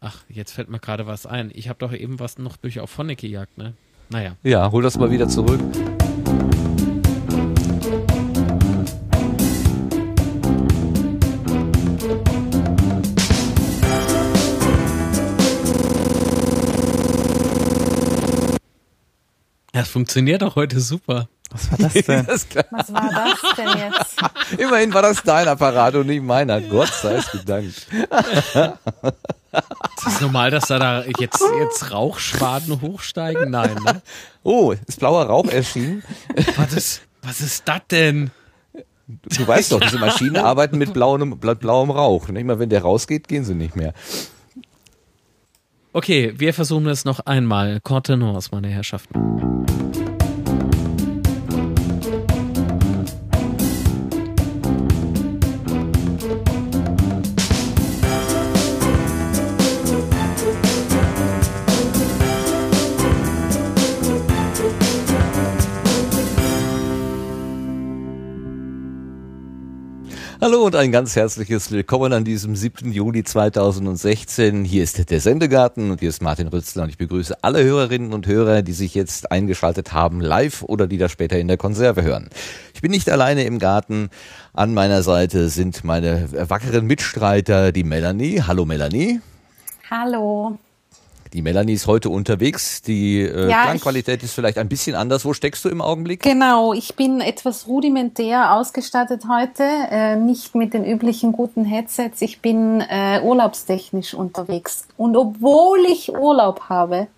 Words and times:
Ach, 0.00 0.18
jetzt 0.28 0.52
fällt 0.52 0.68
mir 0.68 0.78
gerade 0.78 1.06
was 1.06 1.26
ein. 1.26 1.50
Ich 1.54 1.68
habe 1.68 1.80
doch 1.80 1.92
eben 1.92 2.20
was 2.20 2.38
noch 2.38 2.56
durch 2.56 2.78
auf 2.78 2.88
Phonic 2.90 3.18
gejagt, 3.18 3.58
ne? 3.58 3.74
Naja. 4.10 4.36
Ja, 4.44 4.70
hol 4.70 4.82
das 4.82 4.96
mal 4.96 5.10
wieder 5.10 5.28
zurück. 5.28 5.60
Das 19.72 19.88
funktioniert 19.88 20.42
doch 20.42 20.54
heute 20.56 20.80
super. 20.80 21.28
Was 21.50 21.70
war 21.72 21.78
das 21.78 21.92
denn? 22.04 22.26
Was 22.70 22.92
war 22.92 23.10
das 23.10 23.56
denn 23.56 23.78
jetzt? 23.78 24.60
Immerhin 24.60 24.92
war 24.92 25.02
das 25.02 25.22
dein 25.22 25.48
Apparat 25.48 25.94
und 25.94 26.06
nicht 26.06 26.22
meiner. 26.22 26.60
Gott 26.60 26.92
sei 26.92 27.14
es 27.14 27.30
gedankt. 27.30 27.86
Ist 29.52 30.04
das 30.06 30.20
normal, 30.20 30.50
dass 30.50 30.66
da, 30.68 30.78
da 30.78 31.04
jetzt, 31.18 31.42
jetzt 31.58 31.90
Rauchschwaden 31.90 32.80
hochsteigen? 32.80 33.50
Nein, 33.50 33.74
ne? 33.84 34.02
Oh, 34.42 34.72
ist 34.86 34.98
blauer 35.00 35.24
Rauch 35.24 35.46
erschienen. 35.46 36.02
Was 36.56 36.72
ist, 36.74 37.02
was 37.22 37.40
ist 37.40 37.66
das 37.66 37.80
denn? 37.90 38.30
Du 39.06 39.46
weißt 39.46 39.72
doch, 39.72 39.80
diese 39.80 39.98
Maschinen 39.98 40.36
arbeiten 40.36 40.76
mit 40.76 40.92
blauem, 40.92 41.38
bla- 41.38 41.54
blauem 41.54 41.90
Rauch. 41.90 42.28
Nicht 42.28 42.44
mal, 42.44 42.58
wenn 42.58 42.68
der 42.68 42.82
rausgeht, 42.82 43.26
gehen 43.26 43.44
sie 43.44 43.54
nicht 43.54 43.74
mehr. 43.74 43.94
Okay, 45.94 46.34
wir 46.36 46.52
versuchen 46.52 46.86
es 46.86 47.06
noch 47.06 47.20
einmal. 47.20 47.80
Contenance, 47.80 48.50
meine 48.52 48.68
Herrschaften. 48.68 49.66
Hallo 70.48 70.64
und 70.64 70.76
ein 70.76 70.92
ganz 70.92 71.14
herzliches 71.14 71.70
Willkommen 71.72 72.10
an 72.14 72.24
diesem 72.24 72.56
7. 72.56 72.90
Juli 72.90 73.22
2016. 73.22 74.64
Hier 74.64 74.82
ist 74.82 75.10
der 75.10 75.20
Sendegarten 75.20 75.90
und 75.90 76.00
hier 76.00 76.08
ist 76.08 76.22
Martin 76.22 76.48
Rützler 76.48 76.84
und 76.84 76.88
ich 76.88 76.96
begrüße 76.96 77.36
alle 77.42 77.62
Hörerinnen 77.62 78.14
und 78.14 78.26
Hörer, 78.26 78.62
die 78.62 78.72
sich 78.72 78.94
jetzt 78.94 79.30
eingeschaltet 79.30 79.92
haben, 79.92 80.22
live 80.22 80.62
oder 80.62 80.86
die 80.86 80.96
das 80.96 81.12
später 81.12 81.38
in 81.38 81.48
der 81.48 81.58
Konserve 81.58 82.02
hören. 82.02 82.30
Ich 82.72 82.80
bin 82.80 82.90
nicht 82.90 83.10
alleine 83.10 83.44
im 83.44 83.58
Garten. 83.58 84.08
An 84.54 84.72
meiner 84.72 85.02
Seite 85.02 85.50
sind 85.50 85.84
meine 85.84 86.30
wackeren 86.48 86.86
Mitstreiter, 86.86 87.70
die 87.70 87.84
Melanie. 87.84 88.40
Hallo 88.40 88.64
Melanie. 88.64 89.20
Hallo. 89.90 90.56
Die 91.32 91.42
Melanie 91.42 91.74
ist 91.74 91.86
heute 91.86 92.10
unterwegs. 92.10 92.82
Die 92.82 93.20
äh, 93.20 93.50
Ja, 93.50 93.64
Klangqualität 93.64 94.22
ist 94.22 94.34
vielleicht 94.34 94.58
ein 94.58 94.68
bisschen 94.68 94.94
anders. 94.94 95.24
Wo 95.24 95.32
steckst 95.32 95.64
du 95.64 95.68
im 95.68 95.80
Augenblick? 95.80 96.22
Genau, 96.22 96.72
ich 96.72 96.96
bin 96.96 97.20
etwas 97.20 97.66
rudimentär 97.66 98.54
ausgestattet 98.54 99.24
heute, 99.28 99.62
äh, 99.62 100.16
nicht 100.16 100.54
mit 100.54 100.74
den 100.74 100.84
üblichen 100.84 101.32
guten 101.32 101.64
Headsets. 101.64 102.22
Ich 102.22 102.40
bin 102.40 102.80
äh, 102.80 103.20
urlaubstechnisch 103.22 104.14
unterwegs. 104.14 104.86
Und 104.96 105.16
obwohl 105.16 105.80
ich 105.90 106.14
Urlaub 106.14 106.68
habe, 106.68 107.08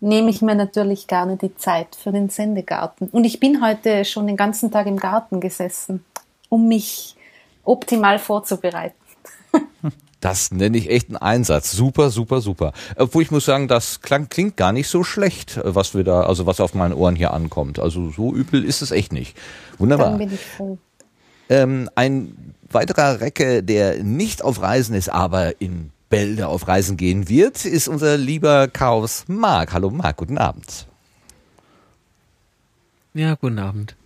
nehme 0.00 0.30
ich 0.30 0.42
mir 0.42 0.54
natürlich 0.54 1.06
gerne 1.06 1.36
die 1.36 1.54
Zeit 1.56 1.94
für 1.94 2.12
den 2.12 2.30
Sendegarten. 2.30 3.08
Und 3.08 3.24
ich 3.24 3.38
bin 3.38 3.64
heute 3.64 4.04
schon 4.04 4.26
den 4.26 4.36
ganzen 4.36 4.70
Tag 4.70 4.86
im 4.86 4.96
Garten 4.96 5.40
gesessen, 5.40 6.04
um 6.48 6.68
mich 6.68 7.16
optimal 7.64 8.18
vorzubereiten. 8.18 8.96
Das 10.20 10.50
nenne 10.50 10.76
ich 10.76 10.90
echt 10.90 11.08
einen 11.08 11.16
Einsatz. 11.16 11.72
Super, 11.72 12.10
super, 12.10 12.40
super. 12.40 12.72
Obwohl 12.96 13.22
ich 13.22 13.30
muss 13.30 13.46
sagen, 13.46 13.68
das 13.68 14.02
klang, 14.02 14.28
klingt 14.28 14.56
gar 14.56 14.72
nicht 14.72 14.88
so 14.88 15.02
schlecht, 15.02 15.58
was 15.64 15.94
wir 15.94 16.04
da, 16.04 16.22
also 16.22 16.46
was 16.46 16.60
auf 16.60 16.74
meinen 16.74 16.92
Ohren 16.92 17.16
hier 17.16 17.32
ankommt. 17.32 17.78
Also 17.78 18.10
so 18.10 18.34
übel 18.34 18.64
ist 18.64 18.82
es 18.82 18.90
echt 18.90 19.12
nicht. 19.12 19.36
Dann 19.36 19.78
Wunderbar. 19.78 20.18
bin 20.18 20.32
ich 20.32 20.40
froh. 20.40 20.78
Ähm, 21.48 21.88
ein 21.94 22.54
weiterer 22.70 23.20
Recke, 23.20 23.62
der 23.62 24.04
nicht 24.04 24.42
auf 24.44 24.60
Reisen 24.60 24.94
ist, 24.94 25.08
aber 25.08 25.60
in 25.60 25.90
Bälde 26.10 26.48
auf 26.48 26.68
Reisen 26.68 26.96
gehen 26.96 27.28
wird, 27.28 27.64
ist 27.64 27.88
unser 27.88 28.18
lieber 28.18 28.68
Chaos 28.68 29.24
Marc. 29.26 29.72
Hallo 29.72 29.90
Marc, 29.90 30.18
guten 30.18 30.38
Abend. 30.38 30.86
Ja, 33.14 33.34
guten 33.34 33.58
Abend. 33.58 33.96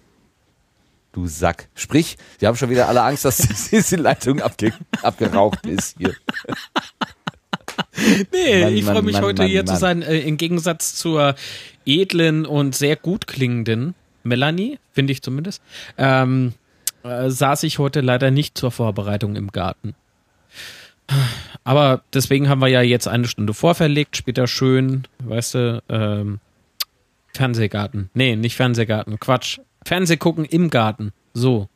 Du 1.15 1.29
Sack. 1.29 1.69
Sprich, 1.77 2.17
wir 2.41 2.49
haben 2.49 2.57
schon 2.57 2.71
wieder 2.71 2.89
alle 2.89 3.03
Angst, 3.03 3.25
dass 3.25 3.37
diese 3.71 3.97
Leitung 3.97 4.43
abge 4.43 4.73
abgeraucht 5.01 5.65
ist 5.65 5.97
hier. 5.97 6.13
Nee, 8.33 8.65
Mann, 8.65 8.75
ich 8.75 8.85
freue 8.85 9.03
mich 9.03 9.15
Mann, 9.15 9.25
heute 9.25 9.43
Mann, 9.43 9.51
hier 9.51 9.65
zu 9.65 9.77
sein. 9.77 10.03
Äh, 10.03 10.19
Im 10.21 10.37
Gegensatz 10.37 10.97
zur 10.97 11.37
edlen 11.87 12.47
und 12.47 12.75
sehr 12.75 12.97
gut 12.97 13.29
klingenden 13.29 13.95
Melanie, 14.25 14.81
finde 14.93 15.13
ich 15.13 15.23
zumindest, 15.23 15.63
ähm, 15.99 16.55
äh, 17.05 17.31
saß 17.31 17.63
ich 17.63 17.79
heute 17.79 18.01
leider 18.01 18.33
nicht 18.33 18.59
zur 18.59 18.73
Vorbereitung 18.73 19.37
im 19.37 19.53
Garten. 19.53 19.95
Aber 21.63 22.03
deswegen 22.13 22.49
haben 22.49 22.61
wir 22.61 22.69
ja 22.69 22.83
jetzt 22.83 23.07
eine 23.07 23.29
Stunde 23.29 23.55
vorverlegt, 23.55 24.17
später 24.17 24.49
schön, 24.49 25.07
weißt 25.23 25.55
du, 25.55 25.83
ähm, 25.89 26.41
Fernsehgarten. 27.35 28.11
Nee, 28.15 28.35
nicht 28.37 28.57
Fernsehgarten, 28.57 29.21
Quatsch. 29.21 29.61
Fernseh 29.85 30.17
gucken 30.17 30.45
im 30.45 30.71
Garten. 30.71 31.13
So. 31.33 31.69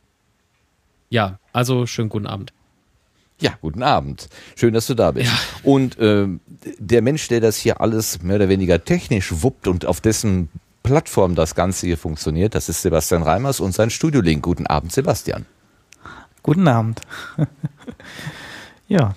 Ja, 1.11 1.39
also 1.53 1.87
schönen 1.87 2.09
guten 2.09 2.27
Abend. 2.27 2.53
Ja, 3.41 3.53
guten 3.61 3.83
Abend. 3.83 4.29
Schön, 4.57 4.75
dass 4.75 4.89
du 4.89 4.95
da 4.95 5.13
bist. 5.13 5.31
Und 5.63 5.97
ähm, 6.01 6.41
der 6.79 7.03
Mensch, 7.03 7.29
der 7.29 7.41
das 7.41 7.57
hier 7.57 7.81
alles 7.81 8.23
mehr 8.23 8.37
oder 8.37 8.49
weniger 8.49 8.85
technisch 8.85 9.43
wuppt 9.43 9.69
und 9.69 9.87
auf 9.87 10.01
dessen 10.01 10.49
Plattform 10.83 11.35
das 11.35 11.55
Ganze 11.55 11.87
hier 11.87 11.99
funktioniert, 11.99 12.55
das 12.55 12.69
ist 12.69 12.83
Sebastian 12.83 13.23
Reimers 13.23 13.61
und 13.61 13.75
sein 13.75 13.91
Studiolink. 13.91 14.43
Guten 14.43 14.67
Abend, 14.67 14.93
Sebastian. 14.93 15.47
Guten 16.43 16.67
Abend. 16.67 17.01
ja, 18.89 19.15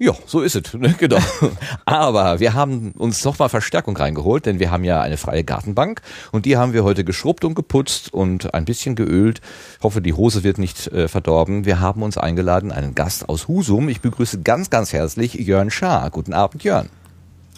Ja, 0.00 0.12
so 0.26 0.42
ist 0.42 0.54
es, 0.54 0.74
ne? 0.78 0.94
genau. 0.96 1.18
Aber 1.84 2.38
wir 2.38 2.54
haben 2.54 2.92
uns 2.92 3.24
nochmal 3.24 3.48
Verstärkung 3.48 3.96
reingeholt, 3.96 4.46
denn 4.46 4.60
wir 4.60 4.70
haben 4.70 4.84
ja 4.84 5.00
eine 5.00 5.16
freie 5.16 5.42
Gartenbank 5.42 6.02
und 6.30 6.46
die 6.46 6.56
haben 6.56 6.72
wir 6.72 6.84
heute 6.84 7.04
geschrubbt 7.04 7.44
und 7.44 7.54
geputzt 7.54 8.12
und 8.12 8.54
ein 8.54 8.64
bisschen 8.64 8.94
geölt. 8.94 9.40
Hoffe, 9.82 10.00
die 10.00 10.12
Hose 10.12 10.44
wird 10.44 10.58
nicht 10.58 10.86
äh, 10.88 11.08
verdorben. 11.08 11.64
Wir 11.64 11.80
haben 11.80 12.02
uns 12.02 12.16
eingeladen, 12.16 12.70
einen 12.70 12.94
Gast 12.94 13.28
aus 13.28 13.48
Husum. 13.48 13.88
Ich 13.88 14.00
begrüße 14.00 14.42
ganz, 14.42 14.70
ganz 14.70 14.92
herzlich 14.92 15.34
Jörn 15.34 15.70
Schaar. 15.70 16.10
Guten 16.10 16.32
Abend, 16.32 16.62
Jörn. 16.62 16.88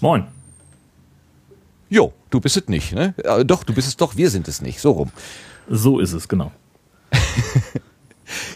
Moin. 0.00 0.26
Jo, 1.90 2.14
du 2.30 2.40
bist 2.40 2.56
es 2.56 2.68
nicht, 2.68 2.92
ne? 2.92 3.14
Äh, 3.18 3.44
doch, 3.44 3.64
du 3.64 3.74
bist 3.74 3.88
es 3.88 3.96
doch, 3.96 4.16
wir 4.16 4.30
sind 4.30 4.48
es 4.48 4.62
nicht. 4.62 4.80
So 4.80 4.92
rum. 4.92 5.10
So 5.68 5.98
ist 5.98 6.14
es, 6.14 6.26
genau. 6.26 6.52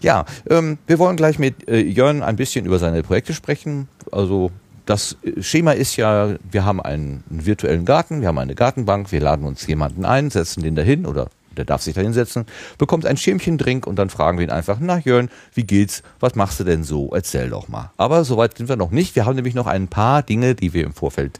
Ja, 0.03 0.25
ähm, 0.49 0.79
wir 0.87 0.99
wollen 0.99 1.17
gleich 1.17 1.39
mit 1.39 1.69
äh, 1.69 1.81
Jörn 1.81 2.23
ein 2.23 2.37
bisschen 2.37 2.67
über 2.67 2.79
seine 2.79 3.03
Projekte 3.03 3.35
sprechen. 3.35 3.89
Also 4.12 4.51
das 4.87 5.17
äh, 5.23 5.43
Schema 5.43 5.73
ist 5.73 5.97
ja, 5.97 6.37
wir 6.51 6.65
haben 6.65 6.81
einen, 6.81 7.25
virtuellen 7.29 7.85
Garten, 7.85 8.21
wir 8.21 8.29
haben 8.29 8.39
eine 8.39 8.55
Gartenbank, 8.55 9.12
wir 9.12 9.21
laden 9.21 9.47
uns 9.47 9.67
jemanden 9.67 10.05
ein, 10.05 10.31
setzen 10.31 10.62
den 10.62 10.75
dahin 10.75 11.07
oder 11.07 11.29
der 11.57 11.65
darf 11.65 11.83
sich 11.83 11.95
da 11.95 12.01
hinsetzen, 12.01 12.47
bekommt 12.79 13.07
ein 13.07 13.17
Schirmchen 13.17 13.59
Drink 13.59 13.87
und 13.87 13.97
dann 13.97 14.11
fragen 14.11 14.39
wir 14.39 14.45
ihn 14.45 14.51
einfach, 14.51 14.79
na 14.81 14.99
Jörn, 14.99 15.31
wie 15.55 15.65
geht's? 15.65 16.03
Was 16.19 16.35
machst 16.35 16.59
du 16.61 16.65
denn 16.65 16.83
so? 16.83 17.11
Erzähl 17.15 17.49
doch 17.49 17.69
mal. 17.69 17.93
Aber 17.97 18.25
soweit 18.25 18.56
sind 18.56 18.69
wir 18.69 18.77
noch 18.77 18.91
nicht. 18.91 19.15
Wir 19.15 19.25
haben 19.25 19.37
nämlich 19.37 19.55
noch 19.55 19.69
ein 19.69 19.89
paar 19.89 20.23
Dinge, 20.23 20.55
die 20.55 20.73
wir 20.73 20.85
im 20.85 20.93
Vorfeld 20.93 21.39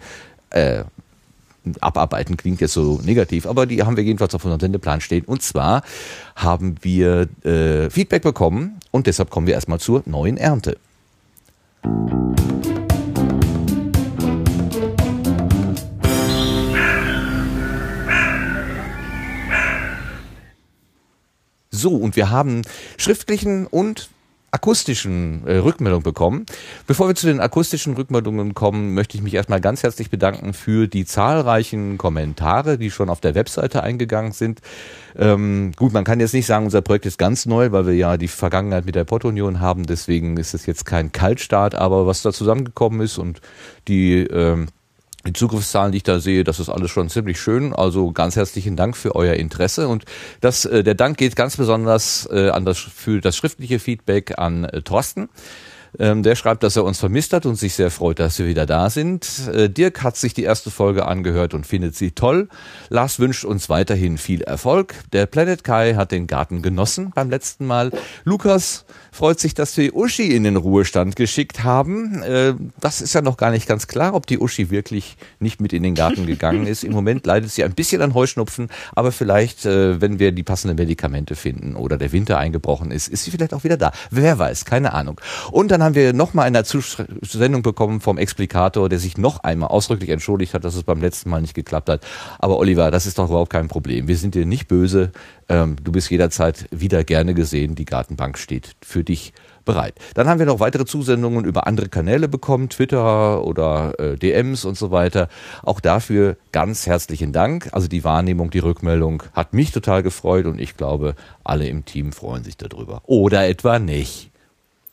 äh, 0.51 0.85
abarbeiten 1.81 2.37
klingt 2.37 2.61
jetzt 2.61 2.75
so 2.75 3.01
negativ, 3.05 3.47
aber 3.47 3.67
die 3.67 3.83
haben 3.83 3.97
wir 3.97 4.05
jedenfalls 4.05 4.35
auf 4.35 4.45
unserem 4.45 4.61
Sendeplan 4.61 5.01
stehen. 5.01 5.25
Und 5.25 5.43
zwar 5.43 5.83
haben 6.37 6.77
wir 6.83 7.29
äh, 7.45 7.91
Feedback 7.91 8.23
bekommen 8.23 8.79
und 8.91 9.07
deshalb 9.07 9.31
kommen 9.31 9.47
wir 9.47 9.55
erstmal 9.55 9.81
zur 9.81 10.03
neuen 10.07 10.37
Ernte. 10.37 10.77
So, 21.71 21.97
und 21.97 22.17
wir 22.17 22.31
haben 22.31 22.63
schriftlichen 22.97 23.67
und 23.67 24.09
akustischen 24.55 25.45
äh, 25.47 25.57
Rückmeldungen 25.57 26.05
bekommen. 26.05 26.47
Bevor 26.87 27.09
wir 27.09 27.17
zu 27.17 27.27
den 27.27 27.41
akustischen 27.41 27.95
Rückmeldungen 27.95 28.55
kommen, 28.55 28.95
möchte 28.95 29.17
ich 29.17 29.23
mich 29.23 29.35
erstmal 29.35 29.61
ganz 29.61 29.83
herzlich 29.83 30.11
bedanken 30.11 30.55
für 30.55 30.87
die 30.87 31.05
zahlreichen 31.05 31.99
Kommentare, 31.99 32.79
die 32.79 32.93
schon 32.93 33.11
auf 33.11 33.21
der 33.21 33.35
Webseite 33.35 33.83
eingegangen 33.83 34.31
sind. 34.31 34.61
Ähm, 35.17 35.73
gut, 35.77 35.93
man 35.93 36.05
kann 36.05 36.21
jetzt 36.21 36.35
nicht 36.35 36.47
sagen, 36.47 36.67
unser 36.67 36.83
Projekt 36.83 37.07
ist 37.07 37.19
ganz 37.19 37.47
neu, 37.47 37.73
weil 37.73 37.87
wir 37.87 37.95
ja 37.95 38.17
die 38.17 38.29
Vergangenheit 38.29 38.87
mit 38.87 38.95
der 38.95 39.05
Pottunion 39.05 39.59
haben. 39.59 39.87
Deswegen 39.87 40.37
ist 40.37 40.55
es 40.55 40.67
jetzt 40.67 40.87
kein 40.87 41.11
Kaltstart, 41.11 41.75
aber 41.75 42.07
was 42.07 42.23
da 42.23 42.33
zusammengekommen 42.33 43.01
ist 43.01 43.19
und 43.19 43.41
die 43.89 44.21
ähm, 44.21 44.69
die 45.27 45.33
Zugriffszahlen, 45.33 45.93
die 45.93 45.99
ich 45.99 46.03
da 46.03 46.21
sehe, 46.21 46.45
das 46.45 46.61
ist 46.61 46.69
alles 46.69 46.91
schon 46.91 47.09
ziemlich 47.09 47.41
schön. 47.41 47.73
Also 47.73 48.13
ganz 48.13 48.37
herzlichen 48.37 48.77
Dank 48.77 48.97
für 48.97 49.15
euer 49.15 49.35
Interesse 49.35 49.89
und 49.89 50.05
das, 50.41 50.65
äh, 50.65 50.83
der 50.83 50.95
Dank 50.95 51.17
geht 51.17 51.37
ganz 51.37 51.57
besonders 51.57 52.29
äh, 52.31 52.51
an 52.51 52.65
das 52.65 52.79
für 52.79 53.21
das 53.21 53.37
schriftliche 53.37 53.79
Feedback 53.79 54.39
an 54.39 54.65
äh, 54.65 54.83
Thorsten. 54.83 55.29
Ähm, 55.99 56.23
der 56.23 56.35
schreibt, 56.35 56.63
dass 56.63 56.77
er 56.77 56.85
uns 56.85 56.99
vermisst 56.99 57.33
hat 57.33 57.47
und 57.47 57.55
sich 57.55 57.75
sehr 57.75 57.91
freut, 57.91 58.19
dass 58.19 58.39
wir 58.39 58.47
wieder 58.47 58.67
da 58.67 58.91
sind. 58.91 59.49
Äh, 59.53 59.71
Dirk 59.71 60.03
hat 60.03 60.17
sich 60.17 60.35
die 60.35 60.43
erste 60.43 60.71
Folge 60.71 61.07
angehört 61.07 61.55
und 61.55 61.67
findet 61.67 61.95
sie 61.95 62.11
toll. 62.11 62.49
Lars 62.89 63.21
wünscht 63.21 63.45
uns 63.45 63.69
weiterhin 63.69 64.19
viel 64.19 64.43
Erfolg. 64.43 64.95
Der 65.13 65.27
Planet 65.27 65.63
Kai 65.63 65.95
hat 65.95 66.11
den 66.11 66.27
Garten 66.27 66.63
genossen 66.63 67.13
beim 67.15 67.31
letzten 67.31 67.67
Mal. 67.67 67.93
Lukas 68.25 68.85
freut 69.15 69.39
sich, 69.39 69.55
dass 69.55 69.77
wir 69.77 69.95
Uschi 69.95 70.35
in 70.35 70.43
den 70.43 70.57
Ruhestand 70.57 71.15
geschickt 71.15 71.63
haben. 71.63 72.23
Äh, 72.23 72.55
das 72.81 73.01
ist 73.01 73.15
ja 73.15 73.23
noch 73.23 73.37
gar 73.37 73.51
nicht 73.51 73.69
ganz 73.69 73.87
klar, 73.87 74.15
ob 74.15 74.27
die 74.27 74.39
Uschi 74.39 74.71
wirklich 74.71 75.17
nicht 75.39 75.61
mit 75.61 75.73
in 75.73 75.85
den 75.85 75.95
Garten 75.95 76.27
gegangen 76.27 76.67
ist. 76.67 76.83
Im 76.83 76.93
Moment 76.93 77.25
leidet 77.25 77.51
sie 77.51 77.63
ein 77.63 77.75
bisschen 77.75 78.03
an 78.03 78.15
Heuschnupfen, 78.15 78.69
aber 78.95 79.13
vielleicht, 79.13 79.65
äh, 79.67 80.01
wenn 80.01 80.19
wir 80.19 80.33
die 80.33 80.43
passenden 80.43 80.77
Medikamente 80.77 81.37
finden 81.37 81.77
oder 81.77 81.97
der 81.97 82.11
Winter 82.13 82.39
eingebrochen 82.39 82.91
ist, 82.91 83.09
ist 83.09 83.25
sie 83.25 83.31
vielleicht 83.31 83.55
auch 83.55 83.63
wieder 83.63 83.77
da. 83.77 83.93
Wer 84.11 84.39
weiß, 84.39 84.65
keine 84.65 84.93
Ahnung. 84.93 85.21
Und 85.53 85.71
dann 85.71 85.83
haben 85.83 85.95
wir 85.95 86.13
nochmal 86.13 86.47
eine 86.47 86.65
Sendung 86.65 87.63
bekommen 87.63 88.01
vom 88.01 88.19
Explikator, 88.19 88.89
der 88.89 88.99
sich 88.99 89.17
noch 89.17 89.45
einmal 89.45 89.69
ausdrücklich 89.69 90.11
entschuldigt 90.11 90.55
hat, 90.55 90.65
dass 90.65 90.75
es 90.75 90.83
beim 90.83 91.01
letzten 91.01 91.31
Mal 91.31 91.41
nicht 91.41 91.55
geklappt 91.55 91.89
hat. 91.89 92.05
Aber 92.41 92.59
Oliver, 92.59 92.91
das 92.91 93.07
ist 93.07 93.19
doch 93.19 93.29
überhaupt 93.29 93.51
kein 93.51 93.69
Problem. 93.69 94.09
Wir 94.09 94.17
sind 94.17 94.35
dir 94.35 94.45
nicht 94.45 94.67
böse. 94.67 95.13
Ähm, 95.49 95.77
du 95.83 95.93
bist 95.93 96.11
jederzeit 96.11 96.67
wieder 96.71 97.05
gerne 97.05 97.35
gesehen. 97.35 97.75
Die 97.75 97.85
Gartenbank 97.85 98.39
steht 98.39 98.75
für 98.83 99.04
dich 99.05 99.33
bereit. 99.65 99.95
Dann 100.15 100.29
haben 100.29 100.39
wir 100.39 100.47
noch 100.47 100.61
weitere 100.61 100.85
Zusendungen 100.85 101.45
über 101.45 101.67
andere 101.67 101.89
Kanäle 101.89 102.29
bekommen, 102.29 102.69
Twitter 102.69 103.45
oder 103.45 103.99
äh, 103.99 104.17
DMs 104.17 104.65
und 104.65 104.77
so 104.77 104.91
weiter. 104.91 105.29
Auch 105.63 105.81
dafür 105.81 106.37
ganz 106.53 106.87
herzlichen 106.87 107.33
Dank. 107.33 107.69
Also 107.73 107.89
die 107.89 108.05
Wahrnehmung, 108.05 108.51
die 108.51 108.59
Rückmeldung 108.59 109.23
hat 109.33 109.55
mich 109.55 109.73
total 109.73 110.03
gefreut 110.03 110.47
und 110.47 110.61
ich 110.61 110.77
glaube, 110.77 111.15
alle 111.43 111.67
im 111.67 111.85
Team 111.85 112.13
freuen 112.13 112.45
sich 112.45 112.57
darüber. 112.57 113.03
Oder 113.07 113.49
etwa 113.49 113.79
nicht. 113.79 114.31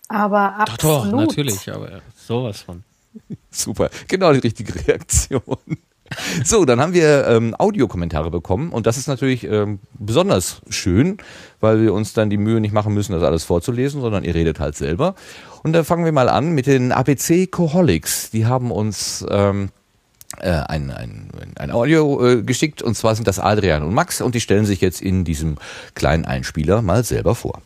Aber 0.07 0.55
absolut. 0.55 1.05
Doch, 1.05 1.11
doch, 1.11 1.17
natürlich, 1.17 1.71
aber 1.71 2.01
sowas 2.15 2.61
von. 2.61 2.83
Super, 3.51 3.89
genau 4.07 4.33
die 4.33 4.39
richtige 4.39 4.87
Reaktion. 4.87 5.41
So, 6.43 6.65
dann 6.65 6.81
haben 6.81 6.93
wir 6.93 7.27
ähm, 7.27 7.55
Audiokommentare 7.57 8.31
bekommen 8.31 8.71
und 8.71 8.87
das 8.87 8.97
ist 8.97 9.07
natürlich 9.07 9.43
ähm, 9.43 9.79
besonders 9.93 10.61
schön, 10.69 11.17
weil 11.59 11.81
wir 11.81 11.93
uns 11.93 12.13
dann 12.13 12.29
die 12.29 12.37
Mühe 12.37 12.59
nicht 12.59 12.73
machen 12.73 12.93
müssen, 12.93 13.13
das 13.13 13.23
alles 13.23 13.43
vorzulesen, 13.43 14.01
sondern 14.01 14.23
ihr 14.23 14.35
redet 14.35 14.59
halt 14.59 14.75
selber. 14.75 15.15
Und 15.63 15.73
da 15.73 15.83
fangen 15.83 16.05
wir 16.05 16.11
mal 16.11 16.29
an 16.29 16.51
mit 16.51 16.67
den 16.67 16.91
ABC 16.91 17.47
Coholics. 17.47 18.31
Die 18.31 18.45
haben 18.45 18.71
uns 18.71 19.25
ähm, 19.29 19.69
äh, 20.39 20.49
ein, 20.49 20.91
ein, 20.91 21.29
ein 21.57 21.71
Audio 21.71 22.25
äh, 22.25 22.41
geschickt 22.41 22.81
und 22.81 22.95
zwar 22.95 23.15
sind 23.15 23.27
das 23.27 23.39
Adrian 23.39 23.83
und 23.83 23.93
Max 23.93 24.21
und 24.21 24.35
die 24.35 24.41
stellen 24.41 24.65
sich 24.65 24.81
jetzt 24.81 25.01
in 25.01 25.23
diesem 25.23 25.57
kleinen 25.93 26.25
Einspieler 26.25 26.81
mal 26.81 27.03
selber 27.03 27.35
vor. 27.35 27.61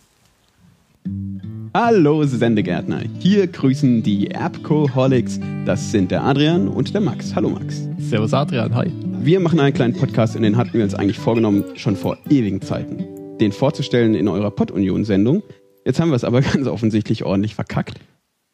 Hallo 1.78 2.24
Sendegärtner, 2.24 3.02
hier 3.20 3.48
grüßen 3.48 4.02
die 4.02 4.32
Erbcoholics. 4.32 5.42
Das 5.66 5.92
sind 5.92 6.10
der 6.10 6.24
Adrian 6.24 6.70
und 6.70 6.94
der 6.94 7.02
Max. 7.02 7.36
Hallo 7.36 7.50
Max. 7.50 7.90
Servus 7.98 8.34
Adrian, 8.34 8.74
hi. 8.74 8.90
Wir 9.20 9.42
machen 9.42 9.60
einen 9.60 9.74
kleinen 9.74 9.94
Podcast 9.94 10.38
und 10.38 10.44
den 10.44 10.56
hatten 10.56 10.72
wir 10.72 10.86
uns 10.86 10.96
eigentlich 10.96 11.20
vorgenommen, 11.20 11.66
schon 11.76 11.98
vor 11.98 12.18
ewigen 12.30 12.62
Zeiten. 12.62 13.04
Den 13.40 13.52
vorzustellen 13.52 14.16
in 14.16 14.30
eurer 14.30 14.52
Pod-Union-Sendung. 14.52 15.44
Jetzt 15.84 16.00
haben 16.00 16.12
wir 16.12 16.16
es 16.16 16.24
aber 16.24 16.40
ganz 16.54 16.66
offensichtlich 16.68 17.26
ordentlich 17.26 17.56
verkackt 17.56 18.00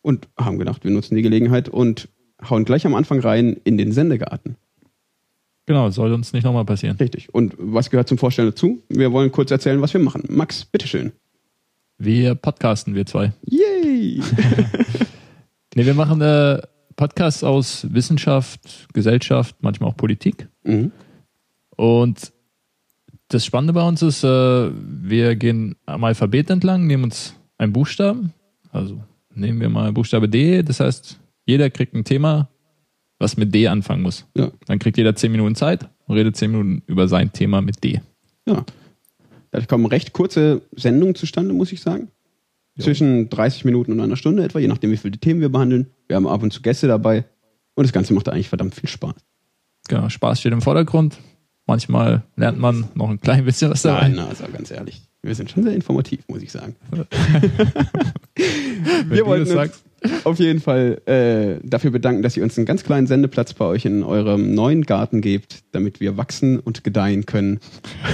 und 0.01 0.27
haben 0.35 0.57
gedacht, 0.57 0.83
wir 0.83 0.89
nutzen 0.89 1.13
die 1.13 1.21
Gelegenheit 1.21 1.69
und 1.69 2.09
hauen 2.49 2.65
gleich 2.65 2.87
am 2.87 2.95
Anfang 2.95 3.19
rein 3.19 3.55
in 3.63 3.77
den 3.77 3.91
Sendegarten. 3.91 4.55
Genau, 5.67 5.91
soll 5.91 6.11
uns 6.11 6.33
nicht 6.33 6.43
nochmal 6.43 6.65
passieren. 6.65 6.97
Richtig. 6.97 7.31
Und 7.35 7.53
was 7.59 7.91
gehört 7.91 8.07
zum 8.07 8.17
Vorstellen 8.17 8.49
dazu? 8.49 8.81
Wir 8.89 9.11
wollen 9.11 9.31
kurz 9.31 9.51
erzählen, 9.51 9.79
was 9.79 9.93
wir 9.93 10.01
machen. 10.01 10.23
Max, 10.27 10.65
bitteschön. 10.65 11.11
Wir 12.03 12.33
podcasten, 12.33 12.95
wir 12.95 13.05
zwei. 13.05 13.31
Yay! 13.45 14.21
Nee, 15.73 15.85
wir 15.85 15.93
machen 15.93 16.19
äh, 16.19 16.61
Podcasts 16.97 17.45
aus 17.45 17.87
Wissenschaft, 17.93 18.89
Gesellschaft, 18.91 19.55
manchmal 19.61 19.89
auch 19.89 19.95
Politik. 19.95 20.49
mhm. 20.63 20.91
Und 21.77 22.33
das 23.29 23.45
Spannende 23.45 23.71
bei 23.71 23.87
uns 23.87 24.01
ist, 24.01 24.25
äh, 24.25 24.27
wir 24.73 25.37
gehen 25.37 25.77
am 25.85 26.03
Alphabet 26.03 26.49
entlang, 26.49 26.87
nehmen 26.87 27.05
uns 27.05 27.35
einen 27.57 27.71
Buchstaben. 27.71 28.33
Also 28.73 29.01
nehmen 29.33 29.61
wir 29.61 29.69
mal 29.69 29.93
Buchstabe 29.93 30.27
D. 30.27 30.61
Das 30.61 30.81
heißt, 30.81 31.21
jeder 31.45 31.69
kriegt 31.69 31.93
ein 31.93 32.03
Thema, 32.03 32.49
was 33.17 33.37
mit 33.37 33.55
D 33.55 33.69
anfangen 33.69 34.01
muss. 34.01 34.25
Ja. 34.35 34.51
Dann 34.65 34.79
kriegt 34.79 34.97
jeder 34.97 35.15
zehn 35.15 35.31
Minuten 35.31 35.55
Zeit 35.55 35.87
und 36.05 36.17
redet 36.17 36.35
zehn 36.35 36.51
Minuten 36.51 36.83
über 36.85 37.07
sein 37.07 37.31
Thema 37.31 37.61
mit 37.61 37.81
D. 37.81 38.01
Ja. 38.45 38.65
Dadurch 39.51 39.67
kommen 39.67 39.85
recht 39.85 40.13
kurze 40.13 40.61
Sendungen 40.75 41.15
zustande, 41.15 41.53
muss 41.53 41.71
ich 41.71 41.81
sagen. 41.81 42.09
Zwischen 42.79 43.29
30 43.29 43.65
Minuten 43.65 43.91
und 43.91 43.99
einer 43.99 44.15
Stunde 44.15 44.43
etwa, 44.43 44.57
je 44.59 44.67
nachdem, 44.67 44.91
wie 44.91 44.97
viele 44.97 45.17
Themen 45.17 45.41
wir 45.41 45.49
behandeln. 45.49 45.87
Wir 46.07 46.15
haben 46.15 46.25
ab 46.25 46.41
und 46.41 46.51
zu 46.51 46.61
Gäste 46.61 46.87
dabei. 46.87 47.25
Und 47.75 47.83
das 47.83 47.91
Ganze 47.91 48.13
macht 48.13 48.29
eigentlich 48.29 48.49
verdammt 48.49 48.75
viel 48.75 48.89
Spaß. 48.89 49.15
Genau, 49.87 50.09
Spaß 50.09 50.39
steht 50.39 50.53
im 50.53 50.61
Vordergrund. 50.61 51.17
Manchmal 51.67 52.23
lernt 52.35 52.59
man 52.59 52.87
noch 52.95 53.09
ein 53.09 53.19
klein 53.19 53.45
bisschen 53.45 53.71
was 53.71 53.81
dabei. 53.81 54.07
Nein, 54.07 54.19
also 54.19 54.45
ganz 54.51 54.71
ehrlich. 54.71 55.01
Wir 55.21 55.35
sind 55.35 55.51
schon 55.51 55.63
sehr 55.63 55.73
informativ, 55.73 56.27
muss 56.27 56.41
ich 56.41 56.51
sagen. 56.51 56.75
Wir 58.35 59.17
du 59.17 59.25
wollten 59.25 59.45
das 59.45 59.49
uns 59.49 59.49
sagst. 59.49 59.83
Auf 60.23 60.39
jeden 60.39 60.59
Fall 60.59 61.01
äh, 61.05 61.59
dafür 61.63 61.91
bedanken, 61.91 62.23
dass 62.23 62.35
ihr 62.35 62.43
uns 62.43 62.57
einen 62.57 62.65
ganz 62.65 62.83
kleinen 62.83 63.07
Sendeplatz 63.07 63.53
bei 63.53 63.65
euch 63.65 63.85
in 63.85 64.03
eurem 64.03 64.53
neuen 64.53 64.83
Garten 64.83 65.21
gebt, 65.21 65.63
damit 65.71 65.99
wir 65.99 66.17
wachsen 66.17 66.59
und 66.59 66.83
gedeihen 66.83 67.25
können. 67.25 67.59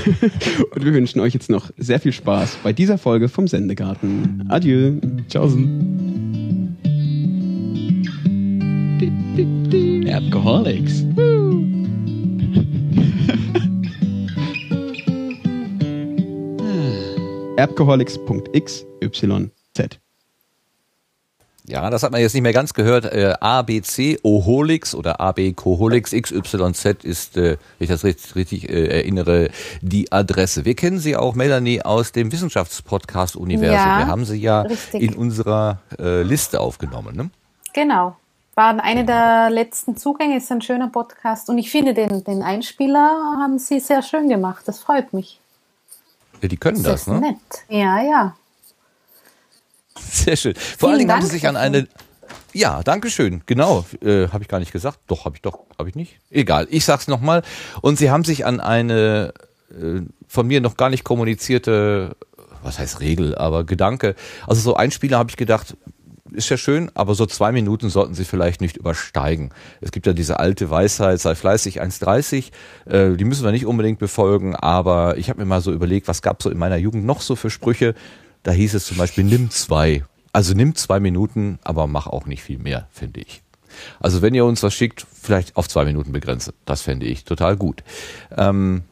und 0.75 0.85
wir 0.85 0.93
wünschen 0.93 1.19
euch 1.19 1.33
jetzt 1.33 1.49
noch 1.49 1.71
sehr 1.77 1.99
viel 1.99 2.11
Spaß 2.11 2.57
bei 2.63 2.73
dieser 2.73 2.97
Folge 2.97 3.29
vom 3.29 3.47
Sendegarten. 3.47 4.45
Adieu. 4.49 4.93
Tschaußen. 5.29 6.77
Alcoholics. 10.11 11.05
Erbcoholics.xyz. 17.57 19.99
Ja, 21.69 21.89
das 21.89 22.03
hat 22.03 22.13
man 22.13 22.21
jetzt 22.21 22.33
nicht 22.33 22.43
mehr 22.43 22.53
ganz 22.53 22.73
gehört. 22.73 23.03
Äh, 23.05 23.33
ABC 23.41 24.19
Oholix 24.23 24.95
oder 24.95 25.19
AB 25.19 25.51
Coholix 25.53 26.11
XYZ 26.11 27.03
ist, 27.03 27.35
äh, 27.35 27.51
wenn 27.51 27.57
ich 27.79 27.89
das 27.89 28.05
richtig, 28.05 28.35
richtig 28.35 28.69
äh, 28.69 28.87
erinnere, 28.99 29.49
die 29.81 30.09
Adresse. 30.09 30.63
Wir 30.63 30.75
kennen 30.75 30.97
sie 30.97 31.17
auch, 31.17 31.35
Melanie, 31.35 31.81
aus 31.81 32.13
dem 32.13 32.31
Wissenschaftspodcast-Universum. 32.31 33.75
Ja, 33.75 33.99
Wir 33.99 34.07
haben 34.07 34.23
sie 34.23 34.37
ja 34.37 34.61
richtig. 34.61 35.01
in 35.01 35.15
unserer 35.15 35.79
äh, 35.99 36.21
Liste 36.21 36.61
aufgenommen. 36.61 37.17
Ne? 37.17 37.29
Genau. 37.73 38.15
War 38.55 38.81
eine 38.81 39.03
der 39.03 39.49
letzten 39.49 39.97
Zugänge, 39.97 40.37
ist 40.37 40.49
ein 40.49 40.61
schöner 40.61 40.87
Podcast. 40.87 41.49
Und 41.49 41.57
ich 41.57 41.69
finde, 41.69 41.93
den, 41.93 42.23
den 42.23 42.43
Einspieler 42.43 43.37
haben 43.41 43.59
Sie 43.59 43.81
sehr 43.81 44.01
schön 44.03 44.29
gemacht. 44.29 44.63
Das 44.67 44.79
freut 44.79 45.11
mich. 45.11 45.41
Ja, 46.41 46.47
die 46.47 46.57
können 46.57 46.81
das, 46.81 47.01
ist 47.01 47.07
ne? 47.07 47.19
nett. 47.19 47.37
Ja, 47.67 48.01
ja. 48.01 48.35
Sehr 49.99 50.35
schön. 50.35 50.53
Vor 50.55 50.89
allen 50.89 50.97
Vielen 50.97 51.07
Dingen 51.07 51.11
haben 51.11 51.25
sie 51.25 51.31
sich 51.31 51.47
an 51.47 51.55
eine. 51.55 51.87
Ja, 52.53 52.81
danke 52.83 53.09
schön. 53.09 53.41
Genau, 53.45 53.85
äh, 54.01 54.27
habe 54.29 54.43
ich 54.43 54.47
gar 54.47 54.59
nicht 54.59 54.71
gesagt. 54.71 54.99
Doch, 55.07 55.25
habe 55.25 55.35
ich 55.35 55.41
doch, 55.41 55.59
habe 55.77 55.89
ich 55.89 55.95
nicht. 55.95 56.19
Egal, 56.31 56.67
ich 56.69 56.85
sag's 56.85 57.07
nochmal. 57.07 57.43
Und 57.81 57.97
sie 57.97 58.09
haben 58.09 58.23
sich 58.23 58.45
an 58.45 58.59
eine 58.59 59.33
äh, 59.71 60.01
von 60.27 60.47
mir 60.47 60.61
noch 60.61 60.77
gar 60.77 60.89
nicht 60.89 61.03
kommunizierte, 61.03 62.15
was 62.63 62.79
heißt 62.79 62.99
Regel, 62.99 63.35
aber 63.35 63.63
Gedanke. 63.63 64.15
Also 64.45 64.61
so 64.61 64.75
Einspieler 64.75 65.17
habe 65.17 65.29
ich 65.29 65.37
gedacht, 65.37 65.75
ist 66.31 66.49
ja 66.49 66.57
schön, 66.57 66.91
aber 66.93 67.15
so 67.15 67.25
zwei 67.25 67.51
Minuten 67.51 67.89
sollten 67.89 68.13
sie 68.13 68.25
vielleicht 68.25 68.59
nicht 68.61 68.77
übersteigen. 68.77 69.51
Es 69.81 69.91
gibt 69.91 70.05
ja 70.05 70.13
diese 70.13 70.39
alte 70.39 70.69
Weisheit, 70.69 71.19
sei 71.19 71.35
fleißig 71.35 71.81
1,30. 71.81 72.51
Äh, 72.85 73.15
die 73.15 73.23
müssen 73.23 73.43
wir 73.43 73.51
nicht 73.51 73.65
unbedingt 73.65 73.99
befolgen, 73.99 74.55
aber 74.55 75.17
ich 75.17 75.29
habe 75.29 75.39
mir 75.39 75.45
mal 75.45 75.61
so 75.61 75.71
überlegt, 75.71 76.07
was 76.07 76.21
gab 76.21 76.43
so 76.43 76.49
in 76.49 76.57
meiner 76.57 76.77
Jugend 76.77 77.05
noch 77.05 77.21
so 77.21 77.35
für 77.35 77.49
Sprüche. 77.49 77.95
Da 78.43 78.51
hieß 78.51 78.73
es 78.75 78.85
zum 78.85 78.97
Beispiel, 78.97 79.23
nimm 79.23 79.49
zwei. 79.49 80.03
Also 80.33 80.53
nimm 80.53 80.75
zwei 80.75 80.99
Minuten, 80.99 81.59
aber 81.63 81.87
mach 81.87 82.07
auch 82.07 82.25
nicht 82.25 82.43
viel 82.43 82.59
mehr, 82.59 82.87
finde 82.91 83.21
ich. 83.21 83.41
Also 83.99 84.21
wenn 84.21 84.33
ihr 84.33 84.45
uns 84.45 84.63
was 84.63 84.73
schickt, 84.73 85.05
vielleicht 85.21 85.55
auf 85.55 85.67
zwei 85.67 85.85
Minuten 85.85 86.11
begrenzen. 86.11 86.53
Das 86.65 86.81
fände 86.81 87.05
ich 87.05 87.25
total 87.25 87.57
gut. 87.57 87.83
Ähm, 88.35 88.83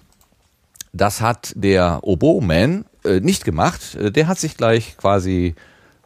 das 0.93 1.21
hat 1.21 1.53
der 1.55 1.99
Oboe-Man 2.03 2.85
äh, 3.03 3.19
nicht 3.19 3.43
gemacht. 3.45 3.95
Äh, 3.95 4.11
Der 4.11 4.27
hat 4.27 4.39
sich 4.39 4.57
gleich 4.57 4.97
quasi 4.97 5.55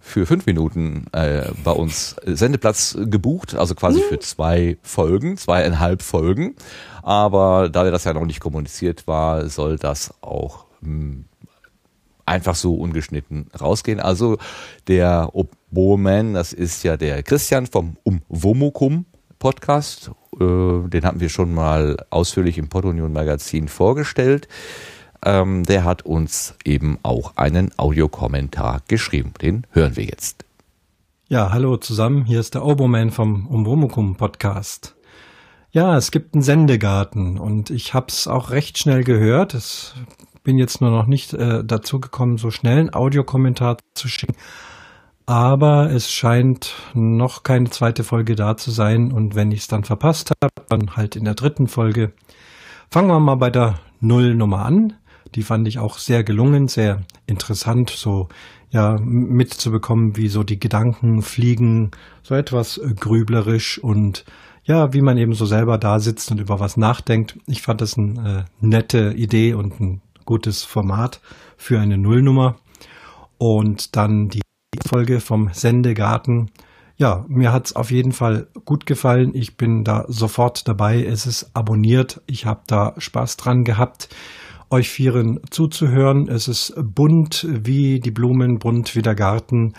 für 0.01 0.25
fünf 0.25 0.45
Minuten 0.45 1.05
äh, 1.11 1.51
bei 1.63 1.71
uns 1.71 2.15
Sendeplatz 2.25 2.97
gebucht, 2.97 3.55
also 3.55 3.75
quasi 3.75 4.01
für 4.01 4.19
zwei 4.19 4.77
Folgen, 4.81 5.37
zweieinhalb 5.37 6.01
Folgen. 6.01 6.55
Aber 7.03 7.69
da 7.69 7.89
das 7.91 8.05
ja 8.05 8.13
noch 8.13 8.25
nicht 8.25 8.39
kommuniziert 8.39 9.07
war, 9.07 9.49
soll 9.49 9.77
das 9.77 10.13
auch 10.21 10.65
mh, 10.81 11.25
einfach 12.29 12.55
so 12.55 12.75
ungeschnitten 12.75 13.47
rausgehen. 13.59 13.99
Also 13.99 14.37
der 14.87 15.31
Oboe-Man, 15.33 16.33
das 16.33 16.53
ist 16.53 16.83
ja 16.83 16.95
der 16.95 17.23
Christian 17.23 17.67
vom 17.67 17.97
Umwomukum 18.03 19.05
Podcast. 19.39 20.11
Äh, 20.39 20.87
den 20.87 21.03
hatten 21.03 21.19
wir 21.19 21.29
schon 21.29 21.53
mal 21.53 21.97
ausführlich 22.09 22.57
im 22.57 22.69
Podunion 22.69 23.11
Magazin 23.11 23.67
vorgestellt. 23.67 24.47
Ähm, 25.25 25.63
der 25.63 25.83
hat 25.83 26.03
uns 26.03 26.55
eben 26.63 26.97
auch 27.03 27.35
einen 27.35 27.71
Audiokommentar 27.77 28.81
geschrieben. 28.87 29.33
Den 29.41 29.67
hören 29.71 29.97
wir 29.97 30.05
jetzt. 30.05 30.45
Ja, 31.27 31.51
hallo 31.51 31.77
zusammen, 31.77 32.25
hier 32.25 32.39
ist 32.39 32.55
der 32.55 32.65
Oboman 32.65 33.11
vom 33.11 33.45
Umwomukum 33.47 34.15
Podcast. 34.15 34.95
Ja, 35.71 35.95
es 35.95 36.09
gibt 36.09 36.33
einen 36.33 36.41
Sendegarten 36.41 37.37
und 37.37 37.69
ich 37.69 37.93
hab's 37.93 38.27
auch 38.27 38.49
recht 38.49 38.79
schnell 38.79 39.03
gehört. 39.03 39.53
Es 39.53 39.93
bin 40.43 40.57
jetzt 40.57 40.81
nur 40.81 40.91
noch 40.91 41.07
nicht 41.07 41.33
äh, 41.33 41.63
dazu 41.63 41.99
gekommen, 41.99 42.37
so 42.37 42.51
schnell 42.51 42.79
einen 42.79 42.93
Audiokommentar 42.93 43.77
zu 43.93 44.07
schicken. 44.07 44.35
Aber 45.25 45.91
es 45.91 46.11
scheint 46.11 46.73
noch 46.95 47.43
keine 47.43 47.69
zweite 47.69 48.03
Folge 48.03 48.35
da 48.35 48.57
zu 48.57 48.71
sein 48.71 49.11
und 49.11 49.35
wenn 49.35 49.51
ich 49.51 49.59
es 49.59 49.67
dann 49.67 49.83
verpasst 49.83 50.31
habe, 50.41 50.65
dann 50.69 50.95
halt 50.95 51.15
in 51.15 51.25
der 51.25 51.35
dritten 51.35 51.67
Folge. 51.67 52.13
Fangen 52.89 53.09
wir 53.09 53.19
mal 53.19 53.35
bei 53.35 53.51
der 53.51 53.75
Nullnummer 53.99 54.65
an. 54.65 54.93
Die 55.35 55.43
fand 55.43 55.67
ich 55.67 55.77
auch 55.77 55.99
sehr 55.99 56.23
gelungen, 56.23 56.67
sehr 56.67 57.03
interessant, 57.27 57.91
so 57.91 58.27
ja 58.71 58.97
mitzubekommen, 58.99 60.17
wie 60.17 60.29
so 60.29 60.43
die 60.43 60.59
Gedanken 60.59 61.21
fliegen, 61.21 61.91
so 62.23 62.33
etwas 62.35 62.77
äh, 62.77 62.93
grüblerisch 62.93 63.77
und 63.77 64.25
ja, 64.63 64.93
wie 64.93 65.01
man 65.01 65.17
eben 65.17 65.33
so 65.33 65.45
selber 65.45 65.77
da 65.77 65.99
sitzt 65.99 66.31
und 66.31 66.39
über 66.39 66.59
was 66.59 66.77
nachdenkt. 66.77 67.37
Ich 67.47 67.61
fand 67.61 67.81
das 67.81 67.97
eine 67.97 68.47
äh, 68.61 68.65
nette 68.65 69.13
Idee 69.15 69.53
und 69.53 69.79
ein 69.79 70.01
gutes 70.29 70.63
Format 70.63 71.21
für 71.57 71.79
eine 71.79 71.97
Nullnummer. 71.97 72.57
Und 73.39 73.95
dann 73.95 74.29
die 74.29 74.41
Folge 74.87 75.21
vom 75.21 75.49
Sendegarten. 75.51 76.51
Ja, 76.97 77.25
mir 77.27 77.51
hat's 77.51 77.75
auf 77.75 77.89
jeden 77.89 78.11
Fall 78.11 78.47
gut 78.63 78.85
gefallen. 78.85 79.31
Ich 79.33 79.57
bin 79.57 79.83
da 79.83 80.05
sofort 80.07 80.67
dabei. 80.67 81.03
Es 81.03 81.25
ist 81.25 81.49
abonniert. 81.55 82.21
Ich 82.27 82.45
habe 82.45 82.61
da 82.67 82.93
Spaß 82.99 83.37
dran 83.37 83.63
gehabt 83.63 84.09
euch 84.69 84.89
Vieren 84.89 85.39
zuzuhören. 85.49 86.27
Es 86.27 86.47
ist 86.47 86.75
bunt 86.77 87.47
wie 87.49 87.99
die 87.99 88.11
Blumen, 88.11 88.59
bunt 88.59 88.95
wie 88.95 89.01
der 89.01 89.15
Garten 89.15 89.73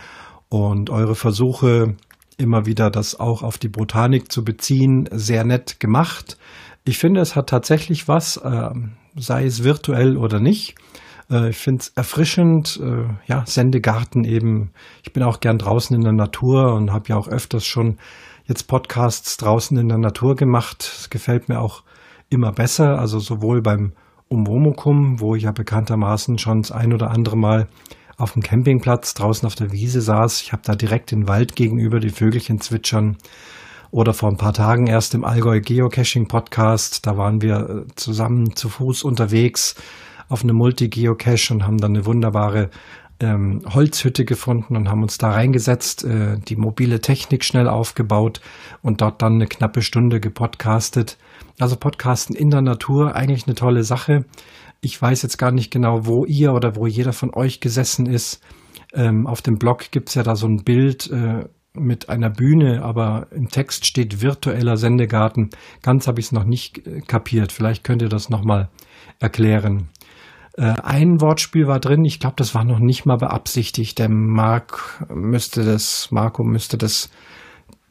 und 0.48 0.90
eure 0.90 1.14
Versuche 1.14 1.94
immer 2.38 2.66
wieder 2.66 2.90
das 2.90 3.20
auch 3.20 3.44
auf 3.44 3.56
die 3.56 3.68
Botanik 3.68 4.32
zu 4.32 4.42
beziehen, 4.42 5.08
sehr 5.12 5.44
nett 5.44 5.78
gemacht. 5.78 6.38
Ich 6.84 6.98
finde, 6.98 7.20
es 7.20 7.36
hat 7.36 7.50
tatsächlich 7.50 8.08
was, 8.08 8.36
äh, 8.38 8.70
sei 9.16 9.44
es 9.44 9.64
virtuell 9.64 10.16
oder 10.16 10.40
nicht. 10.40 10.74
Äh, 11.30 11.50
ich 11.50 11.56
finde 11.56 11.82
es 11.82 11.88
erfrischend, 11.90 12.80
äh, 12.82 13.04
ja, 13.26 13.44
Sendegarten 13.46 14.24
eben. 14.24 14.70
Ich 15.02 15.12
bin 15.12 15.22
auch 15.22 15.40
gern 15.40 15.58
draußen 15.58 15.94
in 15.94 16.02
der 16.02 16.12
Natur 16.12 16.74
und 16.74 16.92
habe 16.92 17.08
ja 17.08 17.16
auch 17.16 17.28
öfters 17.28 17.64
schon 17.64 17.98
jetzt 18.44 18.64
Podcasts 18.64 19.36
draußen 19.36 19.76
in 19.78 19.88
der 19.88 19.98
Natur 19.98 20.34
gemacht. 20.36 20.82
Es 20.82 21.10
gefällt 21.10 21.48
mir 21.48 21.60
auch 21.60 21.82
immer 22.28 22.52
besser, 22.52 22.98
also 22.98 23.18
sowohl 23.18 23.62
beim 23.62 23.92
Umwomukum, 24.28 25.20
wo 25.20 25.34
ich 25.34 25.44
ja 25.44 25.52
bekanntermaßen 25.52 26.38
schon 26.38 26.62
das 26.62 26.72
ein 26.72 26.92
oder 26.92 27.10
andere 27.10 27.36
Mal 27.36 27.68
auf 28.16 28.32
dem 28.32 28.42
Campingplatz 28.42 29.14
draußen 29.14 29.46
auf 29.46 29.54
der 29.54 29.72
Wiese 29.72 30.00
saß. 30.00 30.42
Ich 30.42 30.52
habe 30.52 30.62
da 30.64 30.74
direkt 30.74 31.10
den 31.10 31.26
Wald 31.26 31.56
gegenüber, 31.56 32.00
die 32.00 32.10
Vögelchen 32.10 32.60
zwitschern. 32.60 33.16
Oder 33.90 34.14
vor 34.14 34.28
ein 34.28 34.36
paar 34.36 34.52
Tagen 34.52 34.86
erst 34.86 35.14
im 35.14 35.24
Allgäu 35.24 35.60
Geocaching 35.60 36.28
Podcast. 36.28 37.06
Da 37.06 37.16
waren 37.16 37.42
wir 37.42 37.86
äh, 37.88 37.94
zusammen 37.96 38.54
zu 38.54 38.68
Fuß 38.68 39.02
unterwegs 39.02 39.74
auf 40.28 40.44
eine 40.44 40.52
Multi-Geocache 40.52 41.52
und 41.52 41.66
haben 41.66 41.78
dann 41.78 41.96
eine 41.96 42.06
wunderbare 42.06 42.70
ähm, 43.18 43.62
Holzhütte 43.68 44.24
gefunden 44.24 44.76
und 44.76 44.88
haben 44.88 45.02
uns 45.02 45.18
da 45.18 45.32
reingesetzt, 45.32 46.04
äh, 46.04 46.38
die 46.38 46.54
mobile 46.54 47.00
Technik 47.00 47.44
schnell 47.44 47.68
aufgebaut 47.68 48.40
und 48.80 49.00
dort 49.00 49.22
dann 49.22 49.34
eine 49.34 49.46
knappe 49.46 49.82
Stunde 49.82 50.20
gepodcastet. 50.20 51.18
Also 51.58 51.74
Podcasten 51.74 52.36
in 52.36 52.50
der 52.50 52.62
Natur, 52.62 53.16
eigentlich 53.16 53.46
eine 53.46 53.56
tolle 53.56 53.82
Sache. 53.82 54.24
Ich 54.80 55.02
weiß 55.02 55.22
jetzt 55.22 55.36
gar 55.36 55.50
nicht 55.50 55.72
genau, 55.72 56.06
wo 56.06 56.24
ihr 56.24 56.54
oder 56.54 56.76
wo 56.76 56.86
jeder 56.86 57.12
von 57.12 57.34
euch 57.34 57.58
gesessen 57.58 58.06
ist. 58.06 58.40
Ähm, 58.94 59.26
auf 59.26 59.42
dem 59.42 59.58
Blog 59.58 59.90
gibt's 59.90 60.14
ja 60.14 60.22
da 60.22 60.36
so 60.36 60.46
ein 60.46 60.62
Bild 60.64 61.10
äh, 61.10 61.44
mit 61.74 62.08
einer 62.08 62.30
Bühne, 62.30 62.82
aber 62.82 63.28
im 63.30 63.48
Text 63.48 63.86
steht 63.86 64.22
virtueller 64.22 64.76
Sendegarten. 64.76 65.50
Ganz 65.82 66.08
habe 66.08 66.20
ich 66.20 66.26
es 66.26 66.32
noch 66.32 66.44
nicht 66.44 66.86
äh, 66.86 67.00
kapiert. 67.00 67.52
Vielleicht 67.52 67.84
könnt 67.84 68.02
ihr 68.02 68.08
das 68.08 68.28
nochmal 68.28 68.68
erklären. 69.20 69.88
Äh, 70.56 70.74
ein 70.82 71.20
Wortspiel 71.20 71.66
war 71.66 71.78
drin, 71.78 72.04
ich 72.04 72.18
glaube, 72.18 72.36
das 72.36 72.54
war 72.54 72.64
noch 72.64 72.80
nicht 72.80 73.06
mal 73.06 73.16
beabsichtigt. 73.16 73.98
Der 73.98 74.08
Mark 74.08 75.06
müsste 75.14 75.64
das, 75.64 76.08
Marco 76.10 76.42
müsste 76.42 76.76
das 76.76 77.10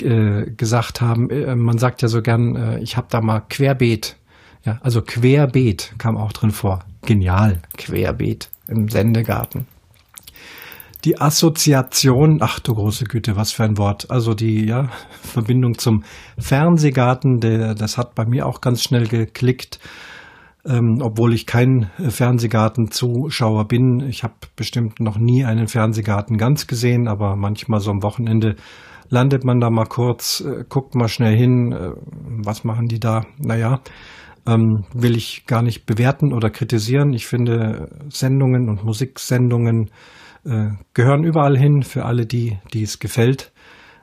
äh, 0.02 0.52
gesagt 0.52 1.00
haben. 1.00 1.30
Äh, 1.30 1.56
man 1.56 1.78
sagt 1.78 2.02
ja 2.02 2.10
so 2.10 2.22
gern, 2.22 2.80
ich 2.82 2.98
habe 2.98 3.08
da 3.10 3.22
mal 3.22 3.42
Querbeet. 3.42 4.18
Ja, 4.66 4.78
also 4.82 5.02
Querbeet 5.02 5.94
kam 5.98 6.18
auch 6.18 6.34
drin 6.34 6.52
vor. 6.52 6.84
Genial, 7.06 7.62
Querbeet 7.78 8.50
im 8.68 8.90
Sendegarten. 8.90 9.68
Die 11.06 11.20
Assoziation, 11.20 12.40
ach 12.42 12.60
du 12.60 12.74
große 12.74 13.06
Güte, 13.06 13.38
was 13.38 13.52
für 13.52 13.64
ein 13.64 13.78
Wort. 13.78 14.12
Also 14.12 14.34
die 14.34 14.66
ja, 14.66 14.90
Verbindung 15.22 15.78
zum 15.78 16.04
Fernsehgarten, 16.38 17.40
der, 17.40 17.76
das 17.76 17.98
hat 17.98 18.16
bei 18.16 18.26
mir 18.26 18.46
auch 18.46 18.62
ganz 18.62 18.84
schnell 18.84 19.08
geklickt 19.08 19.80
ähm, 20.66 21.00
obwohl 21.02 21.34
ich 21.34 21.46
kein 21.46 21.90
Fernsehgarten-Zuschauer 21.98 23.68
bin. 23.68 24.02
Ich 24.08 24.24
habe 24.24 24.36
bestimmt 24.56 25.00
noch 25.00 25.18
nie 25.18 25.46
einen 25.46 25.68
Fernsehgarten 25.68 26.38
ganz 26.38 26.68
gesehen, 26.68 27.08
aber 27.08 27.36
manchmal 27.36 27.80
so 27.80 27.92
am 27.92 28.04
Wochenende 28.04 28.56
landet 29.10 29.44
man 29.44 29.60
da 29.60 29.70
mal 29.70 29.86
kurz, 29.86 30.42
äh, 30.42 30.64
guckt 30.68 30.96
mal 30.96 31.08
schnell 31.08 31.36
hin, 31.36 31.72
äh, 31.72 31.92
was 32.44 32.64
machen 32.64 32.88
die 32.88 33.00
da? 33.00 33.24
Naja, 33.40 33.80
ähm, 34.46 34.84
will 34.94 35.16
ich 35.16 35.46
gar 35.48 35.62
nicht 35.62 35.86
bewerten 35.86 36.34
oder 36.34 36.50
kritisieren. 36.50 37.14
Ich 37.14 37.26
finde, 37.26 37.90
Sendungen 38.10 38.70
und 38.70 38.84
Musiksendungen 38.84 39.90
äh, 40.50 40.72
gehören 40.94 41.24
überall 41.24 41.58
hin 41.58 41.84
für 41.84 42.06
alle 42.06 42.26
die, 42.26 42.58
die 42.74 42.84
es 42.84 43.00
gefällt. 43.00 43.52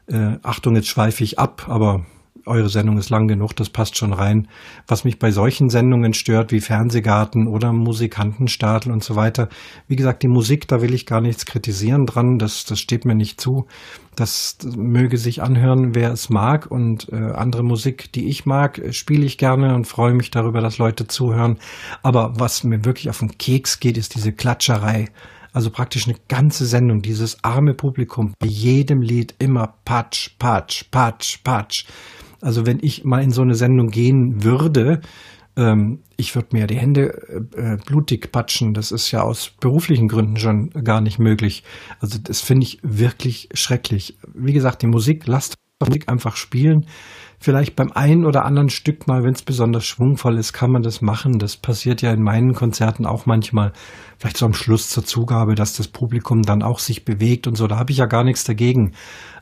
Äh, 0.07 0.39
Achtung, 0.43 0.77
jetzt 0.77 0.89
schweife 0.89 1.25
ich 1.25 1.39
ab, 1.39 1.67
aber 1.69 2.07
eure 2.47 2.69
Sendung 2.69 2.97
ist 2.97 3.11
lang 3.11 3.27
genug, 3.27 3.55
das 3.57 3.71
passt 3.71 3.99
schon 3.99 4.13
rein. 4.13 4.47
Was 4.87 5.05
mich 5.05 5.19
bei 5.19 5.33
solchen 5.33 5.69
Sendungen 5.69 6.15
stört, 6.15 6.53
wie 6.53 6.61
Fernsehgarten 6.61 7.49
oder 7.49 7.73
Musikantenstadel 7.73 8.93
und 8.93 9.03
so 9.03 9.17
weiter, 9.17 9.49
wie 9.89 9.97
gesagt, 9.97 10.23
die 10.23 10.29
Musik, 10.29 10.69
da 10.69 10.81
will 10.81 10.95
ich 10.95 11.07
gar 11.07 11.21
nichts 11.21 11.45
kritisieren 11.45 12.07
dran, 12.07 12.39
das, 12.39 12.65
das 12.65 12.79
steht 12.79 13.05
mir 13.05 13.17
nicht 13.17 13.41
zu. 13.41 13.67
Das, 14.15 14.59
möge 14.77 15.19
sich 15.19 15.43
anhören, 15.43 15.95
wer 15.95 16.13
es 16.13 16.31
mag 16.31 16.71
und 16.71 17.13
äh, 17.13 17.17
andere 17.17 17.65
Musik, 17.65 18.13
die 18.13 18.29
ich 18.29 18.47
mag, 18.47 18.81
spiele 18.93 19.27
ich 19.27 19.39
gerne 19.39 19.75
und 19.75 19.87
freue 19.87 20.15
mich 20.15 20.31
darüber, 20.31 20.61
dass 20.61 20.79
Leute 20.79 21.09
zuhören. 21.09 21.59
Aber 22.03 22.35
was 22.39 22.65
mir 22.65 22.85
wirklich 22.85 23.11
auf 23.11 23.19
den 23.19 23.37
Keks 23.37 23.81
geht, 23.81 23.99
ist 23.99 24.15
diese 24.15 24.33
Klatscherei. 24.33 25.09
Also 25.57 25.71
praktisch 25.71 26.07
eine 26.07 26.19
ganze 26.29 26.67
Sendung, 26.67 27.01
dieses 27.01 27.43
arme 27.43 27.73
Publikum, 27.73 28.35
bei 28.39 28.47
jedem 28.47 29.01
Lied 29.01 29.35
immer 29.39 29.73
Patsch, 29.87 30.37
Patsch, 30.39 30.85
Patsch, 30.91 31.43
Patsch. 31.45 31.87
Also 32.43 32.67
wenn 32.67 32.79
ich 32.83 33.05
mal 33.05 33.23
in 33.23 33.31
so 33.31 33.41
eine 33.41 33.55
Sendung 33.55 33.89
gehen 33.89 34.45
würde, 34.45 35.01
ähm, 35.57 36.01
ich 36.19 36.35
würde 36.35 36.49
mir 36.53 36.67
die 36.67 36.77
Hände 36.77 37.49
äh, 37.57 37.73
äh, 37.73 37.77
blutig 37.79 38.31
patschen. 38.33 38.75
Das 38.75 38.93
ist 38.93 39.11
ja 39.13 39.23
aus 39.23 39.51
beruflichen 39.59 40.09
Gründen 40.09 40.37
schon 40.37 40.69
gar 40.69 41.01
nicht 41.01 41.19
möglich. 41.19 41.65
Also 42.01 42.19
das 42.23 42.43
finde 42.43 42.67
ich 42.67 42.79
wirklich 42.83 43.49
schrecklich. 43.55 44.19
Wie 44.35 44.53
gesagt, 44.53 44.83
die 44.83 44.89
Musik, 44.89 45.27
lasst 45.27 45.55
Musik 45.81 46.11
einfach 46.11 46.37
spielen. 46.37 46.85
Vielleicht 47.47 47.77
beim 47.77 47.93
einen 47.93 48.27
oder 48.27 48.45
anderen 48.45 48.71
Stück 48.71 49.07
mal, 49.07 49.23
wenn 49.23 49.35
es 49.35 49.43
besonders 49.43 49.85
schwungvoll 49.85 50.37
ist, 50.37 50.53
kann 50.53 50.73
man 50.73 50.83
das 50.83 51.01
machen. 51.01 51.39
Das 51.39 51.57
passiert 51.57 52.03
ja 52.03 52.11
in 52.11 52.21
meinen 52.21 52.55
Konzerten 52.55 53.07
auch 53.07 53.25
manchmal. 53.27 53.73
Vielleicht 54.19 54.39
so 54.39 54.47
am 54.47 54.53
Schluss 54.53 54.91
zur 54.91 55.05
Zugabe, 55.05 55.55
dass 55.55 55.77
das 55.77 55.87
Publikum 55.87 56.43
dann 56.43 56.65
auch 56.65 56.81
sich 56.81 57.05
bewegt 57.05 57.47
und 57.47 57.55
so. 57.55 57.69
Da 57.69 57.77
habe 57.79 57.93
ich 57.93 57.99
ja 57.99 58.07
gar 58.07 58.25
nichts 58.25 58.43
dagegen. 58.43 58.95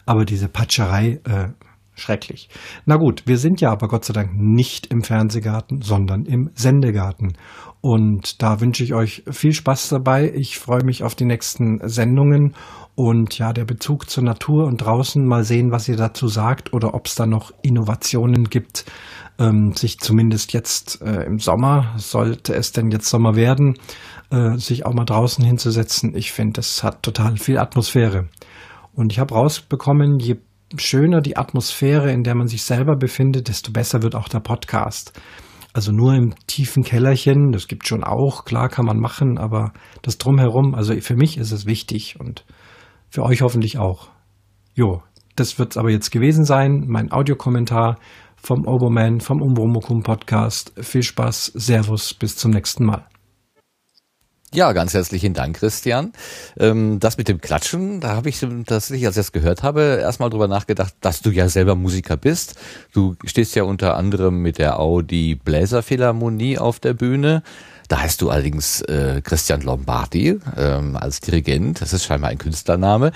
Aber 0.05 0.27
diese 0.27 0.49
Patscherei, 0.49 1.23
äh, 1.25 1.49
Schrecklich. 1.97 2.49
Na 2.87 2.97
gut, 2.97 3.23
wir 3.27 3.39
sind 3.39 3.61
ja 3.61 3.71
aber 3.71 3.87
Gott 3.87 4.05
sei 4.05 4.13
Dank 4.13 4.35
nicht 4.35 4.89
im 4.89 5.03
Fernsehgarten, 5.03 5.81
sondern 5.81 6.27
im 6.27 6.51
Sendegarten. 6.55 7.35
Und 7.81 8.43
da 8.43 8.61
wünsche 8.61 8.83
ich 8.83 8.95
euch 8.95 9.23
viel 9.31 9.53
Spaß 9.53 9.91
dabei. 9.91 10.33
Ich 10.35 10.59
freue 10.59 10.83
mich 10.83 11.05
auf 11.05 11.15
die 11.15 11.25
nächsten 11.25 11.81
Sendungen 11.89 12.55
und 12.95 13.39
ja, 13.39 13.53
der 13.53 13.65
Bezug 13.65 14.09
zur 14.09 14.23
Natur 14.23 14.67
und 14.67 14.79
draußen 14.79 15.25
mal 15.27 15.45
sehen, 15.45 15.73
was 15.73 15.89
ihr 15.89 15.97
dazu 15.97 16.29
sagt 16.29 16.73
oder 16.73 16.95
ob 16.95 17.07
es 17.07 17.15
da 17.15 17.27
noch 17.27 17.53
Innovationen 17.63 18.45
gibt, 18.45 18.85
ähm, 19.39 19.73
sich 19.75 19.99
zumindest 19.99 20.53
jetzt 20.53 21.03
äh, 21.03 21.25
im 21.25 21.39
Sommer, 21.39 21.95
sollte 21.97 22.55
es 22.55 22.73
denn 22.73 22.91
jetzt 22.91 23.09
Sommer 23.09 23.35
werden, 23.35 23.79
äh, 24.31 24.57
sich 24.59 24.87
auch 24.87 24.95
mal 24.95 25.05
draußen 25.05 25.45
hinzusetzen. 25.45 26.15
Ich 26.15 26.33
finde, 26.33 26.55
das 26.55 26.85
hat 26.85 27.03
total 27.03 27.37
viel 27.37 27.59
Atmosphäre. 27.59 28.29
Und 28.93 29.13
ich 29.13 29.19
habe 29.19 29.35
rausbekommen, 29.35 30.21
je 30.21 30.37
schöner 30.77 31.21
die 31.21 31.37
Atmosphäre, 31.37 32.13
in 32.13 32.23
der 32.23 32.37
man 32.37 32.47
sich 32.47 32.63
selber 32.63 32.97
befindet, 32.97 33.49
desto 33.49 33.73
besser 33.73 34.03
wird 34.03 34.15
auch 34.15 34.29
der 34.29 34.41
Podcast. 34.41 35.13
Also 35.73 35.91
nur 35.91 36.15
im 36.15 36.35
tiefen 36.47 36.85
Kellerchen, 36.85 37.51
das 37.51 37.67
gibt 37.67 37.89
schon 37.89 38.05
auch, 38.05 38.45
klar 38.45 38.69
kann 38.69 38.87
man 38.87 39.01
machen, 39.01 39.39
aber 39.39 39.73
das 40.03 40.19
drumherum, 40.19 40.77
also 40.77 40.95
für 41.01 41.17
mich 41.17 41.37
ist 41.37 41.51
es 41.51 41.67
wichtig 41.67 42.21
und 42.21 42.45
für 43.15 43.23
euch 43.23 43.43
hoffentlich 43.43 43.79
auch. 43.79 44.09
Jo, 44.75 45.01
das 45.37 45.57
wird's 45.61 45.77
aber 45.77 45.89
jetzt 45.89 46.11
gewesen 46.11 46.45
sein, 46.45 46.87
mein 46.89 47.13
Audiokommentar 47.13 47.97
vom 48.35 48.67
Oberman, 48.67 49.21
vom 49.21 49.41
Umbromokum 49.41 50.03
Podcast. 50.03 50.73
Viel 50.81 51.05
Spaß, 51.05 51.53
Servus, 51.55 52.13
bis 52.13 52.37
zum 52.37 52.51
nächsten 52.51 52.85
Mal. 52.85 53.07
Ja, 54.53 54.73
ganz 54.73 54.95
herzlichen 54.95 55.33
Dank, 55.33 55.59
Christian. 55.59 56.13
Ähm, 56.59 56.99
das 56.99 57.17
mit 57.17 57.29
dem 57.29 57.41
Klatschen, 57.41 58.01
da 58.01 58.17
habe 58.17 58.31
ich 58.31 58.41
tatsächlich, 58.41 59.07
als 59.07 59.17
ich 59.17 59.21
das 59.21 59.33
gehört 59.33 59.63
habe, 59.63 59.99
erstmal 60.01 60.31
drüber 60.31 60.49
nachgedacht, 60.49 60.95
dass 61.01 61.21
du 61.21 61.31
ja 61.31 61.49
selber 61.49 61.77
Musiker 61.77 62.17
bist. 62.17 62.61
Du 62.93 63.15
stehst 63.25 63.55
ja 63.55 63.63
unter 63.63 63.97
anderem 63.97 64.43
mit 64.43 64.59
der 64.59 64.81
Audi 64.81 65.37
Bläserphilharmonie 65.37 66.59
auf 66.59 66.81
der 66.81 66.95
Bühne. 66.95 67.45
Da 67.89 68.01
heißt 68.01 68.21
du 68.21 68.31
allerdings 68.31 68.81
äh, 68.83 69.21
Christian 69.23 69.61
Lombardi 69.61 70.39
ähm, 70.57 70.97
als 70.97 71.21
Dirigent. 71.21 71.81
Das 71.81 71.93
ist 71.93 72.05
scheinbar 72.05 72.31
ein 72.31 72.39
Künstlername. 72.39 73.13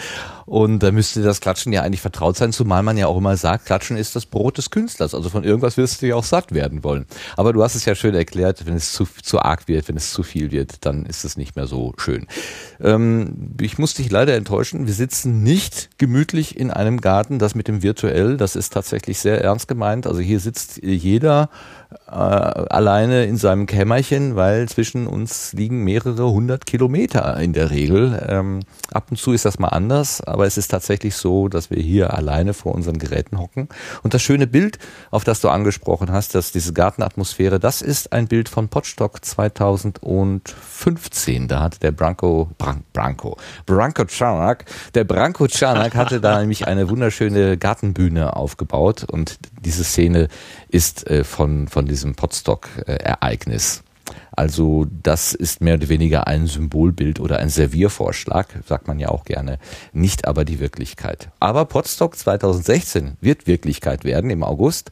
Und 0.48 0.82
da 0.82 0.92
müsste 0.92 1.22
das 1.22 1.40
Klatschen 1.40 1.72
ja 1.74 1.82
eigentlich 1.82 2.00
vertraut 2.00 2.36
sein, 2.36 2.52
zumal 2.52 2.82
man 2.82 2.96
ja 2.96 3.06
auch 3.06 3.18
immer 3.18 3.36
sagt, 3.36 3.66
Klatschen 3.66 3.98
ist 3.98 4.16
das 4.16 4.24
Brot 4.24 4.56
des 4.56 4.70
Künstlers. 4.70 5.14
Also 5.14 5.28
von 5.28 5.44
irgendwas 5.44 5.76
wirst 5.76 6.00
du 6.00 6.06
ja 6.06 6.14
auch 6.14 6.24
satt 6.24 6.52
werden 6.52 6.84
wollen. 6.84 7.04
Aber 7.36 7.52
du 7.52 7.62
hast 7.62 7.74
es 7.74 7.84
ja 7.84 7.94
schön 7.94 8.14
erklärt, 8.14 8.64
wenn 8.66 8.74
es 8.74 8.92
zu, 8.92 9.06
zu 9.22 9.40
arg 9.40 9.68
wird, 9.68 9.88
wenn 9.88 9.96
es 9.96 10.12
zu 10.12 10.22
viel 10.22 10.50
wird, 10.50 10.86
dann 10.86 11.04
ist 11.04 11.24
es 11.24 11.36
nicht 11.36 11.54
mehr 11.54 11.66
so 11.66 11.92
schön. 11.98 12.26
Ähm, 12.80 13.54
ich 13.60 13.78
muss 13.78 13.92
dich 13.92 14.10
leider 14.10 14.34
enttäuschen, 14.36 14.86
wir 14.86 14.94
sitzen 14.94 15.42
nicht 15.42 15.90
gemütlich 15.98 16.58
in 16.58 16.70
einem 16.70 17.00
Garten, 17.00 17.38
das 17.38 17.54
mit 17.54 17.68
dem 17.68 17.82
virtuell, 17.82 18.38
das 18.38 18.56
ist 18.56 18.72
tatsächlich 18.72 19.18
sehr 19.18 19.42
ernst 19.42 19.68
gemeint. 19.68 20.06
Also 20.06 20.20
hier 20.20 20.40
sitzt 20.40 20.80
jeder 20.82 21.50
äh, 22.08 22.14
alleine 22.14 23.26
in 23.26 23.36
seinem 23.36 23.66
Kämmerchen, 23.66 24.34
weil 24.34 24.66
zwischen 24.68 25.06
uns 25.06 25.52
liegen 25.52 25.84
mehrere 25.84 26.28
hundert 26.30 26.66
Kilometer 26.66 27.38
in 27.38 27.52
der 27.52 27.70
Regel. 27.70 28.20
Ähm, 28.26 28.62
ab 28.90 29.08
und 29.10 29.18
zu 29.18 29.32
ist 29.32 29.44
das 29.44 29.58
mal 29.58 29.68
anders, 29.68 30.22
aber 30.22 30.46
es 30.46 30.56
ist 30.56 30.68
tatsächlich 30.68 31.16
so, 31.16 31.48
dass 31.48 31.68
wir 31.70 31.82
hier 31.82 32.14
alleine 32.14 32.54
vor 32.54 32.74
unseren 32.74 32.98
Geräten 32.98 33.38
hocken. 33.38 33.68
Und 34.02 34.14
das 34.14 34.22
schöne 34.22 34.46
Bild, 34.46 34.78
auf 35.10 35.24
das 35.24 35.42
du 35.42 35.50
angesprochen 35.50 36.10
hast, 36.10 36.34
dass 36.34 36.50
diese 36.50 36.72
Gartenatmosphäre, 36.72 37.60
das 37.60 37.82
ist 37.82 38.10
ein 38.12 38.26
Bild 38.26 38.48
von 38.48 38.68
Potstock 38.68 39.22
2015. 39.24 41.48
Da 41.48 41.60
hatte 41.60 41.80
der 41.80 41.92
Branko, 41.92 42.48
Bran, 42.56 42.84
Branko, 42.94 43.36
Branko 43.66 44.06
Czarnak, 44.06 44.64
der 44.94 45.04
Branko 45.04 45.46
Czarnak 45.46 45.94
hatte 45.94 46.20
da 46.20 46.38
nämlich 46.40 46.66
eine 46.66 46.88
wunderschöne 46.88 47.58
Gartenbühne 47.58 48.34
aufgebaut 48.34 49.04
und 49.04 49.38
diese 49.60 49.84
Szene 49.84 50.28
ist 50.68 51.06
äh, 51.08 51.24
von, 51.24 51.68
von 51.68 51.86
diesem 51.86 51.97
Potstock-Ereignis. 52.14 53.82
Also 54.32 54.86
das 55.02 55.34
ist 55.34 55.60
mehr 55.60 55.74
oder 55.74 55.88
weniger 55.88 56.26
ein 56.26 56.46
Symbolbild 56.46 57.20
oder 57.20 57.38
ein 57.38 57.50
Serviervorschlag, 57.50 58.46
sagt 58.66 58.88
man 58.88 58.98
ja 58.98 59.08
auch 59.08 59.24
gerne, 59.24 59.58
nicht 59.92 60.26
aber 60.26 60.44
die 60.44 60.60
Wirklichkeit. 60.60 61.28
Aber 61.40 61.66
Potstock 61.66 62.16
2016 62.16 63.16
wird 63.20 63.46
Wirklichkeit 63.46 64.04
werden 64.04 64.30
im 64.30 64.42
August 64.42 64.90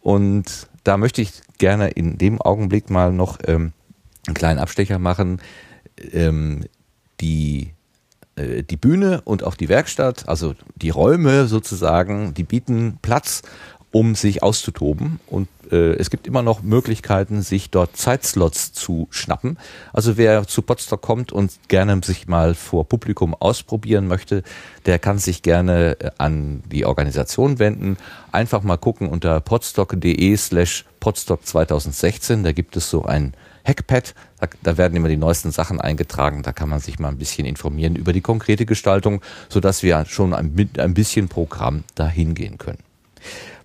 und 0.00 0.68
da 0.82 0.96
möchte 0.96 1.22
ich 1.22 1.32
gerne 1.58 1.90
in 1.90 2.18
dem 2.18 2.40
Augenblick 2.40 2.90
mal 2.90 3.12
noch 3.12 3.38
ähm, 3.46 3.72
einen 4.26 4.34
kleinen 4.34 4.58
Abstecher 4.58 4.98
machen. 4.98 5.40
Ähm, 6.12 6.64
die 7.20 7.74
äh, 8.40 8.62
die 8.62 8.76
Bühne 8.76 9.20
und 9.22 9.44
auch 9.44 9.54
die 9.54 9.68
Werkstatt, 9.68 10.28
also 10.28 10.54
die 10.76 10.90
Räume 10.90 11.46
sozusagen, 11.46 12.34
die 12.34 12.44
bieten 12.44 12.98
Platz 13.02 13.42
um 13.92 14.14
sich 14.14 14.42
auszutoben. 14.42 15.18
Und 15.26 15.48
äh, 15.70 15.94
es 15.94 16.10
gibt 16.10 16.26
immer 16.26 16.42
noch 16.42 16.62
Möglichkeiten, 16.62 17.42
sich 17.42 17.70
dort 17.70 17.96
Zeitslots 17.96 18.72
zu 18.72 19.08
schnappen. 19.10 19.58
Also 19.92 20.16
wer 20.16 20.46
zu 20.46 20.62
Potsdok 20.62 21.02
kommt 21.02 21.32
und 21.32 21.52
gerne 21.68 22.00
sich 22.04 22.28
mal 22.28 22.54
vor 22.54 22.88
Publikum 22.88 23.34
ausprobieren 23.34 24.06
möchte, 24.06 24.42
der 24.86 24.98
kann 24.98 25.18
sich 25.18 25.42
gerne 25.42 25.98
äh, 26.00 26.10
an 26.18 26.62
die 26.70 26.84
Organisation 26.84 27.58
wenden. 27.58 27.96
Einfach 28.30 28.62
mal 28.62 28.76
gucken 28.76 29.08
unter 29.08 29.40
podstock.de 29.40 30.36
slash 30.36 30.84
podstock 31.00 31.44
2016. 31.44 32.44
Da 32.44 32.52
gibt 32.52 32.76
es 32.76 32.90
so 32.90 33.04
ein 33.04 33.34
Hackpad. 33.64 34.14
Da, 34.38 34.48
da, 34.62 34.78
werden 34.78 34.94
immer 34.96 35.08
die 35.08 35.16
neuesten 35.16 35.50
Sachen 35.50 35.80
eingetragen. 35.80 36.44
Da 36.44 36.52
kann 36.52 36.68
man 36.68 36.78
sich 36.78 37.00
mal 37.00 37.08
ein 37.08 37.18
bisschen 37.18 37.44
informieren 37.44 37.96
über 37.96 38.12
die 38.12 38.20
konkrete 38.20 38.66
Gestaltung, 38.66 39.20
sodass 39.48 39.82
wir 39.82 40.04
schon 40.06 40.32
ein, 40.32 40.70
ein 40.78 40.94
bisschen 40.94 41.28
Programm 41.28 41.82
dahin 41.96 42.34
gehen 42.34 42.56
können. 42.56 42.78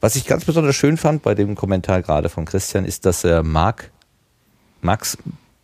Was 0.06 0.16
ich 0.16 0.28
ganz 0.28 0.46
besonders 0.46 0.76
schön 0.76 0.98
fand 0.98 1.24
bei 1.24 1.34
dem 1.34 1.56
Kommentar 1.56 2.04
gerade 2.04 2.30
von 2.30 2.46
Christian, 2.46 2.86
ist, 2.86 3.08
dass 3.08 3.24
er 3.24 3.42
Mark, 3.42 3.90
Max 4.82 5.18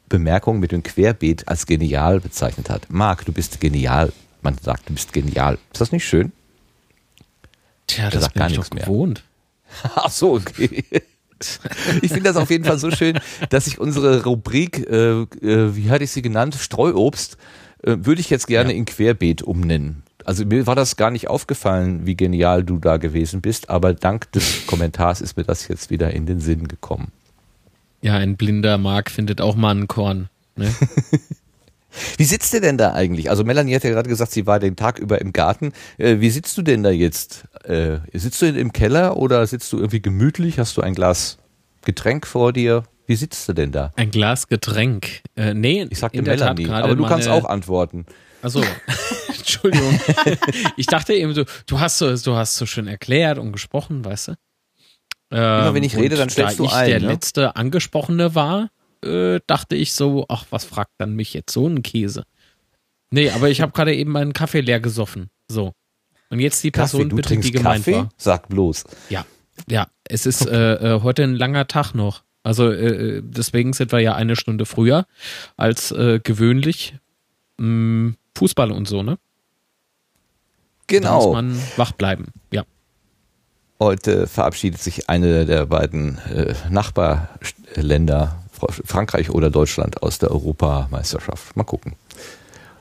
Bemerkung 0.10 0.60
mit 0.60 0.72
dem 0.72 0.82
Querbeet 0.82 1.48
als 1.48 1.68
genial 1.68 2.20
bezeichnet 2.20 2.68
hat. 2.68 2.88
Marc, 2.90 3.24
du 3.24 3.34
bist 3.34 3.62
genial. 3.62 4.12
Man 4.42 4.58
sagt, 4.58 4.90
du 4.90 4.94
bist 4.94 5.14
genial. 5.14 5.60
Ist 5.72 5.82
das 5.82 5.92
nicht 5.92 6.08
schön? 6.08 6.32
Tja, 7.86 8.10
das 8.10 8.30
bin 8.30 8.48
ich 8.48 8.56
doch 8.56 8.72
gewohnt. 8.72 9.24
Ach 9.96 10.10
so, 10.10 10.34
okay. 10.34 10.86
Ich 12.02 12.12
finde 12.12 12.24
das 12.24 12.36
auf 12.36 12.50
jeden 12.50 12.64
Fall 12.64 12.80
so 12.80 12.90
schön, 12.90 13.20
dass 13.50 13.68
ich 13.68 13.78
unsere 13.78 14.24
Rubrik, 14.24 14.90
äh, 14.90 15.22
äh, 15.22 15.76
wie 15.76 15.92
hatte 15.92 16.04
ich 16.04 16.10
sie 16.10 16.24
genannt, 16.24 16.56
Streuobst, 16.56 17.38
äh, 17.84 17.96
würde 18.00 18.22
ich 18.22 18.32
jetzt 18.32 18.48
gerne 18.48 18.72
ja. 18.72 18.78
in 18.80 18.86
Querbeet 18.86 19.44
umnennen 19.44 20.02
also 20.26 20.46
mir 20.46 20.68
war 20.68 20.76
das 20.76 20.96
gar 20.96 21.12
nicht 21.12 21.28
aufgefallen, 21.28 22.06
wie 22.06 22.16
genial 22.16 22.64
du 22.64 22.78
da 22.78 22.98
gewesen 22.98 23.42
bist, 23.42 23.70
aber 23.70 23.94
dank 23.94 24.32
des 24.32 24.66
Kommentars 24.68 25.22
ist 25.22 25.38
mir 25.38 25.44
das 25.44 25.68
jetzt 25.68 25.90
wieder 25.90 26.12
in 26.12 26.26
den 26.26 26.40
Sinn 26.40 26.68
gekommen. 26.68 27.12
Ja, 28.02 28.16
ein 28.16 28.36
blinder 28.36 28.78
Mark 28.78 29.12
findet 29.12 29.42
auch 29.42 29.56
mal 29.56 29.76
ein 29.76 29.88
Korn. 29.88 30.30
Ne? 30.56 30.74
wie 32.18 32.24
sitzt 32.24 32.54
ihr 32.54 32.62
denn 32.62 32.78
da 32.78 32.94
eigentlich? 32.94 33.30
Also 33.30 33.44
Melanie 33.44 33.76
hat 33.76 33.84
ja 33.84 33.92
gerade 33.92 34.10
gesagt, 34.10 34.32
sie 34.32 34.48
war 34.48 34.60
den 34.60 34.76
Tag 34.76 35.00
über 35.00 35.22
im 35.22 35.34
Garten. 35.34 35.72
Äh, 35.98 36.20
wie 36.20 36.30
sitzt 36.30 36.58
du 36.58 36.62
denn 36.62 36.84
da 36.84 36.90
jetzt? 36.90 37.46
Äh, 37.64 38.00
sitzt 38.14 38.42
du 38.42 38.48
im 38.48 38.74
Keller 38.74 39.18
oder 39.18 39.46
sitzt 39.46 39.72
du 39.72 39.78
irgendwie 39.78 40.02
gemütlich? 40.02 40.58
Hast 40.58 40.78
du 40.78 40.82
ein 40.82 40.96
Glas 40.96 41.38
Getränk 41.84 42.26
vor 42.26 42.54
dir? 42.54 42.84
Wie 43.06 43.16
sitzt 43.16 43.48
du 43.50 43.54
denn 43.54 43.72
da? 43.72 43.92
Ein 43.96 44.10
Glas 44.10 44.48
Getränk. 44.48 45.22
Äh, 45.36 45.54
nee, 45.54 45.86
ich 45.90 46.00
sagte 46.00 46.22
Melanie, 46.22 46.70
aber 46.70 46.96
du 46.96 47.06
kannst 47.06 47.28
auch 47.28 47.46
antworten. 47.46 48.06
Also, 48.42 48.64
Entschuldigung. 49.28 50.00
ich 50.78 50.86
dachte 50.86 51.14
eben 51.14 51.34
so, 51.34 51.46
du 51.66 51.80
hast 51.80 51.98
so, 51.98 52.16
du 52.16 52.36
hast 52.36 52.56
so 52.56 52.66
schön 52.66 52.88
erklärt 52.88 53.38
und 53.38 53.52
gesprochen, 53.52 54.04
weißt 54.04 54.30
du? 54.30 54.32
Immer 55.34 55.74
wenn 55.74 55.84
ich 55.84 55.96
rede, 55.96 56.18
dann 56.18 56.30
stellst 56.30 56.60
da 56.60 56.64
du 56.64 56.66
ich 56.66 56.74
ein. 56.74 56.90
der 56.90 57.00
ne? 57.00 57.08
letzte 57.08 57.56
Angesprochene 57.56 58.36
war, 58.36 58.70
äh, 59.04 59.40
dachte 59.48 59.78
ich 59.78 59.94
so, 59.94 60.26
ach, 60.28 60.46
was 60.50 60.66
fragt 60.66 60.92
dann 60.98 61.16
mich 61.16 61.34
jetzt 61.34 61.54
so 61.54 61.68
ein 61.68 61.84
Käse? 61.84 62.26
Nee, 63.12 63.30
aber 63.30 63.50
ich 63.50 63.62
habe 63.62 63.72
gerade 63.72 63.96
eben 63.96 64.12
meinen 64.12 64.34
Kaffee 64.34 64.62
leer 64.62 64.80
gesoffen. 64.80 65.30
So. 65.48 65.74
Und 66.30 66.40
jetzt 66.40 66.64
die 66.64 66.72
Person 66.72 67.10
Kaffee, 67.10 67.16
bitte, 67.16 67.38
die 67.38 67.52
gemeint 67.52 67.86
Kaffee? 67.86 67.98
war. 67.98 68.10
Sag 68.18 68.50
bloß. 68.50 68.86
Ja, 69.10 69.26
ja. 69.70 69.88
Es 70.04 70.26
ist 70.26 70.46
äh, 70.46 70.96
äh, 70.96 71.02
heute 71.02 71.24
ein 71.24 71.36
langer 71.36 71.68
Tag 71.68 71.94
noch. 71.94 72.24
Also 72.44 72.72
äh, 72.72 73.18
äh, 73.18 73.22
deswegen 73.24 73.74
sind 73.74 73.92
wir 73.92 74.00
ja 74.00 74.16
eine 74.16 74.36
Stunde 74.36 74.66
früher 74.66 75.06
als 75.58 75.92
äh, 75.92 76.20
gewöhnlich. 76.24 76.96
Mh, 77.58 78.14
Fußball 78.38 78.72
und 78.72 78.88
so, 78.88 79.04
ne? 79.04 79.18
Genau. 80.88 81.10
Da 81.10 81.26
muss 81.26 81.34
man 81.34 81.62
wach 81.78 81.92
bleiben, 81.94 82.28
ja. 82.52 82.64
Heute 83.80 84.28
verabschiedet 84.28 84.80
sich 84.82 85.10
eine 85.10 85.46
der 85.46 85.66
beiden 85.66 86.18
äh, 86.30 86.54
Nachbarländer, 86.70 88.38
Frankreich 88.86 89.32
oder 89.32 89.50
Deutschland, 89.50 90.04
aus 90.04 90.20
der 90.20 90.30
Europameisterschaft. 90.32 91.56
Mal 91.58 91.64
gucken, 91.64 91.96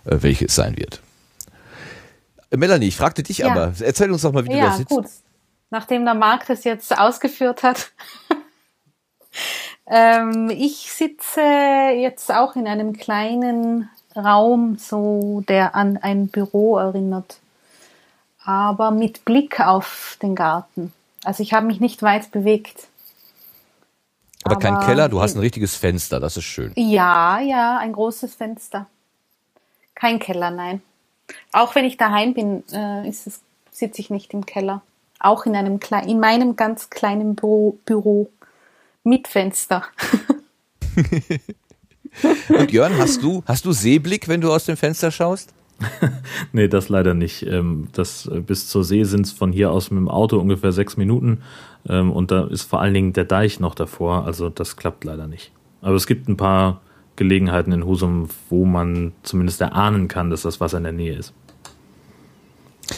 äh, 0.05 0.17
welche 0.21 0.45
es 0.47 0.55
sein 0.55 0.77
wird. 0.77 1.01
Äh, 2.51 2.57
Melanie, 2.59 2.89
ich 2.89 2.97
fragte 2.97 3.23
dich 3.23 3.39
Ja. 3.39 3.51
aber, 3.53 3.73
erzähl 3.81 4.11
uns 4.11 4.23
doch 4.23 4.33
mal, 4.33 4.45
wie 4.45 4.49
du 4.51 4.57
da 4.57 4.65
Ja, 4.65 4.73
sitzt. 4.77 4.91
gut. 4.91 5.07
Nachdem 5.71 6.05
der 6.05 6.15
Marc 6.15 6.47
das 6.49 6.65
jetzt 6.65 6.97
ausgeführt 6.99 7.63
hat. 7.63 7.93
ähm, 9.87 10.51
ich 10.51 10.91
sitze 10.93 11.41
jetzt 11.41 12.31
auch 12.31 12.57
in 12.57 12.67
einem 12.67 12.93
kleinen 12.93 13.89
Raum, 14.17 14.77
so 14.79 15.43
der 15.49 15.75
an 15.75 15.97
ein 15.97 16.29
Büro 16.29 16.79
erinnert, 16.79 17.39
aber 18.45 18.91
mit 18.91 19.25
Blick 19.25 19.61
auf 19.61 20.19
den 20.23 20.35
Garten. 20.35 20.93
Also 21.25 21.43
ich 21.43 21.53
habe 21.53 21.67
mich 21.67 21.81
nicht 21.81 22.03
weit 22.03 22.31
bewegt. 22.33 22.89
Aber 24.43 24.59
kein 24.59 24.75
aber- 24.75 24.87
Keller, 24.87 25.09
du 25.09 25.21
hast 25.21 25.35
ein 25.37 25.41
richtiges 25.41 25.77
Fenster, 25.77 26.19
das 26.19 26.37
ist 26.37 26.45
schön. 26.45 26.73
Ja, 26.77 27.41
ja, 27.41 27.79
ein 27.79 27.93
großes 27.93 28.35
Fenster. 28.35 28.87
Kein 29.95 30.19
Keller, 30.19 30.51
nein. 30.51 30.83
Auch 31.53 31.75
wenn 31.75 31.85
ich 31.85 31.97
daheim 31.97 32.35
bin, 32.35 32.65
äh, 32.73 33.09
ist 33.09 33.27
es, 33.27 33.41
sitze 33.71 34.01
ich 34.01 34.11
nicht 34.11 34.33
im 34.33 34.47
Keller. 34.47 34.83
Auch 35.19 35.45
in 35.45 35.55
einem 35.55 35.79
kleinen, 35.79 36.09
in 36.09 36.19
meinem 36.21 36.57
ganz 36.57 36.89
kleinen 36.89 37.37
Büro, 37.37 37.79
Büro 37.85 38.31
mit 39.05 39.29
Fenster. 39.29 39.85
Und 42.49 42.73
Jörn, 42.73 42.93
hast 42.99 43.23
du, 43.23 43.43
hast 43.47 43.65
du 43.65 43.73
Seeblick, 43.73 44.29
wenn 44.29 44.41
du 44.41 44.53
aus 44.53 44.65
dem 44.65 44.77
Fenster 44.77 45.11
schaust? 45.11 45.53
Nee, 46.53 46.69
das 46.69 46.89
leider 46.89 47.15
nicht. 47.15 47.47
Ähm, 47.47 47.89
Das 47.93 48.27
äh, 48.27 48.41
bis 48.41 48.69
zur 48.69 48.85
See 48.85 49.05
sind 49.05 49.27
es 49.27 49.33
von 49.33 49.53
hier 49.53 49.71
aus 49.71 49.91
mit 49.91 49.99
dem 49.99 50.09
Auto 50.09 50.39
ungefähr 50.39 50.73
sechs 50.73 50.97
Minuten. 50.97 51.39
Ähm, 51.89 52.13
Und 52.13 52.31
da 52.31 52.45
ist 52.47 52.63
vor 52.63 52.81
allen 52.81 52.93
Dingen 52.95 53.13
der 53.13 53.25
Deich 53.25 53.61
noch 53.61 53.75
davor. 53.75 54.27
Also 54.27 54.51
das 54.51 54.77
klappt 54.77 55.05
leider 55.05 55.27
nicht. 55.27 55.53
Aber 55.81 55.95
es 55.95 56.07
gibt 56.07 56.29
ein 56.29 56.37
paar 56.37 56.81
Gelegenheiten 57.17 57.73
in 57.73 57.87
Husum, 57.87 58.29
wo 58.51 58.65
man 58.67 59.13
zumindest 59.23 59.61
erahnen 59.61 60.09
kann, 60.09 60.31
dass 60.31 60.43
das 60.43 60.61
Wasser 60.61 60.79
in 60.79 60.85
der 60.85 60.93
Nähe 60.93 61.15
ist. 61.15 61.33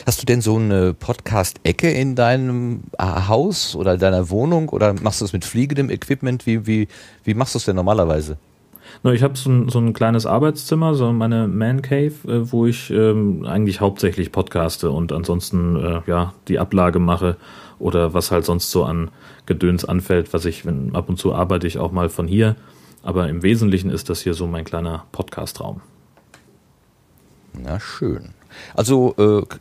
Hast 0.06 0.22
du 0.22 0.26
denn 0.26 0.40
so 0.40 0.56
eine 0.56 0.94
Podcast-Ecke 0.94 1.90
in 1.90 2.14
deinem 2.14 2.84
äh, 2.98 3.04
Haus 3.04 3.76
oder 3.76 3.98
deiner 3.98 4.30
Wohnung 4.30 4.70
oder 4.70 4.94
machst 4.94 5.20
du 5.20 5.24
es 5.24 5.32
mit 5.32 5.44
fliegendem 5.44 5.90
Equipment? 5.90 6.46
Wie, 6.46 6.66
wie, 6.66 6.88
wie 7.24 7.34
machst 7.34 7.54
du 7.54 7.58
es 7.58 7.66
denn 7.66 7.76
normalerweise? 7.76 8.38
Ich 9.04 9.22
habe 9.22 9.36
so 9.36 9.50
ein, 9.50 9.68
so 9.68 9.78
ein 9.78 9.92
kleines 9.92 10.26
Arbeitszimmer, 10.26 10.94
so 10.94 11.12
meine 11.12 11.48
Man 11.48 11.82
Cave, 11.82 12.12
äh, 12.26 12.52
wo 12.52 12.66
ich 12.66 12.90
ähm, 12.90 13.44
eigentlich 13.44 13.80
hauptsächlich 13.80 14.32
podcaste 14.32 14.90
und 14.90 15.12
ansonsten 15.12 15.76
äh, 15.76 16.00
ja 16.06 16.34
die 16.48 16.58
Ablage 16.58 16.98
mache 16.98 17.36
oder 17.78 18.14
was 18.14 18.30
halt 18.30 18.44
sonst 18.44 18.70
so 18.70 18.84
an 18.84 19.10
Gedöns 19.46 19.84
anfällt, 19.84 20.32
was 20.32 20.44
ich, 20.44 20.64
wenn 20.64 20.94
ab 20.94 21.08
und 21.08 21.18
zu 21.18 21.34
arbeite 21.34 21.66
ich 21.66 21.78
auch 21.78 21.92
mal 21.92 22.08
von 22.08 22.28
hier. 22.28 22.56
Aber 23.02 23.28
im 23.28 23.42
Wesentlichen 23.42 23.90
ist 23.90 24.08
das 24.08 24.22
hier 24.22 24.34
so 24.34 24.46
mein 24.46 24.64
kleiner 24.64 25.04
Podcast-Raum. 25.10 25.80
Na 27.52 27.80
schön. 27.80 28.30
Also 28.74 29.14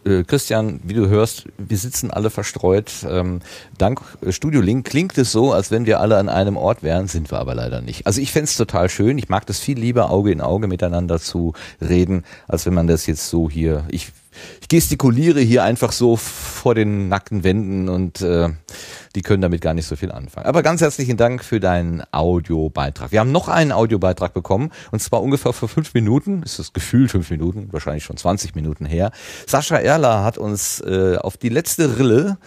äh, 0.06 0.10
äh, 0.10 0.24
Christian, 0.24 0.80
wie 0.84 0.94
du 0.94 1.08
hörst, 1.08 1.46
wir 1.58 1.78
sitzen 1.78 2.12
alle 2.12 2.30
verstreut. 2.30 2.92
Ähm, 3.08 3.42
dank 3.78 4.02
äh, 4.22 4.32
Studio 4.32 4.62
Link 4.62 4.86
klingt 4.88 5.18
es 5.18 5.32
so, 5.32 5.52
als 5.54 5.72
wenn 5.72 5.86
wir 5.86 6.00
alle 6.00 6.18
an 6.18 6.30
einem 6.30 6.58
Ort 6.58 6.84
wären, 6.84 7.08
sind 7.08 7.32
wir 7.32 7.40
aber 7.40 7.56
leider 7.56 7.82
nicht. 7.82 8.06
Also 8.08 8.22
ich 8.22 8.32
fänd's 8.32 8.58
total 8.58 8.90
schön. 8.90 9.18
Ich 9.18 9.30
mag 9.30 9.46
das 9.46 9.60
viel 9.60 9.80
lieber, 9.80 10.10
Auge 10.10 10.32
in 10.32 10.42
Auge 10.42 10.68
miteinander 10.68 11.20
zu 11.20 11.54
reden, 11.82 12.24
als 12.48 12.66
wenn 12.66 12.74
man 12.74 12.88
das 12.88 13.06
jetzt 13.06 13.30
so 13.30 13.50
hier. 13.50 13.86
Ich, 13.90 14.12
ich 14.62 14.68
gestikuliere 14.68 15.40
hier 15.40 15.64
einfach 15.64 15.92
so 15.92 16.16
vor 16.16 16.76
den 16.76 17.10
nackten 17.10 17.44
Wänden 17.44 17.90
und 17.90 18.22
äh, 18.22 18.50
die 19.16 19.22
können 19.22 19.42
damit 19.42 19.62
gar 19.62 19.74
nicht 19.74 19.88
so 19.88 19.96
viel 19.96 20.12
anfangen. 20.12 20.48
Aber 20.48 20.64
ganz 20.64 20.82
herzlichen 20.82 21.18
Dank 21.18 21.44
für 21.44 21.60
deinen 21.60 22.04
Audiobeitrag. 22.12 23.12
Wir 23.12 23.20
haben 23.20 23.32
noch 23.32 23.50
einen 23.50 23.72
Audiobeitrag 23.72 24.34
bekommen 24.34 24.72
und 24.92 25.02
zwar 25.02 25.22
ungefähr 25.22 25.54
vor 25.54 25.70
fünf 25.70 25.94
Minuten. 25.94 26.44
Ist 26.44 26.60
das 26.60 26.74
gefühlt 26.74 27.12
fünf 27.12 27.30
Minuten, 27.30 27.70
wahrscheinlich 27.72 28.04
schon 28.04 28.18
20 28.18 28.56
Minuten 28.56 28.86
her. 28.86 29.12
Sascha 29.48 29.78
Erler 29.78 30.24
hat 30.24 30.38
uns 30.38 30.80
äh, 30.82 31.18
auf 31.18 31.38
die 31.38 31.50
letzte 31.50 32.00
Rille 32.00 32.38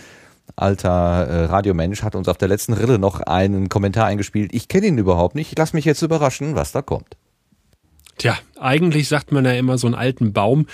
alter 0.56 1.26
äh, 1.26 1.44
Radiomensch 1.46 2.02
hat 2.02 2.14
uns 2.14 2.28
auf 2.28 2.36
der 2.36 2.48
letzten 2.48 2.74
Rille 2.74 2.98
noch 2.98 3.20
einen 3.20 3.68
Kommentar 3.68 4.06
eingespielt. 4.06 4.54
Ich 4.54 4.68
kenne 4.68 4.86
ihn 4.86 4.98
überhaupt 4.98 5.34
nicht. 5.34 5.50
Ich 5.50 5.58
lass 5.58 5.72
mich 5.72 5.84
jetzt 5.84 6.02
überraschen, 6.02 6.54
was 6.54 6.72
da 6.72 6.82
kommt. 6.82 7.16
Tja, 8.18 8.38
eigentlich 8.60 9.08
sagt 9.08 9.32
man 9.32 9.44
ja 9.44 9.52
immer 9.52 9.78
so 9.78 9.88
einen 9.88 9.96
alten 9.96 10.32
Baum, 10.32 10.66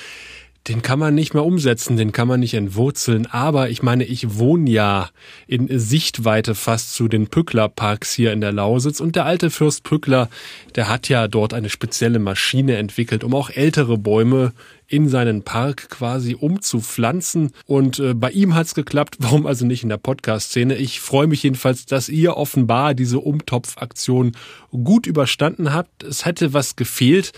den 0.69 0.83
kann 0.83 0.99
man 0.99 1.15
nicht 1.15 1.33
mehr 1.33 1.45
umsetzen, 1.45 1.97
den 1.97 2.13
kann 2.13 2.29
man 2.29 2.41
nicht 2.41 2.53
entwurzeln. 2.55 3.27
Aber 3.27 3.71
ich 3.71 3.83
meine, 3.83 4.05
ich 4.05 4.39
wohne 4.39 4.71
ja 4.71 5.09
in 5.47 5.69
Sichtweite 5.79 6.55
fast 6.55 6.95
zu 6.95 7.09
den 7.09 7.29
Pückler-Parks 7.29 8.13
hier 8.13 8.33
in 8.33 8.43
der 8.43 8.53
Lausitz. 8.53 9.01
Und 9.01 9.17
der 9.17 9.25
alte 9.25 9.49
Fürst 9.49 9.85
Pückler, 9.85 10.29
der 10.75 10.89
hat 10.89 11.09
ja 11.09 11.29
dort 11.29 11.55
eine 11.55 11.71
spezielle 11.71 12.19
Maschine 12.19 12.77
entwickelt, 12.77 13.25
um 13.25 13.35
auch 13.35 13.49
ältere 13.49 13.97
Bäume 13.97 14.53
in 14.87 15.09
seinen 15.09 15.45
Park 15.45 15.89
quasi 15.89 16.35
umzupflanzen. 16.35 17.53
Und 17.65 17.99
äh, 17.99 18.13
bei 18.13 18.31
ihm 18.31 18.55
hat's 18.55 18.75
geklappt. 18.75 19.17
Warum 19.21 19.47
also 19.47 19.65
nicht 19.65 19.83
in 19.83 19.89
der 19.89 19.97
Podcast-Szene? 19.97 20.77
Ich 20.77 21.01
freue 21.01 21.27
mich 21.27 21.43
jedenfalls, 21.43 21.87
dass 21.87 22.11
ihr 22.11 22.37
offenbar 22.37 22.93
diese 22.93 23.21
Umtopfaktion 23.21 24.33
gut 24.71 25.07
überstanden 25.07 25.73
habt. 25.73 26.03
Es 26.03 26.27
hätte 26.27 26.53
was 26.53 26.77
gefehlt 26.77 27.33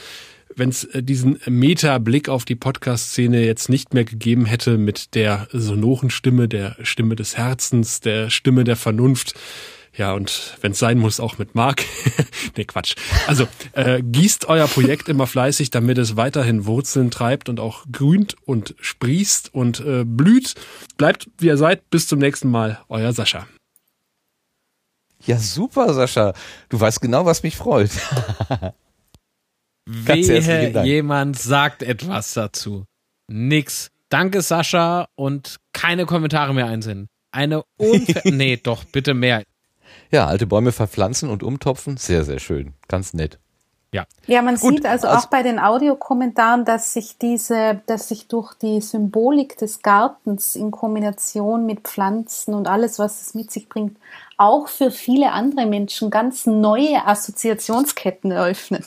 wenn 0.56 0.68
es 0.68 0.88
diesen 0.94 1.38
Meta-Blick 1.46 2.28
auf 2.28 2.44
die 2.44 2.54
Podcast-Szene 2.54 3.44
jetzt 3.44 3.68
nicht 3.68 3.94
mehr 3.94 4.04
gegeben 4.04 4.46
hätte 4.46 4.78
mit 4.78 5.14
der 5.14 5.48
sonoren 5.52 6.10
Stimme, 6.10 6.48
der 6.48 6.76
Stimme 6.82 7.16
des 7.16 7.36
Herzens, 7.36 8.00
der 8.00 8.30
Stimme 8.30 8.64
der 8.64 8.76
Vernunft. 8.76 9.34
Ja, 9.94 10.14
und 10.14 10.56
wenn 10.62 10.72
es 10.72 10.78
sein 10.78 10.98
muss, 10.98 11.20
auch 11.20 11.36
mit 11.36 11.54
Marc. 11.54 11.84
nee, 12.56 12.64
Quatsch. 12.64 12.94
Also 13.26 13.46
äh, 13.72 14.02
gießt 14.02 14.48
euer 14.48 14.66
Projekt 14.66 15.08
immer 15.10 15.26
fleißig, 15.26 15.68
damit 15.68 15.98
es 15.98 16.16
weiterhin 16.16 16.64
Wurzeln 16.64 17.10
treibt 17.10 17.50
und 17.50 17.60
auch 17.60 17.84
grünt 17.92 18.36
und 18.46 18.74
sprießt 18.80 19.54
und 19.54 19.80
äh, 19.80 20.04
blüht. 20.06 20.54
Bleibt, 20.96 21.28
wie 21.38 21.48
ihr 21.48 21.58
seid. 21.58 21.90
Bis 21.90 22.08
zum 22.08 22.20
nächsten 22.20 22.50
Mal. 22.50 22.80
Euer 22.88 23.12
Sascha. 23.12 23.46
Ja, 25.26 25.36
super, 25.36 25.92
Sascha. 25.92 26.32
Du 26.70 26.80
weißt 26.80 27.00
genau, 27.02 27.26
was 27.26 27.42
mich 27.42 27.56
freut. 27.56 27.90
Wehe, 29.86 30.84
jemand 30.84 31.38
sagt 31.38 31.82
etwas 31.82 32.34
dazu. 32.34 32.84
Nix. 33.28 33.90
Danke, 34.08 34.42
Sascha, 34.42 35.08
und 35.14 35.56
keine 35.72 36.04
Kommentare 36.06 36.52
mehr 36.54 36.66
einsenden. 36.66 37.08
Eine 37.30 37.62
unfair. 37.78 38.22
nee, 38.32 38.58
doch, 38.58 38.84
bitte 38.84 39.14
mehr. 39.14 39.42
Ja, 40.10 40.26
alte 40.26 40.46
Bäume 40.46 40.72
verpflanzen 40.72 41.30
und 41.30 41.42
umtopfen, 41.42 41.96
sehr, 41.96 42.24
sehr 42.24 42.38
schön. 42.38 42.74
Ganz 42.88 43.14
nett. 43.14 43.38
Ja. 43.94 44.06
Ja, 44.26 44.40
man 44.40 44.56
Gut, 44.56 44.76
sieht 44.76 44.86
also 44.86 45.06
also- 45.06 45.26
auch 45.26 45.30
bei 45.30 45.42
den 45.42 45.58
Audiokommentaren, 45.58 46.64
dass 46.64 46.94
sich 46.94 47.18
diese, 47.18 47.82
dass 47.86 48.08
sich 48.08 48.26
durch 48.26 48.54
die 48.54 48.80
Symbolik 48.80 49.56
des 49.58 49.82
Gartens 49.82 50.56
in 50.56 50.70
Kombination 50.70 51.66
mit 51.66 51.80
Pflanzen 51.80 52.54
und 52.54 52.68
alles, 52.68 52.98
was 52.98 53.20
es 53.20 53.34
mit 53.34 53.50
sich 53.50 53.68
bringt, 53.68 53.98
auch 54.38 54.68
für 54.68 54.90
viele 54.90 55.32
andere 55.32 55.66
Menschen 55.66 56.10
ganz 56.10 56.46
neue 56.46 57.06
Assoziationsketten 57.06 58.30
eröffnen. 58.30 58.84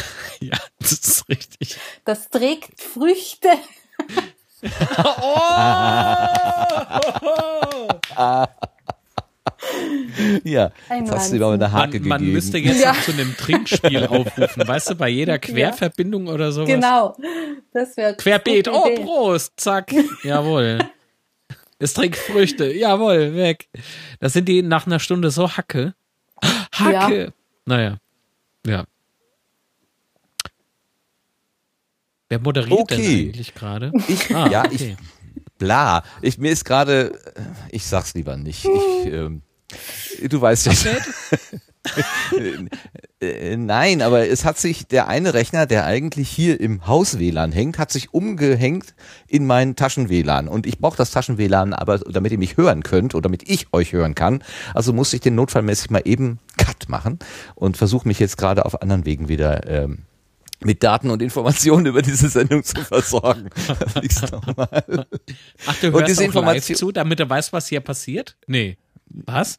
Ja, 0.40 0.58
das 0.80 0.90
ist 0.92 1.28
richtig. 1.28 1.76
Das 2.04 2.28
trägt 2.28 2.80
Früchte. 2.82 3.48
Ja, 10.44 10.72
Ein 10.88 11.04
jetzt 11.06 11.14
hast 11.14 11.32
du 11.32 11.38
dir 11.38 11.44
mal 11.44 11.54
eine 11.54 11.72
Hake 11.72 12.00
Man, 12.00 12.08
man 12.08 12.18
gegeben. 12.18 12.32
müsste 12.32 12.58
jetzt 12.58 12.82
Ja. 12.82 12.92
noch 12.92 13.02
zu 13.02 13.12
einem 13.12 13.36
Trinkspiel 13.36 14.06
aufrufen, 14.08 14.66
weißt 14.66 14.90
du, 14.90 14.94
bei 14.96 15.08
jeder 15.08 15.38
Querverbindung 15.38 16.26
oder 16.28 16.52
sowas. 16.52 16.68
Genau. 16.68 17.16
Das 17.72 17.96
wäre 17.96 18.14
Querbeet, 18.16 18.68
oh, 18.68 18.86
Idee. 18.86 19.02
Prost, 19.02 19.52
zack, 19.56 19.92
jawohl. 20.22 20.78
Es 21.78 21.94
trinkt 21.94 22.16
Früchte, 22.16 22.72
jawohl, 22.72 23.34
weg. 23.34 23.68
Das 24.20 24.34
sind 24.34 24.48
die 24.48 24.62
nach 24.62 24.86
einer 24.86 25.00
Stunde 25.00 25.32
so 25.32 25.50
Hacke. 25.56 25.94
Hacke. 26.72 27.32
Naja, 27.66 27.96
ja. 28.64 28.84
Wer 32.32 32.40
moderiert 32.40 32.90
denn 32.90 32.98
Okay. 32.98 33.26
eigentlich 33.26 33.54
gerade? 33.54 33.92
Ich, 34.08 34.34
Ah, 34.34 34.48
ja, 34.48 34.64
okay. 34.64 34.96
ich, 34.96 34.96
bla. 35.58 36.02
Ich, 36.22 36.38
mir 36.38 36.50
ist 36.50 36.64
gerade, 36.64 37.12
äh, 37.36 37.40
ich 37.72 37.84
sag's 37.84 38.14
lieber 38.14 38.38
nicht. 38.38 38.64
Ich, 38.64 39.12
ähm, 39.12 39.42
du 40.30 40.40
weißt 40.40 40.64
ja. 40.64 40.72
Äh, 43.20 43.56
Nein, 43.56 44.00
aber 44.02 44.28
es 44.28 44.44
hat 44.46 44.56
sich 44.56 44.86
der 44.86 45.08
eine 45.08 45.34
Rechner, 45.34 45.66
der 45.66 45.84
eigentlich 45.84 46.30
hier 46.30 46.58
im 46.60 46.86
Haus-WLAN 46.86 47.52
hängt, 47.52 47.76
hat 47.78 47.90
sich 47.90 48.14
umgehängt 48.14 48.94
in 49.28 49.46
mein 49.46 49.76
Taschen-WLAN. 49.76 50.48
Und 50.48 50.64
ich 50.66 50.78
brauche 50.78 50.96
das 50.96 51.10
Taschen-WLAN, 51.10 51.74
aber 51.74 51.98
damit 51.98 52.32
ihr 52.32 52.38
mich 52.38 52.56
hören 52.56 52.82
könnt 52.82 53.14
oder 53.14 53.22
damit 53.22 53.48
ich 53.50 53.66
euch 53.72 53.92
hören 53.92 54.14
kann. 54.14 54.42
Also 54.74 54.92
muss 54.92 55.12
ich 55.12 55.20
den 55.20 55.34
notfallmäßig 55.34 55.90
mal 55.90 56.02
eben 56.04 56.38
Cut 56.56 56.88
machen 56.88 57.18
und 57.56 57.76
versuche 57.76 58.08
mich 58.08 58.18
jetzt 58.20 58.38
gerade 58.38 58.64
auf 58.64 58.80
anderen 58.80 59.04
Wegen 59.04 59.28
wieder 59.28 59.68
ähm, 59.68 59.98
mit 60.64 60.82
Daten 60.82 61.10
und 61.10 61.22
Informationen 61.22 61.86
über 61.86 62.02
diese 62.02 62.28
Sendung 62.28 62.62
zu 62.64 62.76
versorgen. 62.82 63.48
Ach, 65.66 65.76
du 65.80 65.86
Und 65.88 65.92
hörst 65.94 66.08
diese 66.08 66.20
auch 66.20 66.26
live 66.26 66.26
Information- 66.26 66.76
zu, 66.76 66.92
damit 66.92 67.18
du 67.20 67.28
weißt, 67.28 67.52
was 67.52 67.66
hier 67.68 67.80
passiert? 67.80 68.36
Nee. 68.46 68.76
Was? 69.06 69.58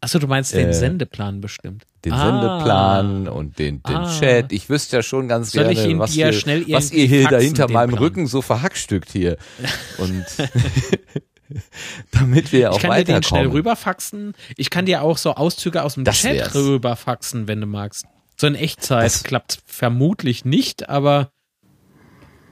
Achso, 0.00 0.18
du 0.18 0.26
meinst 0.26 0.52
den 0.52 0.68
Äh, 0.70 0.74
Sendeplan 0.74 1.40
bestimmt. 1.40 1.86
den 2.04 2.12
Ah. 2.12 2.18
Sendeplan 2.26 3.28
und 3.28 3.58
den, 3.60 3.80
den 3.84 3.96
Ah. 3.96 4.18
Chat. 4.18 4.50
Ich 4.52 4.68
wüsste 4.68 4.96
ja 4.96 5.02
schon 5.04 5.28
ganz 5.28 5.52
Soll 5.52 5.70
ich 5.70 5.78
gerne, 5.78 5.98
was, 6.00 6.16
ihr, 6.16 6.32
schnell 6.32 6.64
was 6.68 6.90
ihr 6.90 7.06
hier 7.06 7.22
faxen, 7.22 7.38
dahinter 7.38 7.66
den 7.68 7.74
meinem 7.74 7.90
Plan? 7.90 8.02
Rücken 8.02 8.26
so 8.26 8.42
verhackstückt 8.42 9.10
hier. 9.12 9.36
Und 9.98 10.24
damit 12.10 12.50
wir 12.52 12.72
auch 12.72 12.76
Ich 12.76 12.82
kann 12.82 12.90
dir 12.96 13.04
den 13.04 13.22
schnell 13.22 13.40
weiterkommen. 13.42 13.52
rüberfaxen. 13.52 14.34
Ich 14.56 14.70
kann 14.70 14.86
dir 14.86 15.02
auch 15.02 15.18
so 15.18 15.34
Auszüge 15.34 15.82
aus 15.84 15.94
dem 15.94 16.02
Das 16.04 16.16
Chat 16.18 16.34
wär's. 16.34 16.54
rüberfaxen, 16.56 17.46
wenn 17.46 17.60
du 17.60 17.66
magst. 17.68 18.06
So 18.42 18.48
in 18.48 18.56
Echtzeit 18.56 19.04
Das- 19.04 19.22
klappt 19.22 19.62
vermutlich 19.66 20.44
nicht, 20.44 20.88
aber 20.88 21.30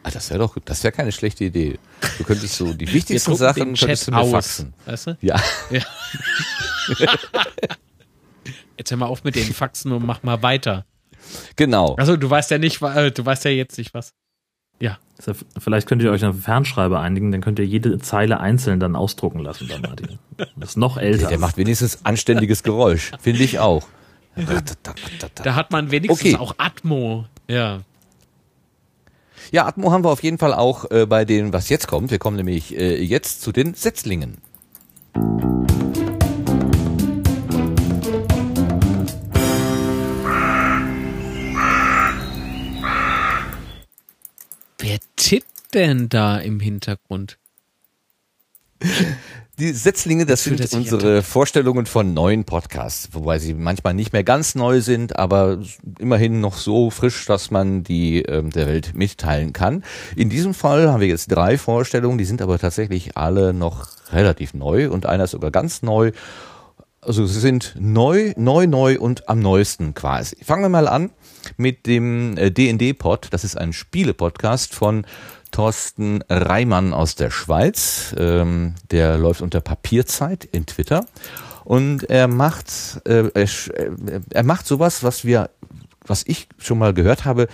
Ah, 0.05 0.11
das 0.13 0.31
wäre 0.31 0.39
doch, 0.39 0.57
das 0.65 0.85
wäre 0.85 0.93
keine 0.93 1.11
schlechte 1.11 1.43
Idee. 1.45 1.81
Du 2.19 2.23
könntest 2.23 2.55
so 2.55 2.73
die 2.73 2.91
wichtigsten 2.93 3.35
Sachen 3.35 3.75
könntest 3.75 4.07
du 4.07 4.13
mir 4.13 4.19
aus. 4.19 4.31
faxen. 4.31 4.73
Weißt 4.87 5.09
du? 5.09 5.19
Ja. 5.21 5.43
Jetzt 8.79 8.91
hör 8.93 8.99
mal 8.99 9.07
auf 9.07 9.25
mit 9.25 9.35
den 9.35 9.53
Faxen 9.53 9.91
und 9.91 10.07
mach 10.07 10.23
mal 10.23 10.43
weiter. 10.45 10.87
Genau. 11.57 11.97
Also 11.97 12.17
du 12.17 12.31
weißt 12.31 12.53
ja 12.53 12.59
nicht, 12.59 12.81
äh, 12.83 13.11
du 13.11 13.27
weißt 13.27 13.45
ja 13.47 13.51
jetzt 13.51 13.77
nicht 13.77 13.93
was. 13.93 14.15
Ja. 14.79 14.99
Ja- 15.27 15.35
Vielleicht 15.59 15.89
könnt 15.89 16.03
ihr 16.03 16.13
euch 16.13 16.25
auf 16.25 16.35
einen 16.35 16.41
Fernschreiber 16.43 17.01
einigen, 17.01 17.33
dann 17.33 17.41
könnt 17.41 17.59
ihr 17.59 17.67
jede 17.67 17.99
Zeile 17.99 18.39
einzeln 18.39 18.79
dann 18.79 18.95
ausdrucken 18.95 19.41
lassen 19.41 19.67
bei 19.67 19.79
Martin. 19.81 20.19
Das 20.57 20.71
ist 20.71 20.77
noch 20.77 20.99
älter. 20.99 21.19
Der, 21.23 21.29
der 21.31 21.39
macht 21.41 21.57
wenigstens 21.57 22.05
anständiges 22.07 22.63
Geräusch. 22.63 23.11
Finde 23.21 23.43
ich 23.43 23.59
auch. 23.59 23.87
Da 24.35 25.55
hat 25.55 25.71
man 25.71 25.91
wenigstens 25.91 26.21
Okay. 26.35 26.37
auch 26.37 26.55
Atmo. 26.59 27.27
Ja. 27.49 27.81
Ja, 29.51 29.67
Atmo 29.67 29.91
haben 29.91 30.05
wir 30.05 30.11
auf 30.11 30.23
jeden 30.23 30.39
Fall 30.39 30.55
auch 30.55 30.91
äh, 30.91 31.07
bei 31.07 31.25
den, 31.25 31.53
was 31.53 31.69
jetzt 31.69 31.89
kommt. 31.89 32.11
Wir 32.11 32.19
kommen 32.19 32.37
nämlich 32.37 32.77
äh, 32.77 33.03
jetzt 33.03 33.43
zu 33.43 33.53
den 33.53 33.75
Setzlingen. 33.75 34.39
Wer 44.79 44.99
tippt 45.17 45.75
denn 45.75 46.09
da 46.09 46.39
im 46.39 46.61
Hintergrund? 46.61 47.39
Die 49.61 49.73
Setzlinge, 49.75 50.25
das 50.25 50.45
sind 50.45 50.73
unsere 50.73 51.23
Vorstellungen 51.23 51.85
von 51.85 52.15
neuen 52.15 52.45
Podcasts, 52.45 53.11
wobei 53.13 53.39
sie 53.39 53.53
manchmal 53.53 53.93
nicht 53.93 54.11
mehr 54.15 54.25
ganz 54.25 54.55
neu 54.55 54.81
sind, 54.81 55.19
aber 55.19 55.59
immerhin 55.99 56.41
noch 56.41 56.57
so 56.57 56.89
frisch, 56.89 57.27
dass 57.27 57.51
man 57.51 57.85
die 57.85 58.23
ähm, 58.23 58.49
der 58.49 58.67
Welt 58.67 58.93
mitteilen 58.95 59.53
kann. 59.53 59.85
In 60.17 60.31
diesem 60.31 60.55
Fall 60.55 60.91
haben 60.91 61.03
wir 61.03 61.09
jetzt 61.09 61.27
drei 61.27 61.59
Vorstellungen, 61.59 62.17
die 62.17 62.25
sind 62.25 62.41
aber 62.41 62.59
tatsächlich 62.59 63.19
alle 63.19 63.53
noch 63.53 63.89
relativ 64.13 64.55
neu 64.55 64.89
und 64.89 65.05
einer 65.05 65.25
ist 65.25 65.33
sogar 65.33 65.51
ganz 65.51 65.83
neu. 65.83 66.13
Also 67.03 67.27
sie 67.27 67.41
sind 67.41 67.75
neu, 67.79 68.33
neu, 68.39 68.67
neu 68.67 68.99
und 68.99 69.29
am 69.29 69.41
neuesten 69.41 69.93
quasi. 69.93 70.37
Fangen 70.43 70.63
wir 70.63 70.69
mal 70.71 70.89
an 70.89 71.11
mit 71.59 71.87
dem 71.87 72.39
äh, 72.39 72.51
D&D-Pod. 72.51 73.29
Das 73.31 73.45
ist 73.45 73.59
ein 73.59 73.75
Spiele-Podcast 73.75 74.75
von 74.75 75.05
Thorsten 75.51 76.23
Reimann 76.29 76.93
aus 76.93 77.15
der 77.15 77.31
Schweiz. 77.31 78.15
Ähm, 78.19 78.75
der 78.91 79.19
läuft 79.19 79.43
unter 79.43 79.61
Papierzeit 79.61 80.45
in 80.45 80.67
Twitter. 80.67 81.07
Und 81.65 82.09
er 82.11 82.29
macht, 82.29 83.01
äh, 83.07 83.29
er, 83.35 83.43
äh, 83.43 84.21
er 84.31 84.43
macht 84.43 84.67
sowas, 84.67 85.03
was 85.03 85.25
wir, 85.25 85.51
was 86.07 86.25
ich 86.27 86.49
schon 86.59 86.79
mal 86.79 86.95
gehört 86.95 87.25
habe, 87.25 87.49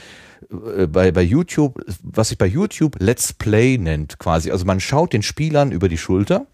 äh, 0.50 0.86
bei, 0.86 1.12
bei 1.12 1.22
YouTube, 1.22 1.82
was 2.02 2.28
sich 2.28 2.38
bei 2.38 2.46
YouTube 2.46 2.96
Let's 2.98 3.32
Play 3.32 3.78
nennt 3.78 4.18
quasi. 4.18 4.50
Also 4.50 4.64
man 4.64 4.80
schaut 4.80 5.12
den 5.12 5.22
Spielern 5.22 5.72
über 5.72 5.88
die 5.88 5.98
Schulter. 5.98 6.46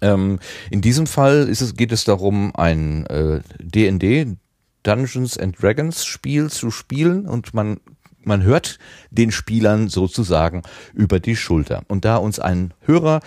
Ähm, 0.00 0.38
in 0.70 0.80
diesem 0.80 1.06
Fall 1.06 1.48
ist 1.48 1.60
es, 1.60 1.74
geht 1.74 1.92
es 1.92 2.04
darum, 2.04 2.54
ein 2.54 3.06
äh, 3.06 3.40
D&D 3.58 4.36
Dungeons 4.82 5.36
and 5.36 5.60
Dragons 5.60 6.04
Spiel 6.04 6.50
zu 6.50 6.70
spielen 6.70 7.26
und 7.26 7.52
man 7.52 7.80
man 8.28 8.44
hört 8.44 8.78
den 9.10 9.32
Spielern 9.32 9.88
sozusagen 9.88 10.62
über 10.94 11.18
die 11.18 11.34
Schulter. 11.34 11.82
Und 11.88 12.04
da 12.04 12.16
uns 12.16 12.38
ein 12.38 12.72
Hörer 12.82 13.20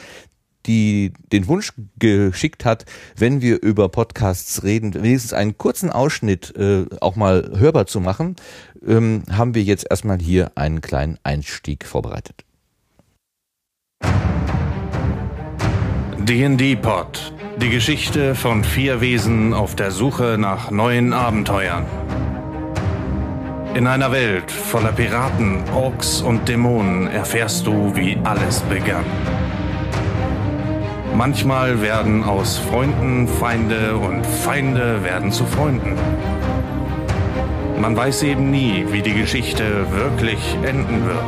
die 0.65 1.13
den 1.31 1.47
Wunsch 1.47 1.73
geschickt 1.97 2.65
hat, 2.65 2.85
wenn 3.17 3.41
wir 3.41 3.61
über 3.61 3.89
Podcasts 3.89 4.63
reden, 4.63 4.93
wenigstens 4.93 5.33
einen 5.33 5.57
kurzen 5.57 5.91
Ausschnitt 5.91 6.55
äh, 6.55 6.85
auch 6.99 7.15
mal 7.15 7.51
hörbar 7.57 7.87
zu 7.87 7.99
machen, 7.99 8.35
ähm, 8.85 9.23
haben 9.31 9.55
wir 9.55 9.63
jetzt 9.63 9.87
erstmal 9.89 10.19
hier 10.19 10.51
einen 10.55 10.81
kleinen 10.81 11.17
Einstieg 11.23 11.85
vorbereitet. 11.85 12.45
D&D 16.19 16.75
Pod. 16.75 17.33
Die 17.59 17.69
Geschichte 17.69 18.35
von 18.35 18.63
vier 18.63 19.01
Wesen 19.01 19.53
auf 19.53 19.75
der 19.75 19.91
Suche 19.91 20.37
nach 20.39 20.71
neuen 20.71 21.13
Abenteuern. 21.13 21.85
In 23.73 23.87
einer 23.87 24.11
Welt 24.11 24.51
voller 24.51 24.91
Piraten, 24.91 25.63
Orks 25.69 26.21
und 26.21 26.49
Dämonen 26.49 27.07
erfährst 27.07 27.65
du, 27.65 27.95
wie 27.95 28.17
alles 28.25 28.59
begann. 28.61 29.05
Manchmal 31.15 31.81
werden 31.81 32.21
aus 32.25 32.57
Freunden 32.57 33.29
Feinde 33.29 33.95
und 33.95 34.25
Feinde 34.25 35.01
werden 35.05 35.31
zu 35.31 35.45
Freunden. 35.45 35.95
Man 37.79 37.95
weiß 37.95 38.23
eben 38.23 38.51
nie, 38.51 38.85
wie 38.89 39.01
die 39.01 39.13
Geschichte 39.13 39.89
wirklich 39.89 40.39
enden 40.63 41.05
wird. 41.05 41.23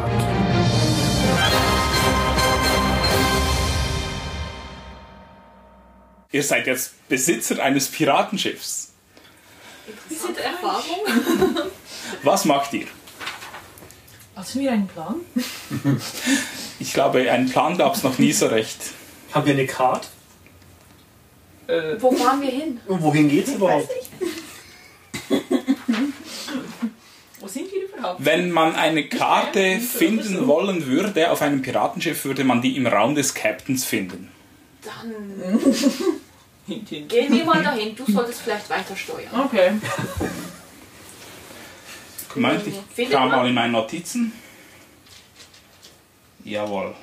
Ihr 6.34 6.44
seid 6.44 6.68
jetzt 6.68 7.08
Besitzer 7.08 7.64
eines 7.64 7.88
Piratenschiffs. 7.88 8.92
Bisschen 10.10 10.36
Erfahrung. 10.36 11.72
Was 12.24 12.46
macht 12.46 12.74
ihr? 12.74 12.88
Hast 14.36 14.56
du 14.56 14.60
mir 14.60 14.72
einen 14.72 14.88
Plan? 14.88 15.16
Ich 16.80 16.94
glaube, 16.94 17.32
einen 17.32 17.50
Plan 17.50 17.78
gab 17.78 17.96
es 17.96 18.04
noch 18.04 18.18
nie 18.18 18.34
so 18.34 18.48
recht. 18.48 18.78
Haben 19.32 19.46
wir 19.46 19.54
eine 19.54 19.68
Karte? 19.68 20.08
Wo 22.00 22.12
fahren 22.12 22.42
wir 22.42 22.50
hin? 22.50 22.80
Und 22.88 23.02
wohin 23.02 23.30
geht's 23.30 23.52
überhaupt? 23.52 23.90
Wo 27.40 27.48
sind 27.48 27.72
wir 27.72 27.88
überhaupt? 27.88 28.24
Wenn 28.24 28.52
man 28.52 28.76
eine 28.76 29.08
Karte 29.08 29.80
finden 29.80 30.48
wollen 30.48 30.86
würde 30.88 31.32
auf 31.32 31.42
einem 31.42 31.62
Piratenschiff, 31.62 32.26
würde 32.26 32.44
man 32.44 32.62
die 32.62 32.76
im 32.76 32.86
Raum 32.88 33.16
des 33.16 33.34
Captains 33.34 33.86
finden. 33.86 34.30
Dann 34.82 35.14
gehen 37.08 37.34
wir 37.34 37.46
mal 37.46 37.64
dahin. 37.64 37.96
Du 37.96 38.06
solltest 38.12 38.42
vielleicht 38.42 38.70
weiter 38.70 38.96
steuern. 38.96 39.28
Okay. 39.46 39.72
Meint 42.36 42.64
ich 42.68 43.10
man? 43.10 43.30
mal 43.30 43.48
in 43.48 43.54
meine 43.54 43.74
Notizen. 43.74 44.32
Jawohl. 46.44 46.94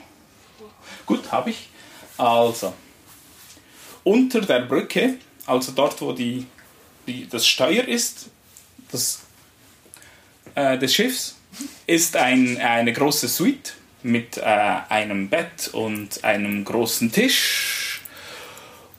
Gut, 1.07 1.31
habe 1.33 1.51
ich. 1.51 1.69
Also, 2.17 2.75
unter 4.05 4.41
der 4.43 4.61
Brücke, 4.61 5.15
also 5.47 5.73
dort, 5.73 6.01
wo 6.03 6.13
die, 6.13 6.47
die, 7.07 7.29
das 7.29 7.47
Steuer 7.47 7.85
ist, 7.85 8.29
das, 8.93 9.23
äh, 10.55 10.79
des 10.79 10.95
Schiffs, 10.95 11.37
ist 11.87 12.17
ein, 12.17 12.59
eine 12.59 12.93
große 12.93 13.29
Suite 13.29 13.75
mit 14.03 14.37
äh, 14.39 14.43
einem 14.43 15.29
Bett 15.29 15.69
und 15.73 16.23
einem 16.25 16.65
großen 16.65 17.11
Tisch. 17.11 18.03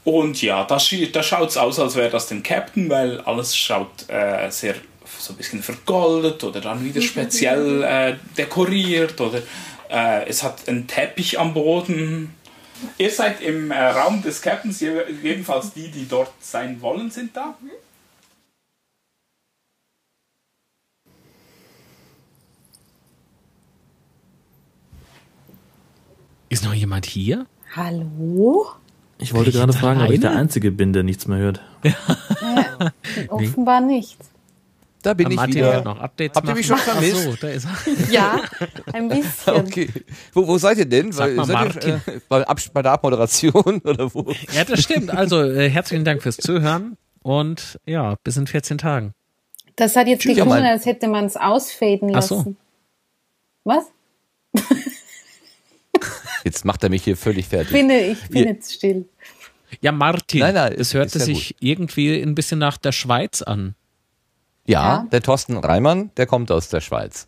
Und 0.04 0.41
ja, 0.41 0.63
da, 0.63 0.78
da 0.78 1.24
schaut 1.24 1.50
es 1.50 1.58
aus, 1.58 1.80
als 1.80 1.96
wäre 1.96 2.10
das 2.10 2.28
dem 2.28 2.41
Captain, 2.41 2.89
weil 2.89 3.22
alles 3.22 3.56
schaut 3.56 4.10
äh, 4.10 4.50
sehr 4.50 4.76
so 5.21 5.34
ein 5.34 5.38
bisschen 5.38 5.62
vergoldet 5.63 6.43
oder 6.43 6.60
dann 6.62 6.84
wieder 6.84 7.01
speziell 7.01 7.84
äh, 7.84 8.15
dekoriert 8.38 9.19
oder 9.21 9.41
äh, 9.89 10.27
es 10.27 10.43
hat 10.43 10.67
einen 10.67 10.88
Teppich 10.88 11.39
am 11.39 11.53
Boden. 11.53 12.34
Ihr 12.97 13.12
seid 13.12 13.41
im 13.41 13.69
äh, 13.71 13.77
Raum 13.79 14.23
des 14.23 14.41
Captains, 14.41 14.79
je- 14.79 15.03
jedenfalls 15.21 15.73
die, 15.73 15.89
die 15.91 16.07
dort 16.07 16.31
sein 16.41 16.81
wollen, 16.81 17.12
sind 17.12 17.36
da. 17.38 17.55
Ist 26.49 26.65
noch 26.65 26.73
jemand 26.73 27.05
hier? 27.05 27.45
Hallo? 27.75 28.67
Ich 29.17 29.34
wollte 29.34 29.51
gerade 29.51 29.71
fragen, 29.73 30.01
ob 30.01 30.10
ich 30.10 30.19
der? 30.19 30.31
Einzige 30.36 30.71
bin, 30.71 30.93
der 30.93 31.03
nichts 31.03 31.27
mehr 31.27 31.38
hört. 31.38 31.62
Offenbar 33.29 33.81
nicht. 33.81 34.17
Da 35.02 35.14
bin 35.14 35.26
Am 35.28 35.32
ich 35.32 35.36
Martin 35.38 35.56
wieder. 35.56 35.74
wird 35.74 35.86
noch 35.86 36.00
Updates 36.00 36.36
Habt 36.36 36.48
ihr 36.48 36.54
mich 36.56 36.66
schon 36.68 36.78
machen. 36.78 36.92
vermisst? 36.92 37.16
Ach 37.28 37.32
so, 37.32 37.36
da 37.42 37.48
ist 37.50 37.66
er. 37.66 38.10
Ja, 38.12 38.42
ein 38.94 39.08
bisschen. 39.10 39.56
Okay. 39.56 39.90
Wo, 40.34 40.48
wo 40.48 40.58
seid 40.58 40.78
ihr 40.78 40.86
denn? 40.86 41.12
Sag 41.12 41.34
mal, 41.36 41.46
seid 41.46 41.84
ihr, 41.86 42.02
äh, 42.06 42.20
bei, 42.74 42.82
der 42.82 42.92
Abmoderation 42.92 43.82
oder 43.84 44.14
wo? 44.14 44.32
Ja, 44.54 44.64
das 44.64 44.84
stimmt. 44.84 45.10
Also, 45.10 45.42
äh, 45.44 45.70
herzlichen 45.70 46.06
Dank 46.06 46.22
fürs 46.22 46.38
Zuhören 46.38 46.98
und 47.24 47.80
ja, 47.86 48.16
bis 48.24 48.38
in 48.38 48.46
14 48.48 48.78
Tagen. 48.78 49.14
Das 49.76 49.96
hat 49.96 50.08
jetzt 50.08 50.22
Tschüss, 50.22 50.36
geklungen, 50.36 50.64
als 50.64 50.86
hätte 50.86 51.08
man 51.08 51.26
es 51.26 51.38
ausfaden 51.38 52.16
Ach 52.16 52.22
so. 52.22 52.36
lassen. 52.38 52.58
Was? 53.64 53.86
Jetzt 56.44 56.66
macht 56.66 56.84
er 56.84 56.90
mich 56.90 57.04
hier 57.04 57.16
völlig 57.18 57.48
fertig. 57.48 57.72
bin, 57.72 57.90
ich 57.90 58.20
bin 58.30 58.48
jetzt 58.48 58.74
still. 58.74 59.06
Ja, 59.80 59.92
Martin, 59.92 60.42
Nein, 60.42 60.56
nein, 60.56 60.74
es 60.78 60.94
hörte 60.94 61.20
sich 61.20 61.56
irgendwie 61.60 62.22
ein 62.22 62.36
bisschen 62.36 62.60
nach 62.60 62.78
der 62.78 62.92
Schweiz 62.92 63.42
an. 63.42 63.76
Ja, 64.71 64.81
Ja. 65.03 65.07
der 65.12 65.21
Thorsten 65.21 65.57
Reimann, 65.57 66.12
der 66.17 66.25
kommt 66.25 66.51
aus 66.51 66.69
der 66.69 66.81
Schweiz. 66.81 67.27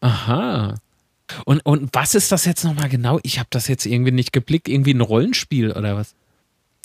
Aha. 0.00 0.74
Und, 1.44 1.64
und 1.64 1.90
was 1.92 2.14
ist 2.14 2.32
das 2.32 2.44
jetzt 2.44 2.64
nochmal 2.64 2.88
genau? 2.88 3.20
Ich 3.22 3.38
habe 3.38 3.48
das 3.50 3.68
jetzt 3.68 3.86
irgendwie 3.86 4.10
nicht 4.10 4.32
geblickt. 4.32 4.68
Irgendwie 4.68 4.94
ein 4.94 5.00
Rollenspiel 5.00 5.72
oder 5.72 5.96
was? 5.96 6.14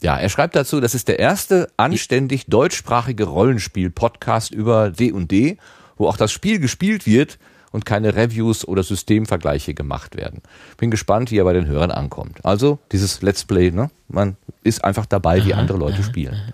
Ja, 0.01 0.17
er 0.17 0.29
schreibt 0.29 0.55
dazu, 0.55 0.79
das 0.81 0.93
ist 0.93 1.07
der 1.07 1.19
erste 1.19 1.69
anständig 1.77 2.45
deutschsprachige 2.47 3.23
Rollenspiel-Podcast 3.23 4.51
über 4.51 4.91
D&D, 4.91 5.57
wo 5.97 6.07
auch 6.07 6.17
das 6.17 6.31
Spiel 6.31 6.59
gespielt 6.59 7.05
wird 7.07 7.39
und 7.71 7.85
keine 7.85 8.15
Reviews 8.15 8.67
oder 8.67 8.83
Systemvergleiche 8.83 9.73
gemacht 9.73 10.15
werden. 10.15 10.41
Bin 10.77 10.91
gespannt, 10.91 11.31
wie 11.31 11.37
er 11.39 11.45
bei 11.45 11.53
den 11.53 11.65
Hörern 11.65 11.91
ankommt. 11.91 12.43
Also 12.45 12.77
dieses 12.91 13.21
Let's 13.21 13.45
Play, 13.45 13.71
ne? 13.71 13.89
Man 14.09 14.35
ist 14.63 14.83
einfach 14.83 15.05
dabei, 15.05 15.43
wie 15.45 15.53
andere 15.53 15.77
Leute 15.77 16.03
spielen. 16.03 16.53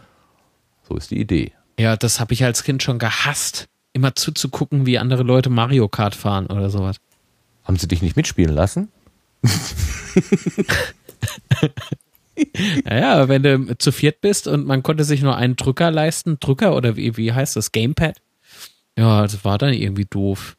So 0.87 0.95
ist 0.95 1.11
die 1.11 1.19
Idee. 1.19 1.51
Ja, 1.81 1.97
das 1.97 2.19
habe 2.19 2.33
ich 2.35 2.43
als 2.43 2.63
Kind 2.63 2.83
schon 2.83 2.99
gehasst. 2.99 3.67
Immer 3.91 4.13
zuzugucken, 4.13 4.85
wie 4.85 4.99
andere 4.99 5.23
Leute 5.23 5.49
Mario 5.49 5.87
Kart 5.87 6.13
fahren 6.13 6.45
oder 6.45 6.69
sowas. 6.69 6.97
Haben 7.63 7.77
sie 7.77 7.87
dich 7.87 8.03
nicht 8.03 8.15
mitspielen 8.15 8.53
lassen? 8.53 8.89
Naja, 12.85 13.27
wenn 13.27 13.41
du 13.41 13.77
zu 13.79 13.91
viert 13.91 14.21
bist 14.21 14.47
und 14.47 14.67
man 14.67 14.83
konnte 14.83 15.03
sich 15.03 15.23
nur 15.23 15.35
einen 15.35 15.55
Drücker 15.55 15.89
leisten, 15.89 16.37
Drücker 16.39 16.75
oder 16.75 16.97
wie, 16.97 17.17
wie 17.17 17.33
heißt 17.33 17.55
das, 17.55 17.71
Gamepad? 17.71 18.21
Ja, 18.95 19.23
das 19.23 19.43
war 19.43 19.57
dann 19.57 19.73
irgendwie 19.73 20.05
doof. 20.05 20.57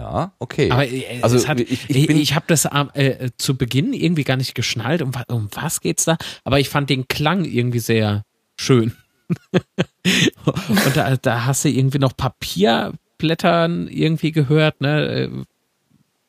Ja, 0.00 0.32
okay. 0.38 0.70
Aber 0.70 0.88
äh, 0.88 1.20
also 1.20 1.46
hat, 1.46 1.60
ich, 1.60 1.90
ich, 1.90 2.06
bin 2.06 2.16
ich 2.16 2.34
habe 2.34 2.46
das 2.48 2.64
äh, 2.64 3.28
zu 3.36 3.58
Beginn 3.58 3.92
irgendwie 3.92 4.24
gar 4.24 4.38
nicht 4.38 4.54
geschnallt, 4.54 5.02
um, 5.02 5.12
um 5.28 5.48
was 5.52 5.82
geht's 5.82 6.06
da? 6.06 6.16
Aber 6.42 6.58
ich 6.58 6.70
fand 6.70 6.88
den 6.88 7.06
Klang 7.06 7.44
irgendwie 7.44 7.80
sehr 7.80 8.24
schön. 8.58 8.96
und 9.52 10.96
da, 10.96 11.16
da 11.16 11.44
hast 11.44 11.66
du 11.66 11.68
irgendwie 11.68 11.98
noch 11.98 12.16
Papierblättern 12.16 13.88
irgendwie 13.88 14.32
gehört, 14.32 14.80
ne? 14.80 15.06
Äh, 15.06 15.30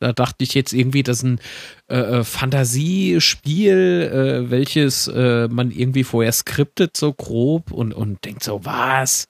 Da 0.00 0.12
dachte 0.12 0.44
ich 0.44 0.52
jetzt 0.52 0.74
irgendwie, 0.74 1.02
das 1.02 1.18
ist 1.18 1.22
ein 1.22 1.40
äh, 1.88 1.96
äh, 1.96 2.24
Fantasiespiel, 2.24 4.10
äh, 4.12 4.50
welches 4.50 5.08
äh, 5.08 5.48
man 5.48 5.70
irgendwie 5.70 6.04
vorher 6.04 6.32
skriptet, 6.32 6.96
so 6.96 7.12
grob 7.12 7.72
und, 7.72 7.94
und 7.94 8.24
denkt 8.24 8.42
so, 8.42 8.64
was? 8.64 9.28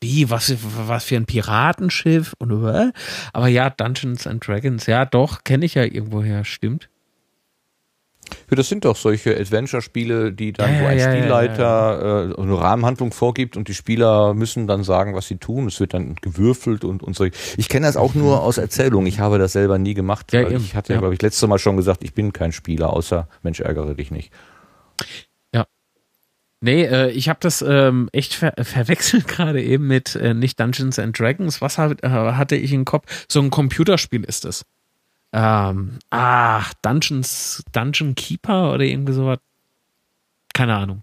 Wie, 0.00 0.30
was, 0.30 0.54
was 0.86 1.04
für 1.04 1.16
ein 1.16 1.26
Piratenschiff? 1.26 2.34
Und, 2.38 2.64
äh? 2.64 2.92
Aber 3.32 3.48
ja, 3.48 3.68
Dungeons 3.68 4.26
and 4.26 4.46
Dragons, 4.46 4.86
ja 4.86 5.04
doch, 5.04 5.44
kenne 5.44 5.66
ich 5.66 5.74
ja 5.74 5.84
irgendwoher, 5.84 6.44
stimmt. 6.44 6.88
Ja, 8.50 8.56
das 8.56 8.68
sind 8.68 8.84
doch 8.84 8.96
solche 8.96 9.36
Adventure-Spiele, 9.38 10.32
die 10.32 10.52
dann 10.52 10.72
Ja, 10.72 10.78
so 10.80 10.86
ein 10.86 10.98
ja, 10.98 11.04
ja, 11.04 11.16
Spielleiter 11.16 12.34
Äh, 12.36 12.40
eine 12.40 12.58
Rahmenhandlung 12.58 13.12
vorgibt 13.12 13.56
und 13.56 13.68
die 13.68 13.74
Spieler 13.74 14.34
müssen 14.34 14.66
dann 14.66 14.84
sagen, 14.84 15.14
was 15.14 15.26
sie 15.26 15.36
tun. 15.36 15.66
Es 15.66 15.80
wird 15.80 15.94
dann 15.94 16.16
gewürfelt 16.16 16.84
und, 16.84 17.02
und 17.02 17.16
so. 17.16 17.24
Ich 17.56 17.68
kenne 17.68 17.86
das 17.86 17.96
auch 17.96 18.14
nur 18.14 18.42
aus 18.42 18.58
Erzählungen. 18.58 19.06
Ich 19.06 19.20
habe 19.20 19.38
das 19.38 19.52
selber 19.52 19.78
nie 19.78 19.94
gemacht. 19.94 20.32
Ja, 20.32 20.48
ich 20.48 20.74
hatte, 20.74 20.94
ja. 20.94 20.98
glaube 20.98 21.14
ich, 21.14 21.22
letztes 21.22 21.46
Mal 21.48 21.58
schon 21.58 21.76
gesagt, 21.76 22.04
ich 22.04 22.14
bin 22.14 22.32
kein 22.32 22.52
Spieler, 22.52 22.92
außer 22.92 23.28
Mensch, 23.42 23.60
ärgere 23.60 23.94
dich 23.94 24.10
nicht. 24.10 24.32
Nee, 26.60 26.84
äh, 26.84 27.10
ich 27.10 27.28
habe 27.28 27.38
das 27.40 27.62
ähm, 27.62 28.08
echt 28.12 28.34
ver 28.34 28.52
verwechselt 28.62 29.26
gerade 29.28 29.62
eben 29.62 29.86
mit 29.86 30.14
äh, 30.14 30.34
nicht 30.34 30.60
Dungeons 30.60 30.98
and 30.98 31.18
Dragons. 31.18 31.60
Was 31.60 31.78
hab, 31.78 32.04
äh, 32.04 32.08
hatte 32.08 32.56
ich 32.56 32.72
im 32.72 32.84
Kopf? 32.84 33.26
So 33.28 33.40
ein 33.40 33.50
Computerspiel 33.50 34.24
ist 34.24 34.44
es. 34.44 34.64
Ähm, 35.32 35.98
ach, 36.10 36.74
Dungeons, 36.82 37.64
Dungeon 37.72 38.14
Keeper 38.14 38.74
oder 38.74 38.84
irgendwie 38.84 39.12
sowas. 39.12 39.38
Keine 40.52 40.74
Ahnung. 40.76 41.02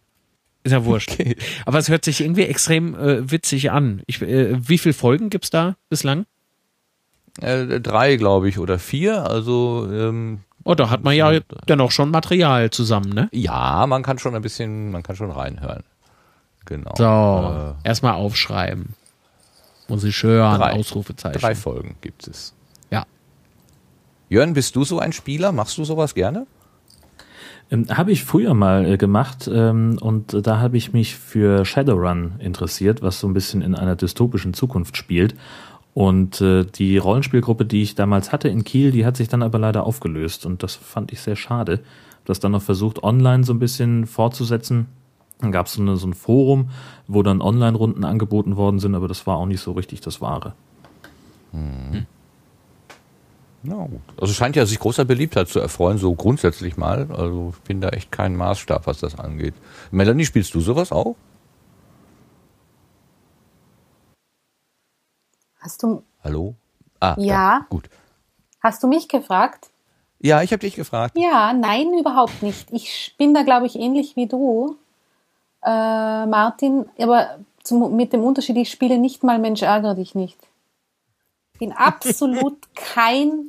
Ist 0.63 0.73
ja 0.73 0.85
wurscht. 0.85 1.17
Aber 1.65 1.79
es 1.79 1.89
hört 1.89 2.03
sich 2.03 2.21
irgendwie 2.21 2.43
extrem 2.43 2.93
äh, 2.95 3.31
witzig 3.31 3.71
an. 3.71 4.03
Ich, 4.05 4.21
äh, 4.21 4.57
wie 4.67 4.77
viele 4.77 4.93
Folgen 4.93 5.29
gibt's 5.29 5.49
da 5.49 5.77
bislang? 5.89 6.25
Äh, 7.39 7.79
drei, 7.79 8.17
glaube 8.17 8.49
ich, 8.49 8.59
oder 8.59 8.77
vier. 8.77 9.29
Also 9.29 9.89
ähm, 9.91 10.41
Oh, 10.67 10.75
da 10.75 10.89
hat 10.89 11.01
man 11.01 11.15
ja 11.15 11.39
dennoch 11.69 11.91
schon 11.91 12.11
Material 12.11 12.69
zusammen, 12.71 13.13
ne? 13.13 13.29
ja, 13.31 13.87
man 13.87 14.03
kann 14.03 14.19
schon 14.19 14.35
ein 14.35 14.41
bisschen, 14.41 14.91
man 14.91 15.01
kann 15.01 15.15
schon 15.15 15.31
reinhören. 15.31 15.83
Genau. 16.65 16.93
So, 16.97 17.75
erstmal 17.85 18.15
aufschreiben. 18.15 18.93
Muss 19.87 20.03
ich 20.03 20.21
hören, 20.21 20.59
Drei. 20.59 20.73
Ausrufezeichen. 20.73 21.39
Drei 21.39 21.55
Folgen 21.55 21.95
gibt 22.01 22.27
es. 22.27 22.53
Ja. 22.91 23.05
Jörn, 24.27 24.53
bist 24.53 24.75
du 24.75 24.83
so 24.83 24.99
ein 24.99 25.13
Spieler? 25.13 25.53
Machst 25.53 25.77
du 25.77 25.85
sowas 25.85 26.13
gerne? 26.13 26.45
Ähm, 27.71 27.85
habe 27.89 28.11
ich 28.11 28.25
früher 28.25 28.53
mal 28.53 28.85
äh, 28.85 28.97
gemacht 28.97 29.49
ähm, 29.49 29.97
und 30.01 30.33
äh, 30.33 30.41
da 30.41 30.59
habe 30.59 30.75
ich 30.75 30.91
mich 30.91 31.15
für 31.15 31.63
Shadowrun 31.63 32.39
interessiert, 32.39 33.01
was 33.01 33.21
so 33.21 33.27
ein 33.29 33.33
bisschen 33.33 33.61
in 33.61 33.73
einer 33.73 33.95
dystopischen 33.95 34.53
Zukunft 34.53 34.97
spielt. 34.97 35.33
Und 35.97 36.41
äh, 36.41 36.63
die 36.63 36.99
Rollenspielgruppe, 36.99 37.65
die 37.65 37.81
ich 37.81 37.95
damals 37.95 38.31
hatte 38.31 38.49
in 38.49 38.63
Kiel, 38.63 38.91
die 38.91 39.03
hat 39.03 39.17
sich 39.17 39.29
dann 39.29 39.41
aber 39.41 39.57
leider 39.57 39.83
aufgelöst 39.83 40.45
und 40.45 40.61
das 40.61 40.75
fand 40.75 41.11
ich 41.11 41.21
sehr 41.21 41.35
schade. 41.35 41.79
Das 42.23 42.39
dann 42.39 42.51
noch 42.51 42.61
versucht, 42.61 43.01
online 43.01 43.43
so 43.43 43.51
ein 43.51 43.57
bisschen 43.57 44.05
fortzusetzen. 44.05 44.85
Dann 45.39 45.51
gab 45.51 45.67
so 45.67 45.83
es 45.83 46.01
so 46.01 46.07
ein 46.07 46.13
Forum, 46.13 46.69
wo 47.07 47.23
dann 47.23 47.41
Online-Runden 47.41 48.03
angeboten 48.03 48.57
worden 48.57 48.77
sind, 48.77 48.93
aber 48.93 49.07
das 49.07 49.25
war 49.25 49.37
auch 49.37 49.47
nicht 49.47 49.61
so 49.61 49.71
richtig 49.71 50.01
das 50.01 50.21
Wahre. 50.21 50.53
Ja, 53.63 53.73
gut. 53.73 54.01
Also 54.21 54.33
scheint 54.33 54.55
ja 54.55 54.67
sich 54.67 54.77
großer 54.77 55.03
Beliebtheit 55.03 55.47
zu 55.47 55.59
erfreuen, 55.59 55.97
so 55.97 56.13
grundsätzlich 56.13 56.77
mal. 56.77 57.07
Also 57.09 57.55
ich 57.57 57.63
bin 57.63 57.81
da 57.81 57.89
echt 57.89 58.11
kein 58.11 58.35
Maßstab, 58.35 58.85
was 58.85 58.99
das 58.99 59.17
angeht. 59.17 59.55
Melanie, 59.89 60.25
spielst 60.25 60.53
du 60.53 60.59
sowas 60.59 60.91
auch? 60.91 61.15
Hast 65.67 65.83
du, 65.83 66.01
Hallo? 66.23 66.55
Ah, 67.01 67.15
Ja. 67.19 67.59
da, 67.59 67.65
gut. 67.69 67.89
hast 68.63 68.81
du 68.81 68.87
mich 68.87 69.09
gefragt? 69.09 69.67
Ja, 70.17 70.41
ich 70.41 70.53
habe 70.53 70.61
dich 70.61 70.75
gefragt. 70.75 71.17
Ja, 71.17 71.51
nein, 71.51 71.93
überhaupt 71.99 72.41
nicht. 72.41 72.71
Ich 72.71 73.13
bin 73.17 73.33
da, 73.33 73.43
glaube 73.43 73.65
ich, 73.65 73.75
ähnlich 73.75 74.15
wie 74.15 74.27
du, 74.27 74.77
äh, 75.65 76.25
Martin, 76.25 76.85
aber 76.97 77.39
zum, 77.63 77.97
mit 77.97 78.13
dem 78.13 78.23
Unterschied, 78.23 78.55
ich 78.55 78.71
spiele 78.71 78.97
nicht 78.97 79.23
mal 79.25 79.39
Mensch, 79.39 79.61
ärgere 79.61 79.95
dich 79.95 80.15
nicht. 80.15 80.39
Bin 81.59 81.73
absolut 81.75 82.57
kein 82.73 83.47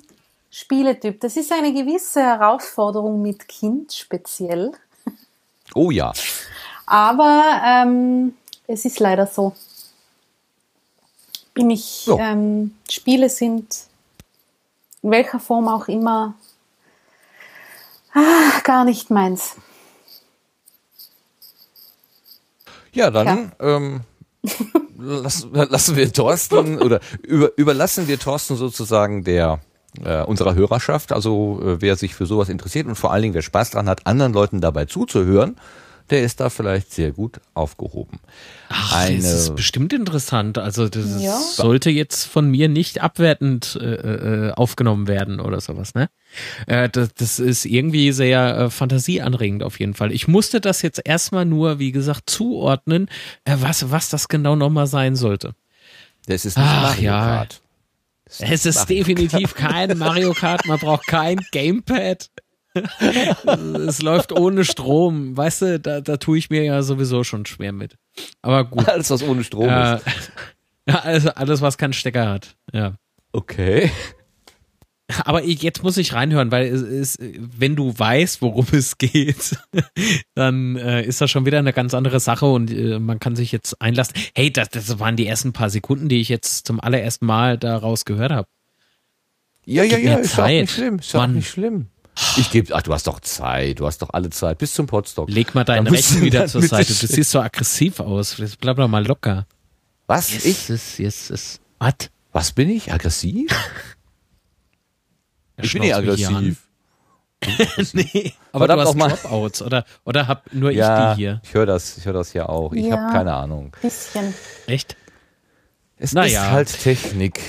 Spieletyp. 0.50 1.20
Das 1.20 1.36
ist 1.36 1.52
eine 1.52 1.72
gewisse 1.72 2.20
Herausforderung 2.20 3.22
mit 3.22 3.46
Kind 3.46 3.92
speziell. 3.92 4.72
Oh 5.76 5.92
ja. 5.92 6.12
Aber 6.84 7.60
ähm, 7.64 8.34
es 8.66 8.84
ist 8.84 8.98
leider 8.98 9.28
so. 9.28 9.52
Bin 11.58 11.70
ich, 11.70 12.02
So. 12.04 12.18
ähm, 12.18 12.74
Spiele 12.88 13.28
sind 13.28 13.74
in 15.02 15.10
welcher 15.10 15.40
Form 15.40 15.68
auch 15.68 15.88
immer 15.88 16.34
ah, 18.14 18.60
gar 18.64 18.84
nicht 18.84 19.10
meins. 19.10 19.56
Ja, 22.92 23.10
dann 23.10 23.52
ähm, 23.60 24.00
lassen, 24.98 25.52
lassen 25.52 25.96
wir 25.96 26.12
Thorsten 26.12 26.78
oder 26.82 27.00
über, 27.22 27.56
überlassen 27.56 28.08
wir 28.08 28.18
Thorsten 28.18 28.56
sozusagen 28.56 29.24
der 29.24 29.60
äh, 30.04 30.22
unserer 30.22 30.54
Hörerschaft, 30.54 31.12
also 31.12 31.60
äh, 31.62 31.80
wer 31.80 31.96
sich 31.96 32.14
für 32.14 32.26
sowas 32.26 32.48
interessiert 32.48 32.86
und 32.86 32.94
vor 32.94 33.12
allen 33.12 33.22
Dingen 33.22 33.34
wer 33.34 33.42
Spaß 33.42 33.70
dran 33.70 33.88
hat, 33.88 34.06
anderen 34.06 34.32
Leuten 34.32 34.60
dabei 34.60 34.84
zuzuhören, 34.84 35.56
der 36.10 36.22
ist 36.22 36.40
da 36.40 36.50
vielleicht 36.50 36.92
sehr 36.92 37.12
gut 37.12 37.40
aufgehoben. 37.54 38.18
Ach, 38.68 39.06
das 39.08 39.24
ist 39.24 39.54
bestimmt 39.56 39.92
interessant. 39.92 40.58
Also 40.58 40.88
das 40.88 41.04
ist- 41.04 41.20
Ja. 41.22 41.38
sollte 41.38 41.90
jetzt 41.90 42.24
von 42.24 42.50
mir 42.50 42.68
nicht 42.68 43.00
abwertend 43.02 43.78
äh, 43.80 44.48
äh, 44.48 44.52
aufgenommen 44.52 45.06
werden 45.08 45.40
oder 45.40 45.60
sowas, 45.60 45.94
ne? 45.94 46.08
Äh, 46.66 46.88
das, 46.88 47.14
das 47.14 47.38
ist 47.38 47.64
irgendwie 47.64 48.12
sehr 48.12 48.56
äh, 48.58 48.70
fantasieanregend 48.70 49.62
auf 49.62 49.78
jeden 49.80 49.94
Fall. 49.94 50.12
Ich 50.12 50.28
musste 50.28 50.60
das 50.60 50.82
jetzt 50.82 51.00
erstmal 51.04 51.44
nur, 51.44 51.78
wie 51.78 51.92
gesagt, 51.92 52.28
zuordnen, 52.30 53.08
äh, 53.44 53.56
was, 53.60 53.90
was 53.90 54.08
das 54.08 54.28
genau 54.28 54.56
nochmal 54.56 54.86
sein 54.86 55.16
sollte. 55.16 55.54
Das 56.26 56.44
ist 56.44 56.56
nicht 56.58 56.66
Ach, 56.66 56.82
Mario 56.82 57.02
ja. 57.04 57.20
Kart. 57.20 57.60
Es 58.40 58.66
ist 58.66 58.76
Mario 58.76 58.96
definitiv 58.98 59.54
kein 59.54 59.96
Mario 59.96 60.34
Kart, 60.34 60.66
man 60.66 60.78
braucht 60.78 61.06
kein 61.06 61.38
Gamepad. 61.52 62.28
es 63.88 64.02
läuft 64.02 64.32
ohne 64.32 64.64
Strom, 64.64 65.36
weißt 65.36 65.62
du, 65.62 65.80
da, 65.80 66.00
da 66.00 66.16
tue 66.16 66.38
ich 66.38 66.50
mir 66.50 66.62
ja 66.64 66.82
sowieso 66.82 67.24
schon 67.24 67.46
schwer 67.46 67.72
mit. 67.72 67.96
Aber 68.42 68.64
gut. 68.64 68.88
Alles, 68.88 69.10
was 69.10 69.22
ohne 69.22 69.44
Strom 69.44 69.68
Äh, 69.68 69.96
ist. 69.96 70.04
Ja, 70.88 71.00
alles, 71.00 71.26
alles, 71.26 71.60
was 71.60 71.76
keinen 71.76 71.92
Stecker 71.92 72.26
hat. 72.30 72.56
Ja. 72.72 72.94
Okay. 73.32 73.90
Aber 75.24 75.42
ich, 75.44 75.62
jetzt 75.62 75.82
muss 75.82 75.98
ich 75.98 76.14
reinhören, 76.14 76.50
weil 76.50 76.66
es 76.66 76.80
ist, 76.82 77.18
wenn 77.20 77.76
du 77.76 77.98
weißt, 77.98 78.40
worum 78.40 78.66
es 78.72 78.96
geht, 78.96 79.56
dann 80.34 80.76
äh, 80.76 81.02
ist 81.02 81.20
das 81.20 81.30
schon 81.30 81.44
wieder 81.44 81.58
eine 81.58 81.74
ganz 81.74 81.92
andere 81.92 82.20
Sache 82.20 82.46
und 82.46 82.70
äh, 82.70 82.98
man 82.98 83.18
kann 83.18 83.36
sich 83.36 83.52
jetzt 83.52 83.80
einlassen. 83.82 84.14
Hey, 84.34 84.50
das, 84.50 84.70
das 84.70 84.98
waren 84.98 85.16
die 85.16 85.26
ersten 85.26 85.52
paar 85.52 85.68
Sekunden, 85.70 86.08
die 86.08 86.20
ich 86.20 86.30
jetzt 86.30 86.66
zum 86.66 86.80
allerersten 86.80 87.26
Mal 87.26 87.58
daraus 87.58 88.06
gehört 88.06 88.32
habe. 88.32 88.48
Ja, 89.66 89.82
ja, 89.82 89.96
Gib 89.96 90.06
ja, 90.06 90.16
ist 90.16 90.32
auch 90.32 90.36
Zeit. 90.44 90.60
nicht 90.62 90.72
schlimm. 90.74 90.98
Ist 91.00 91.14
auch 91.14 91.20
Mann. 91.20 91.34
nicht 91.34 91.48
schlimm. 91.50 91.86
Ich 92.36 92.50
gebe, 92.50 92.74
ach, 92.74 92.82
du 92.82 92.92
hast 92.92 93.06
doch 93.06 93.20
Zeit, 93.20 93.80
du 93.80 93.86
hast 93.86 94.02
doch 94.02 94.10
alle 94.10 94.30
Zeit, 94.30 94.58
bis 94.58 94.74
zum 94.74 94.86
Potstock. 94.86 95.28
Leg 95.30 95.54
mal 95.54 95.64
deinen 95.64 95.84
du 95.84 95.92
wieder 95.92 96.46
zur 96.46 96.62
Seite. 96.62 96.88
Du 96.92 97.06
siehst 97.06 97.30
so 97.30 97.40
aggressiv 97.40 98.00
aus. 98.00 98.36
Bleib 98.60 98.76
doch 98.76 98.88
mal 98.88 99.06
locker. 99.06 99.46
Was? 100.06 100.32
Yes, 100.32 100.44
Ich? 100.44 100.68
yes, 100.68 100.98
yes, 100.98 101.28
yes. 101.28 101.60
Was? 101.78 101.94
Was 102.32 102.52
bin 102.52 102.70
ich? 102.70 102.92
Aggressiv? 102.92 103.50
Ich 105.60 105.72
bin 105.72 105.82
nicht 105.82 105.94
aggressiv. 105.94 106.68
nee, 107.92 108.32
aber 108.52 108.66
Verdammt 108.66 108.82
du 108.82 108.88
hast 108.88 108.94
mal. 108.96 109.08
Dropouts 109.08 109.62
oder, 109.62 109.84
oder 110.04 110.28
hab 110.28 110.52
nur 110.52 110.70
ja, 110.70 111.10
ich 111.10 111.16
die 111.16 111.22
hier? 111.22 111.40
ich 111.42 111.54
höre 111.54 111.66
das, 111.66 111.98
ich 111.98 112.04
höre 112.04 112.12
das 112.12 112.32
ja 112.32 112.48
auch. 112.48 112.72
Ich 112.72 112.86
Ja. 112.86 112.96
habe 112.96 113.12
keine 113.12 113.34
Ahnung. 113.34 113.76
Bisschen. 113.82 114.34
Echt? 114.66 114.96
Es 115.96 116.12
Naja. 116.12 116.44
ist 116.46 116.50
halt 116.52 116.80
Technik. 116.80 117.40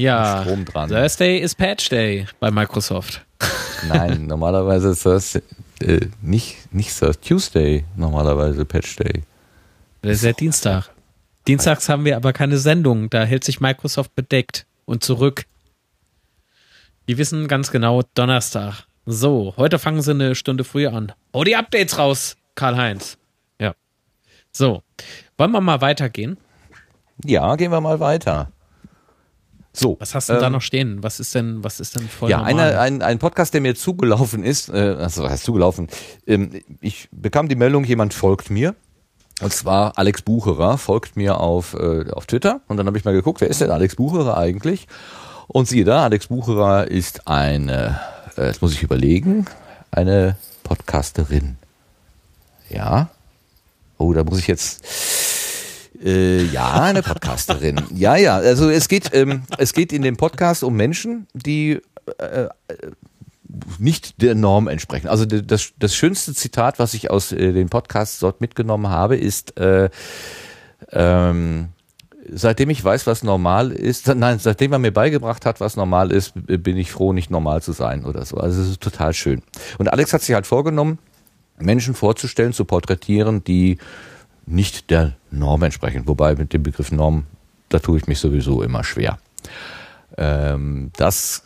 Ja. 0.00 0.42
Strom 0.42 0.64
dran. 0.64 0.88
Thursday 0.88 1.38
ist 1.38 1.56
Patch 1.56 1.90
Day 1.90 2.26
bei 2.40 2.50
Microsoft. 2.50 3.24
Nein, 3.86 4.26
normalerweise 4.26 4.90
ist 4.90 5.04
das 5.04 5.34
äh, 5.82 6.06
nicht, 6.22 6.72
nicht 6.72 6.98
Thursday, 6.98 7.28
Tuesday, 7.28 7.84
normalerweise 7.96 8.64
Patch 8.64 8.96
Day. 8.96 9.22
Das 10.00 10.12
ist 10.16 10.24
ja 10.24 10.32
Dienstag. 10.32 10.90
Dienstags 11.46 11.88
haben 11.90 12.06
wir 12.06 12.16
aber 12.16 12.32
keine 12.32 12.56
Sendung. 12.56 13.10
Da 13.10 13.24
hält 13.24 13.44
sich 13.44 13.60
Microsoft 13.60 14.14
bedeckt 14.14 14.66
und 14.86 15.04
zurück. 15.04 15.44
Die 17.06 17.18
wissen 17.18 17.46
ganz 17.46 17.70
genau 17.70 18.02
Donnerstag. 18.14 18.86
So, 19.04 19.54
heute 19.58 19.78
fangen 19.78 20.00
sie 20.00 20.12
eine 20.12 20.34
Stunde 20.34 20.64
früher 20.64 20.94
an. 20.94 21.12
Oh, 21.32 21.44
die 21.44 21.56
Updates 21.56 21.98
raus, 21.98 22.36
Karl-Heinz. 22.54 23.18
Ja. 23.58 23.74
So, 24.52 24.82
wollen 25.36 25.50
wir 25.50 25.60
mal 25.60 25.80
weitergehen? 25.80 26.38
Ja, 27.24 27.56
gehen 27.56 27.72
wir 27.72 27.80
mal 27.80 28.00
weiter. 28.00 28.50
So. 29.72 29.96
Was 30.00 30.14
hast 30.14 30.28
du 30.28 30.32
denn 30.34 30.40
da 30.40 30.46
ähm, 30.48 30.52
noch 30.54 30.62
stehen? 30.62 31.02
Was 31.02 31.20
ist 31.20 31.34
denn, 31.34 31.62
was 31.62 31.78
ist 31.80 31.94
denn 31.94 32.08
voll 32.08 32.28
Ja, 32.28 32.38
normal? 32.38 32.54
eine, 32.60 32.80
ein, 32.80 33.02
ein 33.02 33.18
Podcast, 33.18 33.54
der 33.54 33.60
mir 33.60 33.74
zugelaufen 33.76 34.42
ist, 34.42 34.68
äh, 34.68 34.96
also 34.98 35.22
was 35.22 35.30
heißt 35.32 35.44
zugelaufen, 35.44 35.88
ähm, 36.26 36.60
ich 36.80 37.08
bekam 37.12 37.48
die 37.48 37.54
Meldung, 37.56 37.84
jemand 37.84 38.12
folgt 38.14 38.50
mir. 38.50 38.74
Und 39.40 39.52
zwar 39.52 39.96
Alex 39.96 40.22
Bucherer 40.22 40.76
folgt 40.76 41.16
mir 41.16 41.38
auf, 41.40 41.74
äh, 41.74 42.10
auf 42.10 42.26
Twitter. 42.26 42.60
Und 42.68 42.76
dann 42.76 42.86
habe 42.86 42.98
ich 42.98 43.04
mal 43.04 43.14
geguckt, 43.14 43.40
wer 43.40 43.48
ist 43.48 43.60
denn 43.60 43.70
Alex 43.70 43.96
Bucherer 43.96 44.36
eigentlich? 44.36 44.86
Und 45.46 45.66
siehe 45.66 45.84
da, 45.84 46.04
Alex 46.04 46.26
Bucherer 46.26 46.88
ist 46.88 47.26
eine, 47.26 48.00
äh, 48.36 48.46
jetzt 48.46 48.60
muss 48.62 48.72
ich 48.72 48.82
überlegen, 48.82 49.46
eine 49.90 50.36
Podcasterin. 50.62 51.56
Ja. 52.68 53.08
Oh, 53.98 54.12
da 54.12 54.24
muss 54.24 54.38
ich 54.38 54.46
jetzt. 54.46 54.84
Äh, 56.02 56.44
ja, 56.44 56.82
eine 56.82 57.02
Podcasterin. 57.02 57.80
ja, 57.94 58.16
ja. 58.16 58.36
Also 58.36 58.70
es 58.70 58.88
geht, 58.88 59.10
ähm, 59.12 59.42
es 59.58 59.72
geht 59.72 59.92
in 59.92 60.02
dem 60.02 60.16
Podcast 60.16 60.64
um 60.64 60.74
Menschen, 60.74 61.26
die 61.34 61.80
äh, 62.18 62.48
nicht 63.78 64.22
der 64.22 64.34
Norm 64.34 64.68
entsprechen. 64.68 65.08
Also 65.08 65.26
das, 65.26 65.72
das 65.78 65.94
schönste 65.94 66.34
Zitat, 66.34 66.78
was 66.78 66.94
ich 66.94 67.10
aus 67.10 67.32
äh, 67.32 67.52
den 67.52 67.68
Podcasts 67.68 68.18
dort 68.18 68.40
mitgenommen 68.40 68.88
habe, 68.88 69.16
ist 69.16 69.58
äh, 69.58 69.90
ähm, 70.92 71.68
seitdem 72.32 72.70
ich 72.70 72.82
weiß, 72.82 73.06
was 73.06 73.22
normal 73.22 73.72
ist, 73.72 74.06
nein, 74.14 74.38
seitdem 74.38 74.72
er 74.72 74.78
mir 74.78 74.92
beigebracht 74.92 75.46
hat, 75.46 75.60
was 75.60 75.76
normal 75.76 76.12
ist, 76.12 76.32
bin 76.34 76.76
ich 76.76 76.92
froh, 76.92 77.12
nicht 77.12 77.30
normal 77.30 77.62
zu 77.62 77.72
sein 77.72 78.04
oder 78.04 78.24
so. 78.24 78.36
Also 78.36 78.62
es 78.62 78.68
ist 78.68 78.80
total 78.80 79.14
schön. 79.14 79.42
Und 79.78 79.92
Alex 79.92 80.12
hat 80.12 80.22
sich 80.22 80.34
halt 80.34 80.46
vorgenommen, 80.46 80.98
Menschen 81.58 81.94
vorzustellen, 81.94 82.52
zu 82.52 82.64
porträtieren, 82.64 83.44
die 83.44 83.78
nicht 84.50 84.90
der 84.90 85.14
Norm 85.30 85.62
entsprechen. 85.62 86.06
Wobei 86.06 86.34
mit 86.34 86.52
dem 86.52 86.62
Begriff 86.62 86.92
Norm, 86.92 87.26
da 87.68 87.78
tue 87.78 87.98
ich 87.98 88.06
mich 88.06 88.18
sowieso 88.18 88.62
immer 88.62 88.84
schwer. 88.84 89.18
Ähm, 90.16 90.90
das 90.96 91.44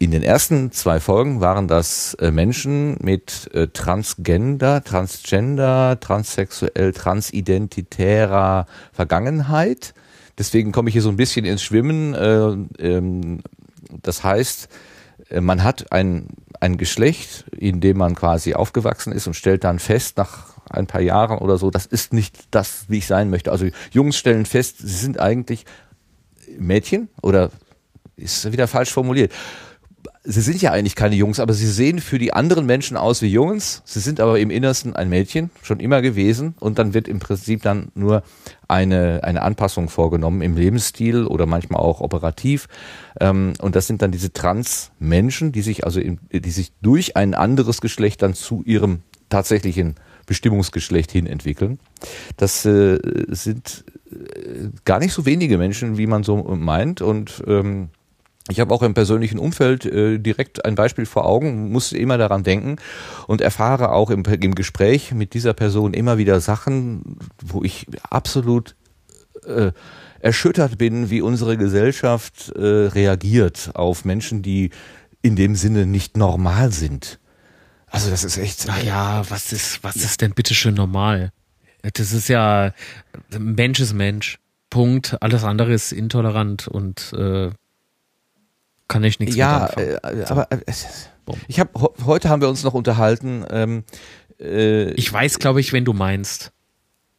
in 0.00 0.12
den 0.12 0.22
ersten 0.22 0.70
zwei 0.70 1.00
Folgen 1.00 1.40
waren 1.40 1.66
das 1.66 2.14
äh, 2.14 2.30
Menschen 2.30 2.96
mit 3.02 3.50
äh, 3.52 3.66
Transgender, 3.66 4.84
Transgender, 4.84 5.98
transsexuell, 5.98 6.92
transidentitärer 6.92 8.66
Vergangenheit. 8.92 9.94
Deswegen 10.38 10.70
komme 10.70 10.88
ich 10.88 10.92
hier 10.92 11.02
so 11.02 11.08
ein 11.08 11.16
bisschen 11.16 11.44
ins 11.44 11.62
Schwimmen. 11.62 12.14
Äh, 12.14 12.56
ähm, 12.78 13.40
das 14.02 14.22
heißt, 14.22 14.68
man 15.40 15.62
hat 15.62 15.92
ein, 15.92 16.28
ein 16.60 16.78
Geschlecht, 16.78 17.44
in 17.50 17.80
dem 17.80 17.98
man 17.98 18.14
quasi 18.14 18.54
aufgewachsen 18.54 19.12
ist 19.12 19.26
und 19.26 19.34
stellt 19.34 19.64
dann 19.64 19.78
fest, 19.78 20.16
nach 20.16 20.57
ein 20.70 20.86
paar 20.86 21.00
Jahren 21.00 21.38
oder 21.38 21.58
so, 21.58 21.70
das 21.70 21.86
ist 21.86 22.12
nicht 22.12 22.48
das, 22.50 22.84
wie 22.88 22.98
ich 22.98 23.06
sein 23.06 23.30
möchte. 23.30 23.52
Also 23.52 23.66
Jungs 23.92 24.16
stellen 24.16 24.46
fest, 24.46 24.78
sie 24.78 24.86
sind 24.86 25.20
eigentlich 25.20 25.64
Mädchen 26.58 27.08
oder 27.22 27.50
ist 28.16 28.50
wieder 28.50 28.66
falsch 28.66 28.92
formuliert 28.92 29.32
sie 30.24 30.42
sind 30.42 30.60
ja 30.60 30.72
eigentlich 30.72 30.94
keine 30.94 31.14
Jungs, 31.14 31.40
aber 31.40 31.54
sie 31.54 31.66
sehen 31.66 32.00
für 32.00 32.18
die 32.18 32.34
anderen 32.34 32.66
Menschen 32.66 32.96
aus 32.96 33.22
wie 33.22 33.28
Jungs. 33.28 33.82
Sie 33.86 34.00
sind 34.00 34.20
aber 34.20 34.38
im 34.38 34.50
Innersten 34.50 34.94
ein 34.94 35.08
Mädchen, 35.08 35.50
schon 35.62 35.80
immer 35.80 36.02
gewesen. 36.02 36.54
Und 36.60 36.78
dann 36.78 36.92
wird 36.92 37.08
im 37.08 37.18
Prinzip 37.18 37.62
dann 37.62 37.88
nur 37.94 38.22
eine, 38.68 39.20
eine 39.24 39.42
Anpassung 39.42 39.88
vorgenommen 39.88 40.42
im 40.42 40.56
Lebensstil 40.56 41.24
oder 41.24 41.46
manchmal 41.46 41.80
auch 41.80 42.02
operativ. 42.02 42.68
Ähm, 43.20 43.54
und 43.60 43.74
das 43.74 43.86
sind 43.86 44.02
dann 44.02 44.12
diese 44.12 44.32
Trans-Menschen, 44.32 45.52
die 45.52 45.62
sich 45.62 45.84
also, 45.84 45.98
in, 45.98 46.20
die 46.30 46.50
sich 46.50 46.72
durch 46.82 47.16
ein 47.16 47.34
anderes 47.34 47.80
Geschlecht 47.80 48.20
dann 48.20 48.34
zu 48.34 48.62
ihrem 48.64 49.00
tatsächlichen 49.30 49.94
Bestimmungsgeschlecht 50.28 51.10
hin 51.10 51.26
entwickeln. 51.26 51.80
Das 52.36 52.64
äh, 52.64 52.98
sind 53.28 53.84
äh, 54.12 54.68
gar 54.84 55.00
nicht 55.00 55.12
so 55.12 55.26
wenige 55.26 55.58
Menschen, 55.58 55.98
wie 55.98 56.06
man 56.06 56.22
so 56.22 56.36
meint. 56.36 57.00
Und 57.00 57.42
ähm, 57.48 57.88
ich 58.48 58.60
habe 58.60 58.72
auch 58.72 58.82
im 58.82 58.94
persönlichen 58.94 59.38
Umfeld 59.38 59.84
äh, 59.86 60.18
direkt 60.18 60.64
ein 60.64 60.74
Beispiel 60.74 61.06
vor 61.06 61.24
Augen, 61.26 61.72
muss 61.72 61.92
immer 61.92 62.18
daran 62.18 62.44
denken 62.44 62.76
und 63.26 63.40
erfahre 63.40 63.92
auch 63.92 64.10
im, 64.10 64.22
im 64.24 64.54
Gespräch 64.54 65.12
mit 65.12 65.34
dieser 65.34 65.54
Person 65.54 65.94
immer 65.94 66.18
wieder 66.18 66.40
Sachen, 66.40 67.18
wo 67.44 67.64
ich 67.64 67.86
absolut 68.08 68.76
äh, 69.46 69.72
erschüttert 70.20 70.78
bin, 70.78 71.10
wie 71.10 71.22
unsere 71.22 71.56
Gesellschaft 71.56 72.52
äh, 72.54 72.60
reagiert 72.60 73.70
auf 73.74 74.04
Menschen, 74.04 74.42
die 74.42 74.70
in 75.22 75.36
dem 75.36 75.54
Sinne 75.54 75.86
nicht 75.86 76.16
normal 76.16 76.72
sind. 76.72 77.18
Also 77.90 78.10
das 78.10 78.24
ist 78.24 78.36
echt. 78.36 78.66
Naja, 78.66 79.22
was 79.28 79.52
ist, 79.52 79.82
was 79.82 79.96
ist 79.96 80.20
denn 80.20 80.32
bitte 80.32 80.54
schön 80.54 80.74
normal? 80.74 81.32
Das 81.94 82.12
ist 82.12 82.28
ja 82.28 82.72
Mensch 83.38 83.80
ist 83.80 83.94
Mensch. 83.94 84.38
Punkt. 84.70 85.16
Alles 85.22 85.44
andere 85.44 85.72
ist 85.72 85.92
intolerant 85.92 86.68
und 86.68 87.12
äh, 87.14 87.50
kann 88.88 89.04
ich 89.04 89.18
nichts 89.20 89.36
ja, 89.36 89.66
äh, 89.76 89.98
aber 90.26 90.50
äh, 90.50 90.60
ich 91.46 91.60
habe 91.60 91.70
heute 92.04 92.28
haben 92.28 92.40
wir 92.40 92.48
uns 92.48 92.64
noch 92.64 92.74
unterhalten. 92.74 93.44
Ähm, 93.50 93.84
äh, 94.40 94.90
ich 94.92 95.12
weiß, 95.12 95.38
glaube 95.38 95.60
ich, 95.60 95.72
wenn 95.72 95.84
du 95.84 95.92
meinst. 95.92 96.52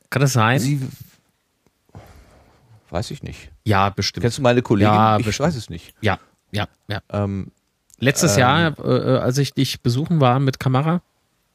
Kann 0.09 0.21
das 0.21 0.33
sein? 0.33 0.59
Sie, 0.59 0.81
weiß 2.89 3.11
ich 3.11 3.21
nicht. 3.21 3.51
Ja, 3.63 3.89
bestimmt. 3.89 4.23
Kennst 4.23 4.39
du 4.39 4.41
meine 4.41 4.61
Kollegin? 4.63 4.93
Ja, 4.93 5.17
ich 5.19 5.25
bestimmt. 5.25 5.47
weiß 5.47 5.55
es 5.55 5.69
nicht. 5.69 5.93
Ja, 6.01 6.19
ja, 6.51 6.67
ja. 6.87 7.01
Ähm, 7.11 7.51
Letztes 7.99 8.35
ähm, 8.35 8.39
Jahr, 8.39 8.79
äh, 8.79 9.17
als 9.19 9.37
ich 9.37 9.53
dich 9.53 9.81
besuchen 9.81 10.19
war 10.19 10.39
mit 10.39 10.59
Kamera, 10.59 11.01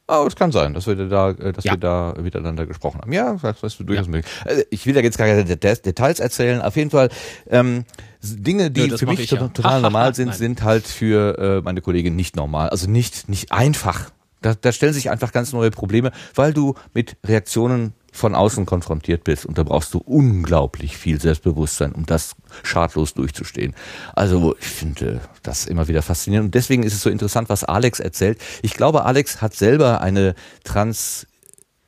Oh, 0.07 0.25
es 0.27 0.35
kann 0.35 0.51
sein, 0.51 0.75
dass 0.75 0.85
wir 0.85 0.95
da, 0.95 1.31
äh, 1.31 1.51
dass 1.51 1.63
ja. 1.63 1.73
wir 1.73 1.77
da 1.77 2.13
miteinander 2.21 2.67
gesprochen 2.67 3.01
haben. 3.01 3.11
Ja, 3.11 3.37
das 3.41 3.63
ist 3.63 3.79
durchaus 3.79 4.05
ja. 4.05 4.11
möglich. 4.11 4.31
Also 4.45 4.61
ich 4.69 4.85
will 4.85 4.93
da 4.93 4.99
jetzt 4.99 5.17
gar 5.17 5.27
keine 5.27 5.45
Details 5.45 6.19
erzählen. 6.19 6.61
Auf 6.61 6.75
jeden 6.75 6.91
Fall 6.91 7.09
ähm, 7.49 7.85
Dinge, 8.21 8.69
die 8.69 8.85
ja, 8.87 8.97
für 8.97 9.07
mich 9.07 9.31
ja. 9.31 9.37
total 9.47 9.81
normal 9.81 10.13
sind, 10.15 10.35
sind 10.35 10.61
halt 10.61 10.85
für 10.85 11.39
äh, 11.39 11.61
meine 11.61 11.81
Kollegin 11.81 12.15
nicht 12.15 12.35
normal. 12.35 12.69
Also 12.69 12.87
nicht 12.87 13.29
nicht 13.29 13.51
einfach. 13.51 14.11
Da, 14.45 14.53
da 14.53 14.71
stellen 14.71 14.93
sich 14.93 15.09
einfach 15.09 15.31
ganz 15.31 15.53
neue 15.53 15.71
Probleme, 15.71 16.11
weil 16.35 16.53
du 16.53 16.75
mit 16.93 17.17
Reaktionen 17.25 17.93
von 18.11 18.35
außen 18.35 18.67
konfrontiert 18.67 19.23
bist 19.23 19.43
und 19.43 19.57
da 19.57 19.63
brauchst 19.63 19.91
du 19.95 19.97
unglaublich 19.97 20.97
viel 20.97 21.19
Selbstbewusstsein, 21.19 21.93
um 21.93 22.05
das 22.05 22.35
schadlos 22.61 23.15
durchzustehen. 23.15 23.73
Also 24.13 24.55
ich 24.59 24.67
finde 24.67 25.19
das 25.41 25.65
immer 25.65 25.87
wieder 25.87 26.03
faszinierend 26.03 26.49
und 26.49 26.55
deswegen 26.55 26.83
ist 26.83 26.93
es 26.93 27.01
so 27.01 27.09
interessant, 27.09 27.49
was 27.49 27.63
Alex 27.63 27.99
erzählt. 27.99 28.39
Ich 28.61 28.75
glaube, 28.75 29.03
Alex 29.05 29.41
hat 29.41 29.55
selber 29.55 30.01
eine 30.01 30.35
Trans 30.63 31.25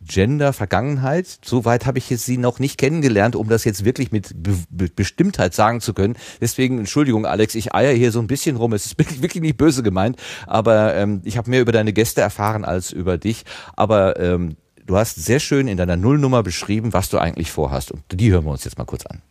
Gender-Vergangenheit. 0.07 1.39
Soweit 1.43 1.85
habe 1.85 1.97
ich 1.97 2.05
sie 2.05 2.37
noch 2.37 2.59
nicht 2.59 2.77
kennengelernt, 2.77 3.35
um 3.35 3.49
das 3.49 3.63
jetzt 3.63 3.85
wirklich 3.85 4.11
mit 4.11 4.33
Be 4.35 4.57
Bestimmtheit 4.95 5.53
sagen 5.53 5.81
zu 5.81 5.93
können. 5.93 6.15
Deswegen, 6.41 6.79
Entschuldigung, 6.79 7.25
Alex, 7.25 7.55
ich 7.55 7.75
eier 7.75 7.93
hier 7.93 8.11
so 8.11 8.19
ein 8.19 8.27
bisschen 8.27 8.55
rum. 8.55 8.73
Es 8.73 8.85
ist 8.85 8.97
wirklich, 8.97 9.21
wirklich 9.21 9.41
nicht 9.41 9.57
böse 9.57 9.83
gemeint, 9.83 10.17
aber 10.47 10.95
ähm, 10.95 11.21
ich 11.23 11.37
habe 11.37 11.49
mehr 11.49 11.61
über 11.61 11.71
deine 11.71 11.93
Gäste 11.93 12.21
erfahren 12.21 12.65
als 12.65 12.91
über 12.91 13.17
dich. 13.17 13.43
Aber 13.75 14.19
ähm, 14.19 14.55
du 14.85 14.97
hast 14.97 15.15
sehr 15.23 15.39
schön 15.39 15.67
in 15.67 15.77
deiner 15.77 15.97
Nullnummer 15.97 16.43
beschrieben, 16.43 16.93
was 16.93 17.09
du 17.09 17.17
eigentlich 17.17 17.51
vorhast. 17.51 17.91
Und 17.91 18.03
die 18.11 18.31
hören 18.31 18.45
wir 18.45 18.51
uns 18.51 18.63
jetzt 18.63 18.77
mal 18.77 18.85
kurz 18.85 19.05
an. 19.05 19.21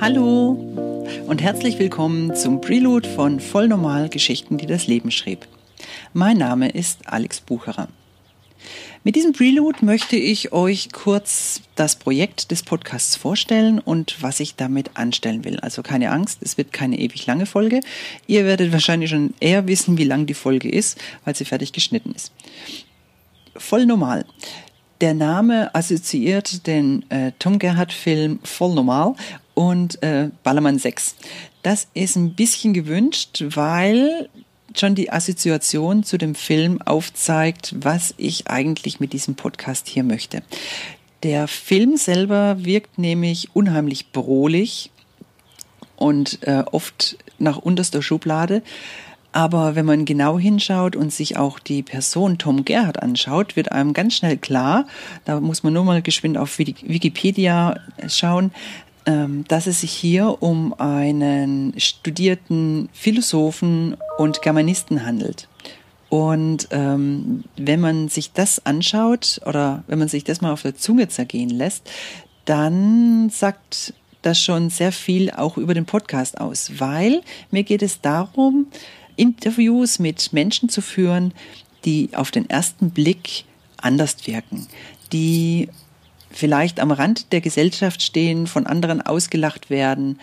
Hallo 0.00 0.56
und 1.26 1.42
herzlich 1.42 1.78
willkommen 1.78 2.34
zum 2.36 2.60
Prelude 2.60 3.08
von 3.08 3.40
Vollnormal 3.40 4.08
Geschichten, 4.08 4.56
die 4.56 4.66
das 4.66 4.86
Leben 4.86 5.10
schrieb. 5.10 5.46
Mein 6.12 6.38
Name 6.38 6.68
ist 6.68 7.06
Alex 7.06 7.40
Bucherer. 7.40 7.88
Mit 9.04 9.16
diesem 9.16 9.32
Prelude 9.32 9.84
möchte 9.84 10.16
ich 10.16 10.52
euch 10.52 10.90
kurz 10.92 11.62
das 11.76 11.96
Projekt 11.96 12.50
des 12.50 12.62
Podcasts 12.62 13.16
vorstellen 13.16 13.78
und 13.78 14.16
was 14.20 14.40
ich 14.40 14.56
damit 14.56 14.90
anstellen 14.94 15.44
will. 15.44 15.60
Also 15.60 15.82
keine 15.82 16.10
Angst, 16.10 16.40
es 16.42 16.58
wird 16.58 16.72
keine 16.72 16.98
ewig 16.98 17.24
lange 17.26 17.46
Folge. 17.46 17.80
Ihr 18.26 18.44
werdet 18.44 18.72
wahrscheinlich 18.72 19.10
schon 19.10 19.34
eher 19.40 19.66
wissen, 19.66 19.98
wie 19.98 20.04
lang 20.04 20.26
die 20.26 20.34
Folge 20.34 20.68
ist, 20.68 20.98
weil 21.24 21.36
sie 21.36 21.44
fertig 21.44 21.72
geschnitten 21.72 22.12
ist. 22.14 22.32
Voll 23.56 23.86
normal. 23.86 24.24
Der 25.00 25.14
Name 25.14 25.74
assoziiert 25.74 26.66
den 26.66 27.08
äh, 27.10 27.32
Tom 27.38 27.60
Gerhardt-Film 27.60 28.40
Voll 28.42 28.74
Normal 28.74 29.14
und 29.54 30.02
äh, 30.02 30.30
Ballermann 30.42 30.78
6. 30.78 31.14
Das 31.62 31.86
ist 31.94 32.16
ein 32.16 32.34
bisschen 32.34 32.72
gewünscht, 32.72 33.44
weil 33.50 34.28
schon 34.76 34.94
die 34.94 35.10
Assoziation 35.10 36.04
zu 36.04 36.18
dem 36.18 36.34
Film 36.34 36.80
aufzeigt, 36.82 37.74
was 37.78 38.14
ich 38.16 38.48
eigentlich 38.48 39.00
mit 39.00 39.12
diesem 39.12 39.34
Podcast 39.34 39.88
hier 39.88 40.04
möchte. 40.04 40.42
Der 41.22 41.48
Film 41.48 41.96
selber 41.96 42.64
wirkt 42.64 42.98
nämlich 42.98 43.50
unheimlich 43.54 44.12
brohlich 44.12 44.90
und 45.96 46.38
äh, 46.42 46.62
oft 46.70 47.18
nach 47.38 47.56
unterster 47.56 48.02
Schublade. 48.02 48.62
Aber 49.32 49.74
wenn 49.74 49.84
man 49.84 50.04
genau 50.04 50.38
hinschaut 50.38 50.96
und 50.96 51.12
sich 51.12 51.36
auch 51.36 51.58
die 51.58 51.82
Person 51.82 52.38
Tom 52.38 52.64
Gerhardt 52.64 53.02
anschaut, 53.02 53.56
wird 53.56 53.72
einem 53.72 53.92
ganz 53.92 54.14
schnell 54.14 54.38
klar, 54.38 54.86
da 55.26 55.38
muss 55.40 55.62
man 55.62 55.74
nur 55.74 55.84
mal 55.84 56.02
geschwind 56.02 56.38
auf 56.38 56.58
Wikipedia 56.58 57.78
schauen, 58.08 58.52
dass 59.48 59.66
es 59.66 59.80
sich 59.80 59.92
hier 59.92 60.42
um 60.42 60.74
einen 60.78 61.72
studierten 61.78 62.88
Philosophen 62.92 63.96
und 64.18 64.42
Germanisten 64.42 65.06
handelt. 65.06 65.48
Und 66.10 66.68
ähm, 66.70 67.44
wenn 67.56 67.80
man 67.80 68.08
sich 68.08 68.32
das 68.32 68.64
anschaut 68.64 69.40
oder 69.46 69.84
wenn 69.86 69.98
man 69.98 70.08
sich 70.08 70.24
das 70.24 70.40
mal 70.40 70.52
auf 70.52 70.62
der 70.62 70.76
Zunge 70.76 71.08
zergehen 71.08 71.50
lässt, 71.50 71.90
dann 72.44 73.30
sagt 73.30 73.94
das 74.22 74.40
schon 74.40 74.70
sehr 74.70 74.92
viel 74.92 75.30
auch 75.30 75.58
über 75.58 75.74
den 75.74 75.84
Podcast 75.84 76.40
aus, 76.40 76.72
weil 76.78 77.22
mir 77.50 77.62
geht 77.62 77.82
es 77.82 78.00
darum, 78.00 78.66
Interviews 79.16 79.98
mit 79.98 80.32
Menschen 80.32 80.68
zu 80.68 80.80
führen, 80.80 81.32
die 81.84 82.10
auf 82.14 82.30
den 82.30 82.48
ersten 82.48 82.90
Blick 82.90 83.44
anders 83.76 84.26
wirken, 84.26 84.66
die 85.12 85.68
vielleicht 86.38 86.78
am 86.78 86.92
Rand 86.92 87.32
der 87.32 87.40
Gesellschaft 87.40 88.00
stehen, 88.00 88.46
von 88.46 88.66
anderen 88.66 89.02
ausgelacht 89.02 89.70
werden, 89.70 90.20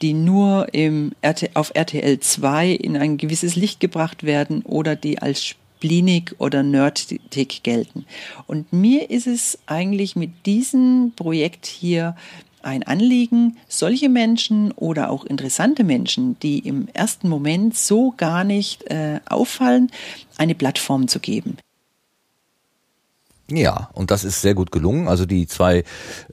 die 0.00 0.14
nur 0.14 0.72
im 0.72 1.12
RT, 1.24 1.54
auf 1.54 1.72
RTL 1.74 2.18
2 2.18 2.70
in 2.70 2.96
ein 2.96 3.18
gewisses 3.18 3.54
Licht 3.54 3.78
gebracht 3.78 4.24
werden 4.24 4.62
oder 4.62 4.96
die 4.96 5.20
als 5.20 5.44
splinig 5.44 6.34
oder 6.38 6.62
nerdig 6.62 7.62
gelten. 7.62 8.06
Und 8.46 8.72
mir 8.72 9.10
ist 9.10 9.26
es 9.26 9.58
eigentlich 9.66 10.16
mit 10.16 10.46
diesem 10.46 11.12
Projekt 11.14 11.66
hier 11.66 12.16
ein 12.62 12.82
Anliegen, 12.82 13.58
solche 13.68 14.08
Menschen 14.08 14.72
oder 14.72 15.10
auch 15.10 15.24
interessante 15.26 15.84
Menschen, 15.84 16.38
die 16.40 16.60
im 16.60 16.88
ersten 16.94 17.28
Moment 17.28 17.76
so 17.76 18.14
gar 18.16 18.44
nicht 18.44 18.90
äh, 18.90 19.20
auffallen, 19.28 19.90
eine 20.38 20.54
Plattform 20.54 21.06
zu 21.06 21.20
geben. 21.20 21.58
Ja, 23.50 23.88
und 23.94 24.10
das 24.10 24.24
ist 24.24 24.42
sehr 24.42 24.54
gut 24.54 24.70
gelungen. 24.70 25.08
Also 25.08 25.24
die 25.24 25.46
zwei 25.46 25.84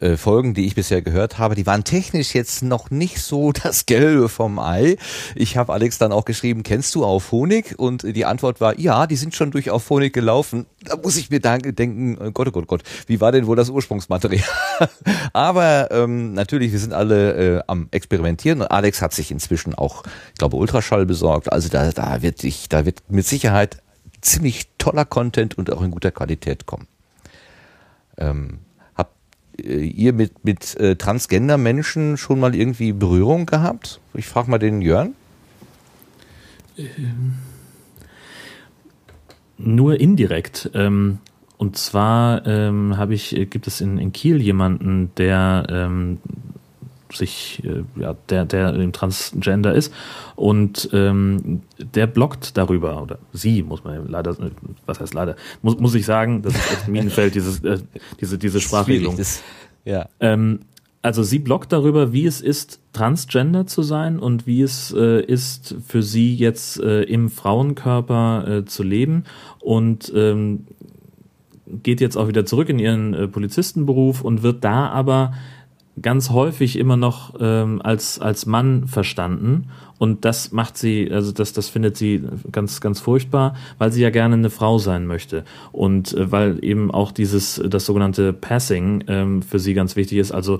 äh, 0.01 0.17
Folgen, 0.17 0.53
die 0.53 0.65
ich 0.65 0.75
bisher 0.75 1.01
gehört 1.01 1.37
habe, 1.37 1.55
die 1.55 1.65
waren 1.65 1.85
technisch 1.85 2.35
jetzt 2.35 2.61
noch 2.61 2.91
nicht 2.91 3.21
so 3.21 3.51
das 3.63 3.85
Gelbe 3.85 4.27
vom 4.27 4.59
Ei. 4.59 4.97
Ich 5.33 5.55
habe 5.55 5.71
Alex 5.71 5.97
dann 5.97 6.11
auch 6.11 6.25
geschrieben, 6.25 6.63
kennst 6.63 6.93
du 6.93 7.05
auf 7.05 7.31
Honig? 7.31 7.79
Und 7.79 8.03
die 8.03 8.25
Antwort 8.25 8.59
war, 8.59 8.77
ja, 8.77 9.07
die 9.07 9.15
sind 9.15 9.33
schon 9.33 9.51
durch 9.51 9.69
auf 9.69 9.89
Honig 9.89 10.11
gelaufen. 10.11 10.65
Da 10.83 10.97
muss 10.97 11.15
ich 11.15 11.29
mir 11.29 11.39
denken, 11.39 12.17
oh 12.19 12.31
Gott, 12.31 12.49
oh 12.49 12.51
Gott, 12.51 12.63
oh 12.63 12.67
Gott, 12.67 12.83
wie 13.07 13.21
war 13.21 13.31
denn 13.31 13.47
wohl 13.47 13.55
das 13.55 13.69
Ursprungsmaterial? 13.69 14.43
Aber 15.33 15.91
ähm, 15.91 16.33
natürlich, 16.33 16.73
wir 16.73 16.79
sind 16.79 16.91
alle 16.91 17.59
äh, 17.59 17.63
am 17.67 17.87
Experimentieren 17.91 18.59
und 18.59 18.67
Alex 18.67 19.01
hat 19.01 19.13
sich 19.13 19.31
inzwischen 19.31 19.73
auch, 19.73 20.03
ich 20.33 20.39
glaube, 20.39 20.57
Ultraschall 20.57 21.05
besorgt. 21.05 21.49
Also 21.49 21.69
da, 21.69 21.89
da 21.91 22.21
wird 22.21 22.43
ich, 22.43 22.67
da 22.67 22.85
wird 22.85 23.03
mit 23.07 23.25
Sicherheit 23.25 23.81
ziemlich 24.19 24.67
toller 24.77 25.05
Content 25.05 25.57
und 25.57 25.71
auch 25.71 25.81
in 25.81 25.91
guter 25.91 26.11
Qualität 26.11 26.65
kommen. 26.65 26.87
Ähm, 28.17 28.59
habt 28.95 29.15
äh, 29.59 29.83
ihr 29.83 30.13
mit, 30.13 30.43
mit 30.43 30.75
äh, 30.79 30.95
Transgender-Menschen 30.95 32.17
schon 32.17 32.39
mal 32.39 32.55
irgendwie 32.55 32.91
Berührung 32.93 33.45
gehabt? 33.45 33.99
Ich 34.13 34.27
frage 34.27 34.49
mal 34.49 34.59
den 34.59 34.81
Jörn. 34.81 35.15
Ähm, 36.77 37.35
nur 39.57 39.99
indirekt. 39.99 40.69
Ähm, 40.73 41.19
und 41.57 41.77
zwar 41.77 42.45
ähm, 42.45 42.97
habe 42.97 43.13
ich, 43.13 43.35
äh, 43.35 43.45
gibt 43.45 43.67
es 43.67 43.81
in, 43.81 43.97
in 43.97 44.11
Kiel 44.11 44.41
jemanden, 44.41 45.11
der 45.17 45.65
ähm, 45.69 46.19
sich, 47.11 47.61
äh, 47.63 47.83
ja, 48.01 48.15
der, 48.29 48.45
der 48.45 48.73
im 48.73 48.91
Transgender 48.91 49.73
ist 49.73 49.93
und 50.35 50.89
ähm, 50.93 51.61
der 51.77 52.07
blockt 52.07 52.57
darüber, 52.57 53.01
oder 53.01 53.19
sie, 53.33 53.63
muss 53.63 53.83
man 53.83 54.07
leider, 54.07 54.35
was 54.85 54.99
heißt 54.99 55.13
leider, 55.13 55.35
muss, 55.61 55.79
muss 55.79 55.95
ich 55.95 56.05
sagen, 56.05 56.41
das 56.41 56.55
ist 56.55 56.71
echt 56.71 56.87
Minenfeld, 56.87 57.35
dieses, 57.35 57.63
äh, 57.63 57.79
diese, 58.19 58.37
diese 58.37 58.59
Sprachregelung. 58.59 59.17
ja. 59.85 60.09
Ähm, 60.19 60.59
also 61.05 61.21
sie 61.21 61.37
blockt 61.37 61.71
darüber, 61.71 62.13
wie 62.13 62.25
es 62.25 62.41
ist, 62.41 62.79
transgender 62.91 63.67
zu 63.67 63.83
sein 63.83 64.17
und 64.17 64.47
wie 64.47 64.63
es 64.63 64.91
äh, 64.97 65.23
ist, 65.23 65.75
für 65.87 66.01
sie 66.01 66.33
jetzt 66.33 66.79
äh, 66.79 67.03
im 67.03 67.29
Frauenkörper 67.29 68.47
äh, 68.47 68.65
zu 68.65 68.81
leben 68.81 69.25
und 69.59 70.11
ähm, 70.15 70.65
geht 71.83 72.01
jetzt 72.01 72.17
auch 72.17 72.27
wieder 72.27 72.45
zurück 72.45 72.69
in 72.69 72.79
ihren 72.79 73.13
äh, 73.13 73.27
Polizistenberuf 73.27 74.21
und 74.21 74.41
wird 74.41 74.63
da 74.63 74.89
aber 74.89 75.33
ganz 76.01 76.29
häufig 76.29 76.77
immer 76.77 76.97
noch 76.97 77.35
ähm, 77.39 77.81
als 77.83 78.19
als 78.19 78.45
Mann 78.45 78.87
verstanden. 78.87 79.69
Und 79.97 80.25
das 80.25 80.51
macht 80.51 80.77
sie 80.77 81.09
also 81.11 81.31
das 81.31 81.53
das 81.53 81.69
findet 81.69 81.95
sie 81.97 82.23
ganz 82.51 82.81
ganz 82.81 82.99
furchtbar 82.99 83.55
weil 83.77 83.91
sie 83.91 84.01
ja 84.01 84.09
gerne 84.09 84.35
eine 84.35 84.49
Frau 84.49 84.77
sein 84.77 85.07
möchte. 85.07 85.45
Und 85.71 86.13
äh, 86.13 86.31
weil 86.31 86.63
eben 86.63 86.91
auch 86.91 87.11
dieses 87.11 87.61
das 87.65 87.85
sogenannte 87.85 88.33
Passing 88.33 89.03
ähm, 89.07 89.41
für 89.41 89.59
sie 89.59 89.73
ganz 89.73 89.95
wichtig 89.95 90.17
ist. 90.17 90.31
Also 90.31 90.59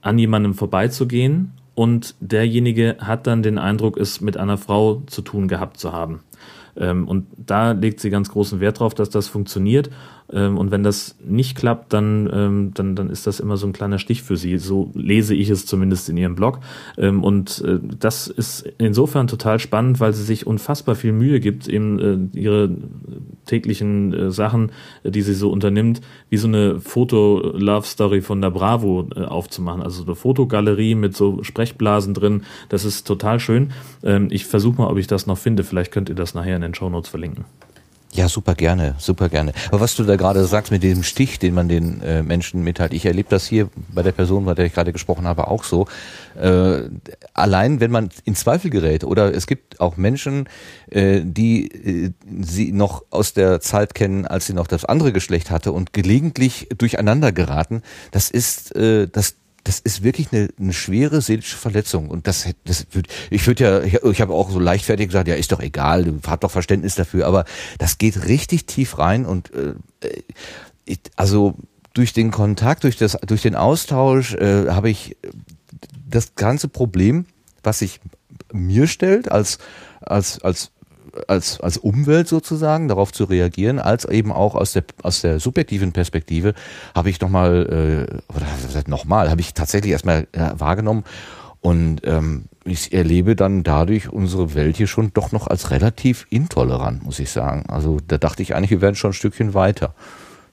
an 0.00 0.18
jemandem 0.18 0.54
vorbeizugehen 0.54 1.52
und 1.74 2.16
derjenige 2.20 2.96
hat 2.98 3.26
dann 3.26 3.42
den 3.42 3.58
Eindruck 3.58 3.96
es 3.96 4.20
mit 4.20 4.36
einer 4.36 4.58
Frau 4.58 5.02
zu 5.06 5.22
tun 5.22 5.48
gehabt 5.48 5.78
zu 5.78 5.92
haben 5.92 6.20
und 6.74 7.26
da 7.36 7.72
legt 7.72 8.00
sie 8.00 8.08
ganz 8.08 8.30
großen 8.30 8.58
Wert 8.58 8.80
drauf 8.80 8.94
dass 8.94 9.10
das 9.10 9.28
funktioniert 9.28 9.90
ähm, 10.32 10.58
und 10.58 10.70
wenn 10.70 10.82
das 10.82 11.16
nicht 11.24 11.56
klappt, 11.56 11.92
dann, 11.92 12.28
ähm, 12.32 12.70
dann, 12.74 12.96
dann 12.96 13.10
ist 13.10 13.26
das 13.26 13.40
immer 13.40 13.56
so 13.56 13.66
ein 13.66 13.72
kleiner 13.72 13.98
Stich 13.98 14.22
für 14.22 14.36
sie. 14.36 14.58
So 14.58 14.90
lese 14.94 15.34
ich 15.34 15.50
es 15.50 15.66
zumindest 15.66 16.08
in 16.08 16.16
ihrem 16.16 16.34
Blog. 16.34 16.60
Ähm, 16.96 17.22
und 17.22 17.62
äh, 17.66 17.78
das 17.98 18.26
ist 18.26 18.66
insofern 18.78 19.26
total 19.26 19.58
spannend, 19.58 20.00
weil 20.00 20.12
sie 20.12 20.24
sich 20.24 20.46
unfassbar 20.46 20.94
viel 20.94 21.12
Mühe 21.12 21.40
gibt, 21.40 21.68
eben 21.68 22.32
äh, 22.34 22.38
ihre 22.38 22.70
täglichen 23.46 24.12
äh, 24.12 24.30
Sachen, 24.30 24.72
die 25.04 25.22
sie 25.22 25.34
so 25.34 25.50
unternimmt, 25.50 26.00
wie 26.30 26.36
so 26.36 26.48
eine 26.48 26.80
Foto-Love-Story 26.80 28.22
von 28.22 28.40
der 28.40 28.50
Bravo 28.50 29.08
aufzumachen. 29.14 29.82
Also 29.82 30.04
eine 30.04 30.14
Fotogalerie 30.14 30.94
mit 30.94 31.16
so 31.16 31.42
Sprechblasen 31.42 32.14
drin. 32.14 32.42
Das 32.68 32.84
ist 32.84 33.06
total 33.06 33.40
schön. 33.40 33.70
Ich 34.30 34.46
versuche 34.46 34.80
mal, 34.80 34.88
ob 34.88 34.98
ich 34.98 35.06
das 35.06 35.26
noch 35.26 35.38
finde. 35.38 35.64
Vielleicht 35.64 35.92
könnt 35.92 36.08
ihr 36.08 36.14
das 36.14 36.31
nachher 36.34 36.56
in 36.56 36.62
den 36.62 36.74
Show 36.74 36.88
Notes 36.88 37.08
verlinken. 37.08 37.44
Ja, 38.14 38.28
super 38.28 38.54
gerne, 38.54 38.94
super 38.98 39.30
gerne. 39.30 39.54
Aber 39.68 39.80
was 39.80 39.96
du 39.96 40.04
da 40.04 40.16
gerade 40.16 40.44
sagst 40.44 40.70
mit 40.70 40.82
diesem 40.82 41.02
Stich, 41.02 41.38
den 41.38 41.54
man 41.54 41.70
den 41.70 42.02
äh, 42.02 42.22
Menschen 42.22 42.62
mitteilt, 42.62 42.92
ich 42.92 43.06
erlebe 43.06 43.30
das 43.30 43.46
hier 43.46 43.70
bei 43.88 44.02
der 44.02 44.12
Person, 44.12 44.44
bei 44.44 44.52
der 44.52 44.66
ich 44.66 44.74
gerade 44.74 44.92
gesprochen 44.92 45.26
habe, 45.26 45.48
auch 45.48 45.64
so. 45.64 45.86
Äh, 46.38 46.90
allein, 47.32 47.80
wenn 47.80 47.90
man 47.90 48.10
in 48.26 48.34
Zweifel 48.34 48.70
gerät 48.70 49.04
oder 49.04 49.34
es 49.34 49.46
gibt 49.46 49.80
auch 49.80 49.96
Menschen, 49.96 50.46
äh, 50.90 51.22
die 51.24 51.70
äh, 51.70 52.12
sie 52.42 52.72
noch 52.72 53.02
aus 53.08 53.32
der 53.32 53.62
Zeit 53.62 53.94
kennen, 53.94 54.26
als 54.26 54.46
sie 54.46 54.52
noch 54.52 54.66
das 54.66 54.84
andere 54.84 55.12
Geschlecht 55.12 55.50
hatte 55.50 55.72
und 55.72 55.94
gelegentlich 55.94 56.68
durcheinander 56.76 57.32
geraten, 57.32 57.80
das 58.10 58.30
ist, 58.30 58.76
äh, 58.76 59.08
das 59.08 59.36
das 59.64 59.78
ist 59.78 60.02
wirklich 60.02 60.32
eine, 60.32 60.48
eine 60.58 60.72
schwere 60.72 61.20
seelische 61.20 61.56
Verletzung. 61.56 62.08
Und 62.08 62.26
das, 62.26 62.48
das 62.64 62.86
würd, 62.90 63.06
ich 63.30 63.46
würde 63.46 63.64
ja, 63.64 63.82
ich, 63.82 63.94
ich 64.02 64.20
habe 64.20 64.34
auch 64.34 64.50
so 64.50 64.58
leichtfertig 64.58 65.08
gesagt, 65.08 65.28
ja, 65.28 65.34
ist 65.34 65.52
doch 65.52 65.60
egal, 65.60 66.04
du 66.04 66.18
hast 66.26 66.42
doch 66.42 66.50
Verständnis 66.50 66.94
dafür, 66.94 67.26
aber 67.26 67.44
das 67.78 67.98
geht 67.98 68.26
richtig 68.26 68.66
tief 68.66 68.98
rein 68.98 69.24
und 69.24 69.52
äh, 69.54 69.74
ich, 70.84 71.00
also 71.16 71.54
durch 71.94 72.12
den 72.12 72.30
Kontakt, 72.30 72.84
durch 72.84 72.96
das, 72.96 73.16
durch 73.26 73.42
den 73.42 73.54
Austausch 73.54 74.34
äh, 74.34 74.68
habe 74.68 74.90
ich 74.90 75.16
das 76.08 76.34
ganze 76.34 76.68
Problem, 76.68 77.26
was 77.62 77.80
sich 77.80 78.00
mir 78.52 78.86
stellt 78.86 79.30
als 79.30 79.58
als 80.00 80.40
als 80.42 80.72
als, 81.28 81.60
als 81.60 81.76
Umwelt 81.76 82.28
sozusagen 82.28 82.88
darauf 82.88 83.12
zu 83.12 83.24
reagieren, 83.24 83.78
als 83.78 84.04
eben 84.04 84.32
auch 84.32 84.54
aus 84.54 84.72
der, 84.72 84.84
aus 85.02 85.20
der 85.20 85.40
subjektiven 85.40 85.92
Perspektive 85.92 86.54
habe 86.94 87.10
ich 87.10 87.20
nochmal, 87.20 88.08
äh, 88.30 88.34
oder 88.34 88.82
nochmal, 88.86 89.30
habe 89.30 89.40
ich 89.40 89.54
tatsächlich 89.54 89.92
erstmal 89.92 90.26
äh, 90.32 90.50
wahrgenommen 90.54 91.04
und 91.60 92.00
ähm, 92.04 92.46
ich 92.64 92.92
erlebe 92.92 93.36
dann 93.36 93.62
dadurch 93.62 94.08
unsere 94.08 94.54
Welt 94.54 94.76
hier 94.76 94.88
schon 94.88 95.12
doch 95.12 95.32
noch 95.32 95.46
als 95.46 95.70
relativ 95.70 96.26
intolerant, 96.28 97.04
muss 97.04 97.18
ich 97.18 97.30
sagen. 97.30 97.64
Also 97.68 97.98
da 98.06 98.18
dachte 98.18 98.42
ich 98.42 98.54
eigentlich, 98.54 98.70
wir 98.70 98.80
werden 98.80 98.96
schon 98.96 99.10
ein 99.10 99.14
Stückchen 99.14 99.54
weiter. 99.54 99.94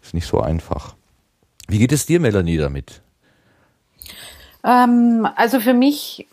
Ist 0.03 0.13
nicht 0.13 0.27
so 0.27 0.39
einfach. 0.39 0.95
Wie 1.67 1.79
geht 1.79 1.91
es 1.91 2.05
dir, 2.05 2.19
Melanie, 2.19 2.57
damit? 2.57 3.01
Ähm, 4.63 5.27
also 5.35 5.59
für 5.59 5.73
mich 5.73 6.27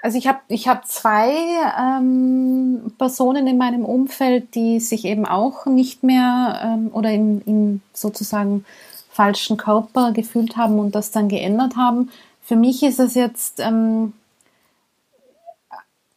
also 0.00 0.16
ich 0.16 0.28
habe 0.28 0.38
ich 0.48 0.68
hab 0.68 0.86
zwei 0.86 1.32
ähm, 1.78 2.92
Personen 2.98 3.46
in 3.46 3.58
meinem 3.58 3.84
Umfeld, 3.84 4.54
die 4.54 4.80
sich 4.80 5.04
eben 5.04 5.26
auch 5.26 5.66
nicht 5.66 6.02
mehr 6.02 6.60
ähm, 6.62 6.90
oder 6.92 7.10
im, 7.12 7.42
im 7.46 7.80
sozusagen 7.92 8.64
falschen 9.10 9.56
Körper 9.56 10.12
gefühlt 10.12 10.56
haben 10.56 10.78
und 10.78 10.94
das 10.94 11.10
dann 11.10 11.28
geändert 11.28 11.76
haben. 11.76 12.10
Für 12.42 12.56
mich 12.56 12.82
ist 12.82 13.00
es 13.00 13.14
jetzt 13.14 13.58
ähm, 13.60 14.12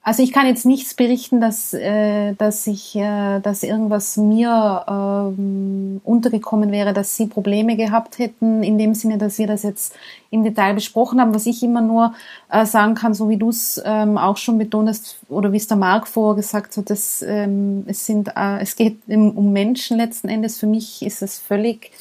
also 0.04 0.24
ich 0.24 0.34
kann 0.34 0.48
jetzt 0.48 0.66
nichts 0.66 0.96
berichten, 0.96 1.40
dass, 1.42 1.76
äh, 1.76 2.34
dass 2.34 2.66
ich, 2.66 2.96
äh, 2.96 3.40
dass 3.40 3.62
irgendwas 3.62 4.18
mir 4.18 4.84
ähm, 4.88 6.02
untergekommen 6.04 6.72
wäre, 6.72 6.92
dass 6.92 7.16
sie 7.16 7.28
Probleme 7.28 7.76
gehabt 7.76 8.18
hätten, 8.18 8.64
in 8.64 8.80
dem 8.80 8.96
Sinne, 8.96 9.20
dass 9.20 9.38
wir 9.38 9.46
das 9.46 9.62
jetzt 9.62 9.94
im 10.32 10.44
Detail 10.44 10.74
besprochen 10.74 11.22
haben. 11.22 11.36
Was 11.36 11.46
ich 11.46 11.62
immer 11.62 11.82
nur 11.82 12.16
äh, 12.50 12.66
sagen 12.66 12.96
kann, 12.96 13.14
so 13.14 13.30
wie 13.30 13.38
du 13.38 13.50
es 13.50 13.80
ähm, 13.86 14.18
auch 14.18 14.38
schon 14.38 14.58
betonst 14.58 15.20
oder 15.30 15.52
wie 15.52 15.58
es 15.58 15.68
der 15.68 15.78
Marc 15.78 16.08
vorher 16.08 16.36
gesagt 16.36 16.78
hat, 16.78 16.90
dass, 16.90 17.22
ähm, 17.22 17.84
es 17.86 18.04
sind, 18.04 18.30
äh, 18.36 18.60
es 18.60 18.76
geht 18.76 18.98
um 19.08 19.54
Menschen 19.54 19.98
letzten 19.98 20.30
Endes. 20.30 20.58
Für 20.58 20.68
mich 20.68 21.06
ist 21.06 21.22
es 21.22 21.38
völlig, 21.38 21.92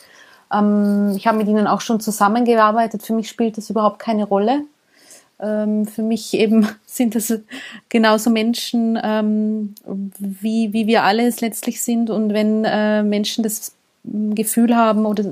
ähm, 0.51 1.13
ich 1.17 1.27
habe 1.27 1.37
mit 1.37 1.49
ihnen 1.49 1.67
auch 1.67 1.83
schon 1.83 2.01
zusammengearbeitet. 2.01 3.03
Für 3.03 3.13
mich 3.13 3.29
spielt 3.29 3.59
das 3.59 3.69
überhaupt 3.69 3.99
keine 3.99 4.25
Rolle 4.25 4.63
für 5.41 6.03
mich 6.03 6.35
eben 6.35 6.69
sind 6.87 7.15
das 7.15 7.33
genauso 7.89 8.31
Menschen, 8.31 8.99
ähm, 9.03 9.75
wie, 10.19 10.73
wie 10.73 10.87
wir 10.87 11.05
alle 11.05 11.27
es 11.27 11.41
letztlich 11.41 11.83
sind. 11.83 12.11
Und 12.11 12.33
wenn 12.33 12.65
äh, 12.65 13.03
Menschen 13.03 13.43
das 13.43 13.75
Gefühl 14.05 14.75
haben 14.75 15.05
oder 15.05 15.25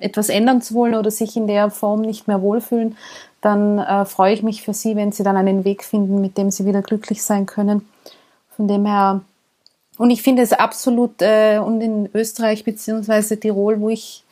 etwas 0.00 0.30
ändern 0.30 0.62
zu 0.62 0.74
wollen 0.74 0.94
oder 0.94 1.10
sich 1.10 1.36
in 1.36 1.46
der 1.46 1.70
Form 1.70 2.00
nicht 2.00 2.26
mehr 2.26 2.40
wohlfühlen, 2.40 2.96
dann 3.40 3.78
äh, 3.78 4.04
freue 4.04 4.34
ich 4.34 4.42
mich 4.42 4.62
für 4.62 4.74
sie, 4.74 4.96
wenn 4.96 5.12
sie 5.12 5.22
dann 5.22 5.36
einen 5.36 5.64
Weg 5.64 5.84
finden, 5.84 6.20
mit 6.20 6.36
dem 6.36 6.50
sie 6.50 6.66
wieder 6.66 6.82
glücklich 6.82 7.22
sein 7.22 7.46
können. 7.46 7.86
Von 8.56 8.68
dem 8.68 8.86
her, 8.86 9.22
und 9.98 10.10
ich 10.10 10.22
finde 10.22 10.42
es 10.42 10.52
absolut, 10.52 11.20
äh, 11.20 11.58
und 11.58 11.80
in 11.80 12.08
Österreich 12.14 12.64
beziehungsweise 12.64 13.38
Tirol, 13.38 13.80
wo 13.80 13.88
ich 13.88 14.24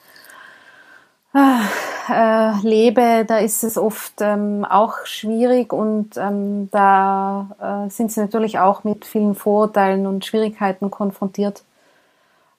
äh, 1.34 2.60
lebe, 2.62 3.24
da 3.26 3.38
ist 3.38 3.64
es 3.64 3.76
oft 3.76 4.14
ähm, 4.20 4.64
auch 4.64 5.04
schwierig 5.04 5.72
und 5.72 6.16
ähm, 6.16 6.70
da 6.70 7.86
äh, 7.86 7.90
sind 7.90 8.12
sie 8.12 8.20
natürlich 8.20 8.58
auch 8.58 8.84
mit 8.84 9.04
vielen 9.04 9.34
Vorurteilen 9.34 10.06
und 10.06 10.24
Schwierigkeiten 10.24 10.90
konfrontiert. 10.90 11.62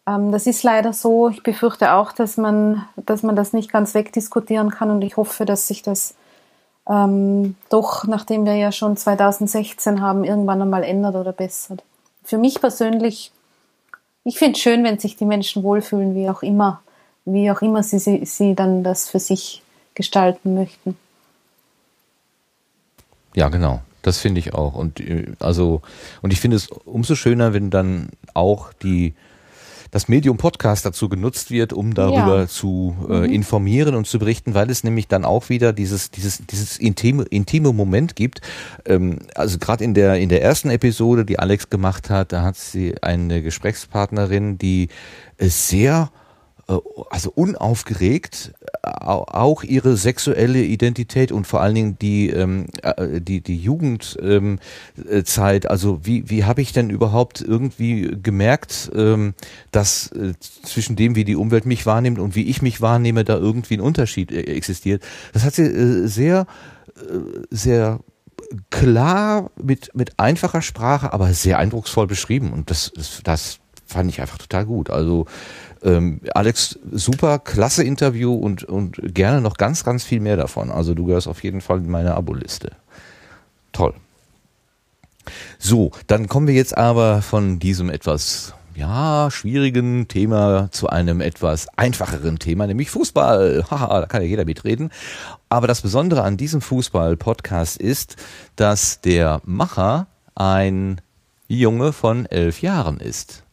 Ähm, 0.08 0.32
das 0.32 0.46
ist 0.48 0.64
leider 0.64 0.94
so. 0.94 1.30
Ich 1.30 1.44
befürchte 1.44 1.94
auch, 1.94 2.12
dass 2.12 2.38
man, 2.38 2.86
dass 2.96 3.24
man 3.24 3.36
das 3.36 3.54
nicht 3.54 3.72
ganz 3.72 3.94
wegdiskutieren 3.94 4.70
kann 4.70 4.92
und 4.92 5.02
ich 5.02 5.18
hoffe, 5.18 5.46
dass 5.46 5.68
sich 5.68 5.82
das 5.82 6.16
ähm, 6.88 7.56
doch, 7.70 8.06
nachdem 8.06 8.46
wir 8.46 8.56
ja 8.56 8.72
schon 8.72 8.98
2016 8.98 10.02
haben, 10.02 10.24
irgendwann 10.24 10.62
einmal 10.62 10.84
ändert 10.84 11.16
oder 11.16 11.34
bessert. 11.34 11.84
Für 12.24 12.38
mich 12.38 12.62
persönlich, 12.62 13.32
ich 14.24 14.38
finde 14.38 14.54
es 14.54 14.60
schön, 14.60 14.84
wenn 14.84 15.00
sich 15.00 15.16
die 15.16 15.26
Menschen 15.26 15.64
wohlfühlen, 15.64 16.16
wie 16.16 16.30
auch 16.30 16.44
immer 16.44 16.82
wie 17.34 17.52
auch 17.52 17.62
immer 17.62 17.84
sie, 17.84 18.00
sie, 18.00 18.26
sie 18.26 18.56
dann 18.56 18.84
das 18.84 19.10
für 19.10 19.20
sich 19.20 19.62
gestalten 19.96 20.56
möchten. 20.56 20.98
Ja, 23.36 23.50
genau. 23.50 23.82
Das 24.02 24.20
finde 24.20 24.40
ich 24.40 24.54
auch. 24.54 24.76
Und 24.76 25.00
äh, 25.00 25.28
also, 25.40 25.82
und 26.22 26.32
ich 26.32 26.40
finde 26.40 26.58
es 26.58 26.68
umso 26.68 27.16
schöner, 27.16 27.54
wenn 27.54 27.70
dann 27.70 28.10
auch 28.34 28.74
die 28.74 29.14
das 29.92 30.08
Medium 30.08 30.38
Podcast 30.38 30.86
dazu 30.86 31.10
genutzt 31.10 31.50
wird, 31.50 31.74
um 31.74 31.96
darüber 31.96 32.42
ja. 32.42 32.48
zu 32.48 32.96
äh, 33.10 33.22
mhm. 33.22 33.34
informieren 33.34 33.96
und 33.96 34.06
zu 34.06 34.20
berichten, 34.20 34.54
weil 34.54 34.70
es 34.70 34.84
nämlich 34.84 35.08
dann 35.08 35.26
auch 35.26 35.50
wieder 35.50 35.74
dieses 35.74 36.12
dieses 36.12 36.46
dieses 36.46 36.78
intime 36.78 37.24
intime 37.24 37.74
Moment 37.74 38.16
gibt. 38.16 38.42
Ähm, 38.86 39.20
also 39.34 39.58
gerade 39.58 39.84
in 39.84 39.96
der 39.96 40.16
in 40.18 40.30
der 40.30 40.44
ersten 40.44 40.70
Episode, 40.70 41.26
die 41.26 41.40
Alex 41.40 41.70
gemacht 41.70 42.10
hat, 42.10 42.32
da 42.32 42.44
hat 42.44 42.56
sie 42.56 43.02
eine 43.02 43.42
Gesprächspartnerin, 43.42 44.60
die 44.60 44.90
sehr 45.40 46.12
äh, 46.14 46.29
also 47.10 47.32
unaufgeregt 47.34 48.54
auch 48.84 49.64
ihre 49.64 49.98
sexuelle 49.98 50.62
Identität 50.62 51.32
und 51.32 51.48
vor 51.48 51.62
allen 51.62 51.76
Dingen 51.76 52.00
die 52.00 52.30
ähm, 52.30 52.68
äh, 52.84 53.20
die 53.20 53.42
die 53.42 53.58
Jugendzeit 53.58 54.20
ähm, 55.66 55.70
also 55.70 56.06
wie 56.06 56.30
wie 56.30 56.44
habe 56.44 56.62
ich 56.62 56.72
denn 56.72 56.90
überhaupt 56.90 57.42
irgendwie 57.42 58.16
gemerkt 58.22 58.92
ähm, 58.96 59.34
dass 59.72 60.12
äh, 60.12 60.34
zwischen 60.40 60.96
dem 60.96 61.16
wie 61.16 61.26
die 61.26 61.36
Umwelt 61.36 61.66
mich 61.66 61.86
wahrnimmt 61.86 62.20
und 62.20 62.36
wie 62.36 62.44
ich 62.44 62.62
mich 62.62 62.82
wahrnehme 62.82 63.24
da 63.24 63.38
irgendwie 63.38 63.76
ein 63.76 63.82
Unterschied 63.82 64.32
existiert? 64.32 65.04
Das 65.34 65.44
hat 65.44 65.56
sie 65.56 65.64
äh, 65.64 66.08
sehr 66.08 66.46
äh, 66.98 67.46
sehr 67.50 68.00
klar 68.70 69.50
mit 69.62 69.96
mit 69.96 70.20
einfacher 70.20 70.62
Sprache 70.62 71.14
aber 71.14 71.34
sehr 71.34 71.58
eindrucksvoll 71.58 72.08
beschrieben. 72.08 72.54
Und 72.54 72.70
das 72.70 72.92
das, 72.96 73.22
das 73.24 73.60
fand 73.90 74.10
ich 74.10 74.22
einfach 74.22 74.38
total 74.38 74.66
gut. 74.66 74.90
Also 74.90 75.26
ähm, 75.84 76.22
Alex, 76.34 76.80
super, 76.92 77.40
klasse 77.40 77.84
Interview 77.84 78.34
und, 78.34 78.64
und 78.64 78.98
gerne 79.14 79.42
noch 79.42 79.58
ganz, 79.58 79.84
ganz 79.84 80.04
viel 80.04 80.20
mehr 80.20 80.38
davon. 80.38 80.72
Also 80.72 80.94
du 80.94 81.06
gehörst 81.06 81.28
auf 81.28 81.44
jeden 81.44 81.62
Fall 81.62 81.80
in 81.80 81.90
meine 81.90 82.16
Abo-Liste. 82.16 82.72
Toll. 83.72 83.94
So, 85.58 85.92
dann 86.08 86.28
kommen 86.28 86.48
wir 86.48 86.56
jetzt 86.56 86.78
aber 86.78 87.22
von 87.22 87.60
diesem 87.60 87.90
etwas 87.90 88.54
ja, 88.76 89.30
schwierigen 89.30 90.08
Thema 90.08 90.70
zu 90.72 90.88
einem 90.88 91.20
etwas 91.22 91.68
einfacheren 91.78 92.40
Thema, 92.40 92.66
nämlich 92.66 92.90
Fußball. 92.90 93.66
Haha, 93.72 94.02
da 94.02 94.06
kann 94.06 94.22
ja 94.22 94.28
jeder 94.28 94.46
mitreden. 94.46 94.90
Aber 95.50 95.68
das 95.68 95.82
Besondere 95.82 96.24
an 96.24 96.38
diesem 96.38 96.62
Fußball-Podcast 96.62 97.78
ist, 97.78 98.16
dass 98.56 99.02
der 99.02 99.42
Macher 99.44 100.08
ein 100.36 101.02
Junge 101.48 101.92
von 101.92 102.26
elf 102.28 102.62
Jahren 102.62 103.00
ist. 103.00 103.44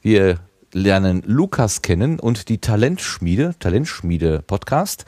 Wir 0.00 0.38
lernen 0.72 1.22
Lukas 1.26 1.82
kennen 1.82 2.18
und 2.18 2.48
die 2.48 2.58
Talentschmiede, 2.58 3.54
Talentschmiede 3.58 4.42
Podcast. 4.46 5.04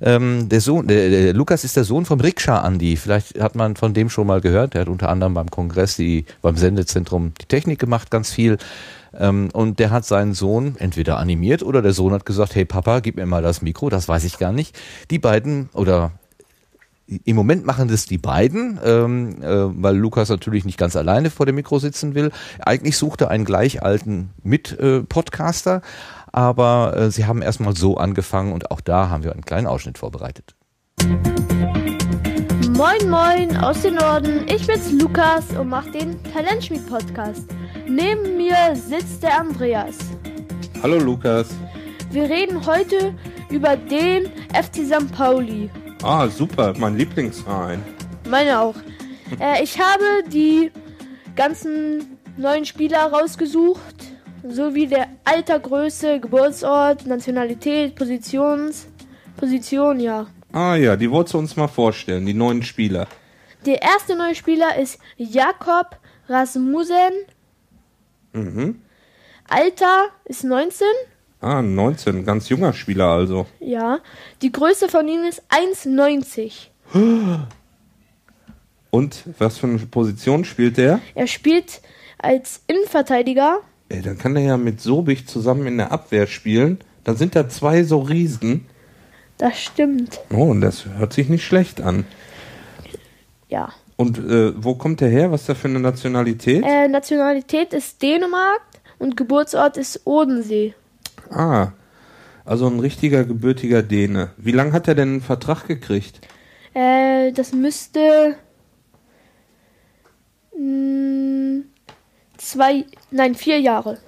Ähm, 0.00 0.48
der 0.48 0.60
Sohn, 0.60 0.86
der, 0.86 1.08
der 1.08 1.32
Lukas 1.34 1.64
ist 1.64 1.76
der 1.76 1.84
Sohn 1.84 2.04
von 2.04 2.20
Rikscha 2.20 2.58
Andi. 2.58 2.96
Vielleicht 2.96 3.40
hat 3.40 3.54
man 3.54 3.76
von 3.76 3.94
dem 3.94 4.10
schon 4.10 4.26
mal 4.26 4.40
gehört. 4.40 4.74
Der 4.74 4.82
hat 4.82 4.88
unter 4.88 5.08
anderem 5.08 5.34
beim 5.34 5.50
Kongress 5.50 5.96
die, 5.96 6.26
beim 6.42 6.56
Sendezentrum 6.56 7.32
die 7.40 7.46
Technik 7.46 7.78
gemacht, 7.78 8.10
ganz 8.10 8.30
viel. 8.30 8.58
Ähm, 9.14 9.48
und 9.52 9.78
der 9.78 9.90
hat 9.90 10.04
seinen 10.04 10.34
Sohn 10.34 10.76
entweder 10.78 11.18
animiert 11.18 11.62
oder 11.62 11.82
der 11.82 11.92
Sohn 11.92 12.12
hat 12.12 12.26
gesagt, 12.26 12.54
hey 12.54 12.64
Papa, 12.64 13.00
gib 13.00 13.16
mir 13.16 13.26
mal 13.26 13.42
das 13.42 13.62
Mikro, 13.62 13.88
das 13.88 14.08
weiß 14.08 14.24
ich 14.24 14.38
gar 14.38 14.52
nicht. 14.52 14.78
Die 15.10 15.18
beiden 15.18 15.70
oder 15.72 16.12
im 17.06 17.36
Moment 17.36 17.64
machen 17.64 17.88
das 17.88 18.06
die 18.06 18.18
beiden, 18.18 18.80
ähm, 18.84 19.42
äh, 19.42 19.82
weil 19.82 19.96
Lukas 19.96 20.28
natürlich 20.28 20.64
nicht 20.64 20.78
ganz 20.78 20.96
alleine 20.96 21.30
vor 21.30 21.46
dem 21.46 21.54
Mikro 21.54 21.78
sitzen 21.78 22.14
will. 22.14 22.32
Eigentlich 22.58 22.96
sucht 22.96 23.20
er 23.20 23.30
einen 23.30 23.44
gleich 23.44 23.82
alten 23.82 24.30
Mit-Podcaster, 24.42 25.82
aber 26.32 26.96
äh, 26.96 27.10
sie 27.10 27.26
haben 27.26 27.42
erstmal 27.42 27.76
so 27.76 27.96
angefangen 27.96 28.52
und 28.52 28.70
auch 28.70 28.80
da 28.80 29.08
haben 29.08 29.22
wir 29.22 29.32
einen 29.32 29.44
kleinen 29.44 29.66
Ausschnitt 29.66 29.98
vorbereitet. 29.98 30.54
Moin 32.70 33.08
Moin 33.08 33.56
aus 33.56 33.82
dem 33.82 33.94
Norden, 33.94 34.44
ich 34.48 34.66
bin's 34.66 34.90
Lukas 34.92 35.44
und 35.58 35.68
mach 35.68 35.86
den 35.92 36.20
Talentschmied 36.24 36.88
Podcast. 36.88 37.46
Neben 37.88 38.36
mir 38.36 38.74
sitzt 38.74 39.22
der 39.22 39.40
Andreas. 39.40 39.96
Hallo 40.82 40.98
Lukas. 40.98 41.48
Wir 42.10 42.24
reden 42.24 42.66
heute 42.66 43.14
über 43.50 43.76
den 43.76 44.26
FC 44.52 44.84
St. 44.84 45.10
Pauli. 45.12 45.70
Ah, 46.02 46.28
super, 46.28 46.74
mein 46.78 46.96
Lieblingsverein. 46.96 47.82
Meine 48.28 48.60
auch. 48.60 48.74
Äh, 49.40 49.62
ich 49.62 49.78
habe 49.80 50.22
die 50.28 50.70
ganzen 51.34 52.18
neuen 52.36 52.64
Spieler 52.64 53.06
rausgesucht, 53.06 53.94
sowie 54.46 54.86
der 54.86 55.08
Alter, 55.24 55.58
Größe, 55.58 56.20
Geburtsort, 56.20 57.06
Nationalität, 57.06 57.94
Positions, 57.94 58.86
Position, 59.36 60.00
ja. 60.00 60.26
Ah 60.52 60.76
ja, 60.76 60.96
die 60.96 61.10
wolltest 61.10 61.34
du 61.34 61.38
uns 61.38 61.56
mal 61.56 61.68
vorstellen, 61.68 62.24
die 62.26 62.34
neuen 62.34 62.62
Spieler. 62.62 63.08
Der 63.64 63.82
erste 63.82 64.16
neue 64.16 64.34
Spieler 64.34 64.78
ist 64.78 64.98
Jakob 65.16 65.98
Rasmussen. 66.28 67.12
Mhm. 68.32 68.80
Alter 69.48 70.06
ist 70.24 70.44
19. 70.44 70.86
Ah, 71.40 71.62
19, 71.62 72.24
ganz 72.24 72.48
junger 72.48 72.72
Spieler 72.72 73.08
also. 73.08 73.46
Ja, 73.60 74.00
die 74.42 74.50
Größe 74.50 74.88
von 74.88 75.06
ihm 75.06 75.24
ist 75.24 75.42
1,90. 75.50 76.68
Und 78.90 79.24
was 79.38 79.58
für 79.58 79.66
eine 79.66 79.78
Position 79.78 80.44
spielt 80.44 80.78
der? 80.78 81.00
Er 81.14 81.26
spielt 81.26 81.82
als 82.18 82.62
Innenverteidiger. 82.66 83.60
Ey, 83.88 84.02
dann 84.02 84.18
kann 84.18 84.34
er 84.36 84.42
ja 84.42 84.56
mit 84.56 84.80
Sobich 84.80 85.26
zusammen 85.26 85.66
in 85.66 85.76
der 85.76 85.92
Abwehr 85.92 86.26
spielen. 86.26 86.78
Dann 87.04 87.16
sind 87.16 87.36
da 87.36 87.48
zwei 87.48 87.84
so 87.84 88.00
Riesen. 88.00 88.66
Das 89.38 89.60
stimmt. 89.60 90.18
Oh, 90.32 90.44
und 90.44 90.60
das 90.62 90.86
hört 90.86 91.12
sich 91.12 91.28
nicht 91.28 91.44
schlecht 91.44 91.80
an. 91.80 92.04
Ja. 93.48 93.72
Und 93.96 94.18
äh, 94.18 94.52
wo 94.56 94.74
kommt 94.74 95.02
er 95.02 95.08
her? 95.08 95.30
Was 95.30 95.42
ist 95.42 95.48
da 95.50 95.54
für 95.54 95.68
eine 95.68 95.80
Nationalität? 95.80 96.64
Äh, 96.66 96.88
Nationalität 96.88 97.72
ist 97.72 98.02
Dänemark 98.02 98.62
und 98.98 99.16
Geburtsort 99.16 99.76
ist 99.76 100.06
Odensee. 100.06 100.74
Ah, 101.30 101.72
also 102.44 102.66
ein 102.66 102.80
richtiger 102.80 103.24
gebürtiger 103.24 103.82
Däne. 103.82 104.30
Wie 104.36 104.52
lange 104.52 104.72
hat 104.72 104.88
er 104.88 104.94
denn 104.94 105.08
einen 105.08 105.20
Vertrag 105.20 105.66
gekriegt? 105.66 106.20
Äh, 106.74 107.32
das 107.32 107.52
müsste 107.52 108.36
mh, 110.56 110.58
hm, 110.58 111.64
zwei, 112.36 112.84
nein, 113.10 113.34
vier 113.34 113.60
Jahre. 113.60 113.98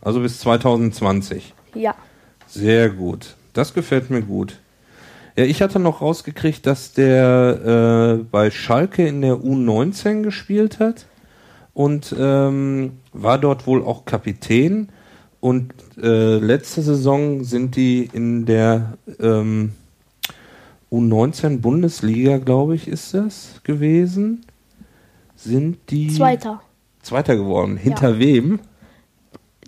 Also 0.00 0.20
bis 0.20 0.40
2020. 0.40 1.54
Ja. 1.74 1.94
Sehr 2.46 2.90
gut. 2.90 3.36
Das 3.52 3.74
gefällt 3.74 4.10
mir 4.10 4.22
gut. 4.22 4.58
Ja, 5.36 5.44
ich 5.44 5.62
hatte 5.62 5.78
noch 5.78 6.02
rausgekriegt, 6.02 6.66
dass 6.66 6.92
der 6.92 8.18
äh, 8.20 8.24
bei 8.24 8.50
Schalke 8.50 9.06
in 9.06 9.22
der 9.22 9.36
U19 9.36 10.22
gespielt 10.22 10.78
hat 10.78 11.06
und 11.72 12.14
ähm, 12.18 12.98
war 13.12 13.38
dort 13.38 13.66
wohl 13.66 13.82
auch 13.82 14.04
Kapitän 14.04 14.90
und 15.40 15.72
äh, 16.02 16.38
letzte 16.38 16.82
Saison 16.82 17.44
sind 17.44 17.76
die 17.76 18.10
in 18.12 18.44
der 18.44 18.98
ähm, 19.20 19.72
U19 20.90 21.60
Bundesliga, 21.60 22.38
glaube 22.38 22.74
ich, 22.74 22.88
ist 22.88 23.14
das 23.14 23.60
gewesen. 23.64 24.44
Sind 25.36 25.78
die 25.90 26.08
Zweiter. 26.08 26.60
Zweiter 27.02 27.36
geworden. 27.36 27.76
Hinter 27.76 28.10
ja. 28.10 28.18
wem? 28.18 28.60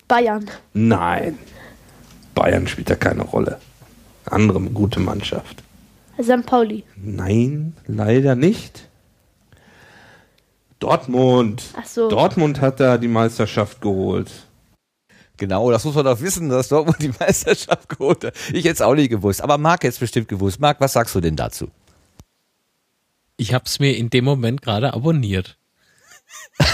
Bayern. 0.07 0.47
Nein. 0.72 1.39
Bayern 2.35 2.66
spielt 2.66 2.91
da 2.91 2.97
keine 2.97 3.22
Rolle. 3.22 3.59
Andere 4.26 4.61
gute 4.61 5.01
Mannschaft. 5.01 5.62
St. 6.20 6.47
Pauli. 6.47 6.85
Nein, 6.97 7.74
leider 7.87 8.35
nicht. 8.35 8.89
Dortmund. 10.78 11.64
Ach 11.76 11.87
so. 11.87 12.09
Dortmund 12.09 12.61
hat 12.61 12.80
da 12.80 12.99
die 12.99 13.09
Meisterschaft 13.09 13.80
geholt. 13.80 14.30
Genau, 15.37 15.70
das 15.70 15.85
muss 15.85 15.95
man 15.95 16.05
doch 16.05 16.20
wissen, 16.20 16.49
dass 16.49 16.68
Dortmund 16.68 17.03
die 17.03 17.12
Meisterschaft 17.18 17.89
geholt 17.89 18.24
hat. 18.24 18.35
Ich 18.53 18.64
hätte 18.64 18.74
es 18.74 18.80
auch 18.82 18.95
nicht 18.95 19.11
gewusst, 19.11 19.43
aber 19.43 19.59
Marc 19.59 19.82
hätte 19.82 19.95
es 19.95 19.99
bestimmt 19.99 20.28
gewusst. 20.28 20.61
Marc, 20.61 20.80
was 20.80 20.93
sagst 20.93 21.14
du 21.14 21.20
denn 21.20 21.37
dazu? 21.37 21.70
Ich 23.37 23.53
habe 23.53 23.64
es 23.64 23.80
mir 23.80 23.97
in 23.97 24.11
dem 24.11 24.24
Moment 24.24 24.62
gerade 24.62 24.95
abonniert. 24.95 25.59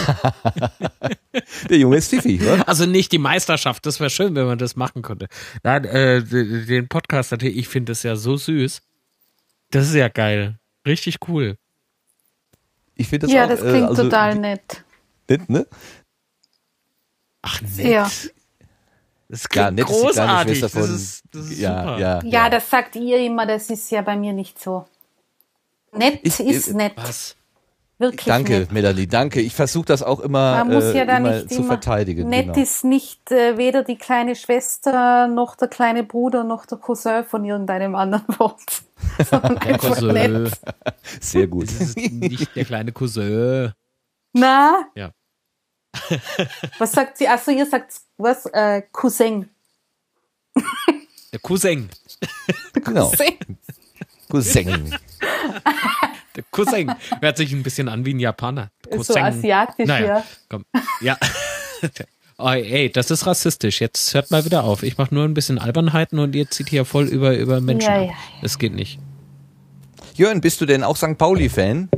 Der 1.70 1.78
Junge 1.78 1.96
ist 1.96 2.10
pfiffig, 2.10 2.42
oder? 2.42 2.68
Also 2.68 2.84
nicht 2.86 3.12
die 3.12 3.18
Meisterschaft, 3.18 3.86
das 3.86 3.98
wäre 3.98 4.10
schön, 4.10 4.34
wenn 4.34 4.46
man 4.46 4.58
das 4.58 4.76
machen 4.76 5.00
könnte. 5.02 5.28
Nein, 5.62 5.84
äh, 5.84 6.22
den 6.22 6.88
Podcast, 6.88 7.32
ich 7.32 7.68
finde 7.68 7.92
das 7.92 8.02
ja 8.02 8.16
so 8.16 8.36
süß. 8.36 8.82
Das 9.70 9.88
ist 9.88 9.94
ja 9.94 10.08
geil. 10.08 10.58
Richtig 10.86 11.16
cool. 11.28 11.56
Ich 12.94 13.08
finde 13.08 13.26
das 13.26 13.34
ja, 13.34 13.44
auch, 13.44 13.48
das 13.48 13.62
äh, 13.62 13.70
klingt 13.70 13.88
also, 13.88 14.02
total 14.04 14.34
nett. 14.36 14.84
nett, 15.28 15.48
ne? 15.48 15.66
Ach, 17.42 17.60
Ja. 17.78 18.10
Das 19.30 19.46
Ja, 19.54 19.70
nett 19.70 19.80
ist 19.80 19.88
die 19.88 19.92
kleine 19.94 20.02
großartig. 20.06 20.58
Schwester 20.58 20.78
Das 20.80 20.86
von- 20.86 20.96
ist, 20.96 21.22
das 21.32 21.46
ist 21.46 21.58
ja, 21.60 21.82
super. 21.82 21.98
ja, 21.98 22.20
Ja, 22.24 22.50
das 22.50 22.68
sagt 22.68 22.96
ihr 22.96 23.18
immer, 23.18 23.46
das 23.46 23.70
ist 23.70 23.90
ja 23.90 24.02
bei 24.02 24.16
mir 24.16 24.32
nicht 24.32 24.58
so. 24.60 24.84
Nett 25.92 26.20
Ich- 26.22 26.40
ist 26.40 26.68
ich- 26.68 26.74
nett. 26.74 26.92
Was? 26.96 27.36
Wirklich 27.98 28.24
Danke, 28.24 28.60
nett. 28.60 28.72
Melanie, 28.72 29.06
danke. 29.06 29.40
Ich 29.42 29.54
versuche 29.54 29.84
das 29.84 30.02
auch 30.02 30.20
immer, 30.20 30.64
Man 30.64 30.68
muss 30.72 30.84
äh, 30.84 30.96
ja 30.98 31.04
da 31.04 31.18
immer 31.18 31.32
nicht 31.34 31.50
zu 31.50 31.56
immer. 31.58 31.66
verteidigen. 31.68 32.30
Nett 32.30 32.46
genau. 32.46 32.58
ist 32.58 32.82
nicht 32.82 33.30
äh, 33.30 33.58
weder 33.58 33.82
die 33.84 33.96
kleine 33.98 34.34
Schwester 34.36 35.28
noch 35.28 35.54
der 35.54 35.68
kleine 35.68 36.02
Bruder 36.02 36.42
noch 36.42 36.64
der 36.64 36.78
Cousin 36.78 37.24
von 37.24 37.44
irgendeinem 37.44 37.94
anderen 37.94 38.24
Wort. 38.38 38.82
Sondern 39.28 39.58
einfach 39.58 39.96
Cousin. 39.96 40.12
nett. 40.14 40.60
Sehr 41.20 41.46
gut. 41.46 41.66
Das 41.66 41.80
ist 41.94 41.96
nicht 41.98 42.56
der 42.56 42.64
kleine 42.64 42.90
Cousin. 42.92 43.72
Na, 44.32 44.86
Ja. 44.94 45.10
Was 46.78 46.92
sagt 46.92 47.18
sie? 47.18 47.28
Achso, 47.28 47.50
ihr 47.50 47.66
sagt 47.66 47.92
was? 48.16 48.46
Äh, 48.46 48.82
Cousin. 48.92 49.48
Der 51.32 51.38
Cousin. 51.40 51.88
Genau. 52.74 53.08
Cousin. 53.10 53.36
Cousin. 54.28 54.94
Der 56.36 56.44
Cousin. 56.50 56.94
Hört 57.20 57.36
sich 57.36 57.52
ein 57.52 57.62
bisschen 57.62 57.88
an 57.88 58.04
wie 58.04 58.14
ein 58.14 58.20
Japaner. 58.20 58.70
So 58.90 58.96
Cousin. 58.98 59.22
asiatisch, 59.22 59.86
naja, 59.86 60.06
ja. 60.06 60.24
Komm. 60.48 60.64
Ja. 61.00 61.16
Oh, 62.38 62.48
ey, 62.48 62.90
das 62.90 63.10
ist 63.10 63.26
rassistisch. 63.26 63.80
Jetzt 63.80 64.14
hört 64.14 64.30
mal 64.30 64.44
wieder 64.44 64.64
auf. 64.64 64.82
Ich 64.82 64.96
mache 64.96 65.14
nur 65.14 65.24
ein 65.24 65.34
bisschen 65.34 65.58
Albernheiten 65.58 66.18
und 66.18 66.34
ihr 66.34 66.48
zieht 66.50 66.68
hier 66.70 66.84
voll 66.84 67.06
über, 67.06 67.36
über 67.36 67.60
Menschen. 67.60 67.90
Ja, 67.90 68.00
ab. 68.00 68.06
ja, 68.08 68.14
Das 68.42 68.58
geht 68.58 68.72
nicht. 68.74 68.98
Jörn, 70.14 70.40
bist 70.40 70.60
du 70.60 70.66
denn 70.66 70.82
auch 70.82 70.96
St. 70.96 71.18
Pauli-Fan? 71.18 71.90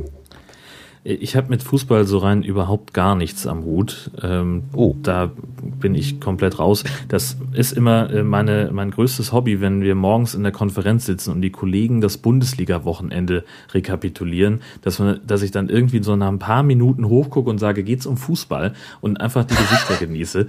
Ich 1.05 1.35
habe 1.35 1.49
mit 1.49 1.63
Fußball 1.63 2.05
so 2.05 2.19
rein 2.19 2.43
überhaupt 2.43 2.93
gar 2.93 3.15
nichts 3.15 3.45
am 3.45 3.65
Hut. 3.65 4.09
Ähm, 4.21 4.63
Oh. 4.73 4.95
Da 5.03 5.31
bin 5.79 5.95
ich 5.95 6.21
komplett 6.21 6.59
raus. 6.59 6.85
Das 7.09 7.37
ist 7.51 7.73
immer 7.73 8.09
äh, 8.09 8.23
meine, 8.23 8.69
mein 8.71 8.91
größtes 8.91 9.33
Hobby, 9.33 9.59
wenn 9.59 9.81
wir 9.81 9.95
morgens 9.95 10.33
in 10.33 10.43
der 10.43 10.53
Konferenz 10.53 11.05
sitzen 11.05 11.31
und 11.31 11.41
die 11.41 11.49
Kollegen 11.49 11.99
das 11.99 12.17
Bundesliga-Wochenende 12.17 13.43
rekapitulieren, 13.73 14.61
dass, 14.81 14.99
man, 14.99 15.19
dass 15.27 15.41
ich 15.41 15.51
dann 15.51 15.67
irgendwie 15.67 16.01
so 16.01 16.15
nach 16.15 16.29
ein 16.29 16.39
paar 16.39 16.63
Minuten 16.63 17.09
hochgucke 17.09 17.49
und 17.49 17.57
sage, 17.57 17.83
geht's 17.83 18.05
um 18.05 18.15
Fußball 18.15 18.73
und 19.01 19.19
einfach 19.19 19.43
die 19.43 19.55
Gesichter 19.55 19.95
genieße. 19.99 20.47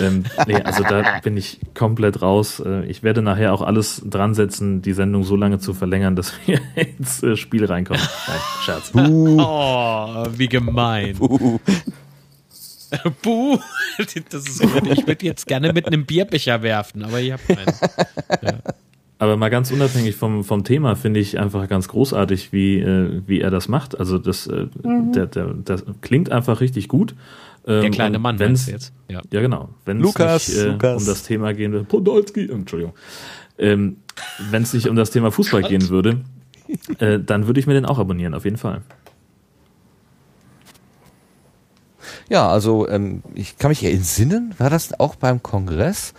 Ähm, 0.00 0.24
nee, 0.46 0.54
also 0.62 0.82
da 0.82 1.20
bin 1.22 1.36
ich 1.36 1.60
komplett 1.74 2.22
raus. 2.22 2.60
Äh, 2.64 2.86
Ich 2.86 3.02
werde 3.02 3.20
nachher 3.22 3.52
auch 3.52 3.62
alles 3.62 4.02
dran 4.04 4.34
setzen, 4.34 4.80
die 4.82 4.92
Sendung 4.92 5.24
so 5.24 5.36
lange 5.36 5.58
zu 5.58 5.74
verlängern, 5.74 6.16
dass 6.16 6.32
wir 6.46 6.60
ins 6.98 7.22
äh, 7.22 7.36
Spiel 7.36 7.64
reinkommen. 7.64 8.02
Nein, 8.28 8.38
Scherz. 8.62 8.92
Oh, 8.94 10.26
wie 10.36 10.48
gemein. 10.48 11.16
Uh, 11.20 11.58
Buh. 13.22 13.58
Das 14.30 14.46
ist 14.46 14.60
gut. 14.60 14.86
Ich 14.90 15.06
würde 15.06 15.24
jetzt 15.24 15.46
gerne 15.46 15.72
mit 15.72 15.86
einem 15.86 16.04
Bierbecher 16.06 16.62
werfen, 16.62 17.02
aber 17.04 17.20
ich 17.20 17.32
habe 17.32 17.42
keinen. 17.46 18.62
Aber 19.18 19.36
mal 19.36 19.50
ganz 19.50 19.70
unabhängig 19.70 20.16
vom, 20.16 20.42
vom 20.44 20.64
Thema 20.64 20.96
finde 20.96 21.20
ich 21.20 21.38
einfach 21.38 21.68
ganz 21.68 21.88
großartig, 21.88 22.52
wie, 22.52 22.80
äh, 22.80 23.22
wie 23.26 23.40
er 23.40 23.50
das 23.50 23.68
macht. 23.68 23.98
Also 23.98 24.18
das, 24.18 24.46
äh, 24.46 24.66
Mhm. 24.82 25.12
der, 25.12 25.26
der, 25.26 25.54
das 25.64 25.84
klingt 26.00 26.32
einfach 26.32 26.60
richtig 26.60 26.88
gut. 26.88 27.14
Der 27.66 27.84
Ähm, 27.84 27.92
kleine 27.92 28.16
und 28.16 28.22
Mann 28.22 28.38
wenn's, 28.38 28.66
meinst 28.66 28.68
du 28.68 28.72
jetzt? 28.72 28.92
Ja. 29.08 29.20
Ja, 29.30 29.40
genau. 29.40 29.68
Wenn 29.84 29.98
es 29.98 30.02
Lukas, 30.02 30.48
nicht 30.48 30.58
äh, 30.58 30.64
Lukas. 30.70 31.02
um 31.02 31.06
das 31.06 31.22
Thema 31.22 31.54
gehen 31.54 31.72
würde, 31.72 31.84
Podolski, 31.84 32.50
Entschuldigung. 32.50 32.94
Ähm, 33.58 33.98
wenn 34.50 34.62
es 34.62 34.72
nicht 34.72 34.88
um 34.88 34.96
das 34.96 35.10
Thema 35.10 35.30
Fußball 35.30 35.62
gehen 35.62 35.88
würde, 35.88 36.20
äh, 36.98 37.18
dann 37.20 37.46
würde 37.46 37.60
ich 37.60 37.66
mir 37.66 37.74
den 37.74 37.86
auch 37.86 37.98
abonnieren, 37.98 38.34
auf 38.34 38.44
jeden 38.44 38.56
Fall. 38.56 38.82
Ja, 42.28 42.48
also 42.48 42.88
ähm, 42.88 43.22
ich 43.34 43.58
kann 43.58 43.68
mich 43.68 43.84
entsinnen, 43.84 44.54
war 44.58 44.70
das 44.70 44.98
auch 44.98 45.14
beim 45.16 45.42
Kongress, 45.42 46.14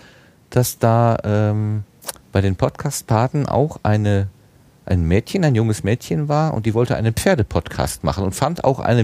dass 0.50 0.78
da 0.80 1.18
ähm, 1.24 1.84
bei 2.32 2.42
den 2.42 2.56
Podcast-Paten 2.56 3.48
auch 3.48 3.80
eine 3.84 4.28
ein 4.86 5.06
Mädchen, 5.08 5.46
ein 5.46 5.56
junges 5.56 5.84
Mädchen 5.84 6.28
war 6.28 6.54
und 6.54 6.66
die 6.66 6.74
wollte 6.74 6.98
einen 6.98 7.14
Pferdepodcast 7.14 8.04
machen 8.04 8.24
und 8.26 8.36
fand 8.36 8.66
auch 8.66 8.80
eine 8.80 9.04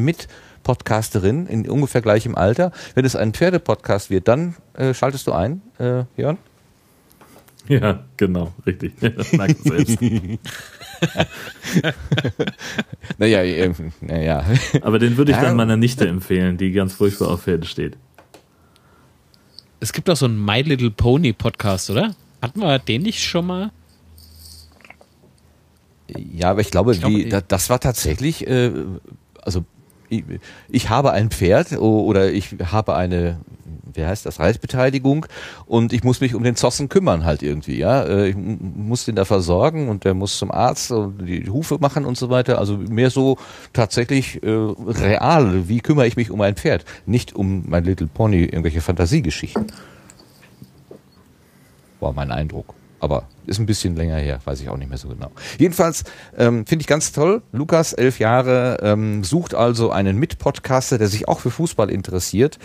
Mitpodcasterin 0.63 1.47
in 1.47 1.69
ungefähr 1.69 2.01
gleichem 2.01 2.35
Alter. 2.35 2.71
Wenn 2.93 3.05
es 3.05 3.15
ein 3.15 3.33
Pferdepodcast 3.33 4.09
wird, 4.09 4.27
dann 4.27 4.55
äh, 4.73 4.93
schaltest 4.93 5.25
du 5.27 5.31
ein, 5.31 5.61
äh, 5.79 6.03
Jörn? 6.17 6.37
Ja, 7.67 8.03
genau, 8.17 8.51
richtig. 8.65 8.93
Das 9.01 9.31
merkt 9.33 9.65
man 9.65 9.85
selbst. 9.85 9.97
naja, 13.17 13.43
ähm, 13.43 13.73
naja. 14.01 14.43
Aber 14.81 14.99
den 14.99 15.15
würde 15.17 15.31
ich 15.31 15.37
dann 15.37 15.55
meiner 15.55 15.77
Nichte 15.77 16.07
empfehlen, 16.07 16.57
die 16.57 16.71
ganz 16.71 16.93
furchtbar 16.93 17.29
auf 17.29 17.43
Pferde 17.43 17.65
steht. 17.67 17.95
Es 19.79 19.93
gibt 19.93 20.09
doch 20.09 20.17
so 20.17 20.25
einen 20.25 20.43
My 20.43 20.61
Little 20.61 20.91
Pony 20.91 21.31
Podcast, 21.31 21.89
oder? 21.89 22.15
Hatten 22.41 22.59
wir 22.59 22.79
den 22.79 23.03
nicht 23.03 23.23
schon 23.23 23.45
mal? 23.47 23.71
Ja, 26.33 26.49
aber 26.51 26.61
ich 26.61 26.71
glaube, 26.71 26.93
Ich 26.93 26.99
glaube, 26.99 27.15
die- 27.15 27.29
da, 27.29 27.39
das 27.39 27.69
war 27.69 27.79
tatsächlich, 27.79 28.45
äh, 28.47 28.71
also 29.41 29.63
ich, 30.09 30.23
ich 30.67 30.89
habe 30.89 31.11
ein 31.11 31.29
Pferd 31.29 31.77
oder 31.77 32.31
ich 32.31 32.55
habe 32.71 32.95
eine, 32.95 33.39
wie 33.93 34.05
heißt 34.05 34.25
das, 34.25 34.39
Reitbeteiligung 34.39 35.25
und 35.65 35.93
ich 35.93 36.03
muss 36.03 36.21
mich 36.21 36.35
um 36.35 36.43
den 36.43 36.55
Zossen 36.55 36.89
kümmern 36.89 37.25
halt 37.25 37.41
irgendwie, 37.43 37.77
ja. 37.77 38.03
Äh, 38.03 38.29
Ich 38.29 38.35
muss 38.37 39.05
den 39.05 39.15
da 39.15 39.25
versorgen 39.25 39.89
und 39.89 40.05
der 40.05 40.13
muss 40.13 40.37
zum 40.37 40.51
Arzt 40.51 40.91
und 40.91 41.25
die 41.25 41.49
Hufe 41.49 41.77
machen 41.79 42.05
und 42.05 42.17
so 42.17 42.29
weiter. 42.29 42.59
Also 42.59 42.77
mehr 42.77 43.09
so 43.09 43.37
tatsächlich 43.73 44.41
äh, 44.43 44.49
real, 44.49 45.67
wie 45.67 45.79
kümmere 45.79 46.07
ich 46.07 46.15
mich 46.15 46.31
um 46.31 46.41
ein 46.41 46.55
Pferd, 46.55 46.85
nicht 47.05 47.35
um 47.35 47.63
mein 47.67 47.83
Little 47.83 48.07
Pony, 48.07 48.43
irgendwelche 48.43 48.81
Fantasiegeschichten. 48.81 49.67
War 51.99 52.13
mein 52.13 52.31
Eindruck. 52.31 52.78
Aber 52.99 53.23
ist 53.45 53.59
ein 53.59 53.65
bisschen 53.65 53.95
länger 53.95 54.17
her, 54.17 54.39
weiß 54.43 54.61
ich 54.61 54.69
auch 54.69 54.77
nicht 54.77 54.89
mehr 54.89 54.97
so 54.97 55.07
genau. 55.07 55.31
Jedenfalls 55.57 56.03
ähm, 56.37 56.65
finde 56.65 56.81
ich 56.83 56.87
ganz 56.87 57.11
toll. 57.11 57.41
Lukas, 57.51 57.93
elf 57.93 58.19
Jahre, 58.19 58.77
ähm, 58.81 59.23
sucht 59.23 59.53
also 59.55 59.91
einen 59.91 60.17
Mitpodcaster, 60.17 60.97
der 60.97 61.07
sich 61.07 61.27
auch 61.27 61.39
für 61.39 61.51
Fußball 61.51 61.89
interessiert. 61.89 62.59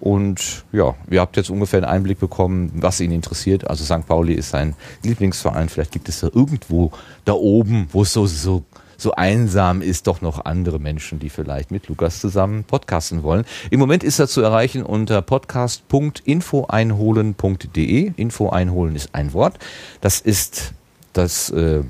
Und 0.00 0.64
ja, 0.70 0.94
ihr 1.10 1.20
habt 1.20 1.36
jetzt 1.36 1.50
ungefähr 1.50 1.78
einen 1.78 1.90
Einblick 1.90 2.20
bekommen, 2.20 2.70
was 2.76 3.00
ihn 3.00 3.10
interessiert. 3.10 3.68
Also 3.68 3.84
St. 3.84 4.06
Pauli 4.06 4.34
ist 4.34 4.50
sein 4.50 4.74
Lieblingsverein. 5.02 5.68
Vielleicht 5.68 5.92
gibt 5.92 6.08
es 6.08 6.20
da 6.20 6.28
irgendwo 6.32 6.92
da 7.24 7.32
oben, 7.32 7.88
wo 7.90 8.02
es 8.02 8.12
so, 8.12 8.26
so, 8.26 8.62
so 8.98 9.12
einsam 9.12 9.80
ist, 9.80 10.08
doch 10.08 10.20
noch 10.20 10.44
andere 10.44 10.78
Menschen, 10.78 11.18
die 11.18 11.30
vielleicht 11.30 11.70
mit 11.70 11.88
Lukas 11.88 12.20
zusammen 12.20 12.64
podcasten 12.64 13.22
wollen. 13.22 13.46
Im 13.70 13.80
Moment 13.80 14.04
ist 14.04 14.18
er 14.18 14.28
zu 14.28 14.42
erreichen 14.42 14.82
unter 14.82 15.22
podcast.infoeinholen.de. 15.22 18.12
Info 18.16 18.50
einholen 18.50 18.94
ist 18.96 19.14
ein 19.14 19.32
Wort. 19.32 19.58
Das 20.00 20.20
ist 20.20 20.74
das 21.12 21.50
äh, 21.50 21.82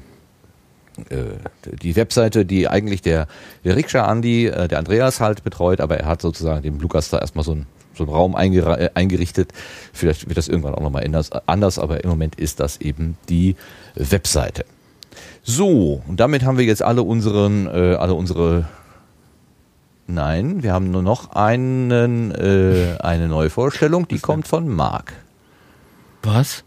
äh, 1.10 1.38
die 1.82 1.96
Webseite, 1.96 2.44
die 2.44 2.68
eigentlich 2.68 3.00
der, 3.02 3.26
der 3.64 3.76
Rikscha 3.76 4.04
Andi, 4.04 4.46
äh, 4.46 4.68
der 4.68 4.78
Andreas 4.78 5.20
halt 5.20 5.42
betreut, 5.44 5.80
aber 5.80 5.98
er 5.98 6.06
hat 6.06 6.22
sozusagen 6.22 6.62
dem 6.62 6.78
Lukas 6.78 7.10
da 7.10 7.18
erstmal 7.18 7.44
so 7.44 7.52
einen 7.52 7.66
so 7.94 8.04
einen 8.04 8.12
Raum 8.12 8.36
äh, 8.36 8.90
eingerichtet. 8.94 9.52
Vielleicht 9.92 10.28
wird 10.28 10.38
das 10.38 10.48
irgendwann 10.48 10.74
auch 10.74 10.82
nochmal 10.82 11.08
anders, 11.46 11.78
aber 11.78 12.02
im 12.04 12.10
Moment 12.10 12.36
ist 12.36 12.60
das 12.60 12.80
eben 12.80 13.16
die 13.28 13.56
Webseite. 13.96 14.64
So, 15.50 16.02
und 16.06 16.20
damit 16.20 16.44
haben 16.44 16.58
wir 16.58 16.66
jetzt 16.66 16.82
alle 16.82 17.02
unseren, 17.02 17.68
äh, 17.68 17.94
alle 17.94 18.12
unsere 18.12 18.68
Nein, 20.06 20.62
wir 20.62 20.74
haben 20.74 20.90
nur 20.90 21.00
noch 21.02 21.30
einen, 21.32 22.32
äh, 22.32 22.98
eine 23.00 23.28
neue 23.28 23.48
Vorstellung, 23.48 24.06
die 24.06 24.18
kommt 24.18 24.46
von 24.46 24.68
Marc. 24.68 25.14
Was? 26.22 26.64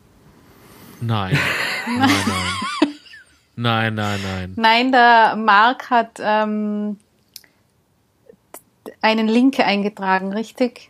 Nein. 1.00 1.38
Nein, 1.88 2.10
nein. 2.10 2.96
Nein, 3.56 3.94
nein, 3.94 4.20
nein. 4.24 4.54
Nein, 4.56 4.92
der 4.92 5.36
Mark 5.36 5.92
hat 5.92 6.20
ähm, 6.20 6.98
einen 9.02 9.28
Link 9.28 9.60
eingetragen, 9.60 10.34
richtig? 10.34 10.90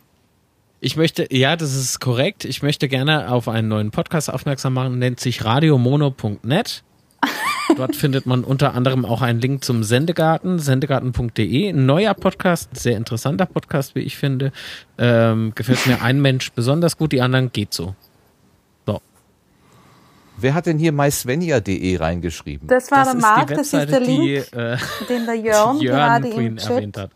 Ich 0.80 0.96
möchte, 0.96 1.26
ja, 1.30 1.56
das 1.56 1.74
ist 1.74 2.00
korrekt. 2.00 2.46
Ich 2.46 2.62
möchte 2.62 2.88
gerne 2.88 3.30
auf 3.30 3.48
einen 3.48 3.68
neuen 3.68 3.90
Podcast 3.90 4.32
aufmerksam 4.32 4.72
machen, 4.72 4.98
nennt 4.98 5.20
sich 5.20 5.44
radiomono.net. 5.44 6.84
Dort 7.76 7.96
findet 7.96 8.26
man 8.26 8.44
unter 8.44 8.74
anderem 8.74 9.04
auch 9.04 9.22
einen 9.22 9.40
Link 9.40 9.64
zum 9.64 9.82
Sendegarten, 9.82 10.58
sendegarten.de. 10.58 11.68
Ein 11.70 11.86
neuer 11.86 12.14
Podcast, 12.14 12.70
ein 12.72 12.76
sehr 12.76 12.96
interessanter 12.96 13.46
Podcast, 13.46 13.94
wie 13.94 14.00
ich 14.00 14.16
finde. 14.16 14.52
Ähm, 14.98 15.52
gefällt 15.54 15.86
mir 15.86 16.02
ein 16.02 16.20
Mensch 16.20 16.52
besonders 16.52 16.96
gut, 16.96 17.12
die 17.12 17.22
anderen 17.22 17.52
geht 17.52 17.72
so. 17.72 17.94
So. 18.86 19.00
Wer 20.36 20.54
hat 20.54 20.66
denn 20.66 20.78
hier 20.78 20.92
mysvenja.de 20.92 21.96
reingeschrieben? 21.96 22.68
Das 22.68 22.90
war 22.90 23.04
Das 23.04 23.14
der 23.14 23.46
die 23.46 23.54
das 23.54 23.72
ist 23.72 23.90
der 23.90 24.00
die, 24.00 24.06
Link, 24.06 24.52
äh, 24.52 24.76
den 25.08 25.26
der 25.26 25.34
Jörn, 25.36 25.78
die 25.80 25.84
Jörn 25.86 25.96
gerade 25.96 26.28
im 26.28 26.56
Chat 26.56 26.70
erwähnt 26.70 26.96
hat. 26.98 27.10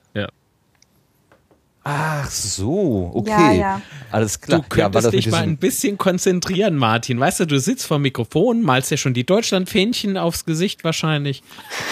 Ja. 1.87 2.23
Ach 2.25 2.31
so, 2.31 3.13
okay. 3.15 3.31
Ja, 3.31 3.53
ja. 3.53 3.83
Alles 4.11 4.41
klar. 4.41 4.61
Du 4.61 4.69
könntest 4.69 5.05
ja, 5.05 5.11
dich 5.11 5.31
mal 5.31 5.43
ein 5.43 5.57
bisschen 5.57 5.99
konzentrieren, 5.99 6.77
Martin. 6.77 7.21
Weißt 7.21 7.41
du, 7.41 7.47
du 7.47 7.61
sitzt 7.61 7.87
vor 7.87 7.99
dem 7.99 8.03
Mikrofon, 8.03 8.63
malst 8.63 8.91
dir 8.91 8.97
schon 8.97 9.15
die 9.15 9.25
Deutschlandfähnchen 9.25 10.17
aufs 10.17 10.45
Gesicht 10.45 10.83
wahrscheinlich. 10.83 11.43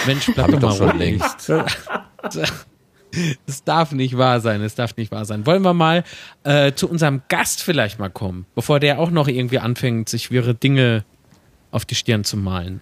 Mensch, 0.05 0.29
bleib 0.33 0.51
doch 0.51 0.61
mal 0.61 0.75
schon 0.75 0.97
längst. 0.97 1.51
Es 3.47 3.63
darf 3.63 3.93
nicht 3.93 4.17
wahr 4.17 4.41
sein, 4.41 4.61
es 4.61 4.75
darf 4.75 4.97
nicht 4.97 5.09
wahr 5.09 5.23
sein. 5.23 5.45
Wollen 5.45 5.61
wir 5.61 5.73
mal 5.73 6.03
äh, 6.43 6.73
zu 6.73 6.89
unserem 6.89 7.21
Gast 7.29 7.63
vielleicht 7.63 7.97
mal 7.97 8.09
kommen, 8.09 8.45
bevor 8.55 8.81
der 8.81 8.99
auch 8.99 9.09
noch 9.09 9.29
irgendwie 9.29 9.59
anfängt, 9.59 10.09
sich 10.09 10.31
wirre 10.31 10.53
Dinge 10.53 11.05
auf 11.71 11.85
die 11.85 11.95
Stirn 11.95 12.25
zu 12.25 12.35
malen. 12.35 12.81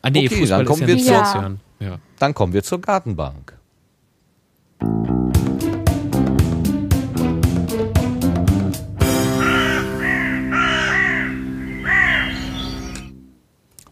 Ah 0.00 0.08
nee, 0.08 0.26
Okay, 0.26 0.40
Fußball 0.40 0.58
dann 0.58 0.66
kommen 0.66 0.88
ist 0.88 1.06
ja 1.06 1.34
wir 1.34 1.58
zu. 1.78 1.84
Ja. 1.84 1.98
Dann 2.18 2.32
kommen 2.32 2.54
wir 2.54 2.62
zur 2.62 2.80
Gartenbank. 2.80 3.52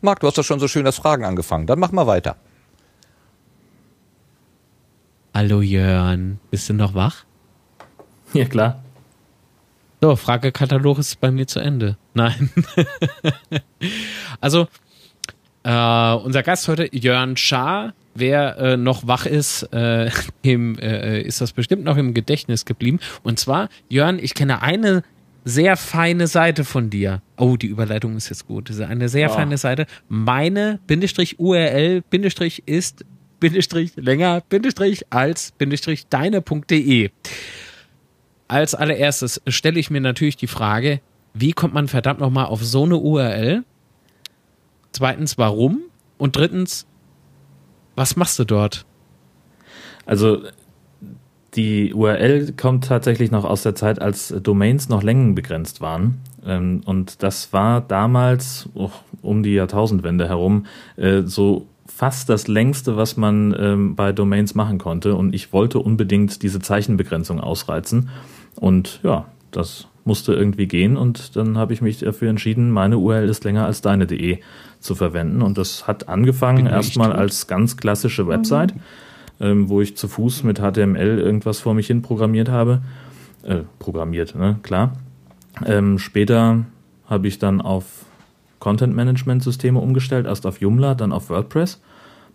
Marc, 0.03 0.19
du 0.19 0.27
hast 0.27 0.37
doch 0.37 0.45
schon 0.45 0.59
so 0.59 0.67
schön 0.67 0.85
das 0.85 0.97
Fragen 0.97 1.25
angefangen. 1.25 1.67
Dann 1.67 1.79
mach 1.79 1.93
mal 1.93 2.09
weiter. 2.09 2.37
Hallo 5.33 5.63
Jörn, 5.63 6.41
bist 6.51 6.69
du 6.69 6.75
noch 6.75 6.95
wach? 6.95 7.25
Ja, 8.35 8.45
klar. 8.45 8.83
So, 10.01 10.17
Fragekatalog 10.17 10.99
ist 10.99 11.21
bei 11.21 11.31
mir 11.31 11.47
zu 11.47 11.61
Ende. 11.61 11.97
Nein. 12.15 12.51
also, 14.41 14.67
äh, 15.63 16.15
unser 16.15 16.43
Gast 16.43 16.67
heute, 16.67 16.89
Jörn 16.95 17.37
Schaar. 17.37 17.95
Wer 18.15 18.59
äh, 18.59 18.77
noch 18.77 19.07
wach 19.07 19.25
ist, 19.25 19.63
äh, 19.73 20.11
dem, 20.45 20.79
äh, 20.81 21.23
ist 21.23 21.41
das 21.41 21.53
bestimmt 21.53 21.85
noch 21.85 21.97
im 21.97 22.13
Gedächtnis 22.13 22.65
geblieben. 22.65 22.99
Und 23.23 23.39
zwar, 23.39 23.69
Jörn, 23.89 24.19
ich 24.19 24.35
kenne 24.35 24.63
eine 24.63 25.05
sehr 25.45 25.77
feine 25.77 26.27
Seite 26.27 26.65
von 26.65 26.89
dir. 26.91 27.21
Oh, 27.37 27.57
die 27.57 27.67
Überleitung 27.67 28.17
ist 28.17 28.29
jetzt 28.29 28.47
gut. 28.47 28.69
Das 28.69 28.77
ist 28.77 28.83
eine 28.83 29.09
sehr 29.09 29.31
Ah. 29.31 29.35
feine 29.35 29.59
Seite. 29.59 29.87
Meine 30.09 30.79
Bindestrich 30.87 31.39
URL 31.41 32.03
Bindestrich 32.03 32.63
ist 32.67 33.05
Bindestrich 33.41 33.93
länger 33.97 34.41
Bindestrich 34.49 35.05
als 35.11 35.51
Bindestrich 35.53 36.07
deine.de. 36.09 37.11
Als 38.47 38.75
allererstes 38.75 39.41
stelle 39.49 39.81
ich 39.81 39.91
mir 39.91 40.01
natürlich 40.01 40.37
die 40.37 40.47
Frage, 40.47 41.01
wie 41.35 41.53
kommt 41.53 41.75
man 41.75 41.89
verdammt 41.89 42.21
nochmal 42.21 42.47
auf 42.47 42.63
so 42.63 42.85
eine 42.85 42.97
URL? 42.99 43.65
Zweitens, 44.93 45.39
warum? 45.39 45.81
Und 46.19 46.37
drittens, 46.37 46.87
was 47.97 48.15
machst 48.17 48.39
du 48.39 48.45
dort? 48.45 48.85
Also 50.05 50.43
die 51.55 51.93
URL 51.93 52.53
kommt 52.53 52.87
tatsächlich 52.87 53.31
noch 53.31 53.45
aus 53.45 53.63
der 53.63 53.75
Zeit, 53.75 54.01
als 54.01 54.35
Domains 54.43 54.89
noch 54.89 55.03
längenbegrenzt 55.03 55.81
waren. 55.81 56.21
Ähm, 56.47 56.81
Und 56.85 57.23
das 57.23 57.53
war 57.53 57.81
damals 57.81 58.69
oh, 58.75 58.91
um 59.21 59.43
die 59.43 59.55
Jahrtausendwende 59.55 60.29
herum 60.29 60.67
äh, 60.97 61.23
so 61.23 61.67
fast 61.87 62.29
das 62.31 62.49
längste, 62.49 62.97
was 62.97 63.17
man 63.17 63.55
ähm, 63.59 63.95
bei 63.97 64.13
Domains 64.13 64.55
machen 64.55 64.79
konnte. 64.79 65.15
Und 65.15 65.35
ich 65.35 65.53
wollte 65.53 65.79
unbedingt 65.79 66.43
diese 66.43 66.61
Zeichenbegrenzung 66.61 67.39
ausreizen. 67.39 68.09
Und 68.57 69.01
ja, 69.03 69.27
das 69.51 69.89
musste 70.05 70.33
irgendwie 70.33 70.67
gehen. 70.67 70.97
Und 70.97 71.37
dann 71.37 71.59
habe 71.59 71.75
ich 71.75 71.83
mich 71.83 71.99
dafür 71.99 72.31
entschieden, 72.31 72.71
meine 72.71 72.97
URL 72.99 73.29
ist 73.29 73.45
länger 73.45 73.67
als 73.67 73.83
deine.de 73.83 74.39
zu 74.81 74.95
verwenden. 74.95 75.43
Und 75.43 75.59
das 75.59 75.87
hat 75.87 76.09
angefangen 76.09 76.67
erstmal 76.67 77.13
als 77.13 77.47
ganz 77.47 77.77
klassische 77.77 78.27
Website 78.27 78.75
ähm, 79.43 79.69
wo 79.69 79.81
ich 79.81 79.97
zu 79.97 80.09
Fuß 80.09 80.45
mit 80.45 80.59
HTML 80.59 81.19
irgendwas 81.19 81.59
vor 81.59 81.75
mich 81.75 81.89
hin 81.89 82.01
programmiert 82.01 82.49
habe. 82.49 82.81
Äh, 83.43 83.63
programmiert, 83.79 84.35
ne? 84.35 84.59
Klar. 84.63 84.93
Ähm, 85.67 85.99
später 85.99 86.65
habe 87.07 87.29
ich 87.29 87.39
dann 87.39 87.61
auf 87.61 88.07
Content-Management-Systeme 88.61 89.79
umgestellt, 89.79 90.27
erst 90.27 90.47
auf 90.47 90.61
Joomla, 90.61 90.95
dann 90.95 91.13
auf 91.13 91.29
WordPress. 91.29 91.81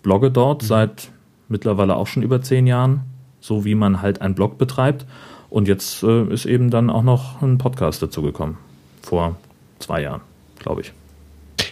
Blogge 0.03 0.29
dort 0.29 0.61
seit 0.61 1.09
mittlerweile 1.47 1.95
auch 1.95 2.07
schon 2.07 2.23
über 2.23 2.41
zehn 2.41 2.67
Jahren, 2.67 3.01
so 3.39 3.63
wie 3.63 3.75
man 3.75 4.01
halt 4.01 4.21
einen 4.21 4.35
Blog 4.35 4.57
betreibt. 4.57 5.05
Und 5.49 5.69
jetzt 5.69 6.03
äh, 6.03 6.25
ist 6.25 6.45
eben 6.45 6.69
dann 6.69 6.89
auch 6.89 7.03
noch 7.03 7.41
ein 7.41 7.57
Podcast 7.57 8.03
dazu 8.03 8.21
gekommen. 8.21 8.57
Vor 9.01 9.37
zwei 9.79 10.01
Jahren, 10.01 10.21
glaube 10.59 10.81
ich. 10.81 10.91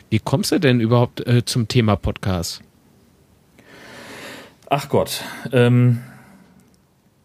Wie 0.10 0.20
kommst 0.20 0.54
du 0.54 0.60
denn 0.60 0.80
überhaupt 0.80 1.28
äh, 1.28 1.44
zum 1.44 1.68
Thema 1.68 1.98
Podcast? 1.98 2.62
Ach 4.78 4.90
Gott. 4.90 5.24
Ähm, 5.54 6.00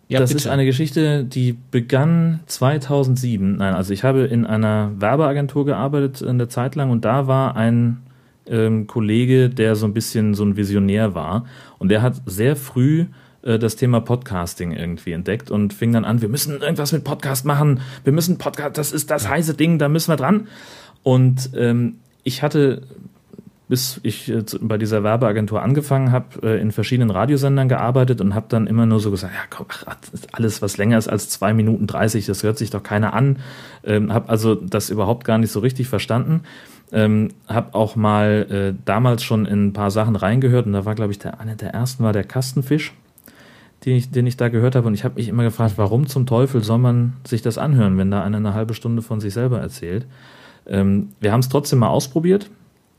Ja, 0.07 0.20
das 0.20 0.30
bitte. 0.30 0.38
ist 0.38 0.46
eine 0.46 0.64
Geschichte, 0.64 1.24
die 1.24 1.57
begann 1.72 2.38
2007. 2.46 3.57
Nein, 3.57 3.74
also 3.74 3.92
ich 3.92 4.05
habe 4.05 4.20
in 4.20 4.46
einer 4.46 4.92
Werbeagentur 5.01 5.66
gearbeitet 5.66 6.22
eine 6.22 6.46
Zeit 6.46 6.76
lang 6.76 6.92
und 6.92 7.05
da 7.05 7.26
war 7.26 7.57
ein 7.57 8.03
ähm, 8.46 8.86
Kollege, 8.86 9.48
der 9.48 9.74
so 9.74 9.84
ein 9.86 9.94
bisschen 9.94 10.34
so 10.34 10.44
ein 10.44 10.57
Visionär 10.57 11.16
war 11.16 11.44
und 11.78 11.88
der 11.88 12.03
hat 12.03 12.22
sehr 12.24 12.55
früh 12.55 13.07
äh, 13.42 13.59
das 13.59 13.74
Thema 13.74 14.01
Podcasting 14.01 14.70
irgendwie 14.70 15.11
entdeckt 15.11 15.51
und 15.51 15.74
fing 15.74 15.92
dann 15.92 16.05
an, 16.05 16.22
wir 16.22 16.28
müssen 16.28 16.61
irgendwas 16.61 16.92
mit 16.92 17.03
Podcast 17.03 17.44
machen, 17.44 17.80
wir 18.05 18.12
müssen 18.12 18.38
Podcast, 18.38 18.78
das 18.78 18.92
ist 18.92 19.11
das 19.11 19.28
heiße 19.28 19.55
Ding, 19.55 19.80
da 19.80 19.88
müssen 19.88 20.12
wir 20.12 20.16
dran. 20.16 20.46
Und 21.03 21.51
ähm, 21.57 21.96
ich 22.22 22.44
hatte 22.44 22.82
bis 23.70 24.00
ich 24.02 24.28
äh, 24.28 24.42
bei 24.60 24.78
dieser 24.78 25.04
Werbeagentur 25.04 25.62
angefangen 25.62 26.10
habe, 26.10 26.26
äh, 26.42 26.60
in 26.60 26.72
verschiedenen 26.72 27.10
Radiosendern 27.10 27.68
gearbeitet 27.68 28.20
und 28.20 28.34
habe 28.34 28.46
dann 28.48 28.66
immer 28.66 28.84
nur 28.84 28.98
so 28.98 29.12
gesagt, 29.12 29.32
ja 29.32 29.42
komm, 29.48 29.66
ach, 29.86 29.96
alles 30.32 30.60
was 30.60 30.76
länger 30.76 30.98
ist 30.98 31.06
als 31.06 31.28
zwei 31.30 31.54
Minuten 31.54 31.86
30, 31.86 32.26
das 32.26 32.42
hört 32.42 32.58
sich 32.58 32.70
doch 32.70 32.82
keiner 32.82 33.14
an. 33.14 33.38
Ähm, 33.84 34.12
habe 34.12 34.28
also 34.28 34.56
das 34.56 34.90
überhaupt 34.90 35.24
gar 35.24 35.38
nicht 35.38 35.52
so 35.52 35.60
richtig 35.60 35.88
verstanden. 35.88 36.42
Ähm, 36.90 37.28
habe 37.46 37.76
auch 37.76 37.94
mal 37.94 38.74
äh, 38.74 38.82
damals 38.84 39.22
schon 39.22 39.46
in 39.46 39.68
ein 39.68 39.72
paar 39.72 39.92
Sachen 39.92 40.16
reingehört 40.16 40.66
und 40.66 40.72
da 40.72 40.84
war, 40.84 40.96
glaube 40.96 41.12
ich, 41.12 41.20
der 41.20 41.38
einer 41.38 41.54
der 41.54 41.72
ersten 41.72 42.02
war 42.02 42.12
der 42.12 42.24
Kastenfisch, 42.24 42.92
den 43.84 43.94
ich, 43.94 44.10
den 44.10 44.26
ich 44.26 44.36
da 44.36 44.48
gehört 44.48 44.74
habe 44.74 44.88
und 44.88 44.94
ich 44.94 45.04
habe 45.04 45.14
mich 45.14 45.28
immer 45.28 45.44
gefragt, 45.44 45.74
warum 45.76 46.08
zum 46.08 46.26
Teufel 46.26 46.64
soll 46.64 46.78
man 46.78 47.12
sich 47.24 47.40
das 47.40 47.56
anhören, 47.56 47.96
wenn 47.98 48.10
da 48.10 48.24
einer 48.24 48.38
eine 48.38 48.52
halbe 48.52 48.74
Stunde 48.74 49.00
von 49.00 49.20
sich 49.20 49.32
selber 49.32 49.60
erzählt. 49.60 50.06
Ähm, 50.66 51.10
wir 51.20 51.30
haben 51.30 51.40
es 51.40 51.48
trotzdem 51.48 51.78
mal 51.78 51.88
ausprobiert, 51.88 52.50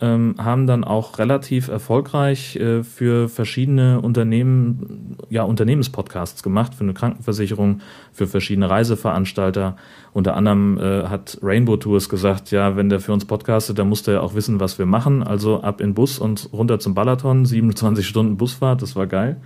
ähm, 0.01 0.35
haben 0.39 0.65
dann 0.65 0.83
auch 0.83 1.19
relativ 1.19 1.67
erfolgreich 1.67 2.55
äh, 2.55 2.83
für 2.83 3.29
verschiedene 3.29 4.01
Unternehmen, 4.01 5.15
ja, 5.29 5.43
Unternehmenspodcasts 5.43 6.41
gemacht, 6.41 6.73
für 6.73 6.83
eine 6.83 6.93
Krankenversicherung, 6.93 7.81
für 8.11 8.25
verschiedene 8.25 8.69
Reiseveranstalter. 8.69 9.77
Unter 10.11 10.35
anderem 10.35 10.79
äh, 10.79 11.03
hat 11.03 11.37
Rainbow 11.43 11.77
Tours 11.77 12.09
gesagt, 12.09 12.49
ja, 12.49 12.75
wenn 12.75 12.89
der 12.89 12.99
für 12.99 13.13
uns 13.13 13.25
podcastet, 13.25 13.77
dann 13.77 13.89
muss 13.89 14.01
der 14.01 14.23
auch 14.23 14.33
wissen, 14.33 14.59
was 14.59 14.79
wir 14.79 14.87
machen. 14.87 15.21
Also 15.21 15.61
ab 15.61 15.81
in 15.81 15.93
Bus 15.93 16.17
und 16.17 16.49
runter 16.51 16.79
zum 16.79 16.95
Balaton, 16.95 17.45
27 17.51 18.05
Stunden 18.07 18.37
Busfahrt, 18.37 18.81
das 18.81 18.95
war 18.95 19.05
geil. 19.05 19.37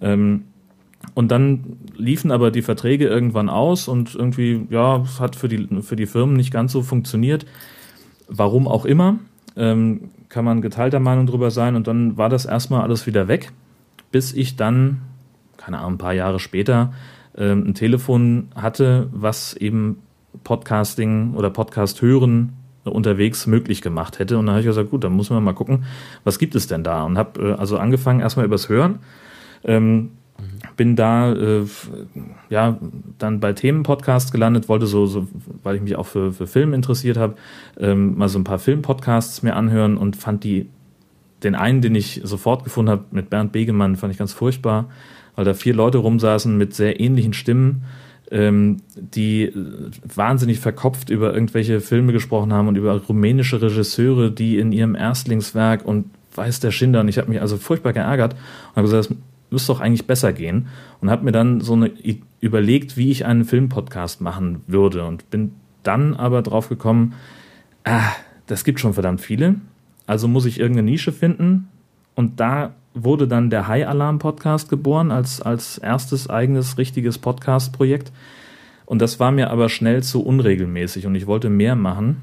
Ähm, 0.00 0.44
und 1.14 1.30
dann 1.30 1.78
liefen 1.96 2.32
aber 2.32 2.50
die 2.50 2.62
Verträge 2.62 3.06
irgendwann 3.06 3.48
aus 3.48 3.86
und 3.86 4.16
irgendwie, 4.16 4.66
ja, 4.70 5.02
es 5.02 5.20
hat 5.20 5.36
für 5.36 5.48
die, 5.48 5.68
für 5.82 5.94
die 5.94 6.06
Firmen 6.06 6.36
nicht 6.36 6.52
ganz 6.52 6.72
so 6.72 6.82
funktioniert. 6.82 7.46
Warum 8.26 8.66
auch 8.66 8.84
immer, 8.84 9.18
ähm, 9.58 10.10
kann 10.28 10.44
man 10.44 10.62
geteilter 10.62 11.00
Meinung 11.00 11.26
drüber 11.26 11.50
sein. 11.50 11.76
Und 11.76 11.86
dann 11.86 12.16
war 12.16 12.28
das 12.28 12.46
erstmal 12.46 12.82
alles 12.82 13.06
wieder 13.06 13.28
weg, 13.28 13.52
bis 14.10 14.32
ich 14.32 14.56
dann, 14.56 15.02
keine 15.56 15.78
Ahnung, 15.78 15.94
ein 15.94 15.98
paar 15.98 16.14
Jahre 16.14 16.38
später, 16.38 16.92
ähm, 17.36 17.66
ein 17.68 17.74
Telefon 17.74 18.48
hatte, 18.54 19.08
was 19.12 19.54
eben 19.54 19.98
Podcasting 20.44 21.34
oder 21.34 21.50
Podcast 21.50 22.00
hören 22.00 22.54
unterwegs 22.84 23.46
möglich 23.46 23.82
gemacht 23.82 24.18
hätte. 24.18 24.38
Und 24.38 24.46
dann 24.46 24.54
habe 24.54 24.60
ich 24.60 24.66
gesagt, 24.66 24.90
gut, 24.90 25.04
dann 25.04 25.12
muss 25.12 25.30
man 25.30 25.42
mal 25.44 25.52
gucken, 25.52 25.84
was 26.24 26.38
gibt 26.38 26.54
es 26.54 26.66
denn 26.66 26.84
da? 26.84 27.04
Und 27.04 27.18
habe 27.18 27.50
äh, 27.50 27.52
also 27.52 27.78
angefangen 27.78 28.20
erstmal 28.20 28.46
übers 28.46 28.68
Hören. 28.68 29.00
Ähm, 29.64 30.12
bin 30.76 30.96
da 30.96 31.32
äh, 31.32 31.66
ja 32.48 32.78
dann 33.18 33.40
bei 33.40 33.52
Themenpodcasts 33.52 34.32
gelandet, 34.32 34.68
wollte 34.68 34.86
so, 34.86 35.06
so 35.06 35.28
weil 35.62 35.76
ich 35.76 35.82
mich 35.82 35.96
auch 35.96 36.06
für, 36.06 36.32
für 36.32 36.46
Film 36.46 36.72
interessiert 36.72 37.16
habe, 37.16 37.34
ähm, 37.78 38.16
mal 38.16 38.28
so 38.28 38.38
ein 38.38 38.44
paar 38.44 38.58
Filmpodcasts 38.58 39.42
mir 39.42 39.56
anhören 39.56 39.96
und 39.96 40.16
fand 40.16 40.44
die 40.44 40.68
den 41.42 41.54
einen, 41.54 41.82
den 41.82 41.94
ich 41.94 42.20
sofort 42.24 42.64
gefunden 42.64 42.90
habe, 42.90 43.04
mit 43.10 43.30
Bernd 43.30 43.52
Begemann, 43.52 43.96
fand 43.96 44.12
ich 44.12 44.18
ganz 44.18 44.32
furchtbar, 44.32 44.88
weil 45.36 45.44
da 45.44 45.54
vier 45.54 45.74
Leute 45.74 45.98
rumsaßen 45.98 46.56
mit 46.56 46.74
sehr 46.74 46.98
ähnlichen 46.98 47.32
Stimmen, 47.32 47.84
ähm, 48.30 48.78
die 48.96 49.44
äh, 49.44 49.54
wahnsinnig 50.02 50.60
verkopft 50.60 51.10
über 51.10 51.32
irgendwelche 51.32 51.80
Filme 51.80 52.12
gesprochen 52.12 52.52
haben 52.52 52.68
und 52.68 52.76
über 52.76 53.00
rumänische 53.00 53.62
Regisseure, 53.62 54.30
die 54.30 54.58
in 54.58 54.72
ihrem 54.72 54.94
Erstlingswerk 54.94 55.84
und 55.84 56.10
weiß 56.34 56.60
der 56.60 56.70
Schinder, 56.70 57.00
und 57.00 57.08
ich 57.08 57.18
habe 57.18 57.30
mich 57.30 57.40
also 57.40 57.56
furchtbar 57.56 57.92
geärgert 57.92 58.34
und 58.34 58.76
habe 58.76 58.88
gesagt, 58.88 59.10
müsste 59.50 59.72
doch 59.72 59.80
eigentlich 59.80 60.06
besser 60.06 60.32
gehen. 60.32 60.68
Und 61.00 61.10
habe 61.10 61.24
mir 61.24 61.32
dann 61.32 61.60
so 61.60 61.74
eine 61.74 61.90
überlegt, 62.40 62.96
wie 62.96 63.10
ich 63.10 63.24
einen 63.24 63.44
Filmpodcast 63.44 64.20
machen 64.20 64.62
würde. 64.66 65.04
Und 65.04 65.30
bin 65.30 65.52
dann 65.82 66.14
aber 66.14 66.42
drauf 66.42 66.68
gekommen, 66.68 67.14
ah, 67.84 68.12
das 68.46 68.64
gibt 68.64 68.80
schon 68.80 68.94
verdammt 68.94 69.20
viele, 69.20 69.56
also 70.06 70.26
muss 70.28 70.46
ich 70.46 70.58
irgendeine 70.58 70.90
Nische 70.90 71.12
finden. 71.12 71.68
Und 72.14 72.40
da 72.40 72.74
wurde 72.94 73.28
dann 73.28 73.50
der 73.50 73.68
High 73.68 73.86
Alarm 73.86 74.18
Podcast 74.18 74.68
geboren 74.68 75.10
als, 75.10 75.40
als 75.40 75.78
erstes 75.78 76.28
eigenes 76.28 76.78
richtiges 76.78 77.18
Podcast-Projekt. 77.18 78.12
Und 78.86 79.02
das 79.02 79.20
war 79.20 79.30
mir 79.30 79.50
aber 79.50 79.68
schnell 79.68 80.02
zu 80.02 80.24
unregelmäßig. 80.24 81.06
Und 81.06 81.14
ich 81.14 81.26
wollte 81.26 81.50
mehr 81.50 81.76
machen, 81.76 82.22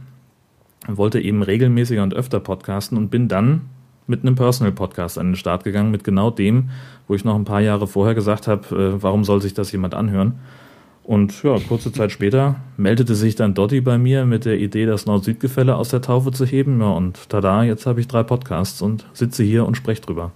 wollte 0.88 1.22
eben 1.22 1.44
regelmäßiger 1.44 2.04
und 2.04 2.14
öfter 2.14 2.40
podcasten 2.40 2.98
und 2.98 3.10
bin 3.10 3.28
dann 3.28 3.62
mit 4.08 4.22
einem 4.22 4.36
Personal 4.36 4.72
Podcast 4.72 5.18
an 5.18 5.28
den 5.28 5.36
Start 5.36 5.64
gegangen, 5.64 5.92
mit 5.92 6.04
genau 6.04 6.30
dem, 6.30 6.70
wo 7.08 7.16
ich 7.16 7.26
noch 7.26 7.36
ein 7.36 7.46
paar 7.46 7.62
Jahre 7.62 7.88
vorher 7.88 8.16
gesagt 8.16 8.48
habe, 8.48 8.76
äh, 8.76 9.02
warum 9.02 9.24
soll 9.24 9.42
sich 9.42 9.54
das 9.54 9.72
jemand 9.72 9.94
anhören? 9.94 10.40
Und 11.04 11.44
ja, 11.44 11.60
kurze 11.60 11.92
Zeit 11.92 12.12
später 12.12 12.56
meldete 12.78 13.14
sich 13.14 13.36
dann 13.36 13.54
Dotti 13.54 13.80
bei 13.82 14.00
mir 14.00 14.26
mit 14.26 14.46
der 14.46 14.58
Idee, 14.58 14.88
das 14.88 15.06
Nord-Süd-Gefälle 15.06 15.76
aus 15.76 15.90
der 15.90 16.02
Taufe 16.02 16.32
zu 16.32 16.46
heben. 16.46 16.82
Ja, 16.82 16.90
und 16.90 17.30
tada, 17.30 17.64
jetzt 17.64 17.86
habe 17.86 18.00
ich 18.00 18.08
drei 18.08 18.24
Podcasts 18.24 18.82
und 18.82 19.06
sitze 19.14 19.44
hier 19.44 19.68
und 19.68 19.78
spreche 19.78 20.02
drüber. 20.02 20.32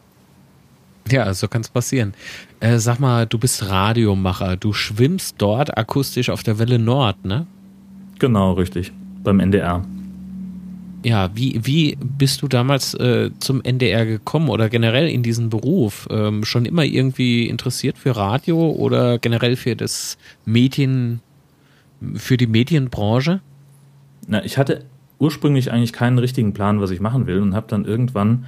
Ja, 1.10 1.34
so 1.34 1.48
kann 1.48 1.62
es 1.62 1.70
passieren. 1.70 2.14
Äh, 2.60 2.78
sag 2.78 3.00
mal, 3.00 3.26
du 3.26 3.40
bist 3.40 3.68
Radiomacher. 3.68 4.58
Du 4.58 4.74
schwimmst 4.74 5.36
dort 5.40 5.76
akustisch 5.76 6.30
auf 6.30 6.44
der 6.44 6.60
Welle 6.60 6.78
Nord, 6.78 7.26
ne? 7.26 7.48
Genau, 8.20 8.54
richtig. 8.54 8.92
Beim 9.24 9.40
NDR. 9.40 9.84
Ja, 11.04 11.30
wie, 11.34 11.60
wie 11.64 11.98
bist 12.00 12.42
du 12.42 12.48
damals 12.48 12.94
äh, 12.94 13.32
zum 13.40 13.62
NDR 13.64 14.06
gekommen 14.06 14.50
oder 14.50 14.70
generell 14.70 15.08
in 15.08 15.24
diesen 15.24 15.50
Beruf? 15.50 16.08
Ähm, 16.12 16.44
schon 16.44 16.66
immer 16.66 16.84
irgendwie 16.84 17.48
interessiert 17.48 17.98
für 17.98 18.16
Radio 18.16 18.72
oder 18.72 19.18
generell 19.18 19.56
für 19.56 19.76
das 19.76 20.18
Medien, 20.46 21.22
für 22.16 22.36
die 22.36 22.48
Medienbranche? 22.48 23.40
Na, 24.28 24.44
ich 24.44 24.58
hatte 24.58 24.86
ursprünglich 25.20 25.72
eigentlich 25.72 25.94
keinen 25.94 26.18
richtigen 26.18 26.54
Plan, 26.54 26.82
was 26.82 26.92
ich 26.92 27.00
machen 27.00 27.28
will 27.28 27.42
und 27.42 27.56
habe 27.56 27.68
dann 27.70 27.86
irgendwann 27.86 28.46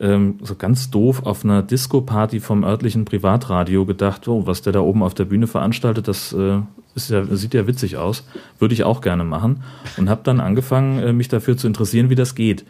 ähm, 0.00 0.38
so 0.42 0.54
ganz 0.54 0.90
doof 0.90 1.24
auf 1.24 1.44
einer 1.44 1.62
Disco-Party 1.62 2.40
vom 2.40 2.64
örtlichen 2.64 3.04
Privatradio 3.04 3.84
gedacht, 3.86 4.28
oh, 4.28 4.46
was 4.46 4.62
der 4.62 4.72
da 4.72 4.80
oben 4.80 5.02
auf 5.02 5.14
der 5.14 5.24
Bühne 5.24 5.46
veranstaltet, 5.46 6.06
das 6.06 6.32
äh, 6.32 6.60
ist 7.04 7.10
ja, 7.10 7.24
sieht 7.24 7.54
ja 7.54 7.66
witzig 7.66 7.96
aus, 7.96 8.26
würde 8.58 8.74
ich 8.74 8.84
auch 8.84 9.00
gerne 9.00 9.24
machen 9.24 9.62
und 9.96 10.08
habe 10.08 10.20
dann 10.24 10.40
angefangen, 10.40 10.98
äh, 10.98 11.12
mich 11.12 11.28
dafür 11.28 11.56
zu 11.56 11.66
interessieren, 11.66 12.10
wie 12.10 12.14
das 12.14 12.34
geht. 12.34 12.64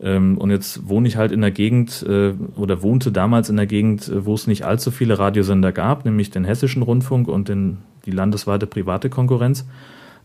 Ähm, 0.00 0.36
und 0.38 0.50
jetzt 0.50 0.88
wohne 0.88 1.08
ich 1.08 1.16
halt 1.16 1.32
in 1.32 1.40
der 1.40 1.50
Gegend 1.50 2.04
äh, 2.06 2.34
oder 2.56 2.82
wohnte 2.82 3.12
damals 3.12 3.48
in 3.48 3.56
der 3.56 3.66
Gegend, 3.66 4.08
äh, 4.08 4.26
wo 4.26 4.34
es 4.34 4.46
nicht 4.46 4.64
allzu 4.64 4.90
viele 4.90 5.18
Radiosender 5.18 5.72
gab, 5.72 6.04
nämlich 6.04 6.30
den 6.30 6.44
Hessischen 6.44 6.82
Rundfunk 6.82 7.28
und 7.28 7.48
den, 7.48 7.78
die 8.04 8.10
landesweite 8.10 8.66
private 8.66 9.08
Konkurrenz. 9.08 9.66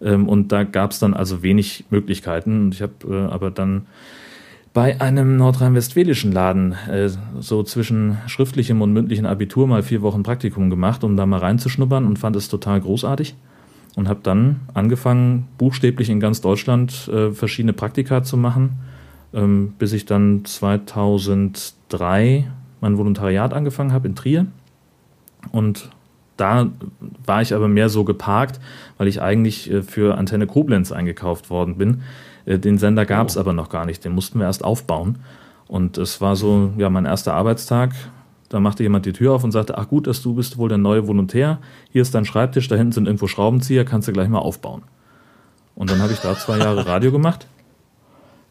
Ähm, 0.01 0.27
und 0.27 0.51
da 0.51 0.63
gab 0.63 0.91
es 0.91 0.99
dann 0.99 1.13
also 1.13 1.41
wenig 1.43 1.85
Möglichkeiten. 1.89 2.65
Und 2.65 2.73
ich 2.73 2.81
habe 2.81 3.29
aber 3.31 3.51
dann 3.51 3.85
bei 4.74 5.01
einem 5.01 5.36
nordrhein-westfälischen 5.36 6.32
Laden 6.32 6.74
äh, 6.89 7.09
so 7.39 7.63
zwischen 7.63 8.17
schriftlichem 8.28 8.82
und 8.82 8.93
mündlichem 8.93 9.26
Abitur 9.26 9.67
mal 9.67 9.84
vier 9.84 10.01
Wochen 10.01 10.24
Praktikum 10.24 10.69
gemacht, 10.69 11.03
um 11.03 11.17
da 11.17 11.26
mal 11.26 11.39
reinzuschnuppern 11.39 12.05
und 12.05 12.17
fand 12.17 12.38
es 12.38 12.47
total 12.47 12.80
großartig 12.80 13.36
und 13.95 14.07
habe 14.07 14.22
dann 14.24 14.61
angefangen, 14.74 15.47
buchstäblich 15.57 16.09
in 16.09 16.22
ganz 16.22 16.39
Deutschland 16.39 17.09
äh, 17.09 17.32
verschiedene 17.32 17.74
Praktika 17.74 18.24
zu 18.24 18.38
machen, 18.38 18.80
ähm, 19.34 19.74
bis 19.78 19.91
ich 19.91 20.05
dann 20.05 20.45
2003 20.45 22.47
mein 22.80 22.97
Volontariat 22.97 23.53
angefangen 23.53 23.91
habe 23.91 24.07
in 24.07 24.15
Trier. 24.15 24.47
Und 25.51 25.89
da 26.38 26.69
war 27.26 27.41
ich 27.41 27.53
aber 27.53 27.67
mehr 27.67 27.89
so 27.89 28.05
geparkt, 28.05 28.61
weil 28.97 29.09
ich 29.09 29.22
eigentlich 29.22 29.69
äh, 29.69 29.82
für 29.82 30.17
Antenne 30.17 30.47
Koblenz 30.47 30.93
eingekauft 30.93 31.49
worden 31.49 31.78
bin 31.78 32.03
den 32.59 32.77
Sender 32.77 33.05
gab 33.05 33.29
es 33.29 33.37
oh. 33.37 33.39
aber 33.39 33.53
noch 33.53 33.69
gar 33.69 33.85
nicht, 33.85 34.03
den 34.05 34.13
mussten 34.13 34.39
wir 34.39 34.45
erst 34.45 34.63
aufbauen. 34.63 35.19
Und 35.67 35.97
es 35.97 36.19
war 36.19 36.35
so, 36.35 36.71
ja, 36.77 36.89
mein 36.89 37.05
erster 37.05 37.33
Arbeitstag. 37.33 37.93
Da 38.49 38.59
machte 38.59 38.83
jemand 38.83 39.05
die 39.05 39.13
Tür 39.13 39.33
auf 39.33 39.45
und 39.45 39.53
sagte, 39.53 39.77
ach 39.77 39.87
gut, 39.87 40.07
dass 40.07 40.21
du 40.21 40.35
bist 40.35 40.57
wohl 40.57 40.67
der 40.67 40.77
neue 40.77 41.07
Volontär. 41.07 41.59
Hier 41.91 42.01
ist 42.01 42.13
dein 42.13 42.25
Schreibtisch, 42.25 42.67
da 42.67 42.75
hinten 42.75 42.91
sind 42.91 43.05
irgendwo 43.05 43.27
Schraubenzieher, 43.27 43.85
kannst 43.85 44.09
du 44.09 44.11
gleich 44.11 44.27
mal 44.27 44.39
aufbauen. 44.39 44.81
Und 45.75 45.89
dann 45.89 46.01
habe 46.01 46.11
ich 46.11 46.19
da 46.19 46.35
zwei 46.35 46.57
Jahre 46.57 46.85
Radio 46.85 47.13
gemacht. 47.13 47.47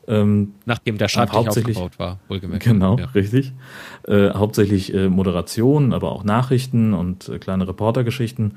Ähm, 0.08 0.54
Nachdem 0.64 0.96
der 0.96 1.08
Schreibtisch 1.08 1.36
hauptsächlich, 1.36 1.76
aufgebaut 1.76 1.98
war, 1.98 2.18
wohlgemerkt. 2.28 2.64
Genau, 2.64 2.96
ja. 2.96 3.04
richtig. 3.14 3.52
Äh, 4.08 4.30
hauptsächlich 4.30 4.94
äh, 4.94 5.08
Moderation, 5.08 5.92
aber 5.92 6.12
auch 6.12 6.24
Nachrichten 6.24 6.94
und 6.94 7.28
äh, 7.28 7.38
kleine 7.38 7.68
Reportergeschichten. 7.68 8.56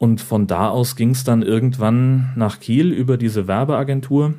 Und 0.00 0.22
von 0.22 0.46
da 0.46 0.70
aus 0.70 0.96
ging 0.96 1.10
es 1.10 1.24
dann 1.24 1.42
irgendwann 1.42 2.32
nach 2.34 2.58
Kiel 2.58 2.90
über 2.90 3.18
diese 3.18 3.46
Werbeagentur, 3.46 4.32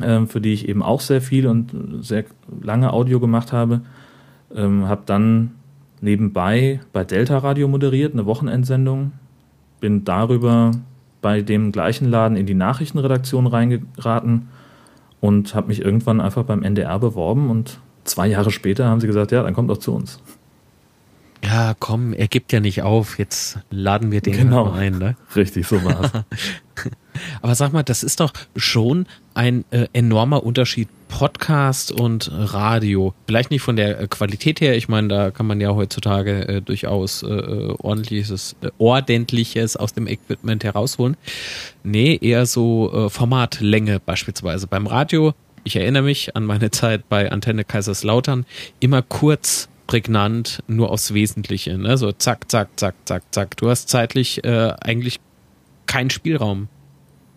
äh, 0.00 0.26
für 0.26 0.40
die 0.40 0.52
ich 0.52 0.68
eben 0.68 0.80
auch 0.80 1.00
sehr 1.00 1.20
viel 1.20 1.48
und 1.48 1.74
sehr 2.02 2.24
lange 2.62 2.92
Audio 2.92 3.18
gemacht 3.18 3.52
habe. 3.52 3.80
Ähm, 4.54 4.86
habe 4.86 5.02
dann 5.06 5.56
nebenbei 6.00 6.78
bei 6.92 7.02
Delta 7.02 7.38
Radio 7.38 7.66
moderiert, 7.66 8.12
eine 8.12 8.26
Wochenendsendung. 8.26 9.10
Bin 9.80 10.04
darüber 10.04 10.70
bei 11.20 11.42
dem 11.42 11.72
gleichen 11.72 12.08
Laden 12.08 12.36
in 12.36 12.46
die 12.46 12.54
Nachrichtenredaktion 12.54 13.48
reingeraten 13.48 14.50
und 15.18 15.52
habe 15.56 15.66
mich 15.66 15.84
irgendwann 15.84 16.20
einfach 16.20 16.44
beim 16.44 16.62
NDR 16.62 17.00
beworben 17.00 17.50
und 17.50 17.80
zwei 18.04 18.28
Jahre 18.28 18.52
später 18.52 18.86
haben 18.86 19.00
sie 19.00 19.08
gesagt, 19.08 19.32
ja, 19.32 19.42
dann 19.42 19.52
kommt 19.52 19.68
doch 19.68 19.78
zu 19.78 19.92
uns 19.92 20.22
ja, 21.44 21.74
komm, 21.78 22.12
er 22.12 22.28
gibt 22.28 22.52
ja 22.52 22.60
nicht 22.60 22.82
auf, 22.82 23.18
jetzt 23.18 23.58
laden 23.70 24.12
wir 24.12 24.20
den 24.20 24.36
genau. 24.36 24.72
ein. 24.72 24.98
Ne? 24.98 25.16
Richtig, 25.34 25.66
so 25.66 25.82
war's. 25.82 26.12
Aber 27.42 27.54
sag 27.54 27.72
mal, 27.72 27.82
das 27.82 28.02
ist 28.02 28.20
doch 28.20 28.32
schon 28.56 29.06
ein 29.34 29.64
äh, 29.70 29.86
enormer 29.92 30.44
Unterschied 30.44 30.88
Podcast 31.08 31.92
und 31.92 32.30
Radio. 32.32 33.14
Vielleicht 33.26 33.50
nicht 33.50 33.62
von 33.62 33.76
der 33.76 34.00
äh, 34.00 34.06
Qualität 34.06 34.60
her, 34.60 34.76
ich 34.76 34.88
meine, 34.88 35.08
da 35.08 35.30
kann 35.30 35.46
man 35.46 35.60
ja 35.60 35.74
heutzutage 35.74 36.48
äh, 36.48 36.62
durchaus 36.62 37.22
äh, 37.22 37.26
äh 37.28 37.74
ordentliches, 37.78 38.56
äh, 38.62 38.68
ordentliches 38.78 39.76
aus 39.76 39.92
dem 39.92 40.06
Equipment 40.06 40.62
herausholen. 40.64 41.16
Nee, 41.82 42.18
eher 42.20 42.46
so 42.46 43.08
Formatlänge 43.10 44.00
beispielsweise. 44.00 44.66
Beim 44.66 44.86
Radio, 44.86 45.32
ich 45.64 45.76
erinnere 45.76 46.02
mich 46.02 46.36
an 46.36 46.44
meine 46.44 46.70
Zeit 46.70 47.08
bei 47.08 47.32
Antenne 47.32 47.64
Kaiserslautern, 47.64 48.44
immer 48.80 49.02
kurz 49.02 49.68
prägnant, 49.90 50.62
nur 50.68 50.92
aufs 50.92 51.14
Wesentliche. 51.14 51.76
Ne? 51.76 51.98
So 51.98 52.12
zack, 52.12 52.48
zack, 52.48 52.68
zack, 52.76 52.94
zack, 53.06 53.24
zack. 53.32 53.56
Du 53.56 53.68
hast 53.68 53.88
zeitlich 53.88 54.44
äh, 54.44 54.72
eigentlich 54.80 55.18
keinen 55.86 56.10
Spielraum. 56.10 56.68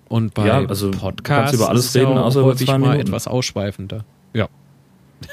Und 0.08 0.36
bei 0.36 0.46
ja, 0.46 0.64
also 0.64 0.92
Podcasts 0.92 1.56
über 1.56 1.70
alles 1.70 1.96
reden, 1.96 2.12
ja 2.12 2.22
außer 2.22 2.44
häufig 2.44 2.68
mal 2.68 2.78
Minuten. 2.78 3.00
etwas 3.00 3.26
ausschweifender. 3.26 4.06
Ja. 4.34 4.50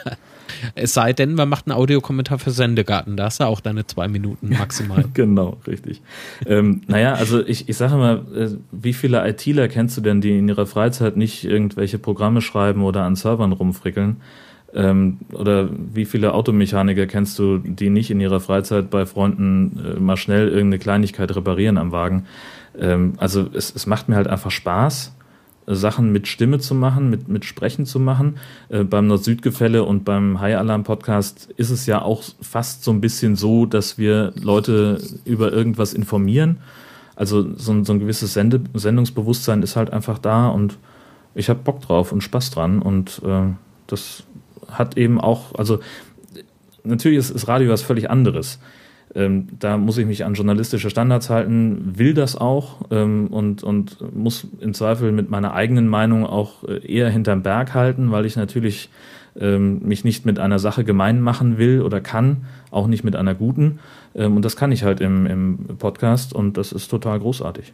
es 0.74 0.94
sei 0.94 1.12
denn, 1.12 1.34
man 1.34 1.50
macht 1.50 1.66
einen 1.66 1.76
Audiokommentar 1.76 2.38
für 2.38 2.52
Sendegarten. 2.52 3.18
Da 3.18 3.24
hast 3.24 3.40
du 3.40 3.44
auch 3.44 3.60
deine 3.60 3.86
zwei 3.86 4.08
Minuten 4.08 4.48
maximal. 4.48 5.04
genau, 5.12 5.58
richtig. 5.66 6.00
ähm, 6.46 6.80
naja, 6.86 7.12
also 7.12 7.44
ich, 7.46 7.68
ich 7.68 7.76
sage 7.76 7.96
mal, 7.96 8.24
äh, 8.34 8.48
wie 8.72 8.94
viele 8.94 9.28
ITler 9.28 9.68
kennst 9.68 9.98
du 9.98 10.00
denn, 10.00 10.22
die 10.22 10.38
in 10.38 10.48
ihrer 10.48 10.64
Freizeit 10.64 11.18
nicht 11.18 11.44
irgendwelche 11.44 11.98
Programme 11.98 12.40
schreiben 12.40 12.82
oder 12.82 13.02
an 13.02 13.14
Servern 13.14 13.52
rumfrickeln? 13.52 14.22
Ähm, 14.74 15.18
oder 15.32 15.68
wie 15.70 16.04
viele 16.04 16.32
Automechaniker 16.32 17.06
kennst 17.06 17.38
du, 17.38 17.58
die 17.58 17.90
nicht 17.90 18.10
in 18.10 18.20
ihrer 18.20 18.40
Freizeit 18.40 18.90
bei 18.90 19.04
Freunden 19.04 19.96
äh, 19.96 20.00
mal 20.00 20.16
schnell 20.16 20.48
irgendeine 20.48 20.78
Kleinigkeit 20.78 21.34
reparieren 21.34 21.76
am 21.76 21.92
Wagen? 21.92 22.26
Ähm, 22.78 23.14
also 23.16 23.46
es, 23.52 23.74
es 23.74 23.86
macht 23.86 24.08
mir 24.08 24.16
halt 24.16 24.28
einfach 24.28 24.50
Spaß, 24.50 25.12
Sachen 25.66 26.12
mit 26.12 26.26
Stimme 26.28 26.58
zu 26.58 26.74
machen, 26.74 27.10
mit, 27.10 27.28
mit 27.28 27.44
Sprechen 27.44 27.86
zu 27.86 28.00
machen. 28.00 28.36
Äh, 28.68 28.84
beim 28.84 29.06
Nord-Süd-Gefälle 29.06 29.84
und 29.84 30.04
beim 30.04 30.40
High 30.40 30.56
Alarm 30.56 30.84
Podcast 30.84 31.48
ist 31.56 31.70
es 31.70 31.86
ja 31.86 32.02
auch 32.02 32.22
fast 32.40 32.84
so 32.84 32.90
ein 32.92 33.00
bisschen 33.00 33.36
so, 33.36 33.66
dass 33.66 33.98
wir 33.98 34.32
Leute 34.40 35.00
über 35.24 35.52
irgendwas 35.52 35.94
informieren. 35.94 36.58
Also 37.16 37.54
so, 37.56 37.84
so 37.84 37.92
ein 37.92 38.00
gewisses 38.00 38.32
Sende 38.32 38.60
Sendungsbewusstsein 38.72 39.62
ist 39.62 39.76
halt 39.76 39.92
einfach 39.92 40.18
da 40.18 40.48
und 40.48 40.78
ich 41.34 41.48
habe 41.48 41.60
Bock 41.62 41.80
drauf 41.80 42.12
und 42.12 42.22
Spaß 42.22 42.50
dran 42.50 42.80
und 42.80 43.20
äh, 43.24 43.52
das 43.86 44.24
hat 44.70 44.96
eben 44.96 45.20
auch, 45.20 45.54
also 45.54 45.80
natürlich 46.84 47.18
ist, 47.18 47.30
ist 47.30 47.48
Radio 47.48 47.70
was 47.70 47.82
völlig 47.82 48.10
anderes. 48.10 48.58
Ähm, 49.14 49.48
da 49.58 49.76
muss 49.76 49.98
ich 49.98 50.06
mich 50.06 50.24
an 50.24 50.34
journalistische 50.34 50.88
Standards 50.88 51.30
halten, 51.30 51.98
will 51.98 52.14
das 52.14 52.36
auch 52.36 52.82
ähm, 52.90 53.26
und, 53.28 53.64
und 53.64 54.14
muss 54.14 54.46
im 54.60 54.72
Zweifel 54.72 55.10
mit 55.10 55.30
meiner 55.30 55.52
eigenen 55.52 55.88
Meinung 55.88 56.24
auch 56.24 56.62
äh, 56.64 56.86
eher 56.86 57.10
hinterm 57.10 57.42
Berg 57.42 57.74
halten, 57.74 58.12
weil 58.12 58.24
ich 58.24 58.36
natürlich 58.36 58.88
ähm, 59.38 59.80
mich 59.80 60.04
nicht 60.04 60.26
mit 60.26 60.38
einer 60.38 60.60
Sache 60.60 60.84
gemein 60.84 61.20
machen 61.20 61.58
will 61.58 61.82
oder 61.82 62.00
kann, 62.00 62.44
auch 62.70 62.86
nicht 62.86 63.02
mit 63.02 63.16
einer 63.16 63.34
guten. 63.34 63.80
Ähm, 64.14 64.36
und 64.36 64.44
das 64.44 64.56
kann 64.56 64.70
ich 64.70 64.84
halt 64.84 65.00
im, 65.00 65.26
im 65.26 65.58
Podcast 65.78 66.32
und 66.32 66.56
das 66.56 66.70
ist 66.70 66.88
total 66.88 67.18
großartig. 67.18 67.72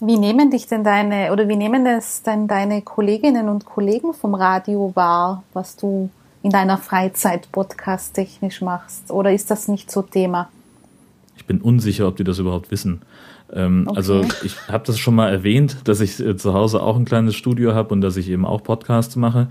Wie 0.00 0.18
nehmen 0.18 0.50
dich 0.50 0.66
denn 0.66 0.84
deine 0.84 1.32
oder 1.32 1.48
wie 1.48 1.56
nehmen 1.56 1.86
es 1.86 2.22
denn 2.22 2.46
deine 2.46 2.82
Kolleginnen 2.82 3.48
und 3.48 3.64
Kollegen 3.64 4.12
vom 4.12 4.34
Radio 4.34 4.92
wahr, 4.94 5.42
was 5.52 5.76
du 5.76 6.10
in 6.42 6.50
deiner 6.50 6.78
Freizeit 6.78 7.50
podcast-technisch 7.50 8.60
machst? 8.60 9.10
Oder 9.10 9.32
ist 9.32 9.50
das 9.50 9.68
nicht 9.68 9.90
so 9.90 10.02
Thema? 10.02 10.48
Ich 11.36 11.46
bin 11.46 11.60
unsicher, 11.60 12.06
ob 12.06 12.16
die 12.16 12.24
das 12.24 12.38
überhaupt 12.38 12.70
wissen. 12.70 13.02
Ähm, 13.52 13.84
okay. 13.86 13.96
Also 13.96 14.24
ich 14.44 14.56
habe 14.68 14.84
das 14.84 14.98
schon 14.98 15.14
mal 15.14 15.30
erwähnt, 15.30 15.78
dass 15.84 16.00
ich 16.00 16.20
äh, 16.20 16.36
zu 16.36 16.54
Hause 16.54 16.82
auch 16.82 16.96
ein 16.96 17.04
kleines 17.04 17.34
Studio 17.34 17.74
habe 17.74 17.94
und 17.94 18.00
dass 18.00 18.16
ich 18.16 18.28
eben 18.28 18.44
auch 18.44 18.62
Podcasts 18.62 19.16
mache. 19.16 19.48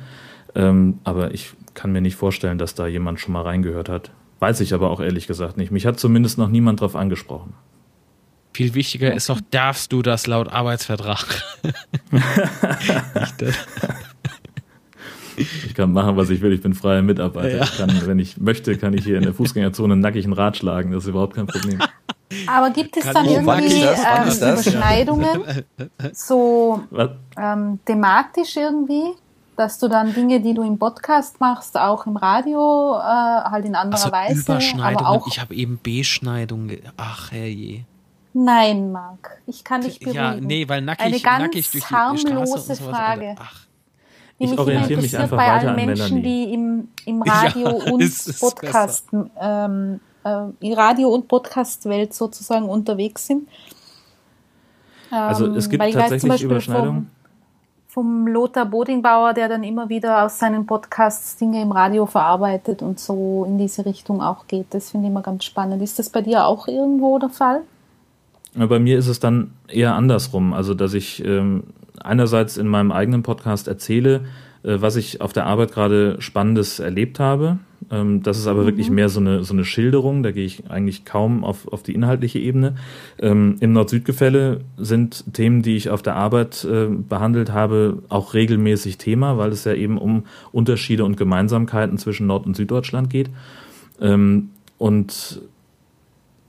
Ähm, 0.54 1.00
aber 1.04 1.34
ich 1.34 1.54
kann 1.74 1.92
mir 1.92 2.02
nicht 2.02 2.16
vorstellen, 2.16 2.58
dass 2.58 2.76
da 2.76 2.88
jemand 2.88 3.20
schon 3.20 3.34
mal 3.34 3.42
reingehört 3.42 3.90
hat. 3.90 4.12
Weiß 4.40 4.60
ich 4.62 4.74
aber 4.74 4.90
auch 4.90 5.00
ehrlich 5.00 5.28
gesagt 5.28 5.58
nicht. 5.58 5.72
Mich 5.72 5.86
hat 5.86 6.00
zumindest 6.00 6.38
noch 6.38 6.50
niemand 6.50 6.82
drauf 6.82 6.96
angesprochen. 6.96 7.54
Viel 8.56 8.74
wichtiger 8.74 9.14
ist 9.14 9.28
doch, 9.28 9.42
darfst 9.52 9.92
du 9.92 10.02
das 10.02 10.28
laut 10.28 10.48
Arbeitsvertrag? 10.48 11.44
Ich 15.38 15.74
kann 15.74 15.92
machen, 15.92 16.16
was 16.16 16.30
ich 16.30 16.40
will. 16.40 16.54
Ich 16.54 16.62
bin 16.62 16.74
freier 16.74 17.02
Mitarbeiter. 17.02 17.58
Ja. 17.58 17.64
Ich 17.66 17.78
kann, 17.78 17.92
wenn 18.06 18.20
ich 18.20 18.38
möchte, 18.38 18.78
kann 18.78 18.94
ich 18.94 19.04
hier 19.04 19.18
in 19.18 19.24
der 19.24 19.34
Fußgängerzone 19.34 19.98
nackig 19.98 20.26
ein 20.26 20.32
Rad 20.32 20.56
schlagen. 20.56 20.94
Das 20.94 21.04
ist 21.04 21.10
überhaupt 21.10 21.36
kein 21.36 21.46
Problem. 21.46 21.80
Aber 22.48 22.70
gibt 22.70 22.96
es 22.96 23.04
Kann 23.04 23.16
dann 23.16 23.26
irgendwie 23.26 23.82
ähm, 23.82 23.96
das? 24.26 24.38
Überschneidungen, 24.38 25.66
so 26.14 26.82
ähm, 27.38 27.80
thematisch 27.86 28.56
irgendwie, 28.56 29.12
dass 29.58 29.78
du 29.78 29.90
dann 29.90 30.14
Dinge, 30.14 30.40
die 30.40 30.54
du 30.54 30.64
im 30.64 30.80
Podcast 30.80 31.42
machst, 31.42 31.78
auch 31.78 32.08
im 32.08 32.16
Radio 32.16 32.96
äh, 32.98 33.02
halt 33.04 33.66
in 33.66 33.76
anderer 33.76 34.02
Also 34.02 34.14
Weise, 34.14 34.42
aber 34.48 34.54
Überschneidungen. 34.54 35.06
auch 35.06 35.28
Ich 35.28 35.42
habe 35.42 35.54
eben 35.54 35.78
Beschneidung. 35.84 36.72
Ach, 36.96 37.34
herrje. 37.34 37.84
Nein, 38.38 38.92
Marc, 38.92 39.42
ich 39.48 39.64
kann 39.64 39.80
dich 39.80 39.98
beruhigen. 40.00 40.16
Ja, 40.18 40.36
nee, 40.36 40.68
weil 40.68 40.82
nackig- 40.82 41.06
Eine 41.06 41.20
ganz 41.22 41.44
nackig 41.44 41.72
durch 41.72 41.72
die 41.72 41.80
Straße 41.88 42.28
und 42.28 42.34
harmlose 42.36 42.76
Frage. 42.76 43.36
Ach. 43.40 43.62
Ich 44.38 44.50
mich 44.50 44.60
orientiere 44.60 45.02
mich 45.02 45.14
interessiert 45.14 45.22
einfach 45.22 45.38
bei 45.38 45.44
weiter 45.48 45.70
allen 45.70 45.70
an 45.70 45.76
Menschen, 45.86 46.16
Melanie. 46.22 46.46
die 46.48 46.54
im, 46.54 46.88
im 47.06 47.24
Ja, 47.26 47.34
Radio 47.34 47.70
und 47.94 48.02
es 48.04 48.28
ist 48.28 48.42
Podcast, 48.42 49.08
ähm, 49.40 50.02
äh, 50.26 50.40
in 50.60 50.74
Radio- 50.74 51.10
und 51.14 51.30
Podcast-Welt 51.30 52.14
sozusagen 52.14 52.68
unterwegs 52.68 53.26
sind. 53.28 53.48
Also 55.10 55.46
es 55.56 55.66
Ähm, 55.66 55.72
gibt 55.72 55.84
tatsächlich 55.94 56.30
Beispiel 56.30 56.50
Überschneidungen. 56.52 57.10
Vom, 57.88 58.04
vom 58.04 58.28
Lothar 58.28 58.66
Bodingbauer, 58.66 59.34
der 59.34 59.48
dann 59.48 59.64
immer 59.64 59.88
wieder 59.88 60.26
aus 60.26 60.38
seinen 60.40 60.66
Podcasts 60.66 61.38
Dinge 61.38 61.62
im 61.62 61.72
Radio 61.72 62.06
verarbeitet 62.06 62.82
und 62.82 63.00
so 63.00 63.46
in 63.48 63.58
diese 63.58 63.86
Richtung 63.86 64.22
auch 64.22 64.48
geht. 64.48 64.74
Das 64.74 64.90
finde 64.90 65.08
ich 65.08 65.12
immer 65.12 65.22
ganz 65.22 65.46
spannend. 65.46 65.82
Ist 65.82 65.98
das 66.00 66.10
bei 66.10 66.22
dir 66.22 66.46
auch 66.46 66.68
irgendwo 66.68 67.18
der 67.18 67.30
Fall? 67.30 67.62
Bei 68.58 68.80
mir 68.80 68.98
ist 68.98 69.08
es 69.08 69.20
dann 69.20 69.52
eher 69.68 69.96
andersrum. 69.96 70.54
Also, 70.54 70.74
dass 70.74 70.94
ich 70.94 71.24
ähm, 71.26 71.64
einerseits 72.02 72.58
in 72.58 72.68
meinem 72.68 72.92
eigenen 72.92 73.24
Podcast 73.24 73.68
erzähle, 73.68 74.22
äh, 74.64 74.78
was 74.80 74.96
ich 74.96 75.22
auf 75.22 75.34
der 75.34 75.46
Arbeit 75.46 75.72
gerade 75.74 76.18
Spannendes 76.20 76.80
erlebt 76.80 77.20
habe. 77.20 77.60
Ähm, 77.92 78.24
das 78.24 78.38
ist 78.38 78.48
aber 78.48 78.62
Mhm. 78.62 78.66
wirklich 78.66 78.90
mehr 78.90 79.10
so 79.10 79.20
eine, 79.20 79.44
so 79.44 79.54
eine 79.54 79.66
Schilderung. 79.66 80.24
Da 80.24 80.32
gehe 80.32 80.46
ich 80.46 80.70
eigentlich 80.70 81.06
kaum 81.06 81.44
auf, 81.44 81.68
auf 81.72 81.84
die 81.84 81.94
inhaltliche 81.94 82.40
Ebene. 82.40 82.76
Ähm, 83.20 83.58
Im 83.60 83.74
Nord-Süd-Gefälle 83.74 84.62
sind 84.78 85.34
Themen, 85.34 85.62
die 85.62 85.76
ich 85.76 85.90
auf 85.90 86.02
der 86.02 86.16
Arbeit 86.16 86.64
äh, 86.64 86.88
behandelt 86.88 87.52
habe, 87.52 88.00
auch 88.10 88.34
regelmäßig 88.34 88.98
Thema, 88.98 89.38
weil 89.38 89.52
es 89.52 89.66
ja 89.66 89.74
eben 89.74 89.98
um 89.98 90.24
Unterschiede 90.52 91.04
und 91.06 91.18
Gemeinsamkeiten 91.18 91.98
zwischen 91.98 92.26
Nord- 92.28 92.46
und 92.46 92.56
Süddeutschland 92.56 93.10
geht. 93.10 93.30
Ähm, 94.02 94.50
und 94.78 95.42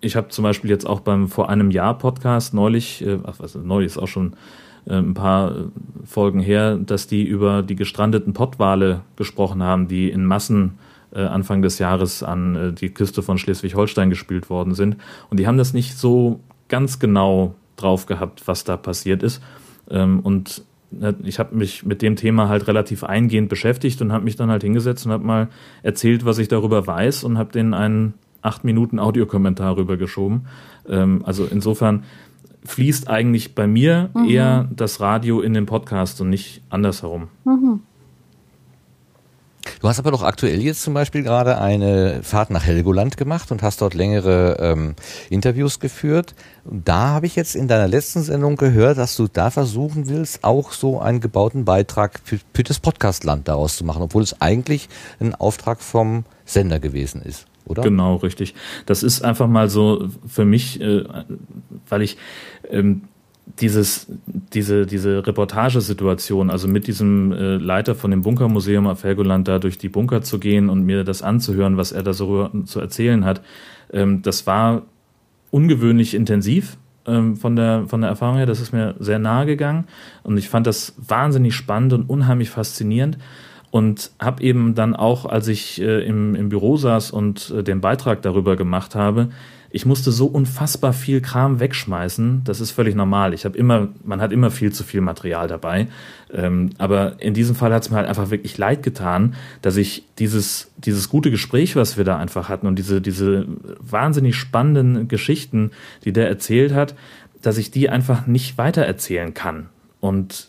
ich 0.01 0.17
habe 0.17 0.29
zum 0.29 0.43
Beispiel 0.43 0.71
jetzt 0.71 0.87
auch 0.87 1.01
beim 1.01 1.29
vor 1.29 1.49
einem 1.49 1.71
Jahr 1.71 1.97
Podcast 1.97 2.55
neulich, 2.55 3.05
äh, 3.05 3.19
ach 3.25 3.37
was, 3.39 3.55
neulich 3.55 3.87
ist 3.87 3.99
auch 3.99 4.09
schon 4.09 4.35
äh, 4.87 4.95
ein 4.95 5.15
paar 5.15 5.51
äh, 5.51 5.65
Folgen 6.05 6.41
her, 6.41 6.77
dass 6.77 7.07
die 7.07 7.25
über 7.25 7.63
die 7.63 7.77
gestrandeten 7.77 8.33
Pottwale 8.33 9.01
gesprochen 9.17 9.63
haben, 9.63 9.89
die 9.89 10.11
in 10.11 10.25
Massen 10.25 10.79
äh, 11.15 11.21
Anfang 11.21 11.63
des 11.63 11.79
Jahres 11.79 12.23
an 12.23 12.57
äh, 12.57 12.73
die 12.73 12.91
Küste 12.91 13.23
von 13.23 13.39
Schleswig-Holstein 13.39 14.11
gespült 14.11 14.51
worden 14.51 14.75
sind. 14.75 14.97
Und 15.31 15.41
die 15.41 15.47
haben 15.47 15.59
das 15.59 15.73
nicht 15.73 15.97
so 15.99 16.41
ganz 16.69 16.99
genau 16.99 17.55
drauf 17.77 18.07
gehabt, 18.07 18.47
was 18.47 18.65
da 18.65 18.77
passiert 18.77 19.23
ist. 19.23 19.43
Ähm, 19.91 20.21
und 20.21 20.65
ich 21.25 21.39
habe 21.39 21.55
mich 21.55 21.85
mit 21.85 22.01
dem 22.01 22.17
Thema 22.17 22.49
halt 22.49 22.69
relativ 22.69 23.03
eingehend 23.03 23.49
beschäftigt 23.49 24.01
und 24.01 24.13
habe 24.13 24.25
mich 24.25 24.37
dann 24.37 24.51
halt 24.51 24.63
hingesetzt 24.63 25.05
und 25.05 25.13
habe 25.13 25.25
mal 25.25 25.49
erzählt, 25.83 26.25
was 26.25 26.39
ich 26.39 26.49
darüber 26.49 26.87
weiß 26.87 27.25
und 27.25 27.39
habe 27.39 27.53
denen 27.53 27.75
einen 27.75 28.15
acht 28.47 28.65
Minuten 28.65 28.99
Audiokommentar 28.99 29.77
rübergeschoben. 29.77 30.47
Ähm, 30.89 31.23
also 31.25 31.45
insofern 31.45 32.05
fließt 32.65 33.09
eigentlich 33.09 33.55
bei 33.55 33.67
mir 33.67 34.11
Mhm. 34.15 34.29
eher 34.29 34.69
das 34.75 35.01
Radio 35.01 35.41
in 35.41 35.55
den 35.55 35.67
Podcast 35.67 36.21
und 36.21 36.31
nicht 36.31 36.63
andersherum. 36.71 37.29
Mhm. 37.45 37.81
Du 39.81 39.89
hast 39.89 39.99
aber 39.99 40.13
doch 40.13 40.23
aktuell 40.23 40.63
jetzt 40.63 40.83
zum 40.83 40.95
Beispiel 40.95 41.23
gerade 41.25 41.59
eine 41.61 42.23
Fahrt 42.23 42.51
nach 42.51 42.65
Helgoland 42.65 43.17
gemacht 43.17 43.51
und 43.51 43.63
hast 43.63 43.83
dort 43.83 43.95
längere 43.95 44.57
ähm, 44.61 44.95
Interviews 45.29 45.81
geführt. 45.81 46.35
Und 46.65 46.89
da 46.89 47.09
habe 47.09 47.27
ich 47.27 47.35
jetzt 47.37 47.57
in 47.57 47.67
deiner 47.67 47.89
letzten 47.89 48.23
Sendung 48.23 48.57
gehört, 48.57 48.97
dass 48.97 49.17
du 49.17 49.27
da 49.31 49.51
versuchen 49.51 50.09
willst, 50.09 50.45
auch 50.45 50.71
so 50.73 51.01
einen 51.01 51.21
gebauten 51.21 51.65
Beitrag 51.65 52.21
für, 52.25 52.39
für 52.55 52.63
das 52.63 52.79
Podcastland 52.79 53.49
daraus 53.49 53.77
zu 53.77 53.85
machen, 53.85 54.03
obwohl 54.03 54.23
es 54.23 54.41
eigentlich 54.41 54.89
ein 55.21 55.35
Auftrag 55.35 55.83
vom 55.83 56.25
Sender 56.45 56.79
gewesen 56.79 57.21
ist, 57.23 57.47
oder? 57.67 57.83
Genau, 57.83 58.17
richtig. 58.17 58.55
Das 58.87 59.03
ist 59.03 59.23
einfach 59.23 59.49
mal 59.49 59.69
so 59.69 60.09
für 60.27 60.45
mich, 60.45 60.81
äh, 60.81 61.05
weil 61.89 62.03
ich 62.03 62.17
ähm, 62.71 63.03
dieses, 63.61 64.07
diese, 64.27 64.87
diese 64.87 65.27
Reportagesituation, 65.27 66.51
also 66.51 66.69
mit 66.69 66.87
diesem 66.87 67.33
äh, 67.33 67.57
Leiter 67.57 67.95
von 67.95 68.11
dem 68.11 68.23
Bunkermuseum 68.23 68.87
auf 68.87 69.05
Helgoland 69.05 69.47
da 69.47 69.59
durch 69.59 69.79
die 69.79 69.89
Bunker 69.89 70.23
zu 70.23 70.39
gehen 70.39 70.69
und 70.69 70.83
mir 70.83 71.05
das 71.05 71.23
anzuhören, 71.23 71.77
was 71.77 71.93
er 71.93 72.03
da 72.03 72.13
so 72.13 72.49
zu 72.65 72.81
erzählen 72.81 73.25
hat, 73.25 73.43
ähm, 73.93 74.23
das 74.23 74.47
war 74.47 74.83
ungewöhnlich 75.51 76.15
intensiv 76.15 76.77
ähm, 77.07 77.37
von, 77.37 77.57
der, 77.57 77.85
von 77.87 78.01
der 78.01 78.11
Erfahrung 78.11 78.37
her. 78.37 78.47
Das 78.47 78.61
ist 78.61 78.73
mir 78.73 78.95
sehr 78.99 79.19
nahe 79.19 79.47
gegangen 79.47 79.87
und 80.23 80.37
ich 80.39 80.49
fand 80.49 80.67
das 80.67 80.95
wahnsinnig 80.97 81.55
spannend 81.55 81.93
und 81.93 82.11
unheimlich 82.11 82.51
faszinierend 82.51 83.17
und 83.77 84.11
habe 84.19 84.43
eben 84.43 84.75
dann 84.75 84.97
auch, 84.97 85.27
als 85.27 85.49
ich 85.49 85.83
äh, 85.83 86.01
im, 86.07 86.35
im 86.35 86.49
Büro 86.49 86.79
saß 86.79 87.11
und 87.11 87.51
äh, 87.51 87.63
den 87.63 87.83
Beitrag 87.83 88.23
darüber 88.23 88.57
gemacht 88.57 88.95
habe, 88.95 89.29
ich 89.69 89.85
musste 89.85 90.13
so 90.13 90.25
unfassbar 90.25 90.95
viel 90.95 91.21
Kram 91.21 91.61
wegschmeißen. 91.61 92.41
Das 92.45 92.63
ist 92.63 92.71
völlig 92.71 92.95
normal. 92.95 93.35
Ich 93.35 93.45
habe 93.45 93.59
immer, 93.59 93.89
man 94.03 94.23
hat 94.23 94.33
immer 94.33 94.51
viel 94.51 94.73
zu 94.73 94.83
viel 94.83 95.03
Material 95.03 95.47
dabei. 95.47 95.89
Ähm, 96.33 96.71
aber 96.79 97.21
in 97.21 97.35
diesem 97.35 97.55
Fall 97.55 97.71
hat 97.75 97.83
es 97.83 97.91
mir 97.91 97.99
halt 97.99 98.09
einfach 98.09 98.31
wirklich 98.31 98.57
leid 98.57 98.83
getan, 98.83 99.35
dass 99.61 99.77
ich 99.77 100.05
dieses, 100.19 100.71
dieses 100.79 101.11
gute 101.11 101.31
Gespräch, 101.31 101.77
was 101.77 101.99
wir 101.99 102.05
da 102.05 102.17
einfach 102.17 102.49
hatten 102.49 102.67
und 102.67 102.79
diese, 102.79 103.03
diese 103.03 103.47
wahnsinnig 103.79 104.37
spannenden 104.37 105.07
Geschichten, 105.07 105.73
die 106.07 106.15
der 106.15 106.29
erzählt 106.29 106.73
hat, 106.73 106.95
dass 107.43 107.59
ich 107.59 107.71
die 107.71 107.91
einfach 107.91 108.27
nicht 108.27 108.57
weitererzählen 108.57 109.35
kann. 109.35 109.69
Und 110.01 110.49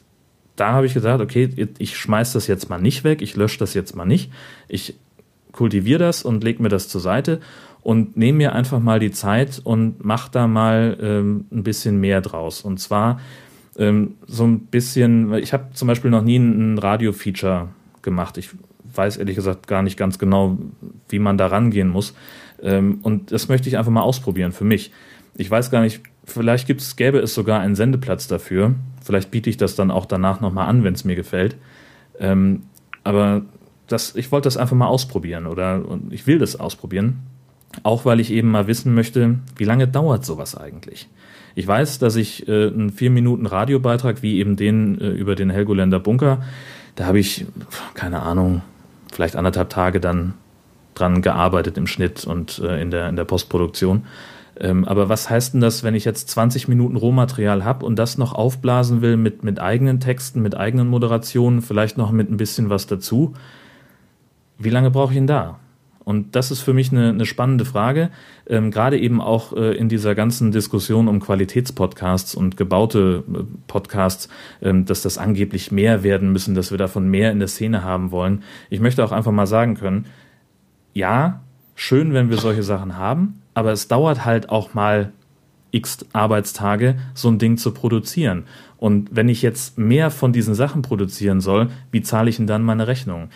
da 0.58 0.74
habe 0.74 0.86
ich 0.86 0.94
gesagt, 0.94 1.22
okay, 1.22 1.50
ich 1.78 1.98
schmeiß 1.98 2.34
das 2.34 2.48
jetzt 2.48 2.70
mal 2.70 2.82
nicht 2.82 3.04
weg, 3.04 3.22
ich 3.22 3.36
lösche 3.36 3.60
das 3.60 3.74
jetzt 3.74 3.96
mal 3.96 4.06
nicht, 4.06 4.32
ich 4.68 4.96
kultiviere 5.54 6.00
das 6.00 6.24
und 6.24 6.44
lege 6.44 6.62
mir 6.62 6.70
das 6.70 6.90
zur 6.90 7.00
Seite 7.02 7.40
und 7.82 8.18
nehme 8.18 8.40
mir 8.40 8.54
einfach 8.54 8.80
mal 8.80 9.00
die 9.00 9.12
Zeit 9.12 9.62
und 9.64 10.04
mache 10.04 10.30
da 10.32 10.48
mal 10.48 10.98
ähm, 11.02 11.46
ein 11.52 11.64
bisschen 11.64 12.00
mehr 12.00 12.22
draus. 12.22 12.62
Und 12.62 12.80
zwar 12.80 13.22
ähm, 13.78 14.16
so 14.26 14.46
ein 14.46 14.60
bisschen, 14.60 15.34
ich 15.36 15.54
habe 15.54 15.68
zum 15.74 15.88
Beispiel 15.88 16.12
noch 16.12 16.24
nie 16.24 16.38
ein 16.38 16.78
Radio-Feature 16.78 17.70
gemacht. 18.02 18.38
Ich 18.38 18.50
weiß 18.94 19.18
ehrlich 19.18 19.36
gesagt 19.36 19.68
gar 19.68 19.84
nicht 19.84 19.98
ganz 19.98 20.20
genau, 20.20 20.58
wie 21.10 21.20
man 21.20 21.38
da 21.38 21.48
rangehen 21.48 21.88
muss. 21.88 22.14
Ähm, 22.62 23.00
und 23.04 23.32
das 23.32 23.48
möchte 23.48 23.70
ich 23.70 23.78
einfach 23.78 23.92
mal 23.92 24.02
ausprobieren 24.02 24.52
für 24.52 24.66
mich. 24.66 24.92
Ich 25.36 25.50
weiß 25.50 25.72
gar 25.72 25.82
nicht, 25.82 26.02
vielleicht 26.28 26.68
gibt's, 26.68 26.96
gäbe 26.96 27.20
es 27.20 27.34
sogar 27.34 27.60
einen 27.62 27.76
Sendeplatz 27.76 28.28
dafür. 28.28 28.76
Vielleicht 29.04 29.32
biete 29.32 29.50
ich 29.50 29.58
das 29.58 29.76
dann 29.76 29.92
auch 29.92 30.06
danach 30.06 30.42
nochmal 30.42 30.68
an, 30.68 30.84
wenn 30.84 30.94
es 30.94 31.06
mir 31.06 31.16
gefällt. 31.16 31.56
Ähm, 32.20 32.64
aber 33.04 33.44
das, 33.88 34.16
ich 34.16 34.32
wollte 34.32 34.48
das 34.48 34.58
einfach 34.58 34.76
mal 34.76 34.88
ausprobieren 34.88 35.48
oder 35.48 35.84
ich 36.10 36.28
will 36.28 36.40
das 36.40 36.60
ausprobieren. 36.60 37.20
Auch 37.84 38.06
weil 38.06 38.20
ich 38.20 38.32
eben 38.32 38.50
mal 38.50 38.68
wissen 38.68 38.94
möchte, 38.94 39.40
wie 39.56 39.64
lange 39.64 39.88
dauert 39.88 40.26
sowas 40.26 40.56
eigentlich? 40.56 41.08
Ich 41.56 41.68
weiß, 41.68 42.00
dass 42.00 42.16
ich 42.16 42.48
äh, 42.48 42.68
einen 42.68 42.92
vier 42.92 43.10
Minuten 43.10 43.46
Radiobeitrag 43.46 44.22
wie 44.22 44.40
eben 44.40 44.56
den 44.56 45.00
äh, 45.00 45.10
über 45.10 45.36
den 45.36 45.50
Helgoländer 45.50 46.00
Bunker, 46.00 46.44
da 46.96 47.06
habe 47.06 47.20
ich, 47.20 47.46
keine 47.94 48.22
Ahnung, 48.24 48.62
vielleicht 49.12 49.36
anderthalb 49.36 49.70
Tage 49.70 50.00
dann 50.00 50.34
dran 50.96 51.22
gearbeitet 51.22 51.78
im 51.78 51.88
Schnitt 51.88 52.26
und 52.26 52.60
äh, 52.60 52.82
in, 52.82 52.92
der, 52.92 53.10
in 53.10 53.16
der 53.16 53.26
Postproduktion. 53.26 54.06
Ähm, 54.60 54.86
aber 54.86 55.10
was 55.10 55.30
heißt 55.30 55.54
denn 55.54 55.62
das, 55.62 55.84
wenn 55.84 55.96
ich 55.96 56.06
jetzt 56.06 56.30
20 56.30 56.68
Minuten 56.68 56.96
Rohmaterial 56.96 57.64
habe 57.64 57.86
und 57.86 57.98
das 57.98 58.18
noch 58.18 58.34
aufblasen 58.34 59.02
will 59.02 59.18
mit, 59.18 59.44
mit 59.44 59.60
eigenen 59.60 60.00
Texten, 60.00 60.42
mit 60.42 60.56
eigenen 60.56 60.88
Moderationen, 60.88 61.62
vielleicht 61.62 61.98
noch 61.98 62.12
mit 62.12 62.30
ein 62.32 62.38
bisschen 62.38 62.70
was 62.70 62.88
dazu? 62.88 63.34
Wie 64.58 64.70
lange 64.70 64.92
brauche 64.92 65.12
ich 65.12 65.18
ihn 65.18 65.28
da? 65.28 65.60
Und 66.08 66.38
das 66.38 66.52
ist 66.52 66.62
für 66.62 66.74
mich 66.74 66.94
eine, 66.94 67.10
eine 67.10 67.26
spannende 67.26 67.66
Frage, 67.66 68.12
ähm, 68.48 68.72
gerade 68.72 68.98
eben 68.98 69.20
auch 69.20 69.52
äh, 69.52 69.76
in 69.76 69.90
dieser 69.90 70.16
ganzen 70.16 70.54
Diskussion 70.54 71.10
um 71.10 71.20
Qualitätspodcasts 71.20 72.34
und 72.34 72.56
gebaute 72.56 73.26
äh, 73.28 73.40
Podcasts, 73.68 74.30
ähm, 74.62 74.86
dass 74.86 75.02
das 75.02 75.18
angeblich 75.18 75.70
mehr 75.74 76.04
werden 76.04 76.32
müssen, 76.32 76.56
dass 76.56 76.72
wir 76.72 76.78
davon 76.78 77.10
mehr 77.10 77.34
in 77.34 77.40
der 77.40 77.50
Szene 77.50 77.84
haben 77.84 78.12
wollen. 78.12 78.44
Ich 78.70 78.80
möchte 78.80 79.04
auch 79.04 79.12
einfach 79.12 79.34
mal 79.34 79.48
sagen 79.48 79.76
können, 79.76 80.06
ja, 80.94 81.42
schön, 81.76 82.14
wenn 82.14 82.30
wir 82.30 82.38
solche 82.38 82.64
Sachen 82.64 82.96
haben, 82.96 83.42
aber 83.58 83.72
es 83.72 83.88
dauert 83.88 84.24
halt 84.24 84.50
auch 84.50 84.76
mal 84.76 85.12
x 85.72 86.06
Arbeitstage, 86.14 86.96
so 87.16 87.28
ein 87.28 87.40
Ding 87.40 87.58
zu 87.58 87.74
produzieren. 87.74 88.44
Und 88.78 89.10
wenn 89.12 89.30
ich 89.30 89.42
jetzt 89.42 89.80
mehr 89.80 90.12
von 90.12 90.32
diesen 90.32 90.54
Sachen 90.54 90.84
produzieren 90.84 91.42
soll, 91.42 91.72
wie 91.92 92.04
zahle 92.04 92.30
ich 92.30 92.38
denn 92.38 92.46
dann 92.46 92.62
meine 92.62 92.86
Rechnung? 92.86 93.30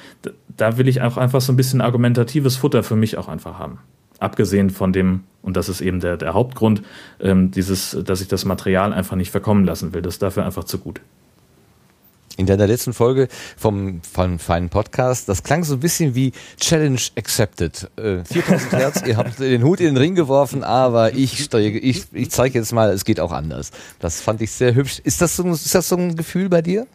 Da, 0.55 0.77
will 0.77 0.87
ich 0.87 1.01
auch 1.01 1.17
einfach 1.17 1.41
so 1.41 1.51
ein 1.51 1.55
bisschen 1.55 1.81
argumentatives 1.81 2.55
Futter 2.55 2.83
für 2.83 2.95
mich 2.95 3.17
auch 3.17 3.29
einfach 3.29 3.57
haben. 3.57 3.79
Abgesehen 4.19 4.69
von 4.69 4.93
dem, 4.93 5.21
und 5.41 5.57
das 5.57 5.69
ist 5.69 5.81
eben 5.81 5.99
der, 5.99 6.17
der 6.17 6.35
Hauptgrund, 6.35 6.83
ähm, 7.19 7.49
dieses, 7.49 7.97
dass 8.05 8.21
ich 8.21 8.27
das 8.27 8.45
Material 8.45 8.93
einfach 8.93 9.15
nicht 9.15 9.31
verkommen 9.31 9.65
lassen 9.65 9.91
will. 9.91 10.03
Das 10.03 10.13
ist 10.13 10.21
dafür 10.21 10.45
einfach 10.45 10.65
zu 10.65 10.77
gut. 10.77 11.01
In 12.37 12.45
deiner 12.45 12.67
letzten 12.67 12.93
Folge 12.93 13.27
vom, 13.57 14.01
vom 14.01 14.39
feinen 14.39 14.69
Podcast, 14.69 15.27
das 15.27 15.43
klang 15.43 15.63
so 15.63 15.75
ein 15.75 15.79
bisschen 15.79 16.15
wie 16.15 16.31
Challenge 16.59 16.99
Accepted. 17.17 17.89
Äh, 17.97 18.23
4000 18.23 18.71
Hertz, 18.73 19.03
ihr 19.05 19.17
habt 19.17 19.39
den 19.39 19.63
Hut 19.63 19.79
in 19.79 19.87
den 19.87 19.97
Ring 19.97 20.15
geworfen, 20.15 20.63
aber 20.63 21.13
ich, 21.13 21.53
ich, 21.53 22.05
ich 22.11 22.31
zeige 22.31 22.59
jetzt 22.59 22.71
mal, 22.71 22.89
es 22.91 23.05
geht 23.05 23.19
auch 23.19 23.31
anders. 23.31 23.71
Das 23.99 24.21
fand 24.21 24.41
ich 24.41 24.51
sehr 24.51 24.75
hübsch. 24.75 24.99
Ist 25.03 25.21
das 25.21 25.35
so, 25.35 25.47
ist 25.47 25.75
das 25.75 25.89
so 25.89 25.97
ein 25.97 26.15
Gefühl 26.15 26.49
bei 26.49 26.61
dir? 26.61 26.87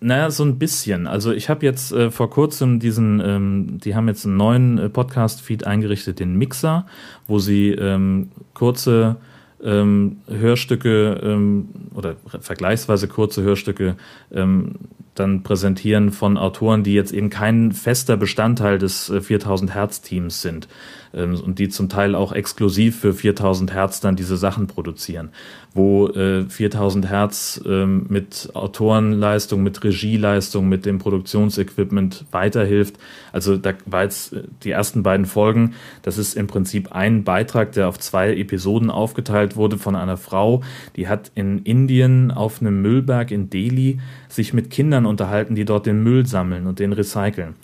Naja, 0.00 0.30
so 0.30 0.44
ein 0.44 0.58
bisschen. 0.58 1.06
Also 1.06 1.32
ich 1.32 1.48
habe 1.48 1.64
jetzt 1.64 1.92
äh, 1.92 2.10
vor 2.10 2.30
kurzem 2.30 2.78
diesen, 2.78 3.20
ähm, 3.20 3.78
die 3.82 3.94
haben 3.94 4.06
jetzt 4.06 4.24
einen 4.26 4.36
neuen 4.36 4.78
äh, 4.78 4.88
Podcast-Feed 4.88 5.66
eingerichtet, 5.66 6.20
den 6.20 6.36
Mixer, 6.36 6.86
wo 7.26 7.38
sie 7.38 7.70
ähm, 7.70 8.30
kurze 8.52 9.16
ähm, 9.64 10.18
Hörstücke 10.28 11.20
ähm, 11.22 11.68
oder 11.94 12.16
vergleichsweise 12.40 13.08
kurze 13.08 13.42
Hörstücke 13.42 13.96
ähm, 14.32 14.74
dann 15.14 15.42
präsentieren 15.42 16.10
von 16.10 16.36
Autoren, 16.36 16.82
die 16.82 16.94
jetzt 16.94 17.12
eben 17.12 17.30
kein 17.30 17.72
fester 17.72 18.16
Bestandteil 18.16 18.78
des 18.78 19.10
äh, 19.10 19.20
4000 19.20 19.74
Hertz 19.74 20.00
Teams 20.02 20.42
sind 20.42 20.68
ähm, 21.14 21.38
und 21.40 21.58
die 21.58 21.68
zum 21.68 21.88
Teil 21.88 22.14
auch 22.14 22.32
exklusiv 22.32 23.00
für 23.00 23.14
4000 23.14 23.72
Hertz 23.72 24.00
dann 24.00 24.16
diese 24.16 24.36
Sachen 24.36 24.66
produzieren, 24.66 25.30
wo 25.72 26.08
äh, 26.08 26.44
4000 26.44 27.08
Hertz 27.08 27.60
ähm, 27.66 28.06
mit 28.08 28.50
Autorenleistung, 28.54 29.62
mit 29.62 29.82
Regieleistung, 29.82 30.68
mit 30.68 30.86
dem 30.86 30.98
Produktionsequipment 30.98 32.24
weiterhilft. 32.30 32.96
Also 33.32 33.56
da 33.56 33.72
war 33.86 34.02
jetzt 34.02 34.32
äh, 34.32 34.42
die 34.62 34.70
ersten 34.70 35.02
beiden 35.02 35.26
Folgen, 35.26 35.74
das 36.02 36.18
ist 36.18 36.34
im 36.34 36.46
Prinzip 36.46 36.92
ein 36.92 37.24
Beitrag, 37.24 37.72
der 37.72 37.88
auf 37.88 37.98
zwei 37.98 38.36
Episoden 38.36 38.90
aufgeteilt 38.90 39.56
wurde 39.56 39.78
von 39.78 39.96
einer 39.96 40.16
Frau, 40.16 40.62
die 40.96 41.08
hat 41.08 41.30
in 41.34 41.60
Indien 41.60 42.30
auf 42.30 42.60
einem 42.60 42.82
Müllberg 42.82 43.30
in 43.30 43.50
Delhi 43.50 44.00
sich 44.28 44.52
mit 44.52 44.70
Kindern 44.70 45.06
unterhalten, 45.06 45.54
die 45.54 45.64
dort 45.64 45.86
den 45.86 46.02
Müll 46.02 46.26
sammeln 46.26 46.66
und 46.66 46.78
den 46.78 46.92
recyceln. 46.92 47.54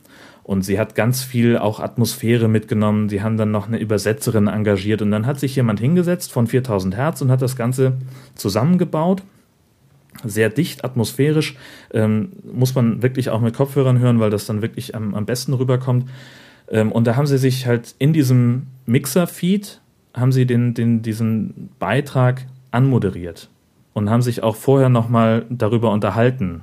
Und 0.50 0.62
sie 0.62 0.80
hat 0.80 0.96
ganz 0.96 1.22
viel 1.22 1.56
auch 1.56 1.78
Atmosphäre 1.78 2.48
mitgenommen. 2.48 3.08
Sie 3.08 3.22
haben 3.22 3.36
dann 3.36 3.52
noch 3.52 3.68
eine 3.68 3.78
Übersetzerin 3.78 4.48
engagiert. 4.48 5.00
Und 5.00 5.12
dann 5.12 5.24
hat 5.24 5.38
sich 5.38 5.54
jemand 5.54 5.78
hingesetzt 5.78 6.32
von 6.32 6.48
4000 6.48 6.96
Hertz 6.96 7.22
und 7.22 7.30
hat 7.30 7.40
das 7.40 7.54
Ganze 7.54 7.92
zusammengebaut. 8.34 9.22
Sehr 10.24 10.48
dicht, 10.48 10.84
atmosphärisch. 10.84 11.54
Ähm, 11.94 12.32
muss 12.52 12.74
man 12.74 13.00
wirklich 13.00 13.30
auch 13.30 13.40
mit 13.40 13.54
Kopfhörern 13.54 14.00
hören, 14.00 14.18
weil 14.18 14.30
das 14.30 14.44
dann 14.44 14.60
wirklich 14.60 14.96
am, 14.96 15.14
am 15.14 15.24
besten 15.24 15.54
rüberkommt. 15.54 16.10
Ähm, 16.68 16.90
und 16.90 17.06
da 17.06 17.14
haben 17.14 17.28
sie 17.28 17.38
sich 17.38 17.68
halt 17.68 17.94
in 18.00 18.12
diesem 18.12 18.66
Mixer-Feed 18.86 19.80
haben 20.14 20.32
sie 20.32 20.46
den, 20.46 20.74
den, 20.74 21.00
diesen 21.00 21.70
Beitrag 21.78 22.46
anmoderiert 22.72 23.50
und 23.92 24.10
haben 24.10 24.20
sich 24.22 24.42
auch 24.42 24.56
vorher 24.56 24.88
nochmal 24.88 25.46
darüber 25.48 25.92
unterhalten, 25.92 26.62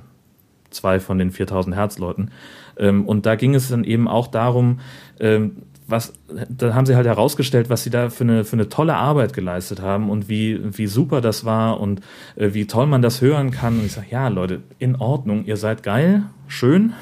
zwei 0.68 1.00
von 1.00 1.16
den 1.16 1.30
4000 1.30 1.74
Hertz 1.74 1.98
Leuten. 1.98 2.28
Ähm, 2.67 2.67
und 2.78 3.26
da 3.26 3.34
ging 3.34 3.54
es 3.54 3.68
dann 3.68 3.84
eben 3.84 4.08
auch 4.08 4.28
darum, 4.28 4.80
ähm, 5.20 5.62
was, 5.88 6.12
da 6.50 6.74
haben 6.74 6.84
sie 6.84 6.96
halt 6.96 7.06
herausgestellt, 7.06 7.70
was 7.70 7.82
sie 7.82 7.88
da 7.88 8.10
für 8.10 8.24
eine, 8.24 8.44
für 8.44 8.56
eine 8.56 8.68
tolle 8.68 8.94
Arbeit 8.94 9.32
geleistet 9.32 9.80
haben 9.80 10.10
und 10.10 10.28
wie, 10.28 10.60
wie 10.76 10.86
super 10.86 11.22
das 11.22 11.46
war 11.46 11.80
und 11.80 12.02
äh, 12.36 12.52
wie 12.52 12.66
toll 12.66 12.86
man 12.86 13.00
das 13.00 13.22
hören 13.22 13.50
kann. 13.50 13.78
Und 13.78 13.86
ich 13.86 13.92
sage, 13.92 14.08
ja, 14.10 14.28
Leute, 14.28 14.60
in 14.78 14.96
Ordnung, 14.96 15.46
ihr 15.46 15.56
seid 15.56 15.82
geil, 15.82 16.24
schön, 16.46 16.92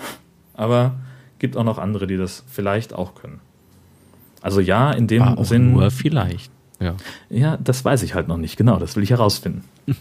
aber 0.55 0.95
gibt 1.41 1.57
auch 1.57 1.65
noch 1.65 1.79
andere, 1.79 2.07
die 2.07 2.17
das 2.17 2.45
vielleicht 2.47 2.95
auch 2.95 3.17
können. 3.17 3.41
Also 4.41 4.61
ja, 4.61 4.93
in 4.93 5.09
dem 5.09 5.23
War 5.23 5.39
auch 5.39 5.45
Sinn. 5.45 5.73
Nur 5.73 5.91
vielleicht. 5.91 6.53
Ja. 6.79 6.95
ja, 7.31 7.57
das 7.57 7.85
weiß 7.85 8.05
ich 8.05 8.15
halt 8.15 8.29
noch 8.29 8.37
nicht. 8.37 8.57
Genau, 8.57 8.79
das 8.79 8.95
will 8.95 9.03
ich 9.03 9.11
herausfinden. 9.11 9.65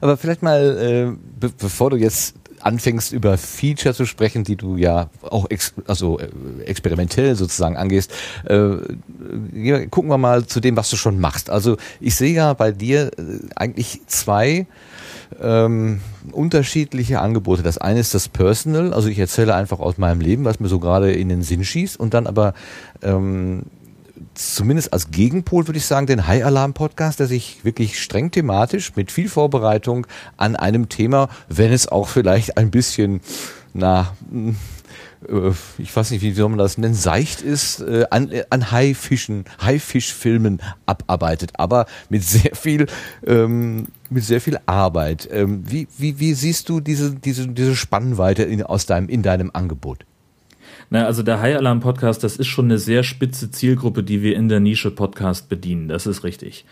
Aber 0.00 0.16
vielleicht 0.16 0.42
mal, 0.42 0.76
äh, 0.78 1.16
be 1.40 1.50
bevor 1.56 1.90
du 1.90 1.96
jetzt 1.96 2.34
anfängst 2.62 3.12
über 3.12 3.36
Feature 3.38 3.94
zu 3.94 4.06
sprechen, 4.06 4.44
die 4.44 4.56
du 4.56 4.76
ja 4.76 5.10
auch 5.22 5.50
ex 5.50 5.74
also 5.86 6.18
äh, 6.18 6.28
experimentell 6.64 7.34
sozusagen 7.34 7.76
angehst, 7.76 8.12
äh, 8.44 9.86
gucken 9.90 10.10
wir 10.10 10.18
mal 10.18 10.46
zu 10.46 10.60
dem, 10.60 10.76
was 10.76 10.90
du 10.90 10.96
schon 10.96 11.20
machst. 11.20 11.50
Also 11.50 11.76
ich 12.00 12.14
sehe 12.14 12.34
ja 12.34 12.52
bei 12.54 12.72
dir 12.72 13.10
äh, 13.18 13.38
eigentlich 13.56 14.00
zwei 14.06 14.66
ähm, 15.40 16.00
unterschiedliche 16.32 17.20
Angebote. 17.20 17.62
Das 17.62 17.78
eine 17.78 18.00
ist 18.00 18.14
das 18.14 18.28
Personal, 18.28 18.92
also 18.92 19.08
ich 19.08 19.18
erzähle 19.18 19.54
einfach 19.54 19.80
aus 19.80 19.98
meinem 19.98 20.20
Leben, 20.20 20.44
was 20.44 20.60
mir 20.60 20.68
so 20.68 20.78
gerade 20.78 21.12
in 21.12 21.28
den 21.28 21.42
Sinn 21.42 21.64
schießt 21.64 21.98
und 21.98 22.14
dann 22.14 22.26
aber 22.26 22.54
ähm, 23.02 23.62
zumindest 24.34 24.92
als 24.92 25.10
Gegenpol 25.10 25.66
würde 25.66 25.78
ich 25.78 25.86
sagen, 25.86 26.06
den 26.06 26.26
High 26.26 26.44
Alarm 26.44 26.74
Podcast, 26.74 27.20
der 27.20 27.26
sich 27.26 27.64
wirklich 27.64 28.00
streng 28.00 28.30
thematisch 28.30 28.96
mit 28.96 29.12
viel 29.12 29.28
Vorbereitung 29.28 30.06
an 30.36 30.56
einem 30.56 30.88
Thema, 30.88 31.28
wenn 31.48 31.72
es 31.72 31.88
auch 31.88 32.08
vielleicht 32.08 32.56
ein 32.56 32.70
bisschen, 32.70 33.20
na, 33.74 34.14
äh, 35.28 35.52
ich 35.78 35.94
weiß 35.94 36.10
nicht, 36.10 36.22
wie 36.22 36.32
soll 36.32 36.48
man 36.48 36.58
das 36.58 36.78
nennen, 36.78 36.94
seicht 36.94 37.42
ist, 37.42 37.80
äh, 37.80 38.06
an, 38.10 38.30
an 38.50 38.70
Haifischen, 38.70 39.44
Haifischfilmen 39.60 40.60
abarbeitet, 40.86 41.52
aber 41.54 41.86
mit 42.08 42.24
sehr 42.24 42.54
viel, 42.54 42.86
ähm, 43.26 43.88
mit 44.10 44.24
sehr 44.24 44.40
viel 44.40 44.58
Arbeit. 44.66 45.28
Ähm, 45.30 45.64
wie, 45.66 45.88
wie, 45.98 46.18
wie 46.18 46.34
siehst 46.34 46.68
du 46.68 46.80
diese, 46.80 47.14
diese, 47.14 47.48
diese 47.48 47.76
Spannweite 47.76 48.42
in, 48.42 48.62
aus 48.62 48.86
deinem, 48.86 49.08
in 49.08 49.22
deinem 49.22 49.50
Angebot? 49.52 50.04
Na, 50.92 51.06
also 51.06 51.22
der 51.22 51.40
High 51.40 51.56
Alarm 51.56 51.80
Podcast, 51.80 52.22
das 52.22 52.36
ist 52.36 52.48
schon 52.48 52.66
eine 52.66 52.76
sehr 52.76 53.02
spitze 53.02 53.50
Zielgruppe, 53.50 54.02
die 54.02 54.20
wir 54.20 54.36
in 54.36 54.50
der 54.50 54.60
Nische 54.60 54.90
Podcast 54.90 55.48
bedienen. 55.48 55.88
Das 55.88 56.06
ist 56.06 56.22
richtig. 56.22 56.66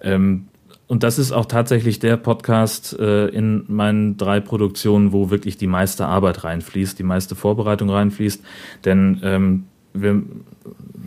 Ähm, 0.00 0.46
und 0.86 1.02
das 1.02 1.18
ist 1.18 1.30
auch 1.30 1.44
tatsächlich 1.44 1.98
der 1.98 2.16
Podcast 2.16 2.98
äh, 2.98 3.26
in 3.26 3.66
meinen 3.68 4.16
drei 4.16 4.40
Produktionen, 4.40 5.12
wo 5.12 5.28
wirklich 5.28 5.58
die 5.58 5.66
meiste 5.66 6.06
Arbeit 6.06 6.42
reinfließt, 6.42 6.98
die 6.98 7.02
meiste 7.02 7.34
Vorbereitung 7.34 7.90
reinfließt. 7.90 8.42
Denn 8.86 9.20
ähm, 9.22 9.64
wir, 9.92 10.22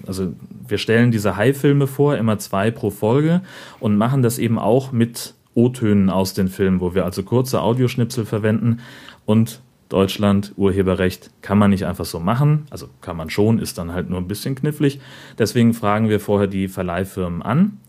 also 0.06 0.34
wir 0.68 0.78
stellen 0.78 1.10
diese 1.10 1.38
High-Filme 1.38 1.88
vor, 1.88 2.18
immer 2.18 2.38
zwei 2.38 2.70
pro 2.70 2.92
Folge 2.92 3.42
und 3.80 3.98
machen 3.98 4.22
das 4.22 4.38
eben 4.38 4.60
auch 4.60 4.92
mit 4.92 5.34
O-Tönen 5.56 6.12
aus 6.12 6.36
den 6.36 6.50
Filmen, 6.50 6.82
wo 6.82 6.94
wir 6.94 7.04
also 7.04 7.24
kurze 7.24 7.62
Audioschnipsel 7.62 8.28
verwenden 8.28 8.82
und 9.26 9.60
Deutschland, 9.90 10.54
Urheberrecht 10.56 11.32
kann 11.42 11.58
man 11.58 11.72
nicht 11.72 11.86
einfach 11.86 12.06
so 12.06 12.20
machen. 12.20 12.68
Also 12.70 12.88
kann 13.02 13.18
man 13.18 13.30
schon, 13.30 13.60
ist 13.60 13.78
dann 13.80 13.92
halt 13.92 14.10
nur 14.10 14.20
ein 14.20 14.28
bisschen 14.28 14.56
knifflig. 14.56 15.00
Deswegen 15.38 15.74
fragen 15.74 16.10
wir 16.10 16.20
vorher 16.20 16.48
die 16.48 16.68
Verleihfirmen 16.68 17.42
an. 17.42 17.80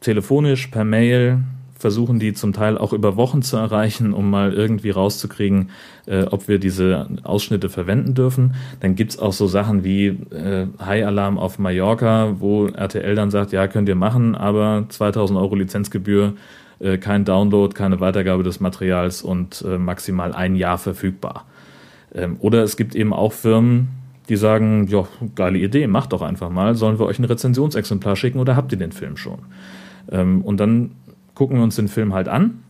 Telefonisch, 0.00 0.66
per 0.66 0.84
Mail, 0.84 1.38
versuchen 1.84 2.18
die 2.18 2.32
zum 2.32 2.54
Teil 2.54 2.78
auch 2.78 2.94
über 2.94 3.16
Wochen 3.16 3.42
zu 3.42 3.58
erreichen, 3.58 4.14
um 4.14 4.30
mal 4.30 4.54
irgendwie 4.54 4.88
rauszukriegen, 4.88 5.68
äh, 6.06 6.22
ob 6.22 6.48
wir 6.48 6.58
diese 6.58 7.08
Ausschnitte 7.24 7.68
verwenden 7.68 8.14
dürfen. 8.14 8.54
Dann 8.80 8.94
gibt's 8.94 9.18
auch 9.18 9.34
so 9.34 9.46
Sachen 9.46 9.84
wie 9.84 10.06
äh, 10.06 10.66
High 10.80 11.04
Alarm 11.04 11.38
auf 11.38 11.58
Mallorca, 11.58 12.36
wo 12.38 12.68
RTL 12.68 13.14
dann 13.14 13.30
sagt, 13.30 13.52
ja, 13.52 13.68
könnt 13.68 13.88
ihr 13.88 13.96
machen, 13.96 14.34
aber 14.34 14.86
2000 14.88 15.38
Euro 15.38 15.56
Lizenzgebühr 15.56 16.32
äh, 16.80 16.98
kein 16.98 17.24
Download, 17.24 17.74
keine 17.74 18.00
Weitergabe 18.00 18.42
des 18.42 18.60
Materials 18.60 19.22
und 19.22 19.64
äh, 19.66 19.78
maximal 19.78 20.32
ein 20.32 20.56
Jahr 20.56 20.78
verfügbar. 20.78 21.46
Ähm, 22.14 22.36
oder 22.40 22.62
es 22.62 22.76
gibt 22.76 22.94
eben 22.94 23.12
auch 23.12 23.32
Firmen, 23.32 23.88
die 24.28 24.36
sagen, 24.36 24.86
ja, 24.88 25.06
geile 25.34 25.58
Idee, 25.58 25.86
macht 25.86 26.12
doch 26.12 26.22
einfach 26.22 26.50
mal, 26.50 26.74
sollen 26.74 26.98
wir 26.98 27.06
euch 27.06 27.18
ein 27.18 27.24
Rezensionsexemplar 27.24 28.16
schicken 28.16 28.38
oder 28.38 28.56
habt 28.56 28.72
ihr 28.72 28.78
den 28.78 28.92
Film 28.92 29.16
schon? 29.16 29.40
Ähm, 30.10 30.42
und 30.42 30.58
dann 30.58 30.92
gucken 31.34 31.58
wir 31.58 31.64
uns 31.64 31.76
den 31.76 31.88
Film 31.88 32.14
halt 32.14 32.28
an, 32.28 32.62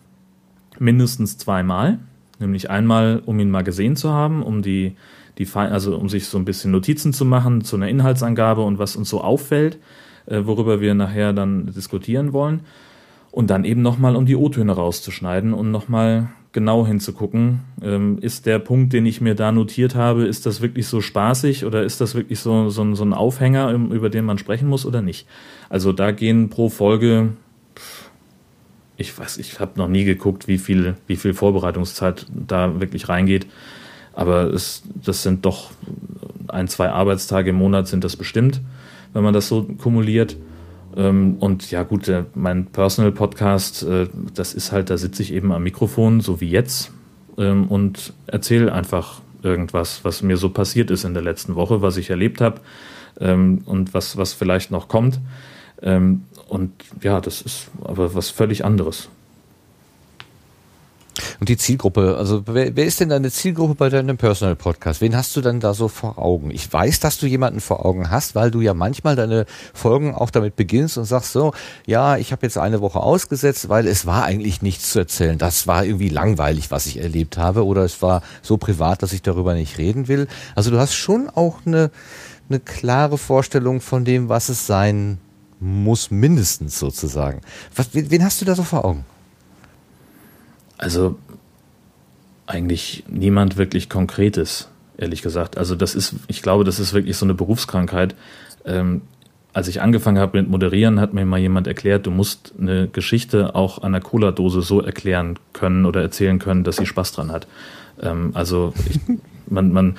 mindestens 0.78 1.38
zweimal, 1.38 1.98
nämlich 2.40 2.70
einmal, 2.70 3.22
um 3.24 3.38
ihn 3.38 3.50
mal 3.50 3.62
gesehen 3.62 3.96
zu 3.96 4.10
haben, 4.10 4.42
um 4.42 4.62
die, 4.62 4.96
die, 5.38 5.46
also 5.54 5.96
um 5.96 6.08
sich 6.08 6.26
so 6.26 6.38
ein 6.38 6.44
bisschen 6.44 6.72
Notizen 6.72 7.12
zu 7.12 7.24
machen 7.24 7.62
zu 7.62 7.76
einer 7.76 7.88
Inhaltsangabe 7.88 8.62
und 8.62 8.78
was 8.78 8.96
uns 8.96 9.08
so 9.08 9.20
auffällt, 9.20 9.78
äh, 10.26 10.40
worüber 10.44 10.80
wir 10.80 10.94
nachher 10.94 11.32
dann 11.32 11.66
diskutieren 11.66 12.32
wollen. 12.32 12.60
Und 13.34 13.50
dann 13.50 13.64
eben 13.64 13.82
nochmal, 13.82 14.14
um 14.14 14.26
die 14.26 14.36
O-Töne 14.36 14.70
rauszuschneiden 14.70 15.54
und 15.54 15.72
nochmal 15.72 16.28
genau 16.52 16.86
hinzugucken, 16.86 17.62
ähm, 17.82 18.18
ist 18.20 18.46
der 18.46 18.60
Punkt, 18.60 18.92
den 18.92 19.06
ich 19.06 19.20
mir 19.20 19.34
da 19.34 19.50
notiert 19.50 19.96
habe, 19.96 20.24
ist 20.24 20.46
das 20.46 20.60
wirklich 20.60 20.86
so 20.86 21.00
spaßig 21.00 21.64
oder 21.64 21.82
ist 21.82 22.00
das 22.00 22.14
wirklich 22.14 22.38
so, 22.38 22.68
so, 22.68 22.94
so 22.94 23.04
ein 23.04 23.12
Aufhänger, 23.12 23.72
über 23.72 24.08
den 24.08 24.24
man 24.24 24.38
sprechen 24.38 24.68
muss 24.68 24.86
oder 24.86 25.02
nicht? 25.02 25.26
Also 25.68 25.92
da 25.92 26.12
gehen 26.12 26.48
pro 26.48 26.68
Folge, 26.68 27.30
ich 28.96 29.18
weiß, 29.18 29.38
ich 29.38 29.58
habe 29.58 29.80
noch 29.80 29.88
nie 29.88 30.04
geguckt, 30.04 30.46
wie 30.46 30.58
viel, 30.58 30.94
wie 31.08 31.16
viel 31.16 31.34
Vorbereitungszeit 31.34 32.26
da 32.32 32.78
wirklich 32.78 33.08
reingeht, 33.08 33.48
aber 34.12 34.44
es, 34.44 34.84
das 34.94 35.24
sind 35.24 35.44
doch 35.44 35.72
ein, 36.46 36.68
zwei 36.68 36.90
Arbeitstage 36.90 37.50
im 37.50 37.56
Monat 37.56 37.88
sind 37.88 38.04
das 38.04 38.14
bestimmt, 38.14 38.60
wenn 39.12 39.24
man 39.24 39.34
das 39.34 39.48
so 39.48 39.64
kumuliert. 39.64 40.36
Ähm, 40.96 41.36
und 41.40 41.70
ja 41.70 41.82
gut, 41.82 42.06
der, 42.06 42.26
mein 42.34 42.66
Personal 42.66 43.12
Podcast, 43.12 43.82
äh, 43.82 44.08
das 44.34 44.54
ist 44.54 44.72
halt, 44.72 44.90
da 44.90 44.96
sitze 44.96 45.22
ich 45.22 45.32
eben 45.32 45.52
am 45.52 45.62
Mikrofon, 45.62 46.20
so 46.20 46.40
wie 46.40 46.50
jetzt, 46.50 46.92
ähm, 47.38 47.66
und 47.66 48.12
erzähle 48.26 48.72
einfach 48.72 49.20
irgendwas, 49.42 50.04
was 50.04 50.22
mir 50.22 50.36
so 50.36 50.48
passiert 50.50 50.90
ist 50.90 51.04
in 51.04 51.14
der 51.14 51.22
letzten 51.22 51.54
Woche, 51.54 51.82
was 51.82 51.96
ich 51.96 52.10
erlebt 52.10 52.40
habe 52.40 52.60
ähm, 53.20 53.62
und 53.66 53.92
was, 53.92 54.16
was 54.16 54.32
vielleicht 54.32 54.70
noch 54.70 54.88
kommt. 54.88 55.20
Und 56.48 56.72
ja, 57.02 57.20
das 57.20 57.42
ist 57.42 57.68
aber 57.82 58.14
was 58.14 58.30
völlig 58.30 58.64
anderes. 58.64 59.10
Und 61.38 61.48
die 61.48 61.56
Zielgruppe, 61.56 62.16
also 62.18 62.42
wer, 62.46 62.74
wer 62.74 62.84
ist 62.84 63.00
denn 63.00 63.08
deine 63.08 63.30
Zielgruppe 63.30 63.74
bei 63.74 63.88
deinem 63.88 64.16
Personal 64.16 64.56
Podcast? 64.56 65.00
Wen 65.00 65.16
hast 65.16 65.36
du 65.36 65.40
dann 65.40 65.60
da 65.60 65.72
so 65.74 65.88
vor 65.88 66.18
Augen? 66.18 66.50
Ich 66.50 66.72
weiß, 66.72 67.00
dass 67.00 67.18
du 67.18 67.26
jemanden 67.26 67.60
vor 67.60 67.84
Augen 67.84 68.10
hast, 68.10 68.34
weil 68.34 68.50
du 68.50 68.60
ja 68.60 68.74
manchmal 68.74 69.14
deine 69.14 69.46
Folgen 69.72 70.14
auch 70.14 70.30
damit 70.30 70.56
beginnst 70.56 70.98
und 70.98 71.04
sagst 71.04 71.32
so, 71.32 71.52
ja, 71.86 72.16
ich 72.16 72.32
habe 72.32 72.44
jetzt 72.44 72.58
eine 72.58 72.80
Woche 72.80 73.00
ausgesetzt, 73.00 73.68
weil 73.68 73.86
es 73.86 74.06
war 74.06 74.24
eigentlich 74.24 74.62
nichts 74.62 74.90
zu 74.90 74.98
erzählen. 74.98 75.38
Das 75.38 75.66
war 75.66 75.84
irgendwie 75.84 76.08
langweilig, 76.08 76.70
was 76.70 76.86
ich 76.86 77.00
erlebt 77.00 77.38
habe 77.38 77.64
oder 77.64 77.84
es 77.84 78.02
war 78.02 78.22
so 78.42 78.56
privat, 78.56 79.02
dass 79.02 79.12
ich 79.12 79.22
darüber 79.22 79.54
nicht 79.54 79.78
reden 79.78 80.08
will. 80.08 80.26
Also 80.54 80.70
du 80.70 80.78
hast 80.78 80.94
schon 80.94 81.28
auch 81.28 81.58
eine, 81.64 81.90
eine 82.48 82.58
klare 82.58 83.18
Vorstellung 83.18 83.80
von 83.80 84.04
dem, 84.04 84.28
was 84.28 84.48
es 84.48 84.66
sein 84.66 85.18
muss, 85.60 86.10
mindestens 86.10 86.78
sozusagen. 86.78 87.40
Was, 87.76 87.88
wen 87.92 88.24
hast 88.24 88.40
du 88.40 88.44
da 88.44 88.54
so 88.54 88.64
vor 88.64 88.84
Augen? 88.84 89.04
Also 90.84 91.16
eigentlich 92.44 93.04
niemand 93.08 93.56
wirklich 93.56 93.88
Konkretes, 93.88 94.68
ehrlich 94.98 95.22
gesagt. 95.22 95.56
Also 95.56 95.76
das 95.76 95.94
ist, 95.94 96.14
ich 96.28 96.42
glaube, 96.42 96.64
das 96.64 96.78
ist 96.78 96.92
wirklich 96.92 97.16
so 97.16 97.24
eine 97.24 97.32
Berufskrankheit. 97.32 98.14
Ähm, 98.66 99.00
als 99.54 99.66
ich 99.68 99.80
angefangen 99.80 100.18
habe 100.18 100.38
mit 100.38 100.50
Moderieren, 100.50 101.00
hat 101.00 101.14
mir 101.14 101.24
mal 101.24 101.38
jemand 101.38 101.66
erklärt, 101.66 102.04
du 102.04 102.10
musst 102.10 102.52
eine 102.60 102.88
Geschichte 102.88 103.54
auch 103.54 103.82
an 103.82 103.92
der 103.92 104.02
Cola-Dose 104.02 104.60
so 104.60 104.82
erklären 104.82 105.38
können 105.54 105.86
oder 105.86 106.02
erzählen 106.02 106.38
können, 106.38 106.64
dass 106.64 106.76
sie 106.76 106.84
Spaß 106.84 107.12
dran 107.12 107.32
hat. 107.32 107.46
Ähm, 108.02 108.32
also 108.34 108.74
ich, 108.86 109.00
man, 109.48 109.72
man, 109.72 109.96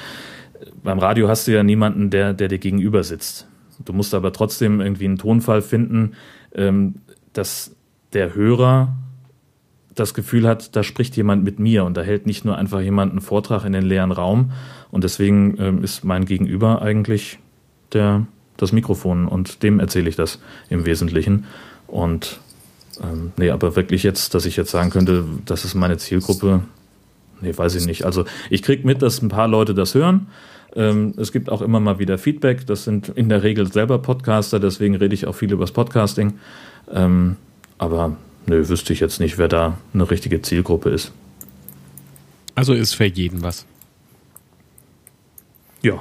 beim 0.84 1.00
Radio 1.00 1.28
hast 1.28 1.48
du 1.48 1.52
ja 1.52 1.64
niemanden, 1.64 2.12
der, 2.12 2.36
der 2.36 2.48
dir 2.48 2.60
gegenüber 2.60 3.04
sitzt. 3.04 3.48
Du 3.84 3.92
musst 3.92 4.14
aber 4.14 4.32
trotzdem 4.34 4.82
irgendwie 4.82 5.06
einen 5.06 5.18
Tonfall 5.18 5.64
finden, 5.64 6.12
ähm, 6.54 7.02
dass 7.34 7.76
der 8.14 8.36
Hörer 8.36 8.96
das 9.96 10.14
Gefühl 10.14 10.48
hat, 10.48 10.76
da 10.76 10.84
spricht 10.84 11.16
jemand 11.16 11.44
mit 11.44 11.58
mir 11.60 11.86
und 11.86 11.96
da 11.96 12.02
hält 12.02 12.26
nicht 12.26 12.46
nur 12.46 12.58
einfach 12.58 12.82
jemand 12.82 13.12
einen 13.12 13.22
Vortrag 13.22 13.66
in 13.66 13.74
den 13.74 13.86
leeren 13.86 14.12
Raum. 14.12 14.52
Und 14.92 15.04
deswegen 15.04 15.56
ähm, 15.60 15.84
ist 15.84 16.04
mein 16.04 16.26
Gegenüber 16.26 16.82
eigentlich 16.82 17.40
der, 17.94 18.28
das 18.58 18.72
Mikrofon 18.72 19.28
und 19.28 19.64
dem 19.64 19.80
erzähle 19.80 20.10
ich 20.10 20.16
das 20.16 20.40
im 20.70 20.86
Wesentlichen. 20.86 21.46
Und 21.88 22.40
ähm, 23.02 23.32
nee, 23.38 23.50
aber 23.50 23.76
wirklich 23.76 24.04
jetzt, 24.04 24.34
dass 24.34 24.46
ich 24.46 24.58
jetzt 24.58 24.72
sagen 24.72 24.90
könnte, 24.90 25.26
das 25.46 25.66
ist 25.66 25.76
meine 25.76 25.98
Zielgruppe, 25.98 26.62
nee, 27.42 27.56
weiß 27.56 27.76
ich 27.76 27.86
nicht. 27.86 28.06
Also 28.06 28.26
ich 28.50 28.64
kriege 28.64 28.86
mit, 28.86 29.02
dass 29.02 29.22
ein 29.22 29.30
paar 29.30 29.48
Leute 29.48 29.74
das 29.74 29.96
hören. 29.96 30.28
Ähm, 30.76 31.14
es 31.18 31.32
gibt 31.32 31.50
auch 31.50 31.62
immer 31.62 31.80
mal 31.80 32.00
wieder 32.00 32.18
Feedback. 32.18 32.68
Das 32.68 32.84
sind 32.84 33.10
in 33.10 33.30
der 33.30 33.44
Regel 33.44 33.72
selber 33.72 34.00
Podcaster, 34.00 34.60
deswegen 34.60 34.96
rede 34.96 35.14
ich 35.14 35.26
auch 35.26 35.36
viel 35.36 35.52
über 35.52 35.64
das 35.64 35.72
Podcasting. 35.72 36.34
Ähm, 36.92 37.38
aber 37.78 38.18
nö, 38.48 38.68
wüsste 38.68 38.94
ich 38.94 39.00
jetzt 39.00 39.20
nicht, 39.20 39.38
wer 39.38 39.48
da 39.48 39.78
eine 39.94 40.10
richtige 40.10 40.42
Zielgruppe 40.42 40.90
ist. 40.90 41.12
Also 42.56 42.74
ist 42.74 42.94
für 42.94 43.06
jeden 43.06 43.42
was. 43.42 43.66
Ja. 45.82 46.00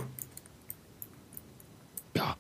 Ja. 2.16 2.36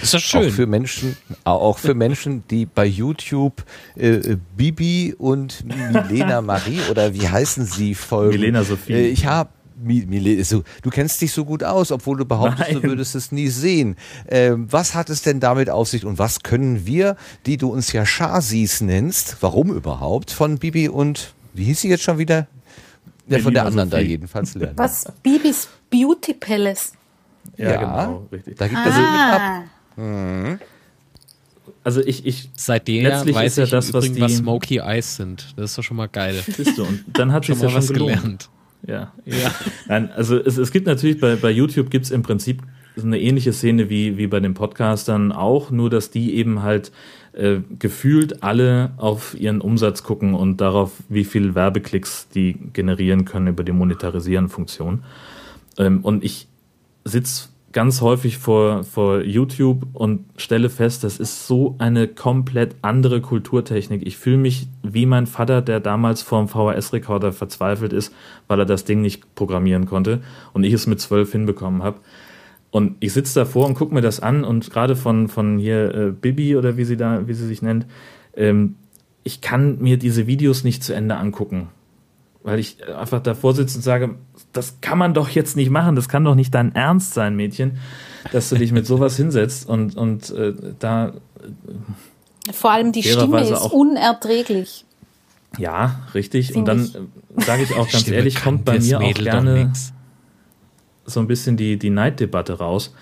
Ist 0.00 0.14
das 0.14 0.22
schön. 0.22 0.48
Auch 0.48 0.52
für 0.52 0.66
Menschen, 0.66 1.16
auch 1.44 1.78
für 1.78 1.94
Menschen, 1.94 2.44
die 2.48 2.64
bei 2.64 2.86
YouTube 2.86 3.64
äh, 3.96 4.36
Bibi 4.56 5.14
und 5.18 5.64
Milena 5.64 6.40
Marie 6.42 6.80
oder 6.90 7.12
wie 7.12 7.28
heißen 7.28 7.66
sie 7.66 7.94
folgen? 7.94 8.36
Milena 8.38 8.62
Sophie. 8.62 8.92
Äh, 8.92 9.08
ich 9.08 9.26
habe 9.26 9.50
Du 9.76 10.90
kennst 10.90 11.20
dich 11.20 11.32
so 11.32 11.44
gut 11.44 11.62
aus, 11.62 11.92
obwohl 11.92 12.16
du 12.16 12.24
behauptest, 12.24 12.72
Nein. 12.72 12.82
du 12.82 12.88
würdest 12.88 13.14
es 13.14 13.30
nie 13.30 13.48
sehen. 13.48 13.96
Ähm, 14.28 14.66
was 14.70 14.94
hat 14.94 15.10
es 15.10 15.22
denn 15.22 15.38
damit 15.38 15.68
auf 15.68 15.88
sich 15.88 16.04
und 16.04 16.18
was 16.18 16.40
können 16.40 16.86
wir, 16.86 17.16
die 17.44 17.56
du 17.56 17.68
uns 17.68 17.92
ja 17.92 18.06
Shazis 18.06 18.80
nennst, 18.80 19.36
warum 19.40 19.70
überhaupt, 19.70 20.30
von 20.30 20.58
Bibi 20.58 20.88
und, 20.88 21.34
wie 21.52 21.64
hieß 21.64 21.82
sie 21.82 21.88
jetzt 21.88 22.02
schon 22.04 22.18
wieder? 22.18 22.46
Ja, 23.28 23.38
von 23.40 23.52
der 23.52 23.66
anderen 23.66 23.90
da 23.90 23.98
jedenfalls 23.98 24.54
lernen. 24.54 24.78
Was? 24.78 25.04
Bibis 25.22 25.68
Beauty 25.90 26.34
Palace. 26.34 26.92
Ja, 27.56 27.72
ja 27.72 27.80
genau, 27.80 28.26
richtig. 28.30 28.56
Da 28.56 28.68
gibt 28.68 28.80
ah. 28.80 28.88
es 28.88 28.96
mit 28.96 29.06
ab. 29.06 29.64
Mhm. 29.96 30.58
Also 31.82 32.00
ich, 32.00 32.26
ich 32.26 32.50
seitdem 32.56 33.04
weiß 33.04 33.58
ich 33.58 33.58
ja 33.58 33.66
das, 33.66 33.92
was, 33.92 34.04
die, 34.12 34.20
was 34.20 34.36
Smoky 34.36 34.78
Eyes 34.78 35.16
sind. 35.16 35.54
Das 35.56 35.70
ist 35.70 35.78
doch 35.78 35.82
schon 35.82 35.96
mal 35.96 36.08
geil. 36.08 36.42
Und 36.78 37.04
dann 37.12 37.32
hat 37.32 37.44
sich 37.44 37.60
ja 37.60 37.70
schon 37.70 37.86
gelernt. 37.94 38.48
Ja, 38.86 39.12
ja. 39.24 39.54
Nein, 39.88 40.10
also 40.12 40.36
es, 40.36 40.58
es 40.58 40.70
gibt 40.70 40.86
natürlich 40.86 41.20
bei, 41.20 41.36
bei 41.36 41.50
YouTube 41.50 41.90
gibt 41.90 42.04
es 42.04 42.10
im 42.10 42.22
Prinzip 42.22 42.62
eine 43.02 43.20
ähnliche 43.20 43.52
Szene 43.52 43.90
wie, 43.90 44.16
wie 44.16 44.26
bei 44.26 44.40
den 44.40 44.54
Podcastern 44.54 45.32
auch, 45.32 45.70
nur 45.70 45.90
dass 45.90 46.10
die 46.10 46.34
eben 46.34 46.62
halt 46.62 46.92
äh, 47.32 47.58
gefühlt 47.78 48.42
alle 48.42 48.92
auf 48.96 49.38
ihren 49.38 49.60
Umsatz 49.60 50.02
gucken 50.02 50.34
und 50.34 50.60
darauf, 50.60 50.92
wie 51.08 51.24
viel 51.24 51.54
Werbeklicks 51.54 52.28
die 52.28 52.56
generieren 52.72 53.24
können 53.24 53.48
über 53.48 53.64
die 53.64 53.72
Monetarisieren-Funktion. 53.72 55.04
Ähm, 55.78 56.00
und 56.02 56.24
ich 56.24 56.48
sitze 57.04 57.48
ganz 57.76 58.00
häufig 58.00 58.38
vor, 58.38 58.84
vor 58.84 59.20
YouTube 59.20 59.86
und 59.92 60.24
stelle 60.38 60.70
fest, 60.70 61.04
das 61.04 61.18
ist 61.18 61.46
so 61.46 61.74
eine 61.76 62.08
komplett 62.08 62.74
andere 62.80 63.20
Kulturtechnik. 63.20 64.06
Ich 64.06 64.16
fühle 64.16 64.38
mich 64.38 64.66
wie 64.82 65.04
mein 65.04 65.26
Vater, 65.26 65.60
der 65.60 65.80
damals 65.80 66.22
vor 66.22 66.38
dem 66.38 66.48
VHS-Rekorder 66.48 67.32
verzweifelt 67.32 67.92
ist, 67.92 68.14
weil 68.48 68.60
er 68.60 68.64
das 68.64 68.86
Ding 68.86 69.02
nicht 69.02 69.34
programmieren 69.34 69.84
konnte 69.84 70.22
und 70.54 70.64
ich 70.64 70.72
es 70.72 70.86
mit 70.86 71.02
zwölf 71.02 71.32
hinbekommen 71.32 71.82
habe. 71.82 71.98
Und 72.70 72.96
ich 73.00 73.12
sitze 73.12 73.40
davor 73.40 73.66
und 73.66 73.74
gucke 73.74 73.92
mir 73.92 74.00
das 74.00 74.20
an 74.20 74.42
und 74.42 74.70
gerade 74.70 74.96
von, 74.96 75.28
von 75.28 75.58
hier 75.58 75.94
äh, 75.94 76.12
Bibi 76.12 76.56
oder 76.56 76.78
wie 76.78 76.84
sie 76.86 76.96
da, 76.96 77.28
wie 77.28 77.34
sie 77.34 77.46
sich 77.46 77.60
nennt, 77.60 77.84
ähm, 78.34 78.76
ich 79.22 79.42
kann 79.42 79.82
mir 79.82 79.98
diese 79.98 80.26
Videos 80.26 80.64
nicht 80.64 80.82
zu 80.82 80.94
Ende 80.94 81.16
angucken 81.16 81.68
weil 82.46 82.60
ich 82.60 82.76
einfach 82.88 83.20
davor 83.20 83.54
sitze 83.54 83.78
und 83.78 83.82
sage, 83.82 84.14
das 84.56 84.80
kann 84.80 84.98
man 84.98 85.14
doch 85.14 85.28
jetzt 85.28 85.56
nicht 85.56 85.70
machen, 85.70 85.96
das 85.96 86.08
kann 86.08 86.24
doch 86.24 86.34
nicht 86.34 86.54
dein 86.54 86.74
Ernst 86.74 87.14
sein, 87.14 87.36
Mädchen, 87.36 87.78
dass 88.32 88.48
du 88.48 88.56
dich 88.56 88.72
mit 88.72 88.86
sowas 88.86 89.16
hinsetzt 89.16 89.68
und, 89.68 89.96
und 89.96 90.30
äh, 90.30 90.54
da. 90.78 91.08
Äh, 91.08 92.52
Vor 92.52 92.70
allem 92.70 92.92
die 92.92 93.02
Stimme 93.02 93.40
ist 93.42 93.52
unerträglich. 93.72 94.84
Ja, 95.58 96.00
richtig. 96.14 96.48
Find 96.48 96.58
und 96.58 96.64
dann 96.68 97.08
sage 97.36 97.62
ich 97.62 97.74
auch 97.74 97.90
ganz 97.90 98.08
ehrlich, 98.08 98.42
kommt 98.42 98.64
bei 98.64 98.78
mir 98.78 99.00
auch 99.00 99.14
gerne 99.14 99.72
so 101.04 101.20
ein 101.20 101.26
bisschen 101.26 101.56
die, 101.56 101.78
die 101.78 101.90
Neiddebatte 101.90 102.54
raus. 102.54 102.94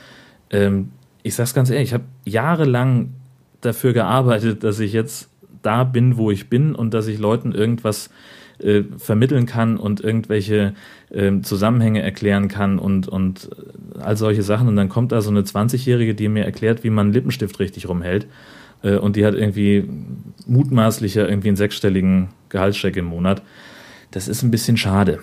Ähm, 0.51 0.91
ich 1.23 1.35
sag's 1.35 1.55
ganz 1.55 1.71
ehrlich, 1.71 1.89
ich 1.89 1.95
habe 1.95 2.05
jahrelang 2.25 3.15
dafür 3.61 3.93
gearbeitet, 3.93 4.63
dass 4.63 4.79
ich 4.79 4.93
jetzt 4.93 5.29
da 5.63 5.85
bin, 5.85 6.17
wo 6.17 6.31
ich 6.31 6.51
bin 6.51 6.75
und 6.75 6.93
dass 6.93 7.07
ich 7.07 7.19
Leuten 7.19 7.53
irgendwas 7.53 8.11
äh, 8.59 8.83
vermitteln 8.99 9.47
kann 9.47 9.77
und 9.77 10.01
irgendwelche 10.01 10.75
äh, 11.11 11.41
Zusammenhänge 11.43 12.03
erklären 12.03 12.49
kann 12.49 12.79
und, 12.79 13.09
und 13.09 13.51
all 13.99 14.17
solche 14.17 14.43
Sachen. 14.43 14.69
Und 14.69 14.77
dann 14.77 14.89
kommt 14.89 15.13
da 15.13 15.21
so 15.21 15.31
eine 15.31 15.43
20-Jährige, 15.43 16.15
die 16.15 16.29
mir 16.29 16.45
erklärt, 16.45 16.85
wie 16.85 16.91
man 16.91 17.07
einen 17.07 17.13
Lippenstift 17.15 17.59
richtig 17.59 17.89
rumhält. 17.89 18.27
Äh, 18.83 18.97
und 18.97 19.17
die 19.17 19.27
hat 19.27 19.35
irgendwie 19.35 19.89
mutmaßlicher 20.47 21.29
irgendwie 21.29 21.49
einen 21.49 21.57
sechsstelligen 21.57 22.29
Gehaltscheck 22.49 22.97
im 22.97 23.07
Monat. 23.07 23.43
Das 24.11 24.29
ist 24.29 24.43
ein 24.43 24.51
bisschen 24.51 24.77
schade. 24.77 25.19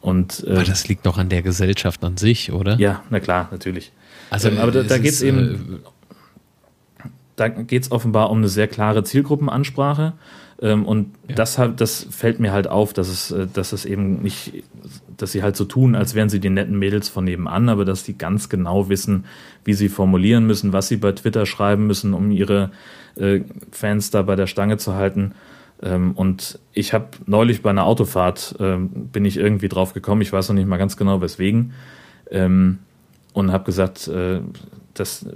Und, 0.00 0.44
äh, 0.46 0.52
aber 0.52 0.64
das 0.64 0.86
liegt 0.86 1.06
doch 1.06 1.18
an 1.18 1.28
der 1.30 1.42
Gesellschaft 1.42 2.04
an 2.04 2.16
sich, 2.16 2.52
oder? 2.52 2.78
Ja, 2.78 3.02
na 3.10 3.20
klar, 3.20 3.48
natürlich. 3.50 3.90
Also, 4.30 4.48
ähm, 4.48 4.58
aber 4.58 4.70
da, 4.70 4.82
da 4.82 4.98
geht 4.98 5.12
es 5.12 5.22
eben, 5.22 5.80
äh, 7.02 7.08
da 7.36 7.48
geht 7.48 7.82
es 7.82 7.90
offenbar 7.90 8.30
um 8.30 8.38
eine 8.38 8.48
sehr 8.48 8.68
klare 8.68 9.02
Zielgruppenansprache 9.02 10.12
ähm, 10.62 10.86
und 10.86 11.14
ja. 11.28 11.34
das, 11.34 11.58
hat, 11.58 11.80
das 11.80 12.06
fällt 12.10 12.40
mir 12.40 12.52
halt 12.52 12.68
auf, 12.68 12.92
dass 12.92 13.08
es, 13.08 13.30
äh, 13.30 13.46
dass 13.52 13.72
es 13.72 13.84
eben 13.84 14.22
nicht, 14.22 14.64
dass 15.16 15.32
sie 15.32 15.42
halt 15.42 15.56
so 15.56 15.64
tun, 15.64 15.94
als 15.94 16.14
wären 16.14 16.28
sie 16.28 16.40
die 16.40 16.50
netten 16.50 16.78
Mädels 16.78 17.08
von 17.08 17.24
nebenan, 17.24 17.68
aber 17.68 17.84
dass 17.84 18.04
sie 18.04 18.16
ganz 18.16 18.48
genau 18.48 18.88
wissen, 18.88 19.24
wie 19.64 19.74
sie 19.74 19.88
formulieren 19.88 20.46
müssen, 20.46 20.72
was 20.72 20.88
sie 20.88 20.96
bei 20.96 21.12
Twitter 21.12 21.46
schreiben 21.46 21.86
müssen, 21.86 22.14
um 22.14 22.30
ihre 22.30 22.70
äh, 23.16 23.40
Fans 23.72 24.10
da 24.10 24.22
bei 24.22 24.36
der 24.36 24.46
Stange 24.46 24.76
zu 24.76 24.94
halten. 24.94 25.32
Ähm, 25.82 26.12
und 26.12 26.58
ich 26.72 26.92
habe 26.92 27.08
neulich 27.26 27.62
bei 27.62 27.70
einer 27.70 27.84
Autofahrt, 27.84 28.54
ähm, 28.60 28.88
bin 28.88 29.24
ich 29.24 29.36
irgendwie 29.36 29.68
drauf 29.68 29.92
gekommen, 29.92 30.22
ich 30.22 30.32
weiß 30.32 30.48
noch 30.48 30.54
nicht 30.54 30.68
mal 30.68 30.76
ganz 30.76 30.96
genau 30.96 31.20
weswegen, 31.20 31.72
ähm, 32.30 32.78
und 33.32 33.50
habe 33.50 33.64
gesagt, 33.64 34.06
äh, 34.06 34.40
das 34.94 35.26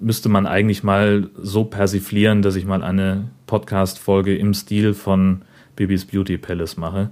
müsste 0.00 0.28
man 0.28 0.46
eigentlich 0.46 0.82
mal 0.82 1.28
so 1.36 1.64
persiflieren, 1.64 2.40
dass 2.40 2.56
ich 2.56 2.64
mal 2.64 2.82
eine 2.82 3.28
Podcast-Folge 3.48 4.36
im 4.36 4.54
Stil 4.54 4.94
von 4.94 5.42
Bibis 5.74 6.04
Beauty 6.04 6.38
Palace 6.38 6.76
mache. 6.76 7.10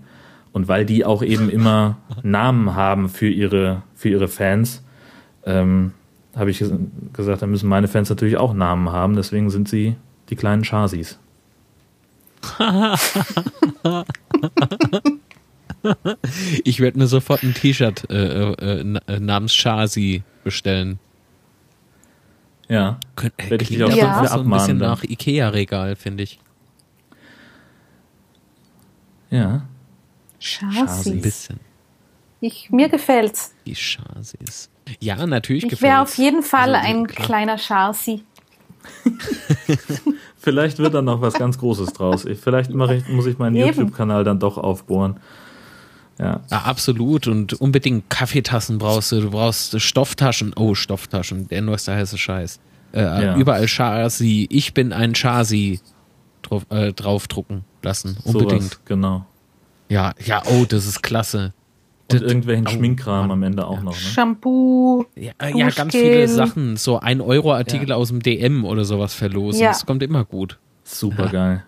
Und 0.52 0.68
weil 0.68 0.86
die 0.86 1.04
auch 1.04 1.24
eben 1.24 1.50
immer 1.50 1.96
Namen 2.22 2.76
haben 2.76 3.08
für 3.08 3.28
ihre, 3.28 3.82
für 3.96 4.08
ihre 4.10 4.28
Fans, 4.28 4.84
ähm, 5.44 5.90
habe 6.36 6.50
ich 6.50 6.60
ges- 6.62 6.78
gesagt, 7.12 7.42
da 7.42 7.46
müssen 7.46 7.68
meine 7.68 7.88
Fans 7.88 8.08
natürlich 8.08 8.36
auch 8.36 8.54
Namen 8.54 8.90
haben, 8.92 9.16
deswegen 9.16 9.50
sind 9.50 9.68
sie 9.68 9.96
die 10.30 10.36
kleinen 10.36 10.62
Chasis. 10.62 11.18
ich 16.64 16.80
werde 16.80 16.98
mir 16.98 17.06
sofort 17.06 17.42
ein 17.42 17.54
T-Shirt 17.54 18.08
äh, 18.10 18.50
äh, 18.52 18.84
na- 18.84 19.00
äh, 19.06 19.20
namens 19.20 19.54
Shasi 19.54 20.22
bestellen. 20.44 20.98
Ja. 22.68 22.98
Könnt, 23.14 23.34
äh, 23.38 23.50
Werd 23.50 23.62
ich 23.62 23.68
dich 23.68 23.82
auch 23.84 23.88
aber 23.90 23.96
dafür 24.00 24.28
so 24.28 24.34
ein 24.34 24.40
abmahnen 24.40 24.50
bisschen 24.58 24.78
dann. 24.78 24.90
nach 24.90 25.02
Ikea-Regal, 25.04 25.96
finde 25.96 26.22
ich. 26.24 26.40
Ja. 29.30 29.62
Chassis. 30.38 31.06
Ein 31.12 31.20
bisschen. 31.20 31.60
Ich, 32.40 32.70
mir 32.70 32.88
gefällt's. 32.88 33.54
Die 33.66 33.74
Chasis. 33.74 34.70
Ja, 35.00 35.26
natürlich 35.26 35.64
Ich 35.64 35.82
wäre 35.82 36.00
auf 36.00 36.10
gefällt's. 36.10 36.16
jeden 36.18 36.42
Fall 36.42 36.74
Also, 36.74 36.86
ein 36.88 37.06
klar. 37.06 37.26
kleiner 37.26 37.56
Chassis. 37.58 38.20
Vielleicht 40.36 40.78
wird 40.78 40.94
da 40.94 41.02
noch 41.02 41.20
was 41.20 41.34
ganz 41.34 41.58
Großes 41.58 41.92
draus. 41.94 42.24
Ich, 42.24 42.38
vielleicht 42.38 42.70
mache 42.72 42.94
ich, 42.96 43.08
muss 43.08 43.26
ich 43.26 43.38
meinen. 43.38 43.56
YouTube-Kanal 43.56 44.22
dann 44.22 44.38
doch 44.38 44.58
aufbohren. 44.58 45.18
Ja. 46.18 46.40
Ja, 46.50 46.58
absolut. 46.62 47.26
Und 47.26 47.52
unbedingt 47.54 48.08
Kaffeetassen 48.10 48.78
brauchst 48.78 49.12
du. 49.12 49.20
Du 49.20 49.30
brauchst 49.30 49.80
Stofftaschen. 49.80 50.52
Oh, 50.56 50.74
Stofftaschen. 50.74 51.48
Der 51.48 51.62
neueste 51.62 51.94
heiße 51.94 52.16
Scheiß. 52.18 52.58
Äh, 52.92 53.02
Ja. 53.02 53.36
Überall 53.36 53.66
Chasi. 53.66 54.46
Ich 54.50 54.72
bin 54.72 54.92
ein 54.92 55.12
Chasi 55.14 55.80
drauf, 56.42 56.64
äh, 56.70 56.92
draufdrucken 56.92 57.64
lassen. 57.82 58.16
Unbedingt. 58.24 58.62
Sowas, 58.62 58.80
genau. 58.86 59.26
Ja, 59.88 60.14
ja, 60.24 60.42
oh, 60.46 60.64
das 60.66 60.86
ist 60.86 61.02
klasse. 61.02 61.52
Und 62.10 62.20
Das- 62.20 62.22
irgendwelchen 62.22 62.66
oh, 62.66 62.70
Schminkkram 62.70 63.30
am 63.30 63.42
Ende 63.42 63.66
auch 63.66 63.82
noch. 63.82 63.92
Ne? 63.92 63.98
Shampoo. 63.98 65.04
Ja, 65.16 65.32
äh, 65.38 65.56
ja, 65.58 65.68
ganz 65.70 65.92
viele 65.92 66.28
Sachen. 66.28 66.76
So 66.76 66.98
ein 67.00 67.20
Euro 67.20 67.52
Artikel 67.52 67.92
aus 67.92 68.08
dem 68.08 68.20
DM 68.22 68.64
oder 68.64 68.84
sowas 68.84 69.12
verlosen. 69.12 69.60
Ja. 69.62 69.68
Das 69.68 69.84
kommt 69.84 70.02
immer 70.02 70.24
gut. 70.24 70.58
Super 70.84 71.28
geil. 71.28 71.64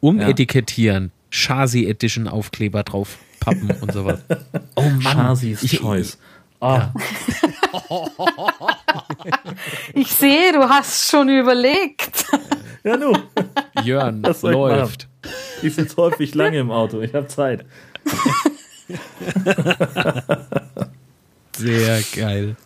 Umetikettieren. 0.00 1.12
Chasi 1.30 1.86
Edition 1.86 2.26
Aufkleber 2.26 2.82
drauf 2.82 3.18
pappen 3.40 3.70
und 3.80 3.92
sowas. 3.92 4.20
Oh 4.76 4.82
Mann. 4.82 5.00
Chasis 5.00 5.62
Ich- 5.62 5.80
Choice. 5.80 6.18
Ja. 6.62 6.92
Ich 9.94 10.12
sehe, 10.12 10.52
du 10.52 10.68
hast 10.68 11.10
schon 11.10 11.28
überlegt. 11.28 12.24
Ja, 12.82 12.96
nu. 12.96 13.12
Jörn 13.84 14.22
ich 14.26 14.40
läuft. 14.42 15.06
machen? 15.22 15.34
Ich 15.62 15.74
sitze 15.74 15.96
häufig 15.98 16.34
lange 16.34 16.58
im 16.60 16.70
Auto. 16.70 17.02
Ich 17.02 17.12
habe 17.14 17.26
Zeit. 17.26 17.66
Sehr 21.58 22.00
geil. 22.16 22.56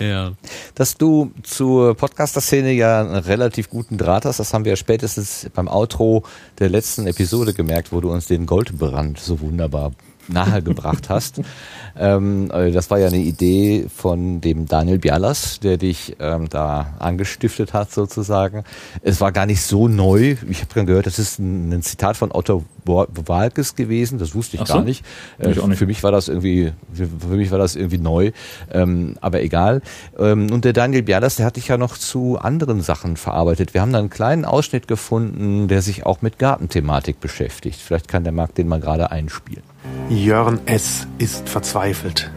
Ja. 0.00 0.32
Dass 0.74 0.96
du 0.96 1.30
zur 1.42 1.94
Podcaster-Szene 1.94 2.72
ja 2.72 3.00
einen 3.00 3.16
relativ 3.16 3.68
guten 3.68 3.98
Draht 3.98 4.24
hast, 4.24 4.40
das 4.40 4.54
haben 4.54 4.64
wir 4.64 4.76
spätestens 4.76 5.46
beim 5.54 5.68
Outro 5.68 6.24
der 6.58 6.70
letzten 6.70 7.06
Episode 7.06 7.52
gemerkt, 7.52 7.92
wo 7.92 8.00
du 8.00 8.10
uns 8.10 8.26
den 8.26 8.46
Goldbrand 8.46 9.20
so 9.20 9.40
wunderbar 9.40 9.92
nahegebracht 10.28 11.08
hast. 11.08 11.40
Ähm, 11.98 12.50
äh, 12.52 12.70
das 12.70 12.88
war 12.90 12.98
ja 13.00 13.08
eine 13.08 13.18
Idee 13.18 13.86
von 13.94 14.40
dem 14.40 14.66
Daniel 14.66 14.98
Bialas, 15.00 15.58
der 15.58 15.76
dich 15.76 16.16
ähm, 16.20 16.48
da 16.48 16.94
angestiftet 17.00 17.74
hat 17.74 17.90
sozusagen. 17.92 18.62
Es 19.02 19.20
war 19.20 19.32
gar 19.32 19.44
nicht 19.44 19.60
so 19.62 19.88
neu. 19.88 20.36
Ich 20.48 20.62
habe 20.62 20.86
gehört, 20.86 21.06
das 21.06 21.18
ist 21.18 21.40
ein, 21.40 21.72
ein 21.72 21.82
Zitat 21.82 22.16
von 22.16 22.30
Otto 22.32 22.64
Wa- 22.86 23.08
Walkes 23.26 23.74
gewesen. 23.74 24.18
Das 24.20 24.36
wusste 24.36 24.56
ich 24.56 24.66
so? 24.66 24.74
gar 24.74 24.82
nicht. 24.82 25.04
Äh, 25.40 25.50
Ich 25.50 25.66
nicht. 25.66 25.78
Für 25.78 25.86
mich 25.86 26.02
war 26.04 26.12
das 26.12 26.28
irgendwie, 26.28 26.72
für, 26.94 27.08
mich 27.36 27.50
war 27.50 27.58
das 27.58 27.74
irgendwie 27.74 27.98
neu. 27.98 28.30
Ähm, 28.72 29.16
aber 29.20 29.42
egal. 29.42 29.82
Ähm, 30.16 30.50
und 30.52 30.64
der 30.64 30.72
Daniel 30.72 31.02
Bialas, 31.02 31.36
der 31.36 31.44
hat 31.46 31.56
dich 31.56 31.66
ja 31.68 31.76
noch 31.76 31.98
zu 31.98 32.38
anderen 32.38 32.82
Sachen 32.82 33.16
verarbeitet. 33.16 33.74
Wir 33.74 33.80
haben 33.82 33.92
da 33.92 33.98
einen 33.98 34.10
kleinen 34.10 34.44
Ausschnitt 34.44 34.86
gefunden, 34.86 35.66
der 35.66 35.82
sich 35.82 36.06
auch 36.06 36.22
mit 36.22 36.38
Gartenthematik 36.38 37.18
beschäftigt. 37.20 37.80
Vielleicht 37.80 38.06
kann 38.06 38.22
der 38.22 38.32
Marc 38.32 38.54
den 38.54 38.68
mal 38.68 38.80
gerade 38.80 39.10
einspielen. 39.10 39.64
Jörn 40.10 40.60
S. 40.66 41.06
ist 41.18 41.48
verzweifelt. 41.48 42.30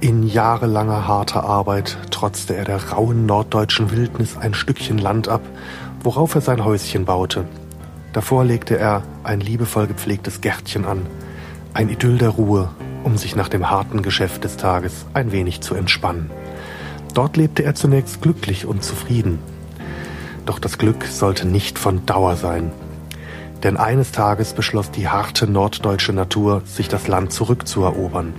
In 0.00 0.24
jahrelanger 0.26 1.08
harter 1.08 1.44
Arbeit 1.44 1.96
trotzte 2.10 2.54
er 2.54 2.64
der 2.64 2.90
rauen 2.90 3.24
norddeutschen 3.24 3.90
Wildnis 3.90 4.36
ein 4.36 4.52
Stückchen 4.52 4.98
Land 4.98 5.28
ab, 5.28 5.40
worauf 6.02 6.34
er 6.34 6.42
sein 6.42 6.64
Häuschen 6.64 7.06
baute. 7.06 7.46
Davor 8.12 8.44
legte 8.44 8.78
er 8.78 9.02
ein 9.24 9.40
liebevoll 9.40 9.86
gepflegtes 9.86 10.40
Gärtchen 10.42 10.84
an, 10.84 11.06
ein 11.72 11.88
Idyll 11.88 12.18
der 12.18 12.30
Ruhe, 12.30 12.68
um 13.04 13.16
sich 13.16 13.36
nach 13.36 13.48
dem 13.48 13.70
harten 13.70 14.02
Geschäft 14.02 14.44
des 14.44 14.56
Tages 14.58 15.06
ein 15.14 15.32
wenig 15.32 15.62
zu 15.62 15.74
entspannen. 15.74 16.30
Dort 17.14 17.38
lebte 17.38 17.62
er 17.62 17.74
zunächst 17.74 18.20
glücklich 18.20 18.66
und 18.66 18.84
zufrieden. 18.84 19.38
Doch 20.44 20.58
das 20.58 20.76
Glück 20.76 21.06
sollte 21.06 21.46
nicht 21.46 21.78
von 21.78 22.04
Dauer 22.04 22.36
sein. 22.36 22.70
Denn 23.62 23.76
eines 23.76 24.12
Tages 24.12 24.52
beschloss 24.52 24.90
die 24.90 25.08
harte 25.08 25.46
norddeutsche 25.46 26.12
Natur, 26.12 26.62
sich 26.64 26.88
das 26.88 27.08
Land 27.08 27.32
zurückzuerobern. 27.32 28.34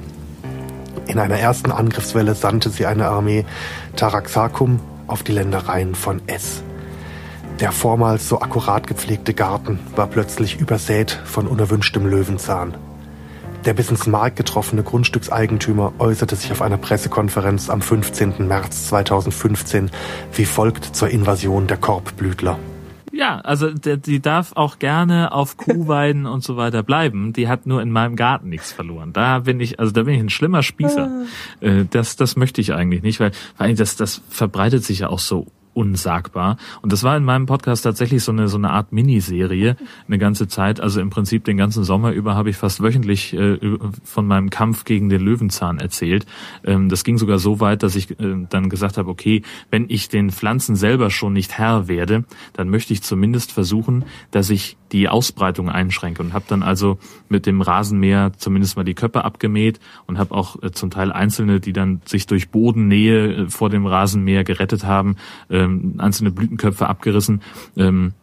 In 1.08 1.20
einer 1.20 1.38
ersten 1.38 1.72
Angriffswelle 1.72 2.36
sandte 2.36 2.70
sie 2.70 2.86
eine 2.86 3.08
Armee 3.08 3.46
Taraxacum 3.96 4.80
auf 5.08 5.24
die 5.24 5.32
Ländereien 5.32 5.96
von 5.96 6.22
S. 6.28 6.62
Der 7.60 7.72
vormals 7.72 8.30
so 8.30 8.40
akkurat 8.40 8.86
gepflegte 8.86 9.34
Garten 9.34 9.80
war 9.96 10.08
plötzlich 10.08 10.60
übersät 10.60 11.20
von 11.26 11.48
unerwünschtem 11.48 12.06
Löwenzahn. 12.06 12.78
Der 13.66 13.74
bis 13.74 13.90
ins 13.90 14.06
Mark 14.06 14.36
getroffene 14.36 14.84
Grundstückseigentümer 14.84 15.94
äußerte 15.98 16.36
sich 16.36 16.52
auf 16.52 16.62
einer 16.62 16.78
Pressekonferenz 16.78 17.70
am 17.70 17.82
15. 17.82 18.48
März 18.48 18.88
2015 18.90 19.90
wie 20.34 20.46
folgt 20.46 20.96
zur 20.96 21.10
Invasion 21.10 21.68
der 21.68 21.78
Korbblütler. 21.78 22.60
Ja, 23.18 23.40
also 23.40 23.72
die 23.72 24.22
darf 24.22 24.52
auch 24.54 24.78
gerne 24.78 25.32
auf 25.32 25.58
Kuhweiden 25.58 26.26
und 26.28 26.44
so 26.44 26.56
weiter 26.56 26.84
bleiben. 26.84 27.34
Die 27.34 27.48
hat 27.48 27.66
nur 27.66 27.82
in 27.82 27.90
meinem 27.90 28.16
Garten 28.16 28.50
nichts 28.50 28.72
verloren. 28.72 29.12
Da 29.12 29.40
bin 29.40 29.60
ich, 29.60 29.80
also 29.80 29.92
da 29.92 30.04
bin 30.04 30.14
ich 30.14 30.20
ein 30.20 30.30
schlimmer 30.30 30.62
Spießer. 30.62 31.26
Äh, 31.60 31.86
das, 31.90 32.16
das 32.16 32.36
möchte 32.36 32.62
ich 32.62 32.74
eigentlich 32.74 33.02
nicht, 33.02 33.20
weil, 33.20 33.32
weil 33.58 33.74
das, 33.74 33.96
das 33.96 34.22
verbreitet 34.30 34.84
sich 34.84 35.00
ja 35.00 35.10
auch 35.10 35.18
so 35.18 35.48
unsagbar. 35.78 36.58
Und 36.82 36.92
das 36.92 37.04
war 37.04 37.16
in 37.16 37.24
meinem 37.24 37.46
Podcast 37.46 37.84
tatsächlich 37.84 38.24
so 38.24 38.32
eine 38.32 38.48
so 38.48 38.58
eine 38.58 38.72
Art 38.72 38.92
Miniserie 38.92 39.78
eine 40.08 40.18
ganze 40.18 40.48
Zeit. 40.48 40.80
Also 40.80 41.00
im 41.00 41.12
Prinzip 41.12 41.46
den 41.46 41.56
ganzen 41.56 41.84
Sommer 41.84 42.12
über 42.12 42.34
habe 42.34 42.50
ich 42.50 42.58
fast 42.58 42.82
wöchentlich 42.82 43.34
äh, 43.34 43.60
von 44.04 44.26
meinem 44.26 44.50
Kampf 44.50 44.86
gegen 44.86 45.10
den 45.10 45.22
Löwenzahn 45.22 45.80
erzählt. 45.80 46.26
Ähm, 46.66 46.90
das 46.90 47.04
ging 47.04 47.20
sogar 47.20 47.38
so 47.38 47.60
weit, 47.60 47.84
dass 47.84 47.96
ich 47.96 48.20
äh, 48.20 48.48
dann 48.50 48.70
gesagt 48.70 48.98
habe, 48.98 49.10
okay, 49.10 49.44
wenn 49.70 49.86
ich 49.88 50.10
den 50.10 50.32
Pflanzen 50.32 50.76
selber 50.76 51.12
schon 51.12 51.34
nicht 51.34 51.58
Herr 51.58 51.88
werde, 51.88 52.26
dann 52.54 52.70
möchte 52.70 52.94
ich 52.94 53.04
zumindest 53.04 53.52
versuchen, 53.52 54.06
dass 54.32 54.50
ich 54.50 54.78
die 54.92 55.10
Ausbreitung 55.10 55.70
einschränke 55.70 56.24
und 56.24 56.34
habe 56.34 56.46
dann 56.48 56.64
also 56.64 56.98
mit 57.30 57.46
dem 57.46 57.62
Rasenmäher 57.62 58.32
zumindest 58.38 58.78
mal 58.78 58.84
die 58.84 58.94
Köpfe 58.94 59.26
abgemäht 59.26 59.80
und 60.06 60.18
habe 60.18 60.34
auch 60.34 60.62
äh, 60.64 60.72
zum 60.72 60.90
Teil 60.90 61.12
einzelne, 61.12 61.60
die 61.60 61.74
dann 61.74 62.02
sich 62.06 62.26
durch 62.26 62.50
Bodennähe 62.50 63.34
äh, 63.34 63.50
vor 63.50 63.70
dem 63.70 63.86
Rasenmäher 63.86 64.44
gerettet 64.44 64.86
haben, 64.86 65.18
ähm, 65.68 65.96
einzelne 66.00 66.32
Blütenköpfe 66.32 66.88
abgerissen. 66.88 67.42
Ähm, 67.76 68.14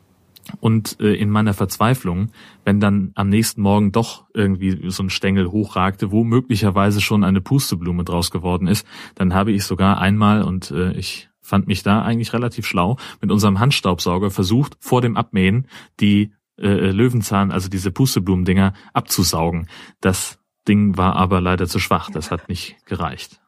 und 0.61 1.01
äh, 1.01 1.15
in 1.15 1.31
meiner 1.31 1.55
Verzweiflung, 1.55 2.31
wenn 2.65 2.81
dann 2.81 3.12
am 3.15 3.29
nächsten 3.29 3.62
Morgen 3.62 3.93
doch 3.93 4.27
irgendwie 4.35 4.91
so 4.91 5.03
ein 5.03 5.11
Stängel 5.11 5.51
hochragte, 5.51 6.11
wo 6.11 6.25
möglicherweise 6.25 7.01
schon 7.01 7.25
eine 7.25 7.41
Pusteblume 7.41 8.05
draus 8.05 8.31
geworden 8.31 8.66
ist, 8.66 8.87
dann 9.15 9.33
habe 9.33 9.53
ich 9.53 9.65
sogar 9.65 10.01
einmal 10.01 10.43
und 10.43 10.71
äh, 10.71 10.93
ich 10.93 11.31
fand 11.41 11.66
mich 11.66 11.83
da 11.83 12.03
eigentlich 12.03 12.33
relativ 12.33 12.66
schlau 12.66 12.97
mit 13.21 13.31
unserem 13.31 13.61
Handstaubsauger 13.61 14.31
versucht 14.31 14.77
vor 14.81 15.01
dem 15.01 15.16
Abmähen 15.16 15.66
die 16.01 16.33
äh, 16.59 16.91
Löwenzahn, 16.91 17.51
also 17.51 17.69
diese 17.69 17.91
Pusteblumendinger 17.91 18.73
abzusaugen. 18.93 19.69
Das 20.01 20.39
Ding 20.66 20.97
war 20.97 21.16
aber 21.16 21.41
leider 21.41 21.66
zu 21.66 21.79
schwach, 21.79 22.11
das 22.11 22.31
hat 22.31 22.49
nicht 22.49 22.77
gereicht. 22.87 23.41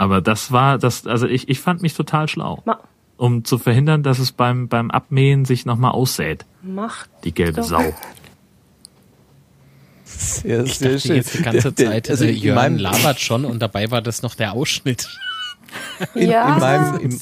Aber 0.00 0.22
das 0.22 0.50
war 0.50 0.78
das, 0.78 1.06
also 1.06 1.26
ich, 1.26 1.50
ich 1.50 1.60
fand 1.60 1.82
mich 1.82 1.92
total 1.92 2.26
schlau. 2.26 2.62
Ma- 2.64 2.80
Um 3.18 3.44
zu 3.44 3.58
verhindern, 3.58 4.02
dass 4.02 4.18
es 4.18 4.32
beim, 4.32 4.66
beim 4.68 4.90
Abmähen 4.90 5.44
sich 5.44 5.66
nochmal 5.66 5.90
aussät. 5.92 6.46
Macht 6.62 7.10
Die 7.24 7.34
gelbe 7.34 7.60
doch. 7.60 7.68
Sau. 7.68 7.94
Sehr, 10.04 10.64
Ich 10.64 10.78
dachte 10.78 11.14
jetzt 11.14 11.34
die 11.38 11.42
ganze 11.42 11.74
Zeit, 11.74 12.08
Also 12.10 12.24
äh, 12.24 12.30
in 12.30 12.36
Jörn 12.36 12.54
meinem- 12.56 12.78
labert 12.78 13.20
schon 13.20 13.44
und 13.44 13.60
dabei 13.60 13.90
war 13.90 14.00
das 14.02 14.22
noch 14.22 14.34
der 14.34 14.52
Ausschnitt. 14.54 15.06
In, 16.14 16.30
Ja. 16.30 16.54
in, 16.54 16.60
meinem, 16.60 16.98
in, 17.00 17.20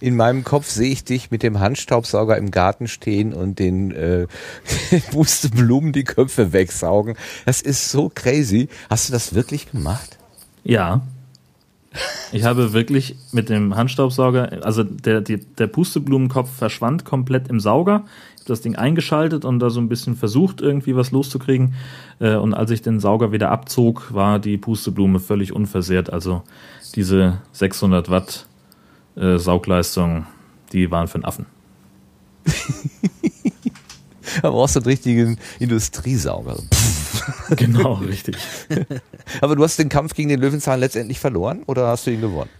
in 0.00 0.16
meinem 0.16 0.44
Kopf 0.44 0.68
sehe 0.68 0.92
ich 0.92 1.02
dich 1.04 1.30
mit 1.30 1.42
dem 1.42 1.58
Handstaubsauger 1.60 2.36
im 2.36 2.50
Garten 2.50 2.86
stehen 2.86 3.32
und 3.32 3.58
den 3.58 3.90
äh, 3.90 4.26
Pusteblumen 5.12 5.92
die 5.92 6.04
Köpfe 6.04 6.52
wegsaugen. 6.52 7.16
Das 7.46 7.62
ist 7.62 7.90
so 7.90 8.10
crazy. 8.14 8.68
Hast 8.90 9.08
du 9.08 9.12
das 9.14 9.34
wirklich 9.34 9.70
gemacht? 9.70 10.18
Ja. 10.62 11.00
Ich 12.32 12.44
habe 12.44 12.72
wirklich 12.72 13.16
mit 13.32 13.48
dem 13.48 13.76
Handstaubsauger, 13.76 14.64
also 14.64 14.82
der, 14.84 15.20
die, 15.20 15.38
der 15.38 15.66
Pusteblumenkopf 15.66 16.50
verschwand 16.50 17.04
komplett 17.04 17.48
im 17.48 17.60
Sauger. 17.60 18.04
Ich 18.36 18.40
habe 18.42 18.48
das 18.48 18.60
Ding 18.60 18.76
eingeschaltet 18.76 19.44
und 19.44 19.58
da 19.58 19.70
so 19.70 19.80
ein 19.80 19.88
bisschen 19.88 20.16
versucht, 20.16 20.60
irgendwie 20.60 20.94
was 20.96 21.10
loszukriegen. 21.10 21.74
Äh, 22.20 22.36
Und 22.36 22.54
als 22.54 22.70
ich 22.70 22.82
den 22.82 23.00
Sauger 23.00 23.32
wieder 23.32 23.50
abzog, 23.50 24.12
war 24.12 24.38
die 24.38 24.56
Pusteblume 24.56 25.20
völlig 25.20 25.52
unversehrt. 25.52 26.12
Also 26.12 26.42
diese 26.94 27.38
600 27.52 28.10
Watt 28.10 28.46
äh, 29.16 29.38
Saugleistung, 29.38 30.26
die 30.72 30.90
waren 30.90 31.08
für 31.08 31.18
den 31.18 31.24
Affen. 31.24 31.46
Da 34.42 34.50
brauchst 34.50 34.76
du 34.76 34.80
einen 34.80 34.86
richtigen 34.86 35.38
Industriesauger. 35.58 36.56
Genau, 37.56 37.94
richtig. 37.94 38.36
Aber 39.40 39.56
du 39.56 39.62
hast 39.62 39.78
den 39.78 39.88
Kampf 39.88 40.14
gegen 40.14 40.28
den 40.28 40.40
Löwenzahn 40.40 40.80
letztendlich 40.80 41.20
verloren 41.20 41.62
oder 41.66 41.88
hast 41.88 42.06
du 42.06 42.10
ihn 42.10 42.20
gewonnen? 42.20 42.50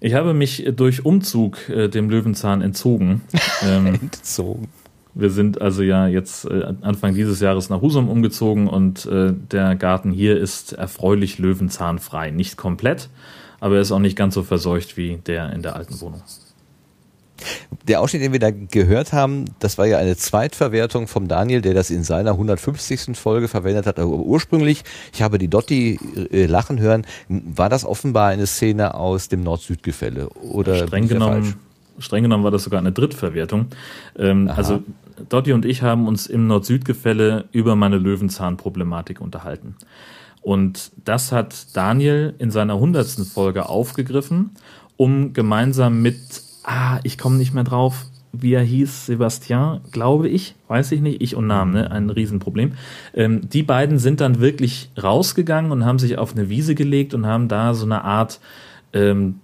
Ich 0.00 0.14
habe 0.14 0.34
mich 0.34 0.68
durch 0.74 1.04
Umzug 1.04 1.68
äh, 1.68 1.88
dem 1.88 2.10
Löwenzahn 2.10 2.62
entzogen. 2.62 3.22
Ähm, 3.64 3.94
Entzogen. 3.94 4.66
Wir 5.14 5.30
sind 5.30 5.62
also 5.62 5.84
ja 5.84 6.08
jetzt 6.08 6.46
äh, 6.46 6.74
Anfang 6.80 7.14
dieses 7.14 7.38
Jahres 7.38 7.68
nach 7.68 7.80
Husum 7.80 8.08
umgezogen 8.08 8.66
und 8.66 9.06
äh, 9.06 9.32
der 9.32 9.76
Garten 9.76 10.10
hier 10.10 10.36
ist 10.36 10.72
erfreulich 10.72 11.38
löwenzahnfrei. 11.38 12.32
Nicht 12.32 12.56
komplett, 12.56 13.08
aber 13.60 13.76
er 13.76 13.82
ist 13.82 13.92
auch 13.92 14.00
nicht 14.00 14.16
ganz 14.16 14.34
so 14.34 14.42
verseucht 14.42 14.96
wie 14.96 15.18
der 15.18 15.52
in 15.52 15.62
der 15.62 15.76
alten 15.76 16.00
Wohnung. 16.00 16.22
Der 17.88 18.00
Ausschnitt, 18.00 18.22
den 18.22 18.32
wir 18.32 18.38
da 18.38 18.50
gehört 18.50 19.12
haben, 19.12 19.46
das 19.58 19.78
war 19.78 19.86
ja 19.86 19.98
eine 19.98 20.16
Zweitverwertung 20.16 21.08
vom 21.08 21.28
Daniel, 21.28 21.60
der 21.60 21.74
das 21.74 21.90
in 21.90 22.04
seiner 22.04 22.32
150. 22.32 23.16
Folge 23.16 23.48
verwendet 23.48 23.86
hat. 23.86 23.98
Aber 23.98 24.10
ursprünglich, 24.10 24.84
ich 25.12 25.22
habe 25.22 25.38
die 25.38 25.48
Dotti 25.48 25.98
äh, 26.30 26.46
lachen 26.46 26.78
hören, 26.78 27.06
war 27.28 27.68
das 27.68 27.84
offenbar 27.84 28.28
eine 28.28 28.46
Szene 28.46 28.94
aus 28.94 29.28
dem 29.28 29.42
Nord-Süd-Gefälle 29.42 30.28
oder 30.28 30.86
streng 30.86 31.08
falsch? 31.08 31.12
genommen, 31.12 31.54
streng 31.98 32.22
genommen 32.22 32.44
war 32.44 32.50
das 32.50 32.64
sogar 32.64 32.80
eine 32.80 32.92
Drittverwertung. 32.92 33.66
Ähm, 34.18 34.48
also 34.48 34.82
Dotti 35.28 35.52
und 35.52 35.64
ich 35.64 35.82
haben 35.82 36.06
uns 36.06 36.26
im 36.26 36.46
Nord-Süd-Gefälle 36.46 37.46
über 37.52 37.76
meine 37.76 37.98
Löwenzahn-Problematik 37.98 39.20
unterhalten. 39.20 39.76
Und 40.42 40.90
das 41.04 41.30
hat 41.32 41.76
Daniel 41.76 42.34
in 42.38 42.50
seiner 42.50 42.78
hundertsten 42.78 43.24
Folge 43.24 43.68
aufgegriffen, 43.68 44.50
um 44.96 45.32
gemeinsam 45.32 46.02
mit, 46.02 46.18
ah, 46.64 47.00
ich 47.02 47.18
komme 47.18 47.36
nicht 47.36 47.54
mehr 47.54 47.64
drauf, 47.64 48.06
wie 48.32 48.54
er 48.54 48.62
hieß, 48.62 49.06
Sebastian, 49.06 49.82
glaube 49.92 50.28
ich, 50.28 50.54
weiß 50.68 50.92
ich 50.92 51.02
nicht, 51.02 51.20
ich 51.20 51.36
und 51.36 51.46
Namen, 51.46 51.72
ne? 51.72 51.90
ein 51.90 52.08
Riesenproblem. 52.08 52.72
Ähm, 53.14 53.48
die 53.48 53.62
beiden 53.62 53.98
sind 53.98 54.20
dann 54.20 54.40
wirklich 54.40 54.90
rausgegangen 55.00 55.70
und 55.70 55.84
haben 55.84 55.98
sich 55.98 56.16
auf 56.16 56.32
eine 56.32 56.48
Wiese 56.48 56.74
gelegt 56.74 57.12
und 57.12 57.26
haben 57.26 57.48
da 57.48 57.74
so 57.74 57.84
eine 57.84 58.04
Art 58.04 58.40
ähm, 58.94 59.40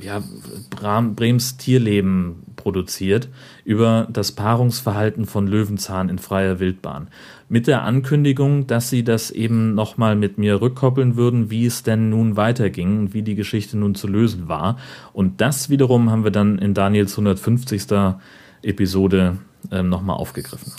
ja, 0.00 0.22
Brems 0.70 1.56
Tierleben 1.56 2.42
produziert 2.56 3.28
über 3.64 4.08
das 4.10 4.32
Paarungsverhalten 4.32 5.26
von 5.26 5.46
Löwenzahn 5.46 6.08
in 6.08 6.18
freier 6.18 6.60
Wildbahn. 6.60 7.08
Mit 7.48 7.66
der 7.66 7.82
Ankündigung, 7.82 8.66
dass 8.66 8.90
sie 8.90 9.04
das 9.04 9.30
eben 9.30 9.74
nochmal 9.74 10.16
mit 10.16 10.38
mir 10.38 10.60
rückkoppeln 10.60 11.16
würden, 11.16 11.50
wie 11.50 11.66
es 11.66 11.82
denn 11.82 12.08
nun 12.08 12.36
weiterging 12.36 12.98
und 12.98 13.14
wie 13.14 13.22
die 13.22 13.34
Geschichte 13.34 13.76
nun 13.76 13.94
zu 13.94 14.06
lösen 14.06 14.48
war. 14.48 14.78
Und 15.12 15.40
das 15.40 15.68
wiederum 15.68 16.10
haben 16.10 16.24
wir 16.24 16.30
dann 16.30 16.58
in 16.58 16.74
Daniels 16.74 17.12
150. 17.12 18.16
Episode 18.64 19.38
ähm, 19.70 19.88
nochmal 19.88 20.16
aufgegriffen. 20.16 20.72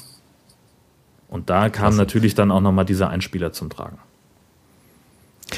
Und 1.28 1.50
da 1.50 1.70
kam 1.70 1.96
natürlich 1.96 2.36
dann 2.36 2.52
auch 2.52 2.62
nochmal 2.62 2.86
dieser 2.86 3.10
Einspieler 3.10 3.52
zum 3.52 3.70
Tragen. 3.70 3.98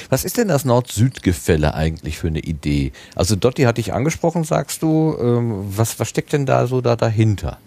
Was 0.09 0.25
ist 0.25 0.37
denn 0.37 0.47
das 0.47 0.65
Nord-Süd-Gefälle 0.65 1.73
eigentlich 1.73 2.17
für 2.17 2.27
eine 2.27 2.39
Idee? 2.39 2.91
Also 3.15 3.35
Dotti 3.35 3.63
hatte 3.63 3.81
ich 3.81 3.93
angesprochen, 3.93 4.43
sagst 4.43 4.81
du. 4.81 5.15
Ähm, 5.19 5.65
was, 5.75 5.99
was 5.99 6.09
steckt 6.09 6.33
denn 6.33 6.45
da 6.45 6.67
so 6.67 6.81
da 6.81 6.95
dahinter? 6.95 7.57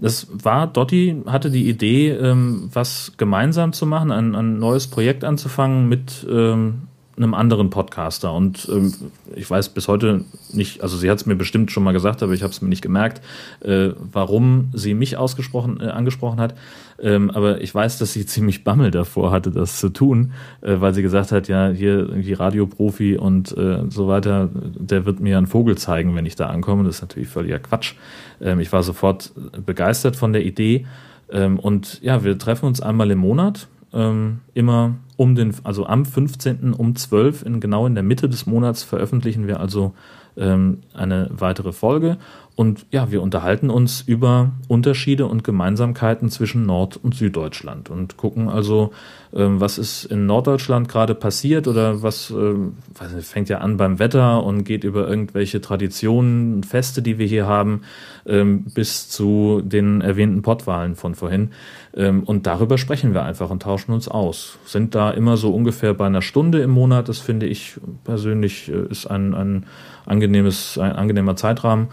Das 0.00 0.28
war, 0.32 0.66
Dotti 0.66 1.22
hatte 1.26 1.50
die 1.50 1.68
Idee, 1.68 2.08
ähm, 2.10 2.70
was 2.72 3.12
gemeinsam 3.18 3.74
zu 3.74 3.84
machen, 3.84 4.10
ein, 4.10 4.34
ein 4.34 4.58
neues 4.58 4.86
Projekt 4.86 5.24
anzufangen 5.24 5.88
mit 5.88 6.26
ähm, 6.30 6.88
einem 7.22 7.34
anderen 7.34 7.70
Podcaster. 7.70 8.32
Und 8.32 8.68
ähm, 8.70 8.92
ich 9.34 9.48
weiß 9.48 9.70
bis 9.70 9.88
heute 9.88 10.24
nicht, 10.52 10.82
also 10.82 10.96
sie 10.96 11.10
hat 11.10 11.18
es 11.18 11.26
mir 11.26 11.36
bestimmt 11.36 11.70
schon 11.70 11.82
mal 11.82 11.92
gesagt, 11.92 12.22
aber 12.22 12.32
ich 12.32 12.42
habe 12.42 12.52
es 12.52 12.62
mir 12.62 12.68
nicht 12.68 12.82
gemerkt, 12.82 13.20
äh, 13.60 13.90
warum 14.12 14.70
sie 14.72 14.94
mich 14.94 15.16
ausgesprochen, 15.16 15.80
äh, 15.80 15.88
angesprochen 15.88 16.40
hat. 16.40 16.54
Ähm, 17.02 17.30
aber 17.30 17.60
ich 17.60 17.74
weiß, 17.74 17.98
dass 17.98 18.12
sie 18.12 18.26
ziemlich 18.26 18.64
Bammel 18.64 18.90
davor 18.90 19.30
hatte, 19.30 19.50
das 19.50 19.78
zu 19.78 19.88
tun, 19.90 20.32
äh, 20.60 20.80
weil 20.80 20.94
sie 20.94 21.02
gesagt 21.02 21.32
hat, 21.32 21.48
ja, 21.48 21.68
hier 21.68 21.98
irgendwie 21.98 22.32
Radioprofi 22.32 23.16
und 23.16 23.56
äh, 23.56 23.82
so 23.88 24.08
weiter, 24.08 24.48
der 24.52 25.06
wird 25.06 25.20
mir 25.20 25.38
einen 25.38 25.46
Vogel 25.46 25.76
zeigen, 25.76 26.14
wenn 26.14 26.26
ich 26.26 26.36
da 26.36 26.46
ankomme. 26.46 26.84
Das 26.84 26.96
ist 26.96 27.02
natürlich 27.02 27.28
völliger 27.28 27.58
Quatsch. 27.58 27.94
Ähm, 28.40 28.60
ich 28.60 28.72
war 28.72 28.82
sofort 28.82 29.32
begeistert 29.64 30.16
von 30.16 30.32
der 30.32 30.44
Idee. 30.44 30.86
Ähm, 31.30 31.58
und 31.58 32.00
ja, 32.02 32.24
wir 32.24 32.38
treffen 32.38 32.66
uns 32.66 32.80
einmal 32.80 33.10
im 33.10 33.18
Monat, 33.18 33.68
ähm, 33.92 34.40
immer 34.54 34.96
um 35.16 35.34
den, 35.34 35.54
also 35.64 35.86
am 35.86 36.04
15. 36.04 36.72
um 36.72 36.96
12 36.96 37.44
in 37.44 37.60
genau 37.60 37.86
in 37.86 37.94
der 37.94 38.04
Mitte 38.04 38.28
des 38.28 38.46
Monats 38.46 38.82
veröffentlichen 38.82 39.46
wir 39.46 39.60
also 39.60 39.92
ähm, 40.36 40.78
eine 40.94 41.28
weitere 41.30 41.72
Folge. 41.72 42.16
Und 42.56 42.84
ja, 42.90 43.10
wir 43.10 43.22
unterhalten 43.22 43.70
uns 43.70 44.02
über 44.02 44.50
Unterschiede 44.68 45.26
und 45.26 45.44
Gemeinsamkeiten 45.44 46.28
zwischen 46.28 46.66
Nord- 46.66 46.98
und 47.02 47.14
Süddeutschland 47.14 47.88
und 47.88 48.18
gucken 48.18 48.48
also, 48.48 48.92
ähm, 49.32 49.60
was 49.60 49.78
ist 49.78 50.04
in 50.04 50.26
Norddeutschland 50.26 50.88
gerade 50.88 51.14
passiert 51.14 51.68
oder 51.68 52.02
was 52.02 52.30
ähm, 52.30 52.74
nicht, 53.14 53.28
fängt 53.28 53.48
ja 53.48 53.58
an 53.58 53.78
beim 53.78 53.98
Wetter 53.98 54.44
und 54.44 54.64
geht 54.64 54.84
über 54.84 55.08
irgendwelche 55.08 55.62
Traditionen, 55.62 56.62
Feste, 56.62 57.00
die 57.00 57.18
wir 57.18 57.26
hier 57.26 57.46
haben, 57.46 57.82
ähm, 58.26 58.64
bis 58.64 59.08
zu 59.08 59.62
den 59.64 60.02
erwähnten 60.02 60.42
Pottwahlen 60.42 60.96
von 60.96 61.14
vorhin. 61.14 61.50
Ähm, 61.96 62.22
und 62.22 62.46
darüber 62.46 62.78
sprechen 62.78 63.14
wir 63.14 63.24
einfach 63.24 63.50
und 63.50 63.62
tauschen 63.62 63.92
uns 63.92 64.08
aus. 64.08 64.58
Sind 64.64 64.94
da 64.94 65.10
immer 65.10 65.36
so 65.36 65.52
ungefähr 65.52 65.94
bei 65.94 66.06
einer 66.06 66.22
Stunde 66.22 66.62
im 66.62 66.70
Monat. 66.70 67.08
Das 67.08 67.18
finde 67.18 67.46
ich 67.46 67.78
persönlich 68.04 68.68
äh, 68.68 68.86
ist 68.90 69.06
ein, 69.06 69.34
ein 69.34 69.66
angenehmes, 70.06 70.78
ein 70.78 70.92
angenehmer 70.92 71.36
Zeitrahmen. 71.36 71.88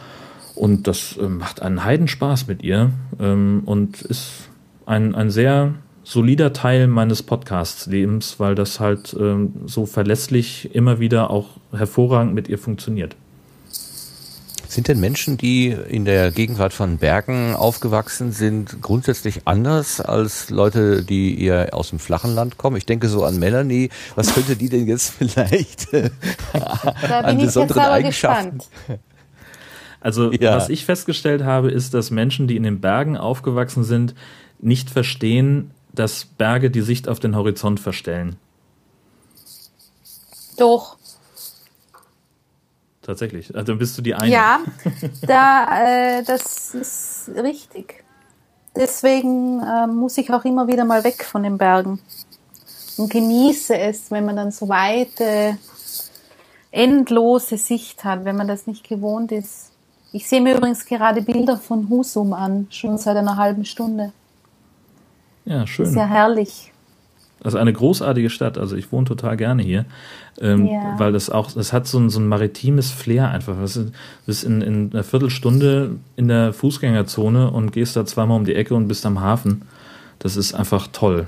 Und 0.55 0.87
das 0.87 1.17
äh, 1.17 1.27
macht 1.27 1.61
einen 1.61 1.83
Heidenspaß 1.83 2.47
mit 2.47 2.63
ihr 2.63 2.91
ähm, 3.19 3.63
und 3.65 4.01
ist 4.01 4.49
ein, 4.85 5.15
ein 5.15 5.29
sehr 5.29 5.73
solider 6.03 6.53
Teil 6.53 6.87
meines 6.87 7.21
Podcast-Lebens, 7.21 8.39
weil 8.39 8.55
das 8.55 8.79
halt 8.79 9.15
ähm, 9.19 9.53
so 9.65 9.85
verlässlich 9.85 10.73
immer 10.73 10.99
wieder 10.99 11.29
auch 11.31 11.57
hervorragend 11.71 12.33
mit 12.33 12.47
ihr 12.47 12.57
funktioniert. 12.57 13.15
Sind 14.67 14.89
denn 14.89 14.99
Menschen, 14.99 15.37
die 15.37 15.67
in 15.69 16.03
der 16.03 16.31
Gegenwart 16.31 16.73
von 16.73 16.97
Bergen 16.97 17.55
aufgewachsen 17.55 18.31
sind, 18.33 18.81
grundsätzlich 18.81 19.41
anders 19.45 20.01
als 20.01 20.49
Leute, 20.49 21.03
die 21.03 21.41
eher 21.41 21.73
aus 21.73 21.89
dem 21.89 21.99
flachen 21.99 22.35
Land 22.35 22.57
kommen? 22.57 22.75
Ich 22.75 22.85
denke 22.85 23.07
so 23.07 23.23
an 23.23 23.39
Melanie. 23.39 23.89
Was 24.15 24.33
könnte 24.33 24.55
die 24.57 24.67
denn 24.69 24.85
jetzt 24.85 25.11
vielleicht 25.17 25.93
äh, 25.93 26.09
an 27.07 27.37
besonderen 27.37 27.81
Eigenschaften? 27.83 28.57
gespannt. 28.59 28.99
Also 30.01 30.31
Ja. 30.33 30.55
was 30.55 30.69
ich 30.69 30.85
festgestellt 30.85 31.43
habe, 31.43 31.71
ist, 31.71 31.93
dass 31.93 32.11
Menschen, 32.11 32.47
die 32.47 32.55
in 32.57 32.63
den 32.63 32.81
Bergen 32.81 33.17
aufgewachsen 33.17 33.83
sind, 33.83 34.15
nicht 34.59 34.89
verstehen, 34.89 35.71
dass 35.93 36.25
Berge 36.25 36.69
die 36.69 36.81
Sicht 36.81 37.07
auf 37.07 37.19
den 37.19 37.35
Horizont 37.35 37.79
verstellen. 37.79 38.35
Doch. 40.57 40.97
Tatsächlich. 43.07 43.55
Also 43.55 43.77
bist 43.77 43.97
du 43.97 44.01
die 44.01 44.13
eine. 44.13 44.29
Ja, 44.29 44.59
da, 45.25 46.17
äh, 46.19 46.23
das 46.23 46.75
ist 46.75 47.31
richtig. 47.41 48.03
Deswegen 48.75 49.61
äh, 49.63 49.87
muss 49.87 50.17
ich 50.17 50.31
auch 50.31 50.43
immer 50.43 50.67
wieder 50.67 50.83
mal 50.83 51.05
weg 51.05 51.23
von 51.23 51.41
den 51.41 51.57
Bergen 51.57 51.99
und 52.97 53.09
genieße 53.09 53.77
es, 53.77 54.11
wenn 54.11 54.25
man 54.25 54.35
dann 54.35 54.51
so 54.51 54.67
weite, 54.67 55.57
endlose 56.69 57.57
Sicht 57.57 58.03
hat, 58.03 58.25
wenn 58.25 58.35
man 58.35 58.49
das 58.49 58.67
nicht 58.67 58.87
gewohnt 58.87 59.31
ist. 59.31 59.71
Ich 60.11 60.27
sehe 60.27 60.41
mir 60.41 60.57
übrigens 60.57 60.85
gerade 60.85 61.21
Bilder 61.21 61.55
von 61.55 61.89
Husum 61.89 62.33
an, 62.33 62.67
schon 62.71 62.97
seit 62.97 63.15
einer 63.15 63.37
halben 63.37 63.63
Stunde. 63.63 64.11
Ja, 65.45 65.65
schön. 65.65 65.85
Sehr 65.85 66.09
herrlich. 66.09 66.73
Das 67.47 67.53
ist 67.53 67.61
eine 67.61 67.71
großartige 67.71 68.29
Stadt. 68.29 68.57
Also 68.57 68.75
ich 68.75 68.91
wohne 68.91 69.05
total 69.05 69.37
gerne 69.37 69.63
hier, 69.63 69.85
ähm, 70.41 70.65
Ja. 70.65 70.95
weil 70.99 71.13
das 71.13 71.29
auch, 71.29 71.49
das 71.49 71.71
hat 71.71 71.87
so 71.87 71.97
ein, 71.97 72.09
so 72.09 72.19
ein 72.19 72.27
maritimes 72.27 72.91
Flair 72.91 73.29
einfach. 73.29 73.55
Du 73.55 73.91
bist 74.25 74.43
in, 74.43 74.61
in 74.61 74.89
einer 74.91 75.05
Viertelstunde 75.05 75.91
in 76.17 76.27
der 76.27 76.51
Fußgängerzone 76.51 77.49
und 77.49 77.71
gehst 77.71 77.95
da 77.95 78.05
zweimal 78.05 78.35
um 78.35 78.43
die 78.43 78.53
Ecke 78.53 78.75
und 78.75 78.89
bist 78.89 79.05
am 79.05 79.21
Hafen. 79.21 79.61
Das 80.19 80.35
ist 80.35 80.55
einfach 80.55 80.87
toll. 80.91 81.27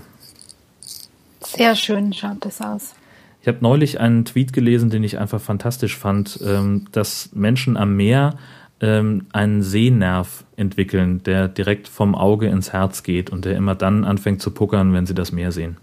Sehr 1.40 1.78
schön 1.78 2.12
schaut 2.12 2.44
das 2.44 2.60
aus. 2.60 2.96
Ich 3.42 3.48
habe 3.48 3.60
neulich 3.62 4.02
einen 4.02 4.26
Tweet 4.26 4.52
gelesen, 4.52 4.90
den 4.90 5.06
ich 5.06 5.20
einfach 5.20 5.40
fantastisch 5.40 5.96
fand, 5.96 6.38
ähm, 6.46 6.88
dass 6.92 7.30
Menschen 7.34 7.78
am 7.78 7.96
Meer 7.96 8.36
ähm, 8.82 9.28
einen 9.32 9.62
Sehnerv 9.62 10.44
entwickeln, 10.58 11.24
der 11.24 11.48
direkt 11.48 11.88
vom 11.88 12.14
Auge 12.14 12.48
ins 12.48 12.74
Herz 12.74 13.04
geht 13.04 13.30
und 13.30 13.46
der 13.46 13.56
immer 13.56 13.76
dann 13.76 14.04
anfängt 14.04 14.42
zu 14.42 14.52
puckern, 14.52 14.92
wenn 14.92 15.06
sie 15.06 15.16
das 15.16 15.32
Meer 15.32 15.54
sehen. 15.54 15.78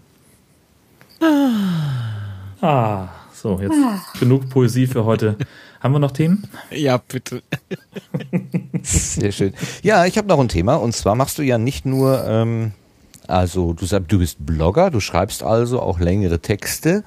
Ah, 2.61 3.07
so, 3.33 3.59
jetzt 3.61 3.73
Ah. 3.73 3.99
genug 4.19 4.49
Poesie 4.49 4.87
für 4.87 5.05
heute. 5.05 5.35
Haben 5.79 5.93
wir 5.93 5.99
noch 5.99 6.11
Themen? 6.11 6.47
Ja, 6.71 6.97
bitte. 6.97 7.43
Sehr 8.83 9.31
schön. 9.31 9.53
Ja, 9.83 10.05
ich 10.05 10.17
habe 10.17 10.27
noch 10.27 10.39
ein 10.39 10.47
Thema 10.49 10.75
und 10.75 10.93
zwar 10.95 11.15
machst 11.15 11.37
du 11.37 11.43
ja 11.43 11.57
nicht 11.57 11.85
nur, 11.85 12.25
ähm, 12.27 12.71
also 13.27 13.73
du 13.73 13.85
sagst, 13.85 14.11
du 14.11 14.19
bist 14.19 14.37
Blogger, 14.45 14.89
du 14.89 14.99
schreibst 14.99 15.43
also 15.43 15.79
auch 15.81 15.99
längere 15.99 16.39
Texte. 16.39 17.03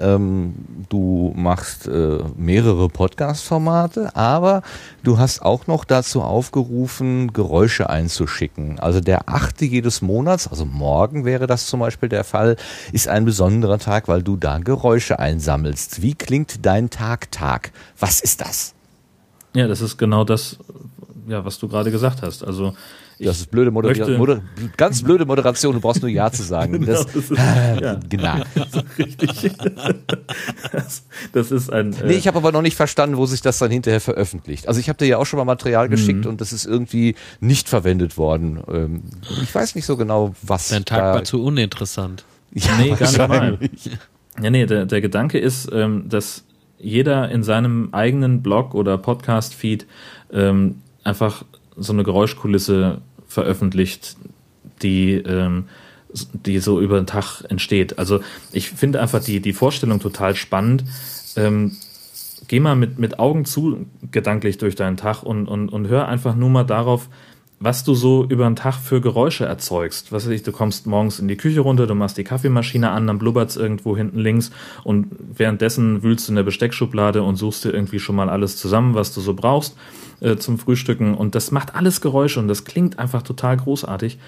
Ähm, 0.00 0.54
du 0.88 1.32
machst 1.36 1.86
äh, 1.86 2.18
mehrere 2.36 2.88
Podcast-Formate, 2.88 4.14
aber 4.16 4.62
du 5.02 5.18
hast 5.18 5.42
auch 5.42 5.66
noch 5.66 5.84
dazu 5.84 6.22
aufgerufen, 6.22 7.32
Geräusche 7.32 7.88
einzuschicken. 7.90 8.80
Also 8.80 9.00
der 9.00 9.28
achte 9.28 9.64
jedes 9.64 10.02
Monats, 10.02 10.48
also 10.48 10.64
morgen 10.64 11.24
wäre 11.24 11.46
das 11.46 11.66
zum 11.66 11.80
Beispiel 11.80 12.08
der 12.08 12.24
Fall, 12.24 12.56
ist 12.92 13.08
ein 13.08 13.24
besonderer 13.24 13.78
Tag, 13.78 14.08
weil 14.08 14.22
du 14.22 14.36
da 14.36 14.58
Geräusche 14.58 15.18
einsammelst. 15.18 16.02
Wie 16.02 16.14
klingt 16.14 16.66
dein 16.66 16.90
Tag 16.90 17.30
Tag? 17.30 17.72
Was 17.98 18.20
ist 18.20 18.40
das? 18.40 18.74
Ja, 19.54 19.68
das 19.68 19.80
ist 19.80 19.96
genau 19.96 20.24
das, 20.24 20.58
ja, 21.28 21.44
was 21.44 21.58
du 21.58 21.68
gerade 21.68 21.90
gesagt 21.90 22.22
hast. 22.22 22.42
Also 22.42 22.74
das 23.18 23.38
ist 23.40 23.50
blöde 23.50 23.70
Moderation. 23.70 24.16
Moder 24.16 24.40
ganz 24.76 25.02
blöde 25.02 25.24
Moderation, 25.26 25.74
du 25.74 25.80
brauchst 25.80 26.02
nur 26.02 26.10
Ja 26.10 26.30
zu 26.30 26.42
sagen. 26.42 26.72
genau, 26.80 26.86
Das, 26.86 27.06
das 27.06 27.16
ist, 27.30 27.30
ja. 27.80 28.00
genau. 28.08 28.34
Richtig. 28.98 29.50
Das, 30.72 31.04
das 31.32 31.50
ist 31.50 31.72
ein. 31.72 31.92
äh, 31.92 32.06
Nee, 32.06 32.14
ich 32.14 32.26
habe 32.26 32.38
aber 32.38 32.52
noch 32.52 32.62
nicht 32.62 32.76
verstanden, 32.76 33.16
wo 33.16 33.26
sich 33.26 33.40
das 33.40 33.58
dann 33.58 33.70
hinterher 33.70 34.00
veröffentlicht. 34.00 34.68
Also 34.68 34.80
ich 34.80 34.88
habe 34.88 34.98
dir 34.98 35.06
ja 35.06 35.18
auch 35.18 35.26
schon 35.26 35.38
mal 35.38 35.44
Material 35.44 35.88
geschickt 35.88 36.24
Mhm. 36.24 36.30
und 36.32 36.40
das 36.40 36.52
ist 36.52 36.64
irgendwie 36.66 37.14
nicht 37.40 37.68
verwendet 37.68 38.16
worden. 38.16 38.60
Ähm, 38.68 39.02
ich 39.42 39.54
weiß 39.54 39.74
nicht 39.74 39.86
so 39.86 39.96
genau, 39.96 40.34
was 40.42 40.68
Dein 40.68 40.84
Tag 40.84 40.98
da 41.00 41.14
war 41.14 41.24
zu 41.24 41.42
uninteressant. 41.44 42.24
Ja, 42.52 42.76
nee, 42.78 42.90
gar 42.90 43.08
nicht 43.10 43.28
mal. 43.28 43.58
Ja, 44.42 44.50
nee, 44.50 44.66
der, 44.66 44.86
der 44.86 45.00
Gedanke 45.00 45.38
ist, 45.38 45.68
ähm, 45.72 46.08
dass 46.08 46.44
jeder 46.78 47.30
in 47.30 47.42
seinem 47.42 47.88
eigenen 47.92 48.42
Blog 48.42 48.74
oder 48.74 48.98
Podcast-Feed 48.98 49.86
ähm, 50.32 50.76
einfach 51.04 51.44
so 51.76 51.92
eine 51.92 52.04
Geräuschkulisse 52.04 53.00
veröffentlicht, 53.26 54.16
die, 54.82 55.14
ähm, 55.14 55.64
die 56.32 56.58
so 56.58 56.80
über 56.80 57.00
den 57.00 57.06
Tag 57.06 57.42
entsteht. 57.48 57.98
Also 57.98 58.20
ich 58.52 58.70
finde 58.70 59.00
einfach 59.00 59.22
die, 59.22 59.40
die 59.40 59.52
Vorstellung 59.52 60.00
total 60.00 60.36
spannend. 60.36 60.84
Ähm, 61.36 61.72
geh 62.48 62.60
mal 62.60 62.76
mit, 62.76 62.98
mit 62.98 63.18
Augen 63.18 63.44
zu 63.44 63.86
gedanklich 64.10 64.58
durch 64.58 64.74
deinen 64.74 64.96
Tag 64.96 65.22
und, 65.22 65.48
und, 65.48 65.68
und 65.70 65.88
hör 65.88 66.08
einfach 66.08 66.36
nur 66.36 66.50
mal 66.50 66.64
darauf, 66.64 67.08
was 67.64 67.82
du 67.82 67.94
so 67.94 68.26
über 68.28 68.44
den 68.44 68.56
Tag 68.56 68.74
für 68.74 69.00
Geräusche 69.00 69.46
erzeugst. 69.46 70.12
Was 70.12 70.26
weiß 70.26 70.32
ich, 70.32 70.42
du 70.42 70.52
kommst 70.52 70.86
morgens 70.86 71.18
in 71.18 71.28
die 71.28 71.36
Küche 71.36 71.60
runter, 71.60 71.86
du 71.86 71.94
machst 71.94 72.18
die 72.18 72.24
Kaffeemaschine 72.24 72.90
an, 72.90 73.06
dann 73.06 73.18
blubbert's 73.18 73.56
irgendwo 73.56 73.96
hinten 73.96 74.18
links 74.18 74.50
und 74.84 75.06
währenddessen 75.34 76.02
wühlst 76.02 76.28
du 76.28 76.32
in 76.32 76.36
der 76.36 76.42
Besteckschublade 76.42 77.22
und 77.22 77.36
suchst 77.36 77.64
dir 77.64 77.72
irgendwie 77.72 77.98
schon 77.98 78.16
mal 78.16 78.28
alles 78.28 78.58
zusammen, 78.58 78.94
was 78.94 79.14
du 79.14 79.22
so 79.22 79.32
brauchst 79.32 79.78
äh, 80.20 80.36
zum 80.36 80.58
Frühstücken. 80.58 81.14
Und 81.14 81.34
das 81.34 81.52
macht 81.52 81.74
alles 81.74 82.02
Geräusche 82.02 82.38
und 82.38 82.48
das 82.48 82.64
klingt 82.64 82.98
einfach 82.98 83.22
total 83.22 83.56
großartig. 83.56 84.18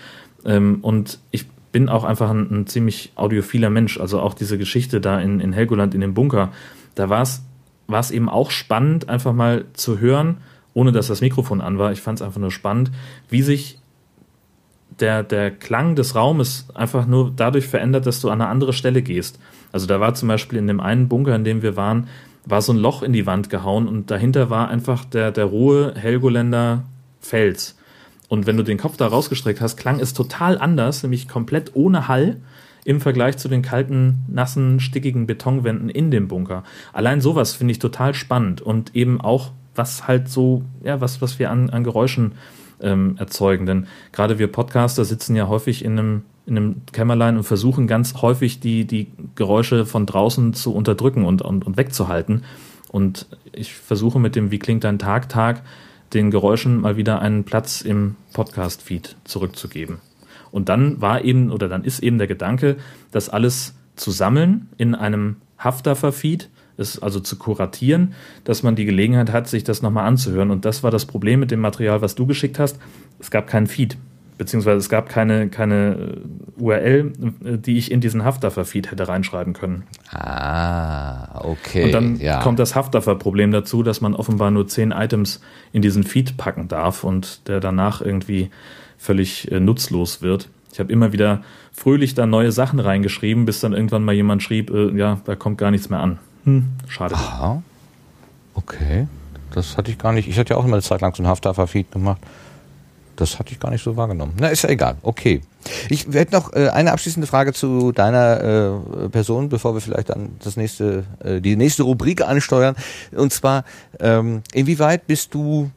Ähm, 0.46 0.78
und 0.80 1.18
ich 1.30 1.46
bin 1.72 1.90
auch 1.90 2.04
einfach 2.04 2.30
ein, 2.30 2.48
ein 2.50 2.66
ziemlich 2.66 3.12
audiophiler 3.16 3.68
Mensch, 3.68 4.00
also 4.00 4.20
auch 4.20 4.32
diese 4.32 4.56
Geschichte 4.56 4.98
da 5.02 5.20
in, 5.20 5.40
in 5.40 5.52
Helgoland 5.52 5.94
in 5.94 6.00
dem 6.00 6.14
Bunker, 6.14 6.52
da 6.94 7.10
war 7.10 7.20
es 7.20 8.10
eben 8.10 8.30
auch 8.30 8.50
spannend, 8.50 9.10
einfach 9.10 9.34
mal 9.34 9.66
zu 9.74 9.98
hören, 9.98 10.38
ohne 10.76 10.92
dass 10.92 11.06
das 11.06 11.22
Mikrofon 11.22 11.62
an 11.62 11.78
war. 11.78 11.90
Ich 11.90 12.02
fand 12.02 12.18
es 12.18 12.22
einfach 12.22 12.38
nur 12.38 12.50
spannend, 12.50 12.90
wie 13.30 13.40
sich 13.40 13.78
der, 15.00 15.22
der 15.22 15.50
Klang 15.50 15.96
des 15.96 16.14
Raumes 16.14 16.68
einfach 16.74 17.06
nur 17.06 17.32
dadurch 17.34 17.66
verändert, 17.66 18.04
dass 18.04 18.20
du 18.20 18.28
an 18.28 18.42
eine 18.42 18.50
andere 18.50 18.74
Stelle 18.74 19.00
gehst. 19.00 19.38
Also 19.72 19.86
da 19.86 20.00
war 20.00 20.12
zum 20.12 20.28
Beispiel 20.28 20.58
in 20.58 20.66
dem 20.66 20.80
einen 20.80 21.08
Bunker, 21.08 21.34
in 21.34 21.44
dem 21.44 21.62
wir 21.62 21.76
waren, 21.76 22.08
war 22.44 22.60
so 22.60 22.74
ein 22.74 22.78
Loch 22.78 23.02
in 23.02 23.14
die 23.14 23.24
Wand 23.24 23.48
gehauen 23.48 23.88
und 23.88 24.10
dahinter 24.10 24.50
war 24.50 24.68
einfach 24.68 25.06
der, 25.06 25.32
der 25.32 25.46
rohe 25.46 25.94
Helgoländer 25.96 26.84
Fels. 27.20 27.78
Und 28.28 28.46
wenn 28.46 28.58
du 28.58 28.62
den 28.62 28.76
Kopf 28.76 28.98
da 28.98 29.06
rausgestreckt 29.06 29.62
hast, 29.62 29.78
klang 29.78 29.98
es 29.98 30.12
total 30.12 30.58
anders, 30.58 31.02
nämlich 31.02 31.26
komplett 31.26 31.70
ohne 31.74 32.06
Hall 32.06 32.36
im 32.84 33.00
Vergleich 33.00 33.38
zu 33.38 33.48
den 33.48 33.62
kalten, 33.62 34.26
nassen, 34.28 34.78
stickigen 34.78 35.26
Betonwänden 35.26 35.88
in 35.88 36.10
dem 36.10 36.28
Bunker. 36.28 36.64
Allein 36.92 37.22
sowas 37.22 37.54
finde 37.54 37.72
ich 37.72 37.78
total 37.78 38.12
spannend 38.12 38.60
und 38.60 38.94
eben 38.94 39.22
auch, 39.22 39.52
was 39.76 40.06
halt 40.06 40.28
so, 40.28 40.62
ja, 40.82 41.00
was, 41.00 41.20
was 41.22 41.38
wir 41.38 41.50
an, 41.50 41.70
an 41.70 41.84
Geräuschen 41.84 42.32
ähm, 42.80 43.16
erzeugen. 43.18 43.66
Denn 43.66 43.86
gerade 44.12 44.38
wir 44.38 44.48
Podcaster 44.48 45.04
sitzen 45.04 45.36
ja 45.36 45.48
häufig 45.48 45.84
in 45.84 45.98
einem, 45.98 46.22
in 46.46 46.56
einem 46.56 46.82
Kämmerlein 46.92 47.36
und 47.36 47.44
versuchen 47.44 47.86
ganz 47.86 48.14
häufig 48.22 48.60
die, 48.60 48.84
die 48.84 49.08
Geräusche 49.34 49.86
von 49.86 50.06
draußen 50.06 50.54
zu 50.54 50.74
unterdrücken 50.74 51.24
und, 51.24 51.42
und, 51.42 51.66
und 51.66 51.76
wegzuhalten. 51.76 52.44
Und 52.90 53.26
ich 53.52 53.74
versuche 53.74 54.18
mit 54.18 54.36
dem 54.36 54.50
Wie 54.50 54.58
klingt 54.58 54.84
dein 54.84 54.98
Tag, 54.98 55.28
Tag 55.28 55.62
den 56.14 56.30
Geräuschen 56.30 56.80
mal 56.80 56.96
wieder 56.96 57.20
einen 57.20 57.44
Platz 57.44 57.80
im 57.80 58.16
Podcast-Feed 58.32 59.16
zurückzugeben. 59.24 59.98
Und 60.50 60.68
dann 60.68 61.00
war 61.00 61.24
eben, 61.24 61.50
oder 61.50 61.68
dann 61.68 61.84
ist 61.84 62.00
eben 62.00 62.18
der 62.18 62.28
Gedanke, 62.28 62.76
das 63.10 63.28
alles 63.28 63.74
zu 63.96 64.10
sammeln 64.10 64.68
in 64.78 64.94
einem 64.94 65.36
Haftdaffer-Feed, 65.58 66.48
es 66.78 67.02
also 67.02 67.20
zu 67.20 67.36
kuratieren, 67.36 68.14
dass 68.44 68.62
man 68.62 68.76
die 68.76 68.84
Gelegenheit 68.84 69.32
hat, 69.32 69.48
sich 69.48 69.64
das 69.64 69.82
nochmal 69.82 70.06
anzuhören. 70.06 70.50
Und 70.50 70.64
das 70.64 70.82
war 70.82 70.90
das 70.90 71.06
Problem 71.06 71.40
mit 71.40 71.50
dem 71.50 71.60
Material, 71.60 72.02
was 72.02 72.14
du 72.14 72.26
geschickt 72.26 72.58
hast. 72.58 72.78
Es 73.18 73.30
gab 73.30 73.46
keinen 73.46 73.66
Feed, 73.66 73.96
beziehungsweise 74.38 74.78
es 74.78 74.88
gab 74.88 75.08
keine, 75.08 75.48
keine 75.48 75.96
äh, 76.58 76.62
URL, 76.62 77.12
äh, 77.44 77.58
die 77.58 77.78
ich 77.78 77.90
in 77.90 78.00
diesen 78.00 78.24
Haftdaffer-Feed 78.24 78.90
hätte 78.90 79.08
reinschreiben 79.08 79.52
können. 79.52 79.84
Ah, 80.10 81.40
okay. 81.44 81.84
Und 81.84 81.92
dann 81.92 82.16
ja. 82.20 82.40
kommt 82.40 82.58
das 82.58 82.74
Haftdaffer-Problem 82.74 83.50
dazu, 83.50 83.82
dass 83.82 84.00
man 84.00 84.14
offenbar 84.14 84.50
nur 84.50 84.68
zehn 84.68 84.90
Items 84.90 85.40
in 85.72 85.82
diesen 85.82 86.04
Feed 86.04 86.36
packen 86.36 86.68
darf 86.68 87.04
und 87.04 87.48
der 87.48 87.60
danach 87.60 88.02
irgendwie 88.02 88.50
völlig 88.98 89.50
äh, 89.50 89.60
nutzlos 89.60 90.22
wird. 90.22 90.48
Ich 90.72 90.80
habe 90.80 90.92
immer 90.92 91.12
wieder 91.12 91.42
fröhlich 91.72 92.14
da 92.14 92.26
neue 92.26 92.52
Sachen 92.52 92.80
reingeschrieben, 92.80 93.46
bis 93.46 93.60
dann 93.60 93.72
irgendwann 93.72 94.04
mal 94.04 94.14
jemand 94.14 94.42
schrieb, 94.42 94.70
äh, 94.70 94.90
ja, 94.96 95.20
da 95.24 95.34
kommt 95.34 95.58
gar 95.58 95.70
nichts 95.70 95.88
mehr 95.88 96.00
an. 96.00 96.18
Hm, 96.46 96.64
schade. 96.88 97.14
Aha. 97.14 97.62
Okay. 98.54 99.08
Das 99.50 99.76
hatte 99.76 99.90
ich 99.90 99.98
gar 99.98 100.12
nicht. 100.12 100.28
Ich 100.28 100.38
hatte 100.38 100.54
ja 100.54 100.56
auch 100.56 100.64
immer 100.64 100.74
eine 100.74 100.82
Zeit 100.82 101.00
lang 101.00 101.14
so 101.14 101.22
ein 101.22 101.26
Hafthafer-Feed 101.26 101.90
gemacht. 101.90 102.20
Das 103.16 103.38
hatte 103.38 103.52
ich 103.52 103.58
gar 103.60 103.70
nicht 103.70 103.82
so 103.82 103.96
wahrgenommen. 103.96 104.34
Na, 104.38 104.48
ist 104.48 104.62
ja 104.62 104.68
egal. 104.68 104.96
Okay. 105.02 105.40
Ich 105.88 106.06
hätte 106.12 106.34
noch 106.34 106.52
äh, 106.52 106.68
eine 106.68 106.92
abschließende 106.92 107.26
Frage 107.26 107.52
zu 107.52 107.90
deiner 107.90 108.74
äh, 109.04 109.08
Person, 109.08 109.48
bevor 109.48 109.74
wir 109.74 109.80
vielleicht 109.80 110.10
dann 110.10 110.36
das 110.44 110.56
nächste, 110.56 111.04
äh, 111.24 111.40
die 111.40 111.56
nächste 111.56 111.82
Rubrik 111.82 112.22
ansteuern. 112.22 112.76
Und 113.12 113.32
zwar, 113.32 113.64
ähm, 113.98 114.42
inwieweit 114.52 115.06
bist 115.06 115.34
du 115.34 115.70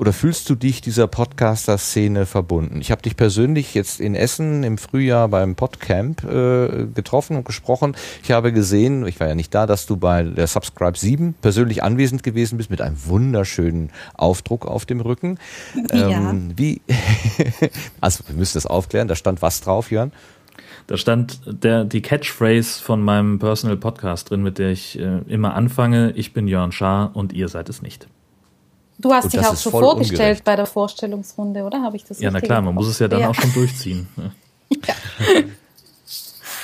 oder 0.00 0.14
fühlst 0.14 0.48
du 0.48 0.54
dich 0.54 0.80
dieser 0.80 1.06
Podcaster-Szene 1.06 2.24
verbunden? 2.24 2.80
Ich 2.80 2.90
habe 2.90 3.02
dich 3.02 3.16
persönlich 3.16 3.74
jetzt 3.74 4.00
in 4.00 4.14
Essen 4.14 4.62
im 4.62 4.78
Frühjahr 4.78 5.28
beim 5.28 5.56
Podcamp 5.56 6.24
äh, 6.24 6.86
getroffen 6.86 7.36
und 7.36 7.44
gesprochen. 7.44 7.94
Ich 8.22 8.30
habe 8.30 8.50
gesehen, 8.50 9.06
ich 9.06 9.20
war 9.20 9.28
ja 9.28 9.34
nicht 9.34 9.54
da, 9.54 9.66
dass 9.66 9.84
du 9.84 9.98
bei 9.98 10.22
der 10.22 10.46
Subscribe 10.46 10.96
7 10.96 11.34
persönlich 11.42 11.82
anwesend 11.82 12.22
gewesen 12.22 12.56
bist 12.56 12.70
mit 12.70 12.80
einem 12.80 12.96
wunderschönen 13.04 13.90
Aufdruck 14.14 14.64
auf 14.64 14.86
dem 14.86 15.02
Rücken. 15.02 15.38
Ja. 15.92 16.08
Ähm, 16.08 16.54
wie? 16.56 16.80
also 18.00 18.24
wir 18.26 18.36
müssen 18.36 18.54
das 18.54 18.64
aufklären. 18.64 19.06
Da 19.06 19.16
stand 19.16 19.42
was 19.42 19.60
drauf, 19.60 19.90
Jörn? 19.90 20.12
Da 20.86 20.96
stand 20.96 21.42
der, 21.44 21.84
die 21.84 22.00
Catchphrase 22.00 22.82
von 22.82 23.02
meinem 23.02 23.38
Personal 23.38 23.76
Podcast 23.76 24.30
drin, 24.30 24.42
mit 24.42 24.56
der 24.56 24.70
ich 24.70 24.98
äh, 24.98 25.18
immer 25.28 25.52
anfange. 25.54 26.12
Ich 26.12 26.32
bin 26.32 26.48
Jörn 26.48 26.72
Schaar 26.72 27.14
und 27.14 27.34
ihr 27.34 27.48
seid 27.48 27.68
es 27.68 27.82
nicht. 27.82 28.08
Du 29.00 29.12
hast 29.12 29.24
Und 29.24 29.32
dich 29.34 29.40
auch 29.40 29.56
voll 29.56 29.82
vorgestellt 29.82 30.20
ungerecht. 30.20 30.44
bei 30.44 30.56
der 30.56 30.66
Vorstellungsrunde, 30.66 31.62
oder? 31.64 31.82
Habe 31.82 31.96
ich 31.96 32.04
das 32.04 32.20
Ja, 32.20 32.30
na 32.30 32.36
richtig 32.36 32.48
klar, 32.48 32.60
man 32.62 32.74
muss 32.74 32.86
es 32.88 32.98
ja 32.98 33.08
dann 33.08 33.20
Ja. 33.20 33.28
auch 33.30 33.34
schon 33.34 33.52
durchziehen. 33.52 34.06
Ja. 34.86 34.94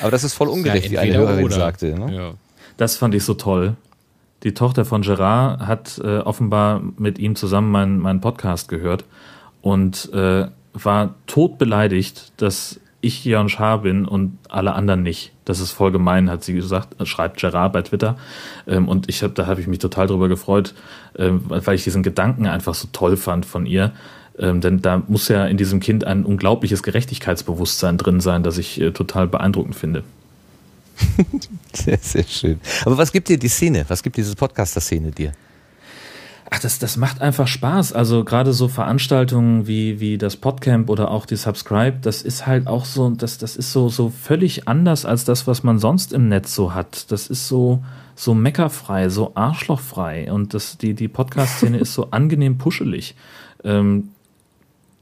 Aber 0.00 0.10
das 0.10 0.24
ist 0.24 0.34
voll 0.34 0.48
ungerecht, 0.48 0.86
Ja, 0.86 0.90
wie 0.92 0.98
eine 0.98 1.16
Hörerin 1.18 1.44
oder. 1.44 1.56
sagte. 1.56 1.98
Ne? 1.98 2.14
Ja. 2.14 2.34
Das 2.76 2.96
fand 2.96 3.14
ich 3.14 3.24
so 3.24 3.34
toll. 3.34 3.76
Die 4.42 4.54
Tochter 4.54 4.84
von 4.84 5.02
Gerard 5.02 5.60
hat 5.66 5.98
äh, 6.04 6.18
offenbar 6.18 6.82
mit 6.98 7.18
ihm 7.18 7.34
zusammen 7.34 7.70
meinen 7.70 7.98
meinen 7.98 8.20
Podcast 8.20 8.68
gehört 8.68 9.04
und 9.62 10.12
äh, 10.12 10.46
war 10.74 11.14
todbeleidigt, 11.26 12.32
dass 12.36 12.78
ich 13.06 13.24
Jörn 13.24 13.48
Schaar 13.48 13.82
bin 13.82 14.04
und 14.04 14.38
alle 14.48 14.74
anderen 14.74 15.02
nicht. 15.02 15.32
Das 15.44 15.60
ist 15.60 15.72
voll 15.72 15.92
gemein, 15.92 16.30
hat 16.30 16.44
sie 16.44 16.54
gesagt, 16.54 16.94
schreibt 17.06 17.38
Gerard 17.40 17.72
bei 17.72 17.82
Twitter. 17.82 18.16
Ähm, 18.66 18.88
und 18.88 19.08
ich 19.08 19.22
hab, 19.22 19.34
da 19.34 19.46
habe 19.46 19.60
ich 19.60 19.66
mich 19.66 19.78
total 19.78 20.06
drüber 20.06 20.28
gefreut, 20.28 20.74
ähm, 21.16 21.42
weil 21.46 21.74
ich 21.74 21.84
diesen 21.84 22.02
Gedanken 22.02 22.46
einfach 22.46 22.74
so 22.74 22.88
toll 22.92 23.16
fand 23.16 23.46
von 23.46 23.66
ihr. 23.66 23.92
Ähm, 24.38 24.60
denn 24.60 24.82
da 24.82 25.02
muss 25.08 25.28
ja 25.28 25.46
in 25.46 25.56
diesem 25.56 25.80
Kind 25.80 26.04
ein 26.04 26.24
unglaubliches 26.24 26.82
Gerechtigkeitsbewusstsein 26.82 27.96
drin 27.96 28.20
sein, 28.20 28.42
das 28.42 28.58
ich 28.58 28.80
äh, 28.80 28.90
total 28.90 29.26
beeindruckend 29.26 29.76
finde. 29.76 30.04
Sehr, 31.74 31.98
sehr 31.98 32.24
schön. 32.24 32.58
Aber 32.86 32.96
was 32.96 33.12
gibt 33.12 33.28
dir 33.28 33.38
die 33.38 33.48
Szene? 33.48 33.84
Was 33.88 34.02
gibt 34.02 34.16
diese 34.16 34.34
Podcaster-Szene 34.34 35.10
dir? 35.10 35.32
Ach, 36.48 36.60
das, 36.60 36.78
das 36.78 36.96
macht 36.96 37.20
einfach 37.20 37.48
Spaß. 37.48 37.92
Also 37.92 38.22
gerade 38.24 38.52
so 38.52 38.68
Veranstaltungen 38.68 39.66
wie, 39.66 39.98
wie 39.98 40.16
das 40.16 40.36
Podcamp 40.36 40.88
oder 40.88 41.10
auch 41.10 41.26
die 41.26 41.36
Subscribe, 41.36 41.98
das 42.00 42.22
ist 42.22 42.46
halt 42.46 42.68
auch 42.68 42.84
so, 42.84 43.10
das, 43.10 43.38
das 43.38 43.56
ist 43.56 43.72
so, 43.72 43.88
so 43.88 44.10
völlig 44.10 44.68
anders 44.68 45.04
als 45.04 45.24
das, 45.24 45.46
was 45.46 45.64
man 45.64 45.78
sonst 45.78 46.12
im 46.12 46.28
Netz 46.28 46.54
so 46.54 46.72
hat. 46.72 47.10
Das 47.10 47.26
ist 47.26 47.48
so, 47.48 47.82
so 48.14 48.32
meckerfrei, 48.34 49.08
so 49.08 49.32
arschlochfrei. 49.34 50.32
Und 50.32 50.54
das, 50.54 50.78
die, 50.78 50.94
die 50.94 51.08
Podcast-Szene 51.08 51.78
ist 51.78 51.94
so 51.94 52.08
angenehm 52.12 52.58
puschelig. 52.58 53.16
Ähm, 53.64 54.10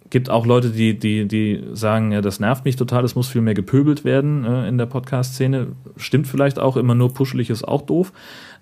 gibt 0.09 0.31
auch 0.31 0.47
Leute, 0.47 0.71
die, 0.71 0.99
die, 0.99 1.29
die 1.29 1.62
sagen, 1.73 2.12
ja, 2.12 2.23
das 2.23 2.41
nervt 2.41 2.65
mich 2.65 2.77
total, 2.77 3.05
es 3.05 3.16
muss 3.16 3.29
viel 3.29 3.41
mehr 3.43 3.55
gepöbelt 3.55 4.05
werden 4.05 4.45
äh, 4.45 4.66
in 4.66 4.79
der 4.79 4.87
Podcast-Szene. 4.87 5.69
Stimmt 5.99 6.27
vielleicht 6.27 6.59
auch, 6.59 6.79
immer 6.79 6.95
nur 6.95 7.12
puschelig 7.12 7.51
ist 7.51 7.65
auch 7.65 7.83
doof. 7.83 8.12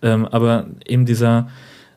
Ähm, 0.01 0.27
aber 0.27 0.67
eben 0.85 1.07
dieser, 1.07 1.49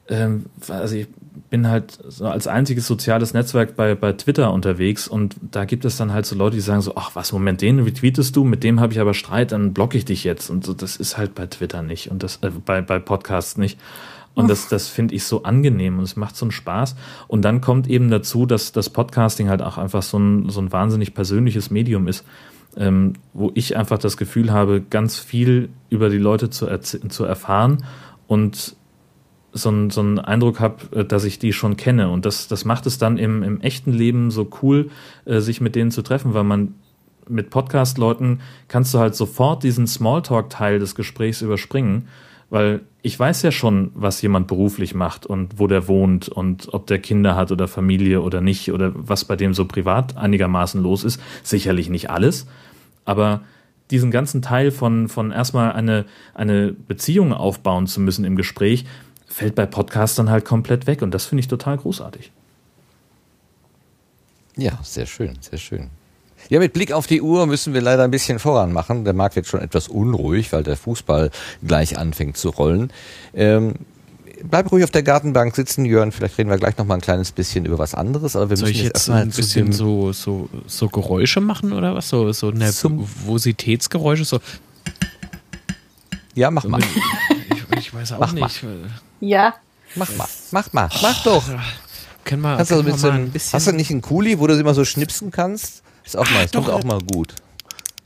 ähm, 0.08 0.46
also 0.68 0.96
ich 0.96 1.08
bin 1.50 1.68
halt 1.68 1.98
so 2.08 2.26
als 2.26 2.48
einziges 2.48 2.88
soziales 2.88 3.34
Netzwerk 3.34 3.76
bei, 3.76 3.96
bei 3.96 4.14
Twitter 4.14 4.52
unterwegs 4.52 5.08
und 5.08 5.36
da 5.52 5.66
gibt 5.66 5.86
es 5.86 5.98
dann 5.98 6.12
halt 6.12 6.26
so 6.26 6.36
Leute, 6.36 6.56
die 6.56 6.62
sagen 6.62 6.82
so, 6.82 6.94
ach 6.96 7.12
was, 7.14 7.32
Moment, 7.32 7.62
den 7.62 7.80
retweetest 7.80 8.36
du, 8.36 8.44
mit 8.44 8.64
dem 8.64 8.80
habe 8.80 8.94
ich 8.94 9.00
aber 9.00 9.14
Streit, 9.14 9.52
dann 9.52 9.74
blocke 9.74 9.98
ich 9.98 10.06
dich 10.06 10.24
jetzt. 10.24 10.50
Und 10.50 10.66
so, 10.66 10.74
das 10.74 10.96
ist 10.96 11.18
halt 11.18 11.36
bei 11.36 11.48
Twitter 11.48 11.82
nicht 11.82 12.12
und 12.12 12.24
das 12.24 12.38
äh, 12.42 12.50
bei, 12.50 12.82
bei 12.82 13.00
Podcasts 13.00 13.58
nicht. 13.58 13.80
Und 14.36 14.50
das, 14.50 14.68
das 14.68 14.90
finde 14.90 15.16
ich 15.16 15.24
so 15.24 15.44
angenehm 15.44 15.98
und 15.98 16.04
es 16.04 16.18
macht 16.18 16.36
so 16.36 16.44
einen 16.44 16.52
Spaß. 16.52 16.98
Und 17.30 17.44
dann 17.44 17.62
kommt 17.62 17.88
eben 17.88 18.10
dazu, 18.10 18.46
dass 18.46 18.74
das 18.74 18.90
Podcasting 18.90 19.48
halt 19.48 19.62
auch 19.62 19.78
einfach 19.78 20.04
so 20.04 20.20
ein, 20.20 20.50
so 20.50 20.60
ein 20.60 20.74
wahnsinnig 20.74 21.14
persönliches 21.14 21.72
Medium 21.72 22.10
ist, 22.10 22.26
ähm, 22.76 23.14
wo 23.34 23.52
ich 23.56 23.78
einfach 23.78 23.98
das 23.98 24.18
Gefühl 24.18 24.52
habe, 24.52 24.82
ganz 24.82 25.18
viel 25.18 25.70
über 25.90 26.10
die 26.10 26.18
Leute 26.18 26.50
zu, 26.50 26.68
zu 26.82 27.24
erfahren 27.24 27.86
und 28.28 28.76
so 29.56 29.70
einen, 29.70 29.90
so 29.90 30.02
einen 30.02 30.20
Eindruck 30.20 30.60
habe, 30.60 31.06
dass 31.06 31.24
ich 31.24 31.40
die 31.40 31.54
schon 31.54 31.78
kenne. 31.78 32.10
Und 32.10 32.26
das, 32.26 32.48
das 32.48 32.66
macht 32.66 32.86
es 32.86 32.98
dann 32.98 33.18
im, 33.18 33.42
im 33.42 33.62
echten 33.62 33.94
Leben 33.94 34.30
so 34.30 34.48
cool, 34.62 34.92
äh, 35.24 35.40
sich 35.40 35.62
mit 35.62 35.76
denen 35.76 35.92
zu 35.92 36.02
treffen, 36.02 36.34
weil 36.34 36.44
man 36.44 36.76
mit 37.28 37.50
Podcast-Leuten 37.50 38.42
kannst 38.68 38.94
du 38.94 39.00
halt 39.00 39.16
sofort 39.16 39.64
diesen 39.64 39.88
Smalltalk-Teil 39.88 40.78
des 40.78 40.94
Gesprächs 40.94 41.42
überspringen, 41.42 42.08
weil 42.50 42.82
ich 43.02 43.18
weiß 43.18 43.42
ja 43.42 43.52
schon, 43.52 43.92
was 43.96 44.22
jemand 44.22 44.48
beruflich 44.48 44.94
macht 44.94 45.26
und 45.26 45.58
wo 45.58 45.68
der 45.68 45.88
wohnt 45.88 46.28
und 46.28 46.74
ob 46.74 46.86
der 46.88 47.00
Kinder 47.00 47.36
hat 47.36 47.52
oder 47.52 47.68
Familie 47.68 48.22
oder 48.22 48.42
nicht 48.42 48.72
oder 48.72 48.92
was 48.94 49.26
bei 49.26 49.36
dem 49.36 49.54
so 49.54 49.66
privat 49.66 50.18
einigermaßen 50.18 50.84
los 50.84 51.04
ist. 51.04 51.20
Sicherlich 51.44 51.90
nicht 51.90 52.10
alles, 52.10 52.46
aber 53.06 53.42
diesen 53.92 54.12
ganzen 54.12 54.42
Teil 54.42 54.72
von, 54.72 55.08
von 55.08 55.32
erstmal 55.32 55.72
eine, 55.74 56.06
eine 56.34 56.74
Beziehung 56.74 57.34
aufbauen 57.34 57.88
zu 57.88 58.02
müssen 58.02 58.26
im 58.26 58.36
Gespräch, 58.36 58.86
fällt 59.36 59.54
bei 59.54 59.66
Podcastern 59.66 60.30
halt 60.30 60.46
komplett 60.46 60.88
weg 60.88 61.02
und 61.02 61.12
das 61.12 61.26
finde 61.26 61.42
ich 61.42 61.50
total 61.50 61.76
großartig. 61.76 62.32
Ja, 64.56 64.80
sehr 64.82 65.06
schön, 65.06 65.38
sehr 65.42 65.60
schön. 65.60 65.90
Ja, 66.48 66.60
mit 66.60 66.72
Blick 66.72 66.94
auf 66.94 67.06
die 67.06 67.22
Uhr 67.22 67.46
müssen 67.46 67.74
wir 67.74 67.82
leider 67.82 68.06
ein 68.06 68.12
bisschen 68.12 68.40
voran 68.40 68.72
machen. 68.72 69.04
Der 69.04 69.14
Markt 69.14 69.36
wird 69.36 69.46
schon 69.46 69.60
etwas 69.60 69.90
unruhig, 69.90 70.54
weil 70.54 70.64
der 70.64 70.78
Fußball 70.78 71.32
gleich 71.62 71.98
anfängt 71.98 72.38
zu 72.38 72.50
rollen. 72.50 72.94
Ähm, 73.34 73.74
bleib 74.42 74.72
ruhig 74.72 74.86
auf 74.86 74.92
der 74.92 75.04
Gartenbank 75.04 75.54
sitzen, 75.54 75.84
Jörn. 75.84 76.14
Vielleicht 76.14 76.38
reden 76.38 76.50
wir 76.50 76.58
gleich 76.58 76.78
noch 76.78 76.86
mal 76.86 76.96
ein 76.96 77.02
kleines 77.02 77.34
bisschen 77.34 77.66
über 77.66 77.78
was 77.78 77.94
anderes. 77.94 78.38
Aber 78.38 78.50
wir 78.50 78.56
Soll 78.56 78.70
müssen 78.70 78.80
ich 78.80 78.86
jetzt 78.86 79.10
ein 79.10 79.32
bisschen 79.32 79.74
so, 79.74 80.14
so, 80.14 80.48
so 80.66 80.88
Geräusche 80.88 81.42
machen 81.42 81.74
oder 81.74 81.94
was? 81.94 82.08
So, 82.08 82.32
so 82.32 82.52
Nervositätsgeräusche? 82.52 84.24
So. 84.24 84.40
Ja, 86.36 86.52
mach 86.52 86.64
mal. 86.64 86.80
Ich, 87.50 87.80
ich 87.80 87.94
weiß 87.94 88.14
auch 88.14 88.20
Mach 88.20 88.32
nicht. 88.32 88.64
Ja. 89.20 89.56
Mach 89.96 90.10
mal, 90.18 90.28
mach 90.52 90.74
mal, 90.74 90.90
mach 91.02 91.24
doch. 91.24 91.44
Können 92.24 92.42
wir, 92.42 92.58
du 92.58 92.66
können 92.66 92.86
wir 92.88 92.98
so 92.98 93.08
mal 93.08 93.14
ein 93.20 93.32
bisschen. 93.32 93.54
hast 93.54 93.68
du 93.68 93.72
nicht 93.72 93.92
einen 93.92 94.02
Kuli, 94.02 94.40
wo 94.40 94.48
du 94.48 94.58
immer 94.60 94.74
so 94.74 94.84
schnipsen 94.84 95.32
kannst? 95.32 95.84
Ist 96.04 96.18
auch 96.18 96.30
mal, 96.32 96.44
ist 96.44 96.56
doch. 96.56 96.68
auch 96.70 96.84
mal 96.84 97.00
gut. 97.14 97.34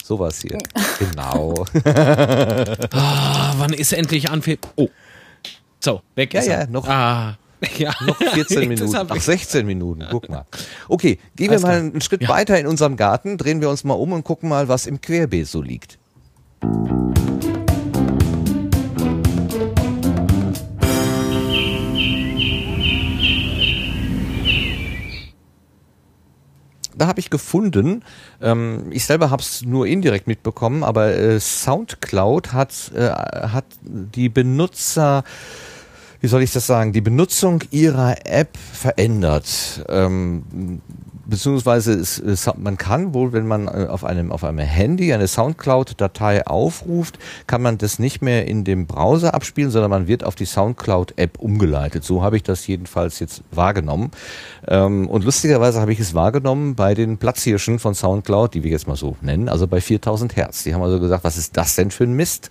Sowas 0.03 0.39
hier. 0.41 0.57
Genau. 0.99 1.65
Ah, 2.91 3.53
wann 3.57 3.73
ist 3.73 3.93
endlich 3.93 4.29
Anpfiff? 4.29 4.59
Oh. 4.75 4.89
So, 5.79 6.01
weg 6.15 6.33
Ja, 6.33 6.39
ist 6.41 6.47
ja, 6.47 6.53
er. 6.55 6.67
noch- 6.67 6.87
Ah. 6.87 7.37
Ja. 7.77 7.93
Noch 8.05 8.17
14 8.17 8.43
Das 8.59 8.67
Minuten. 8.67 8.95
Ach, 9.09 9.15
ich. 9.15 9.23
16 9.23 9.65
Minuten. 9.65 10.05
Guck 10.11 10.29
mal. 10.29 10.45
Okay, 10.87 11.19
gehen 11.35 11.49
Alles 11.49 11.61
wir 11.63 11.67
mal 11.67 11.73
klar. 11.79 11.91
einen 11.91 12.01
Schritt 12.01 12.21
Ja. 12.23 12.29
weiter 12.29 12.57
in 12.59 12.67
unserem 12.67 12.95
Garten, 12.97 13.37
drehen 13.37 13.61
wir 13.61 13.69
uns 13.69 13.83
mal 13.83 13.93
um 13.95 14.11
und 14.13 14.23
gucken 14.23 14.49
mal, 14.49 14.67
was 14.67 14.85
im 14.87 14.99
Querbeet 15.01 15.47
so 15.47 15.61
liegt. 15.61 15.97
Da 26.99 27.07
habe 27.07 27.19
ich 27.19 27.29
gefunden, 27.29 28.03
ähm, 28.41 28.87
ich 28.91 29.05
selber 29.05 29.31
habe 29.31 29.41
es 29.41 29.63
nur 29.63 29.87
indirekt 29.87 30.27
mitbekommen, 30.27 30.83
aber 30.83 31.15
äh, 31.15 31.39
SoundCloud 31.39 32.53
hat, 32.53 32.91
äh, 32.93 33.09
hat 33.09 33.65
die 33.81 34.29
Benutzer 34.29 35.23
wie 36.21 36.27
soll 36.27 36.43
ich 36.43 36.51
das 36.51 36.67
sagen, 36.67 36.91
die 36.91 37.01
Benutzung 37.01 37.63
ihrer 37.71 38.25
App 38.25 38.57
verändert. 38.57 39.85
Ähm, 39.87 40.81
beziehungsweise 41.29 41.93
es, 41.93 42.19
es, 42.19 42.49
man 42.57 42.77
kann 42.77 43.13
wohl, 43.13 43.33
wenn 43.33 43.47
man 43.47 43.67
äh, 43.67 43.87
auf 43.89 44.03
einem, 44.03 44.31
auf 44.31 44.43
einem 44.43 44.59
Handy 44.59 45.13
eine 45.13 45.27
Soundcloud-Datei 45.27 46.47
aufruft, 46.47 47.19
kann 47.47 47.61
man 47.61 47.77
das 47.77 47.99
nicht 47.99 48.21
mehr 48.21 48.47
in 48.47 48.63
dem 48.63 48.87
Browser 48.87 49.33
abspielen, 49.33 49.71
sondern 49.71 49.91
man 49.91 50.07
wird 50.07 50.23
auf 50.23 50.35
die 50.35 50.45
Soundcloud-App 50.45 51.39
umgeleitet. 51.39 52.03
So 52.03 52.23
habe 52.23 52.37
ich 52.37 52.43
das 52.43 52.65
jedenfalls 52.67 53.19
jetzt 53.19 53.43
wahrgenommen. 53.51 54.11
Ähm, 54.67 55.07
und 55.07 55.23
lustigerweise 55.23 55.79
habe 55.79 55.93
ich 55.93 55.99
es 55.99 56.13
wahrgenommen 56.13 56.75
bei 56.75 56.93
den 56.93 57.17
Platzhirschen 57.17 57.79
von 57.79 57.95
Soundcloud, 57.95 58.53
die 58.53 58.63
wir 58.63 58.71
jetzt 58.71 58.87
mal 58.87 58.95
so 58.95 59.15
nennen, 59.21 59.49
also 59.49 59.67
bei 59.67 59.81
4000 59.81 60.35
Hertz. 60.35 60.63
Die 60.63 60.73
haben 60.73 60.81
also 60.81 60.99
gesagt, 60.99 61.23
was 61.23 61.37
ist 61.37 61.55
das 61.57 61.75
denn 61.75 61.91
für 61.91 62.03
ein 62.03 62.13
Mist? 62.13 62.49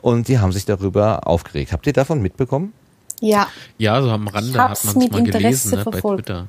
Und 0.00 0.28
die 0.28 0.38
haben 0.38 0.52
sich 0.52 0.64
darüber 0.64 1.26
aufgeregt. 1.26 1.72
Habt 1.72 1.86
ihr 1.86 1.92
davon 1.92 2.20
mitbekommen? 2.20 2.72
Ja. 3.20 3.46
Ja, 3.78 4.02
so 4.02 4.10
am 4.10 4.26
Rande 4.26 4.50
Ich 4.50 4.58
hat 4.58 4.68
man 4.68 4.72
es 4.72 4.94
mit 4.96 5.12
mal 5.12 5.18
Interesse 5.18 5.42
gelesen 5.42 5.70
ne, 5.70 5.76
bei 5.76 5.90
verfolgt. 5.92 6.26
Twitter. 6.26 6.48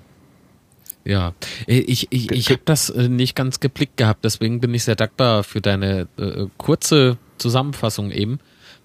Ja, 1.05 1.33
Äh, 1.67 1.79
ich, 1.79 2.07
ich, 2.11 2.31
ich 2.31 2.49
habe 2.49 2.61
das 2.65 2.89
äh, 2.89 3.09
nicht 3.09 3.35
ganz 3.35 3.59
geblickt 3.59 3.97
gehabt, 3.97 4.23
deswegen 4.23 4.59
bin 4.59 4.73
ich 4.73 4.83
sehr 4.83 4.95
dankbar 4.95 5.43
für 5.43 5.61
deine 5.61 6.07
äh, 6.17 6.45
kurze 6.57 7.17
Zusammenfassung 7.37 8.11
eben. 8.11 8.39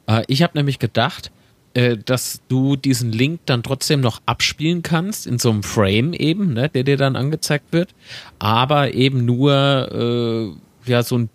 Äh, 0.07 0.25
ich 0.27 0.43
habe 0.43 0.57
nämlich 0.59 0.79
gedacht, 0.79 1.31
äh, 1.75 1.97
dass 1.97 2.41
du 2.49 2.77
diesen 2.77 3.13
Link 3.13 3.41
dann 3.47 3.63
trotzdem 3.63 4.01
noch 4.01 4.21
abspielen 4.27 4.83
kannst 4.83 5.27
in 5.27 5.39
so 5.39 5.51
einem 5.51 5.63
Frame 5.63 6.13
eben, 6.13 6.55
ne, 6.55 6.69
der 6.69 6.83
dir 6.83 6.97
dann 6.97 7.15
angezeigt 7.15 7.73
wird, 7.73 7.95
aber 8.39 8.95
eben 8.95 9.25
nur 9.25 10.57
äh, 10.87 10.91
ja 10.91 11.03
so 11.03 11.19
ein 11.19 11.31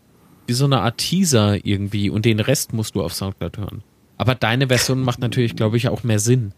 wie 0.46 0.54
so 0.54 0.66
eine 0.66 0.82
Art 0.82 0.98
Teaser 0.98 1.66
irgendwie 1.66 2.10
und 2.10 2.26
den 2.26 2.42
Rest 2.42 2.74
musst 2.74 2.96
du 2.96 3.04
auf 3.04 3.14
Soundcloud 3.14 3.58
hören. 3.58 3.84
Aber 4.18 4.36
deine 4.36 4.68
Version 4.68 5.02
macht 5.02 5.20
natürlich, 5.20 5.56
glaube 5.56 5.78
ich, 5.78 5.88
auch 5.88 6.04
mehr 6.04 6.20
Sinn. 6.20 6.54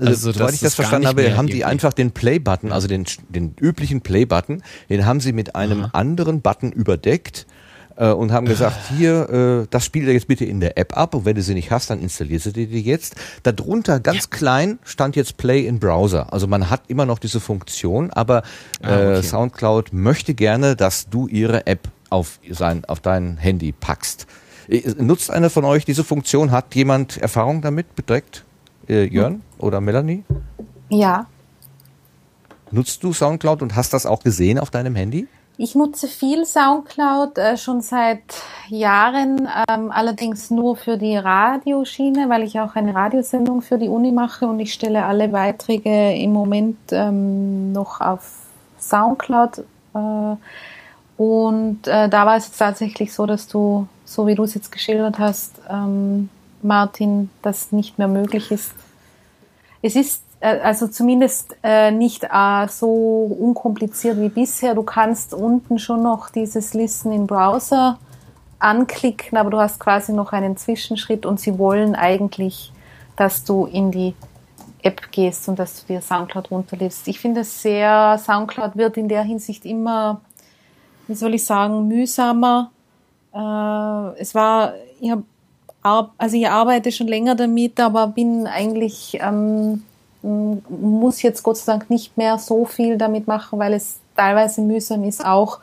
Also, 0.00 0.32
soweit 0.32 0.54
ich 0.54 0.60
das 0.60 0.74
verstanden 0.74 1.08
habe, 1.08 1.36
haben 1.36 1.46
die 1.46 1.64
einfach 1.64 1.92
den 1.92 2.10
Play-Button, 2.10 2.72
also 2.72 2.88
den, 2.88 3.04
den 3.28 3.54
üblichen 3.60 4.00
Play-Button, 4.00 4.62
den 4.90 5.06
haben 5.06 5.20
sie 5.20 5.32
mit 5.32 5.54
einem 5.54 5.86
anderen 5.92 6.40
Button 6.42 6.72
überdeckt 6.72 7.46
äh, 7.96 8.10
und 8.10 8.32
haben 8.32 8.46
gesagt, 8.46 8.76
hier, 8.96 9.62
äh, 9.64 9.66
das 9.70 9.84
spielt 9.84 10.08
jetzt 10.08 10.28
bitte 10.28 10.44
in 10.44 10.60
der 10.60 10.78
App 10.78 10.96
ab 10.96 11.14
und 11.14 11.24
wenn 11.24 11.34
du 11.34 11.42
sie 11.42 11.54
nicht 11.54 11.70
hast, 11.70 11.90
dann 11.90 12.00
installierst 12.00 12.46
du 12.46 12.50
dir 12.52 12.66
die 12.66 12.82
jetzt. 12.82 13.14
Darunter 13.42 14.00
ganz 14.00 14.30
klein 14.30 14.78
stand 14.84 15.16
jetzt 15.16 15.36
Play 15.36 15.66
in 15.66 15.78
Browser. 15.78 16.32
Also 16.32 16.46
man 16.46 16.70
hat 16.70 16.82
immer 16.88 17.06
noch 17.06 17.18
diese 17.18 17.40
Funktion, 17.40 18.10
aber 18.10 18.42
äh, 18.82 18.86
Ah, 18.86 19.18
okay. 19.18 19.22
SoundCloud 19.22 19.92
möchte 19.92 20.34
gerne, 20.34 20.76
dass 20.76 21.08
du 21.08 21.26
ihre 21.28 21.66
App 21.66 21.88
auf, 22.10 22.38
sein, 22.50 22.84
auf 22.84 23.00
dein 23.00 23.36
Handy 23.36 23.72
packst. 23.72 24.26
Äh, 24.68 24.82
Nutzt 24.98 25.30
einer 25.30 25.50
von 25.50 25.64
euch 25.64 25.84
diese 25.84 26.04
Funktion? 26.04 26.50
Hat 26.50 26.74
jemand 26.74 27.16
Erfahrung 27.16 27.62
damit 27.62 27.86
direkt? 28.08 28.44
Äh, 28.88 29.04
Jörn 29.04 29.42
oder 29.58 29.80
Melanie? 29.80 30.24
Ja. 30.88 31.26
Nutzt 32.70 33.02
du 33.02 33.12
Soundcloud 33.12 33.62
und 33.62 33.76
hast 33.76 33.92
das 33.92 34.06
auch 34.06 34.22
gesehen 34.22 34.58
auf 34.58 34.70
deinem 34.70 34.94
Handy? 34.94 35.28
Ich 35.58 35.74
nutze 35.74 36.06
viel 36.06 36.44
Soundcloud 36.44 37.38
äh, 37.38 37.56
schon 37.56 37.80
seit 37.80 38.20
Jahren, 38.68 39.48
ähm, 39.70 39.90
allerdings 39.90 40.50
nur 40.50 40.76
für 40.76 40.98
die 40.98 41.16
Radioschiene, 41.16 42.28
weil 42.28 42.42
ich 42.42 42.60
auch 42.60 42.74
eine 42.74 42.94
Radiosendung 42.94 43.62
für 43.62 43.78
die 43.78 43.88
Uni 43.88 44.12
mache 44.12 44.46
und 44.46 44.60
ich 44.60 44.74
stelle 44.74 45.04
alle 45.04 45.28
Beiträge 45.28 46.12
im 46.12 46.32
Moment 46.32 46.76
ähm, 46.90 47.72
noch 47.72 48.02
auf 48.02 48.42
Soundcloud. 48.78 49.64
Äh, 49.94 50.36
und 51.16 51.86
äh, 51.86 52.08
da 52.10 52.26
war 52.26 52.36
es 52.36 52.48
jetzt 52.48 52.58
tatsächlich 52.58 53.14
so, 53.14 53.24
dass 53.24 53.48
du, 53.48 53.88
so 54.04 54.26
wie 54.26 54.34
du 54.34 54.42
es 54.42 54.52
jetzt 54.52 54.70
geschildert 54.70 55.18
hast, 55.18 55.54
ähm, 55.70 56.28
Martin, 56.66 57.30
das 57.42 57.72
nicht 57.72 57.98
mehr 57.98 58.08
möglich 58.08 58.50
ist. 58.50 58.74
Es 59.82 59.96
ist 59.96 60.22
äh, 60.40 60.60
also 60.60 60.88
zumindest 60.88 61.56
äh, 61.62 61.90
nicht 61.90 62.24
äh, 62.24 62.68
so 62.68 62.88
unkompliziert 63.38 64.20
wie 64.20 64.28
bisher. 64.28 64.74
Du 64.74 64.82
kannst 64.82 65.34
unten 65.34 65.78
schon 65.78 66.02
noch 66.02 66.30
dieses 66.30 66.74
Listen 66.74 67.12
im 67.12 67.26
Browser 67.26 67.98
anklicken, 68.58 69.36
aber 69.38 69.50
du 69.50 69.58
hast 69.58 69.80
quasi 69.80 70.12
noch 70.12 70.32
einen 70.32 70.56
Zwischenschritt 70.56 71.26
und 71.26 71.40
sie 71.40 71.58
wollen 71.58 71.94
eigentlich, 71.94 72.72
dass 73.16 73.44
du 73.44 73.66
in 73.66 73.90
die 73.90 74.14
App 74.82 75.10
gehst 75.10 75.48
und 75.48 75.58
dass 75.58 75.80
du 75.80 75.92
dir 75.92 76.00
Soundcloud 76.00 76.50
runterlädst. 76.50 77.08
Ich 77.08 77.18
finde 77.18 77.40
es 77.40 77.62
sehr, 77.62 78.18
Soundcloud 78.18 78.76
wird 78.76 78.96
in 78.96 79.08
der 79.08 79.22
Hinsicht 79.22 79.64
immer, 79.66 80.20
wie 81.06 81.14
soll 81.14 81.34
ich 81.34 81.44
sagen, 81.44 81.88
mühsamer. 81.88 82.70
Es 83.32 84.34
war, 84.34 84.74
ich 85.00 85.10
habe, 85.10 85.24
also 86.18 86.36
ich 86.36 86.48
arbeite 86.48 86.92
schon 86.92 87.08
länger 87.08 87.34
damit, 87.34 87.78
aber 87.80 88.08
bin 88.08 88.46
eigentlich 88.46 89.18
ähm, 89.20 89.82
muss 90.22 91.22
jetzt 91.22 91.42
Gott 91.42 91.56
sei 91.58 91.72
Dank 91.72 91.90
nicht 91.90 92.16
mehr 92.16 92.38
so 92.38 92.64
viel 92.64 92.98
damit 92.98 93.26
machen, 93.26 93.58
weil 93.58 93.72
es 93.74 93.98
teilweise 94.16 94.60
mühsam 94.60 95.04
ist, 95.04 95.24
auch 95.24 95.58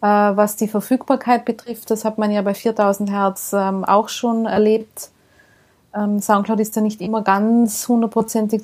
äh, 0.00 0.06
was 0.06 0.56
die 0.56 0.68
Verfügbarkeit 0.68 1.44
betrifft. 1.44 1.90
Das 1.90 2.04
hat 2.04 2.18
man 2.18 2.30
ja 2.30 2.42
bei 2.42 2.54
4000 2.54 3.10
Hertz 3.10 3.52
ähm, 3.52 3.84
auch 3.84 4.08
schon 4.08 4.46
erlebt. 4.46 5.10
Ähm, 5.94 6.20
Soundcloud 6.20 6.60
ist 6.60 6.76
ja 6.76 6.82
nicht 6.82 7.00
immer 7.00 7.22
ganz 7.22 7.86
hundertprozentig 7.88 8.62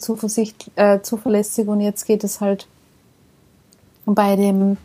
äh, 0.77 1.01
zuverlässig 1.01 1.69
und 1.69 1.81
jetzt 1.81 2.05
geht 2.07 2.25
es 2.25 2.41
halt 2.41 2.67
bei 4.07 4.37
dem, 4.37 4.77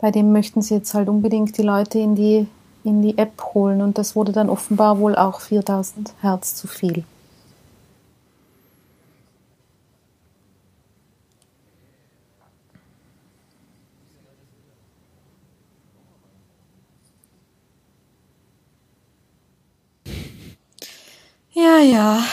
bei 0.00 0.10
dem 0.10 0.32
möchten 0.32 0.62
sie 0.62 0.74
jetzt 0.74 0.94
halt 0.94 1.08
unbedingt 1.08 1.56
die 1.56 1.62
Leute 1.62 1.98
in 1.98 2.14
die, 2.14 2.46
in 2.84 3.02
die 3.02 3.18
App 3.18 3.42
holen 3.54 3.82
und 3.82 3.98
das 3.98 4.16
wurde 4.16 4.32
dann 4.32 4.48
offenbar 4.48 4.98
wohl 4.98 5.16
auch 5.16 5.40
4000 5.40 6.14
Hertz 6.20 6.54
zu 6.54 6.66
viel. 6.66 7.04
Ja, 21.52 21.78
ja. 21.78 22.24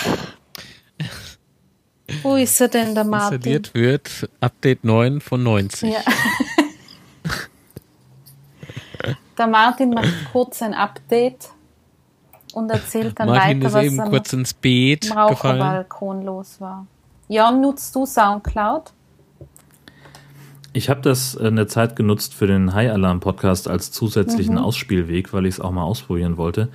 Wo 2.21 2.35
ist 2.35 2.61
er 2.61 2.67
denn, 2.67 2.93
der 2.93 3.03
Martin? 3.05 3.37
Installiert 3.37 3.73
wird 3.73 4.29
Update 4.39 4.83
9 4.83 5.19
von 5.19 5.41
90. 5.41 5.93
Ja. 5.93 5.99
Der 9.37 9.47
Martin 9.47 9.89
macht 9.91 10.13
kurz 10.31 10.61
ein 10.61 10.73
Update 10.73 11.49
und 12.53 12.69
erzählt 12.69 13.19
dann 13.19 13.27
Martin 13.27 13.57
weiter, 13.59 13.67
ist 13.67 13.73
was 13.73 13.83
eben 13.85 13.99
am 13.99 14.09
kurz 14.09 14.33
ins 14.33 14.53
Beet. 14.53 15.13
Raucherbalkon 15.15 16.23
los 16.23 16.61
war. 16.61 16.87
Jörn, 17.27 17.59
nutzt 17.61 17.93
du 17.95 18.05
Soundcloud? 18.05 18.93
Ich 20.73 20.89
habe 20.89 21.01
das 21.01 21.35
äh, 21.35 21.47
eine 21.47 21.67
Zeit 21.67 21.95
genutzt 21.95 22.33
für 22.33 22.47
den 22.47 22.73
High 22.73 22.91
Alarm 22.91 23.19
Podcast 23.21 23.67
als 23.69 23.91
zusätzlichen 23.91 24.55
Mhm. 24.55 24.61
Ausspielweg, 24.61 25.31
weil 25.33 25.45
ich 25.45 25.55
es 25.55 25.59
auch 25.61 25.71
mal 25.71 25.83
ausprobieren 25.83 26.37
wollte. 26.37 26.69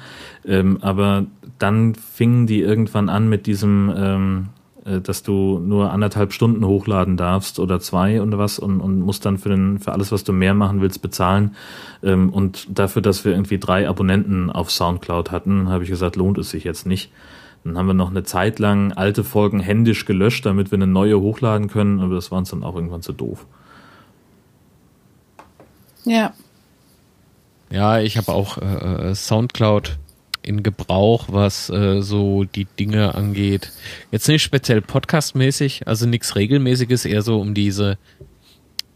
Ähm, 0.47 0.79
aber 0.81 1.27
dann 1.59 1.95
fingen 1.95 2.47
die 2.47 2.61
irgendwann 2.61 3.09
an 3.11 3.29
mit 3.29 3.47
diesem, 3.47 3.93
ähm, 3.95 4.49
äh, 4.49 4.60
dass 4.85 5.23
du 5.23 5.59
nur 5.59 5.91
anderthalb 5.91 6.33
Stunden 6.33 6.65
hochladen 6.65 7.17
darfst 7.17 7.59
oder 7.59 7.81
zwei 7.81 8.23
und 8.23 8.37
was 8.39 8.59
und, 8.59 8.81
und 8.81 9.01
musst 9.01 9.27
dann 9.27 9.39
für, 9.39 9.51
den, 9.51 9.79
für 9.79 9.93
alles, 9.93 10.11
was 10.11 10.25
du 10.25 10.33
mehr 10.33 10.55
machen 10.55 10.81
willst, 10.81 11.03
bezahlen. 11.03 11.55
Ähm, 12.03 12.31
und 12.31 12.67
dafür, 12.79 13.03
dass 13.03 13.25
wir 13.25 13.33
irgendwie 13.33 13.59
drei 13.59 13.89
Abonnenten 13.89 14.51
auf 14.51 14.71
Soundcloud 14.71 15.31
hatten, 15.31 15.69
habe 15.69 15.85
ich 15.85 15.91
gesagt, 15.91 16.17
lohnt 16.17 16.39
es 16.39 16.51
sich 16.51 16.65
jetzt 16.65 16.87
nicht. 16.87 17.13
Dann 17.65 17.77
haben 17.77 17.87
wir 17.87 17.95
noch 17.95 18.11
eine 18.11 18.23
Zeit 18.23 18.59
lang 18.59 18.93
alte 18.93 19.23
Folgen 19.23 19.61
händisch 19.61 20.07
gelöscht, 20.07 20.47
damit 20.47 20.71
wir 20.71 20.79
eine 20.79 20.87
neue 20.87 21.21
hochladen 21.21 21.69
können, 21.69 22.01
aber 22.01 22.15
das 22.15 22.31
war 22.31 22.39
uns 22.39 22.51
dann 22.51 22.63
auch 22.63 22.75
irgendwann 22.75 23.03
zu 23.03 23.13
doof. 23.13 23.47
Ja. 26.05 26.33
Ja, 27.71 28.01
ich 28.01 28.17
habe 28.17 28.33
auch 28.33 28.59
äh, 28.59 29.11
äh, 29.11 29.15
Soundcloud 29.15 29.99
in 30.43 30.63
Gebrauch, 30.63 31.27
was 31.29 31.69
äh, 31.71 32.01
so 32.03 32.45
die 32.45 32.67
Dinge 32.79 33.15
angeht. 33.15 33.73
Jetzt 34.11 34.29
nicht 34.29 34.43
speziell 34.43 34.81
podcastmäßig, 34.81 35.87
also 35.87 36.07
nichts 36.07 36.37
regelmäßiges, 36.37 37.05
eher 37.05 37.23
so 37.23 37.41
um 37.41 37.55
diese 37.55 37.99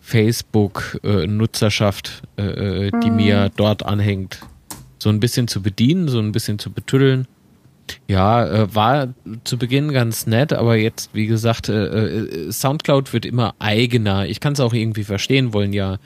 Facebook-Nutzerschaft, 0.00 2.22
äh, 2.36 2.86
äh, 2.86 2.90
die 3.02 3.10
Mhm. 3.10 3.16
mir 3.16 3.50
dort 3.56 3.84
anhängt, 3.84 4.40
so 4.98 5.08
ein 5.10 5.20
bisschen 5.20 5.48
zu 5.48 5.62
bedienen, 5.62 6.08
so 6.08 6.18
ein 6.18 6.32
bisschen 6.32 6.58
zu 6.58 6.70
betüddeln. 6.70 7.26
Ja, 8.08 8.46
äh, 8.46 8.74
war 8.74 9.12
zu 9.44 9.58
Beginn 9.58 9.92
ganz 9.92 10.26
nett, 10.26 10.54
aber 10.54 10.76
jetzt, 10.76 11.10
wie 11.12 11.26
gesagt, 11.26 11.68
äh, 11.68 11.84
äh, 11.84 12.50
Soundcloud 12.52 13.12
wird 13.12 13.26
immer 13.26 13.54
eigener. 13.58 14.26
Ich 14.26 14.40
kann 14.40 14.54
es 14.54 14.60
auch 14.60 14.72
irgendwie 14.72 15.04
verstehen, 15.04 15.52
wollen 15.52 15.74
ja 15.74 15.98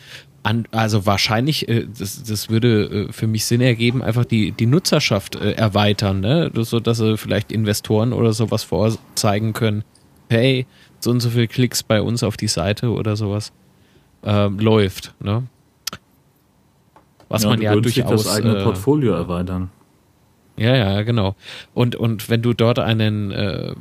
an, 0.42 0.66
also 0.70 1.06
wahrscheinlich, 1.06 1.68
äh, 1.68 1.86
das, 1.86 2.22
das 2.22 2.48
würde 2.48 3.08
äh, 3.08 3.12
für 3.12 3.26
mich 3.26 3.44
Sinn 3.44 3.60
ergeben, 3.60 4.02
einfach 4.02 4.24
die, 4.24 4.52
die 4.52 4.66
Nutzerschaft 4.66 5.36
äh, 5.36 5.52
erweitern, 5.52 6.20
ne? 6.20 6.50
So 6.54 6.80
dass 6.80 6.98
sie 6.98 7.16
vielleicht 7.16 7.52
Investoren 7.52 8.12
oder 8.12 8.32
sowas 8.32 8.64
vorzeigen 8.64 9.52
können. 9.52 9.84
Hey, 10.28 10.66
so 11.00 11.10
und 11.10 11.20
so 11.20 11.30
viel 11.30 11.48
Klicks 11.48 11.82
bei 11.82 12.00
uns 12.02 12.22
auf 12.22 12.36
die 12.36 12.48
Seite 12.48 12.90
oder 12.90 13.16
sowas 13.16 13.52
ähm, 14.22 14.58
läuft, 14.58 15.14
ne? 15.20 15.44
Was 17.28 17.42
Ja, 17.42 17.50
man 17.50 17.58
du 17.58 17.64
ja 17.64 17.74
durchaus 17.74 18.24
das 18.24 18.36
eigene 18.36 18.58
äh, 18.58 18.64
Portfolio 18.64 19.12
erweitern. 19.12 19.70
ja, 20.56 20.74
ja, 20.74 21.02
genau. 21.02 21.36
Und, 21.74 21.94
und 21.94 22.30
wenn 22.30 22.42
du 22.42 22.54
dort 22.54 22.78
einen 22.78 23.30
äh, 23.32 23.74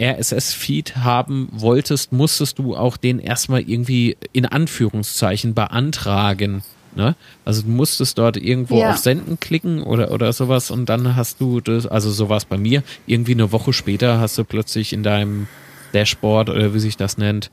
RSS-Feed 0.00 0.96
haben 0.96 1.48
wolltest, 1.52 2.12
musstest 2.12 2.58
du 2.58 2.76
auch 2.76 2.96
den 2.96 3.18
erstmal 3.18 3.60
irgendwie 3.62 4.16
in 4.32 4.46
Anführungszeichen 4.46 5.54
beantragen. 5.54 6.62
Ne? 6.96 7.14
Also 7.44 7.62
du 7.62 7.68
musstest 7.68 8.18
dort 8.18 8.36
irgendwo 8.36 8.80
Ja. 8.80 8.90
auf 8.90 8.98
Senden 8.98 9.38
klicken 9.38 9.82
oder, 9.82 10.10
oder 10.10 10.32
sowas 10.32 10.70
und 10.70 10.88
dann 10.88 11.16
hast 11.16 11.40
du 11.40 11.60
das, 11.60 11.86
also 11.86 12.10
sowas 12.10 12.44
bei 12.44 12.56
mir, 12.58 12.82
irgendwie 13.06 13.32
eine 13.32 13.52
Woche 13.52 13.72
später 13.72 14.18
hast 14.20 14.38
du 14.38 14.44
plötzlich 14.44 14.92
in 14.92 15.02
deinem 15.02 15.46
Dashboard 15.94 16.48
oder 16.50 16.74
wie 16.74 16.80
sich 16.80 16.96
das 16.96 17.18
nennt, 17.18 17.50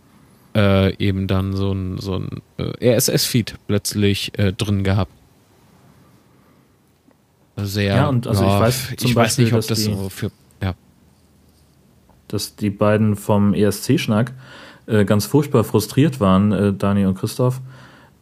äh, 0.55 0.95
eben 0.97 1.27
dann 1.27 1.53
so 1.55 1.72
ein, 1.73 1.97
so 1.99 2.15
ein 2.19 2.41
äh, 2.57 2.95
RSS-Feed 2.95 3.55
plötzlich 3.67 4.38
äh, 4.39 4.53
drin 4.53 4.84
gehabt. 4.84 5.11
Sehr, 7.57 7.95
Ja, 7.95 8.07
und 8.09 8.27
also 8.27 8.43
ich 8.43 8.49
weiß 8.49 8.88
zum 8.97 9.09
ich 9.09 9.15
weiß 9.15 9.23
Beispiel, 9.27 9.45
nicht, 9.45 9.53
ob 9.53 9.65
das 9.67 9.84
so 9.84 10.09
für, 10.09 10.26
ja. 10.27 10.31
Dass 12.36 12.56
die 12.56 12.70
beiden 12.70 13.16
vom 13.16 13.53
ESC-Schnack 13.53 14.34
äh, 14.88 15.06
ganz 15.06 15.26
furchtbar 15.26 15.64
frustriert 15.64 16.20
waren, 16.20 16.52
äh, 16.52 16.74
Dani 16.74 17.06
und 17.06 17.18
Christoph. 17.18 17.62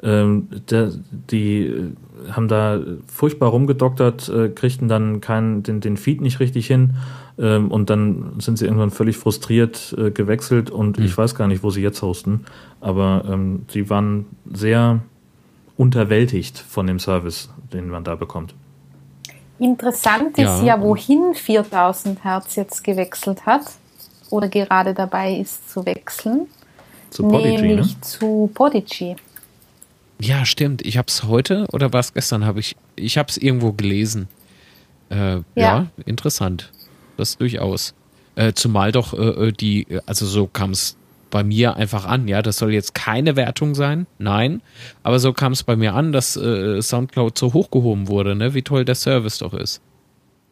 Ähm, 0.03 0.49
der, 0.69 0.91
die 1.31 1.65
äh, 1.65 1.91
haben 2.31 2.47
da 2.47 2.79
furchtbar 3.07 3.49
rumgedoktert, 3.49 4.29
äh, 4.29 4.49
kriegten 4.49 4.87
dann 4.87 5.19
keinen, 5.19 5.63
den, 5.63 5.79
den 5.79 5.97
Feed 5.97 6.21
nicht 6.21 6.39
richtig 6.39 6.67
hin 6.67 6.95
ähm, 7.39 7.71
und 7.71 7.89
dann 7.89 8.33
sind 8.39 8.57
sie 8.57 8.65
irgendwann 8.65 8.91
völlig 8.91 9.17
frustriert 9.17 9.95
äh, 9.97 10.11
gewechselt 10.11 10.69
und 10.69 10.97
Hm. 10.97 11.05
ich 11.05 11.17
weiß 11.17 11.35
gar 11.35 11.47
nicht, 11.47 11.63
wo 11.63 11.69
sie 11.69 11.81
jetzt 11.81 12.01
hosten, 12.01 12.45
aber 12.81 13.23
ähm, 13.27 13.65
sie 13.69 13.89
waren 13.89 14.25
sehr 14.51 14.99
unterwältigt 15.77 16.59
von 16.59 16.85
dem 16.85 16.99
Service, 16.99 17.49
den 17.71 17.89
man 17.89 18.03
da 18.03 18.15
bekommt. 18.15 18.53
Interessant 19.57 20.37
ist 20.37 20.59
Ja. 20.59 20.63
ja, 20.63 20.81
wohin 20.81 21.33
4000 21.33 22.23
Hertz 22.23 22.55
jetzt 22.55 22.83
gewechselt 22.83 23.45
hat 23.45 23.63
oder 24.33 24.49
gerade 24.49 24.93
dabei 24.93 25.35
ist 25.35 25.69
zu 25.69 25.85
wechseln. 25.85 26.47
Zu 27.11 27.27
Podigy, 27.27 27.61
nämlich 27.61 27.95
ne? 27.95 28.01
zu 28.01 28.49
Podigy. 28.53 29.15
Ja, 30.19 30.45
stimmt. 30.45 30.81
Ich 30.83 30.97
habe 30.97 31.07
es 31.07 31.23
heute 31.23 31.67
oder 31.71 31.93
war 31.93 31.99
es 31.99 32.13
gestern? 32.13 32.43
Habe 32.43 32.59
ich? 32.59 32.75
Ich 32.95 33.17
habe 33.17 33.29
es 33.29 33.37
irgendwo 33.37 33.73
gelesen. 33.73 34.27
Äh, 35.09 35.15
ja. 35.15 35.43
Ja. 35.55 35.87
interessant. 36.05 36.71
Das 37.17 37.37
durchaus. 37.37 37.93
Äh, 38.35 38.53
zumal 38.53 38.91
doch 38.91 39.13
äh, 39.13 39.47
äh, 39.47 39.51
die, 39.51 39.85
also 40.07 40.25
so 40.25 40.47
kam 40.47 40.71
es 40.71 40.97
bei 41.29 41.43
mir 41.43 41.75
einfach 41.75 42.05
an. 42.05 42.27
Ja, 42.27 42.41
das 42.41 42.57
soll 42.57 42.73
jetzt 42.73 42.95
keine 42.95 43.35
Wertung 43.35 43.75
sein. 43.75 44.07
Nein, 44.17 44.63
aber 45.03 45.19
so 45.19 45.33
kam 45.33 45.51
es 45.51 45.61
bei 45.61 45.75
mir 45.75 45.93
an, 45.93 46.11
dass 46.11 46.35
äh, 46.35 46.81
SoundCloud 46.81 47.37
so 47.37 47.53
hochgehoben 47.53 48.07
wurde. 48.07 48.33
Ne, 48.33 48.55
wie 48.55 48.63
toll 48.63 48.85
der 48.85 48.95
Service 48.95 49.37
doch 49.37 49.53
ist. 49.53 49.81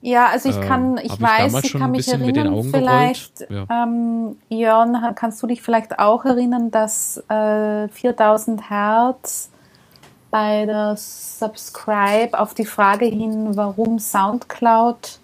Ja, 0.01 0.27
also 0.27 0.49
ich 0.49 0.55
Ähm, 0.55 0.61
kann, 0.67 0.97
ich 0.97 1.13
ich 1.13 1.21
weiß, 1.21 1.63
ich 1.63 1.69
schon 1.71 1.81
kann 1.81 1.91
mich 1.91 2.05
bisschen 2.05 2.25
mit 2.25 2.35
den 2.35 2.45
erinnern, 2.47 2.59
Augen 2.59 2.69
vielleicht, 2.71 3.37
gerollt. 3.47 3.67
ähm, 3.69 4.35
Jörn, 4.49 4.97
kannst 5.15 5.41
du 5.43 5.47
dich 5.47 5.61
vielleicht 5.61 5.99
auch 5.99 6.25
erinnern, 6.25 6.71
dass 6.71 7.17
äh, 7.29 7.87
4000 7.87 8.69
Hertz 8.69 9.49
bei 10.31 10.65
der 10.65 10.95
Subscribe 10.97 12.39
auf 12.39 12.53
die 12.55 12.65
Frage 12.65 13.05
hin, 13.05 13.55
warum 13.55 13.99
Soundcloud 13.99 15.19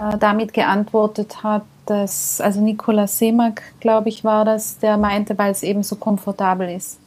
äh, 0.00 0.18
damit 0.18 0.52
geantwortet 0.52 1.42
hat, 1.42 1.62
dass, 1.86 2.40
also 2.40 2.60
Nikola 2.60 3.06
Semak, 3.06 3.62
glaube 3.80 4.08
ich, 4.10 4.24
war 4.24 4.44
das, 4.44 4.78
der 4.78 4.96
meinte, 4.98 5.38
weil 5.38 5.52
es 5.52 5.62
eben 5.62 5.82
so 5.82 5.96
komfortabel 5.96 6.68
ist. 6.68 6.98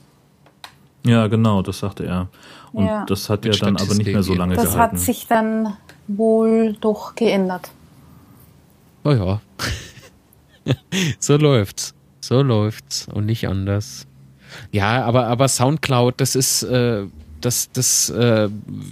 Ja, 1.05 1.27
genau, 1.27 1.61
das 1.61 1.79
sagte 1.79 2.05
er. 2.05 2.27
Und 2.73 2.85
Ja. 2.85 3.05
das 3.05 3.29
hat 3.29 3.45
ja 3.45 3.51
dann 3.51 3.77
aber 3.77 3.93
nicht 3.95 4.07
mehr 4.07 4.23
so 4.23 4.34
lange 4.34 4.55
Das 4.55 4.65
gehalten. 4.65 4.81
hat 4.97 4.99
sich 4.99 5.27
dann 5.27 5.77
wohl 6.07 6.75
doch 6.79 7.15
geändert. 7.15 7.71
Oh 9.03 9.11
ja. 9.11 9.41
so 11.19 11.38
läuft's. 11.38 11.93
So 12.19 12.41
läuft's 12.41 13.07
und 13.13 13.25
nicht 13.25 13.47
anders. 13.47 14.07
Ja, 14.71 15.03
aber, 15.03 15.27
aber 15.27 15.47
Soundcloud, 15.47 16.19
das 16.19 16.35
ist, 16.35 16.63
äh, 16.63 17.03
das, 17.41 17.71
das 17.71 18.09
äh, 18.09 18.49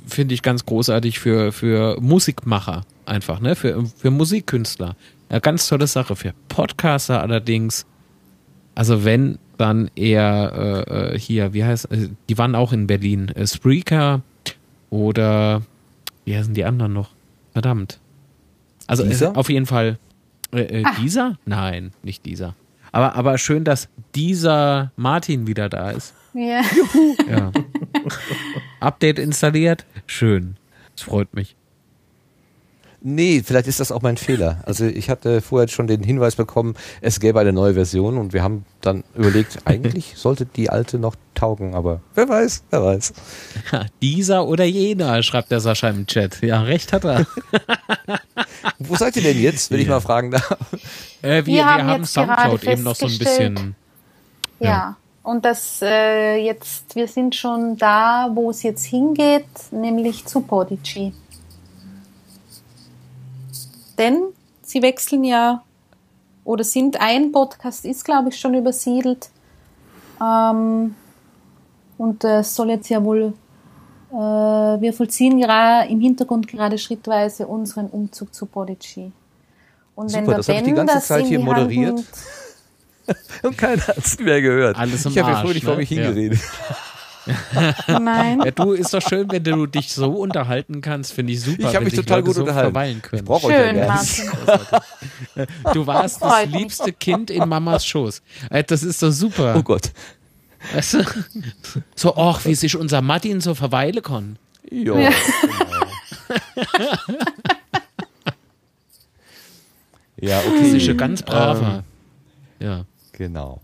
finde 0.07 0.33
ich 0.33 0.41
ganz 0.41 0.65
großartig 0.65 1.19
für, 1.19 1.51
für 1.51 1.99
Musikmacher 1.99 2.83
einfach, 3.05 3.39
ne? 3.39 3.55
Für, 3.55 3.85
für 3.85 4.11
Musikkünstler. 4.11 4.95
Ja, 5.31 5.39
ganz 5.39 5.67
tolle 5.67 5.87
Sache. 5.87 6.15
Für 6.15 6.33
Podcaster 6.49 7.21
allerdings, 7.21 7.85
also 8.75 9.03
wenn, 9.03 9.39
dann 9.57 9.89
eher 9.95 10.85
äh, 10.87 11.13
äh, 11.13 11.19
hier, 11.19 11.53
wie 11.53 11.63
heißt, 11.63 11.91
äh, 11.91 12.09
die 12.29 12.37
waren 12.37 12.55
auch 12.55 12.73
in 12.73 12.87
Berlin, 12.87 13.29
äh, 13.29 13.47
Spreaker 13.47 14.21
oder 14.89 15.61
wie 16.25 16.35
heißen 16.37 16.53
die 16.53 16.65
anderen 16.65 16.93
noch? 16.93 17.11
Verdammt. 17.53 17.99
Also 18.87 19.03
äh, 19.03 19.25
auf 19.33 19.49
jeden 19.49 19.65
Fall 19.65 19.97
Äh, 20.51 20.81
äh, 20.81 20.83
Ah. 20.85 20.93
dieser? 21.01 21.37
Nein, 21.45 21.91
nicht 22.03 22.25
dieser. 22.25 22.55
Aber, 22.91 23.15
aber 23.15 23.37
schön, 23.37 23.63
dass 23.63 23.89
dieser 24.13 24.91
Martin 24.95 25.47
wieder 25.47 25.69
da 25.69 25.91
ist. 25.91 26.13
Ja. 26.33 26.61
Ja. 27.29 27.51
Update 28.79 29.19
installiert. 29.19 29.85
Schön. 30.05 30.57
Das 30.95 31.03
freut 31.03 31.33
mich. 31.33 31.55
Nee, 33.07 33.43
vielleicht 33.45 33.67
ist 33.67 33.79
das 33.79 33.91
auch 33.91 34.01
mein 34.01 34.17
Fehler. 34.17 34.63
Also 34.65 34.83
ich 34.83 35.11
hatte 35.11 35.41
vorher 35.41 35.67
schon 35.67 35.85
den 35.85 36.01
Hinweis 36.01 36.35
bekommen, 36.35 36.73
es 37.01 37.19
gäbe 37.19 37.39
eine 37.39 37.53
neue 37.53 37.75
Version 37.75 38.17
und 38.17 38.33
wir 38.33 38.41
haben 38.41 38.65
dann 38.81 39.03
überlegt, 39.13 39.59
eigentlich 39.65 40.13
sollte 40.15 40.47
die 40.47 40.71
alte 40.71 40.97
noch 40.97 41.15
taugen, 41.35 41.75
aber 41.75 42.01
wer 42.15 42.27
weiß, 42.27 42.63
wer 42.71 42.83
weiß. 42.83 43.13
Ja, 43.71 43.85
dieser 44.01 44.47
oder 44.47 44.65
jener, 44.65 45.21
schreibt 45.21 45.51
der 45.51 45.59
Sascha 45.59 45.89
im 45.89 46.07
Chat. 46.07 46.41
Ja, 46.41 46.63
recht 46.63 46.93
hat 46.93 47.03
er. 47.03 47.27
Wo 48.79 48.95
seid 48.95 49.15
ihr 49.17 49.21
denn 49.21 49.39
jetzt, 49.39 49.69
wenn 49.69 49.81
ich 49.81 49.87
mal 49.87 50.01
fragen 50.01 50.31
darf? 50.31 50.57
Äh, 51.21 51.27
wir, 51.27 51.45
Wir 51.45 51.53
wir 51.53 51.65
haben 51.65 51.83
haben, 51.83 52.01
jetzt 52.01 52.13
Soundcloud 52.13 52.61
gerade 52.61 52.71
eben 52.71 52.83
noch 52.83 52.95
so 52.95 53.05
ein 53.05 53.17
bisschen. 53.19 53.75
Ja. 54.59 54.97
Und 55.21 55.45
das 55.45 55.79
äh, 55.83 56.37
jetzt, 56.37 56.95
wir 56.95 57.07
sind 57.07 57.35
schon 57.35 57.77
da, 57.77 58.31
wo 58.33 58.49
es 58.49 58.63
jetzt 58.63 58.85
hingeht, 58.85 59.45
nämlich 59.71 60.25
zu 60.25 60.41
Podigy. 60.41 61.13
Denn 63.97 64.21
sie 64.61 64.81
wechseln 64.81 65.23
ja 65.23 65.63
oder 66.43 66.63
sind 66.63 66.99
ein 67.01 67.31
Podcast 67.31 67.85
ist, 67.85 68.05
glaube 68.05 68.29
ich, 68.29 68.39
schon 68.39 68.53
übersiedelt. 68.53 69.29
Ähm, 70.21 70.95
und 71.97 72.23
es 72.23 72.55
soll 72.55 72.69
jetzt 72.69 72.89
ja 72.89 73.03
wohl, 73.03 73.33
äh, 74.11 74.15
wir 74.15 74.93
vollziehen 74.93 75.39
gerade 75.39 75.89
im 75.89 75.99
Hintergrund 75.99 76.47
gerade 76.47 76.77
schrittweise 76.77 77.47
unseren 77.47 77.87
Umzug 77.87 78.33
zu 78.33 78.45
Podigy. 78.45 79.11
Und 79.95 80.13
wenn 80.13 80.25
Super, 80.25 80.25
der 80.25 80.37
das 80.37 80.47
habe 80.49 80.57
ich 80.59 80.63
die 80.65 80.73
ganze 80.73 80.95
das 80.95 81.07
Zeit 81.07 81.25
hier 81.25 81.39
moderiert. 81.39 82.03
Und 83.43 83.57
keiner 83.57 83.87
hat 83.87 83.97
es 83.97 84.19
mehr 84.19 84.41
gehört. 84.41 84.77
Alles 84.77 85.05
im 85.05 85.11
ich 85.11 85.19
habe 85.19 85.29
ja 85.29 85.37
Arsch, 85.37 85.45
fröhlich 85.45 85.63
vor 85.63 85.73
ne? 85.73 85.79
mich 85.79 85.89
Ja. 85.91 86.11
Nein. 87.87 88.41
Ja, 88.43 88.51
du 88.51 88.73
ist 88.73 88.93
doch 88.93 89.01
schön, 89.01 89.29
wenn 89.31 89.43
du 89.43 89.65
dich 89.65 89.91
so 89.93 90.11
unterhalten 90.11 90.81
kannst, 90.81 91.13
finde 91.13 91.33
ich 91.33 91.41
super. 91.41 91.59
Ich 91.59 91.65
habe 91.67 91.77
wenn 91.77 91.83
mich 91.85 91.93
total 91.95 92.17
Leute 92.19 92.25
gut 92.27 92.35
so 92.35 92.41
unterhalten. 92.41 92.71
verweilen 92.73 93.01
können. 93.01 93.21
Ich 93.21 93.25
brauche 93.27 93.47
euch 93.47 93.53
ja 93.53 93.69
Schön, 93.69 93.87
Martin. 95.35 95.47
Du 95.73 95.87
warst 95.87 96.21
das 96.21 96.45
liebste 96.47 96.93
Kind 96.93 97.29
in 97.31 97.47
Mamas 97.49 97.85
Schoß. 97.85 98.21
Äh, 98.49 98.63
Das 98.63 98.83
ist 98.83 99.01
doch 99.01 99.11
super. 99.11 99.55
Oh 99.57 99.63
Gott. 99.63 99.91
Weißt 100.73 100.93
du? 100.95 101.03
So, 101.95 102.15
ach, 102.15 102.43
wie 102.45 102.55
sich 102.55 102.75
unser 102.77 103.01
Martin 103.01 103.41
so 103.41 103.53
verweilen 103.55 104.01
kann. 104.03 104.37
Jo, 104.71 104.97
Ja. 104.97 105.09
Ja, 110.19 110.37
Das 110.41 110.47
okay. 110.47 110.77
ist 110.77 110.89
ein 110.89 110.97
ganz 110.97 111.21
braver. 111.21 111.83
Ähm, 112.59 112.67
ja. 112.67 112.85
genau. 113.11 113.61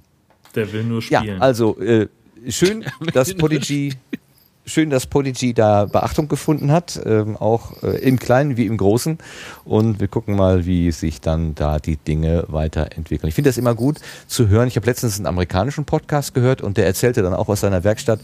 Der 0.54 0.72
will 0.74 0.84
nur 0.84 1.02
Ja, 1.04 1.22
spielen. 1.22 1.42
also 1.42 1.80
äh, 1.80 2.08
schön, 2.48 2.86
dass 3.14 3.34
Podigy, 3.34 3.94
schön, 4.66 4.90
dass 4.90 5.06
Podigy 5.06 5.54
da 5.54 5.86
Beachtung 5.86 6.28
gefunden 6.28 6.72
hat, 6.72 7.00
ähm, 7.06 7.36
auch 7.38 7.84
äh, 7.84 7.98
im 8.00 8.20
Kleinen 8.20 8.58
wie 8.58 8.66
im 8.66 8.78
Großen. 8.78 9.18
Und 9.66 10.00
wir 10.00 10.08
gucken 10.08 10.36
mal, 10.36 10.66
wie 10.66 10.92
sich 10.92 11.22
dann 11.22 11.56
da 11.56 11.80
die 11.80 11.98
Dinge 11.98 12.46
weiterentwickeln. 12.48 13.30
Ich 13.30 13.36
finde 13.36 13.50
das 13.50 13.58
immer 13.58 13.76
gut 13.76 14.00
zu 14.28 14.48
hören. 14.48 14.68
Ich 14.68 14.76
habe 14.76 14.86
letztens 14.86 15.18
einen 15.18 15.28
amerikanischen 15.28 15.86
Podcast 15.86 16.34
gehört 16.34 16.62
und 16.62 16.78
der 16.78 16.86
erzählte 16.86 17.22
dann 17.22 17.34
auch 17.34 17.50
aus 17.50 17.62
seiner 17.62 17.84
Werkstatt, 17.84 18.20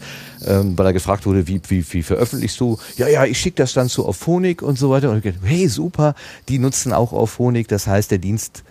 ähm, 0.46 0.76
weil 0.78 0.86
er 0.86 0.92
gefragt 0.92 1.26
wurde, 1.26 1.46
wie, 1.46 1.60
wie, 1.68 1.84
wie 1.92 2.02
veröffentlichst 2.02 2.58
du? 2.60 2.78
Ja, 2.96 3.08
ja, 3.08 3.24
ich 3.24 3.38
schicke 3.38 3.56
das 3.56 3.72
dann 3.72 3.88
zu 3.88 4.06
Auphonic 4.06 4.62
und 4.62 4.78
so 4.78 4.90
weiter. 4.90 5.10
Und 5.10 5.18
ich 5.18 5.34
dachte, 5.34 5.46
hey, 5.46 5.68
super, 5.68 6.14
die 6.48 6.58
nutzen 6.58 6.92
auch 6.92 7.12
Auphonic. 7.12 7.68
Das 7.68 7.86
heißt, 7.86 8.10
der 8.10 8.18
Dienst 8.18 8.64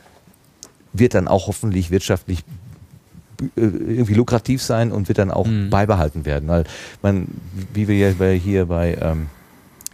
wird 0.94 1.14
dann 1.14 1.28
auch 1.28 1.48
hoffentlich 1.48 1.92
wirtschaftlich 1.92 2.44
irgendwie 3.56 4.14
lukrativ 4.14 4.62
sein 4.62 4.92
und 4.92 5.08
wird 5.08 5.18
dann 5.18 5.32
auch 5.32 5.48
beibehalten 5.70 6.26
werden. 6.26 6.48
Weil 6.50 6.64
man, 7.02 7.28
wie 7.74 7.88
wir 7.88 7.98
ja 7.98 8.28
hier 8.32 8.66
bei 8.66 8.98
ähm, 9.00 9.28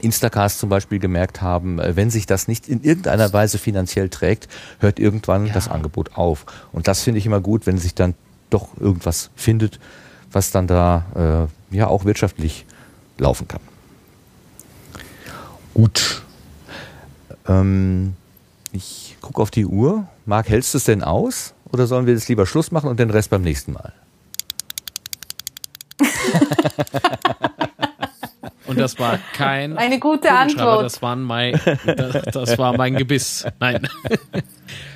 Instacast 0.03 0.59
zum 0.59 0.69
Beispiel 0.69 0.99
gemerkt 0.99 1.41
haben, 1.41 1.79
äh, 1.79 1.95
wenn 1.95 2.09
sich 2.09 2.25
das 2.25 2.47
nicht 2.47 2.67
in 2.67 2.83
irgendeiner 2.83 3.31
Weise 3.33 3.57
finanziell 3.57 4.09
trägt, 4.09 4.47
hört 4.79 4.99
irgendwann 4.99 5.51
das 5.53 5.67
Angebot 5.67 6.15
auf. 6.15 6.45
Und 6.71 6.87
das 6.87 7.01
finde 7.01 7.19
ich 7.19 7.25
immer 7.25 7.41
gut, 7.41 7.65
wenn 7.65 7.77
sich 7.77 7.95
dann 7.95 8.13
doch 8.49 8.69
irgendwas 8.79 9.29
findet, 9.35 9.79
was 10.31 10.51
dann 10.51 10.67
da 10.67 11.49
äh, 11.71 11.75
ja 11.75 11.87
auch 11.87 12.05
wirtschaftlich 12.05 12.65
laufen 13.17 13.47
kann. 13.47 13.61
Gut. 15.73 16.21
Ähm, 17.47 18.13
ich 18.71 19.17
gucke 19.21 19.41
auf 19.41 19.51
die 19.51 19.65
Uhr. 19.65 20.07
Marc, 20.25 20.49
hältst 20.49 20.73
du 20.73 20.77
es 20.77 20.83
denn 20.83 21.03
aus? 21.03 21.53
Oder 21.73 21.87
sollen 21.87 22.05
wir 22.05 22.13
jetzt 22.13 22.29
lieber 22.29 22.45
Schluss 22.45 22.71
machen 22.71 22.87
und 22.87 22.99
den 22.99 23.09
Rest 23.09 23.31
beim 23.31 23.41
nächsten 23.41 23.73
Mal? 23.73 23.93
Und 28.65 28.79
das 28.79 28.97
war 28.97 29.19
kein 29.33 29.77
Eine 29.77 29.99
gute 29.99 30.31
Antwort. 30.31 30.85
Das, 30.85 31.01
waren 31.01 31.21
mein, 31.21 31.59
das, 31.85 32.23
das 32.31 32.57
war 32.57 32.77
mein 32.77 32.95
Gebiss. 32.95 33.45
Nein. 33.59 33.87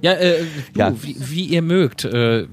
Ja, 0.00 0.12
äh, 0.12 0.44
du, 0.72 0.78
Ja. 0.78 0.92
Wie, 1.02 1.16
wie 1.18 1.44
ihr 1.44 1.62
mögt. 1.62 2.04
Äh, 2.04 2.40
äh, 2.40 2.46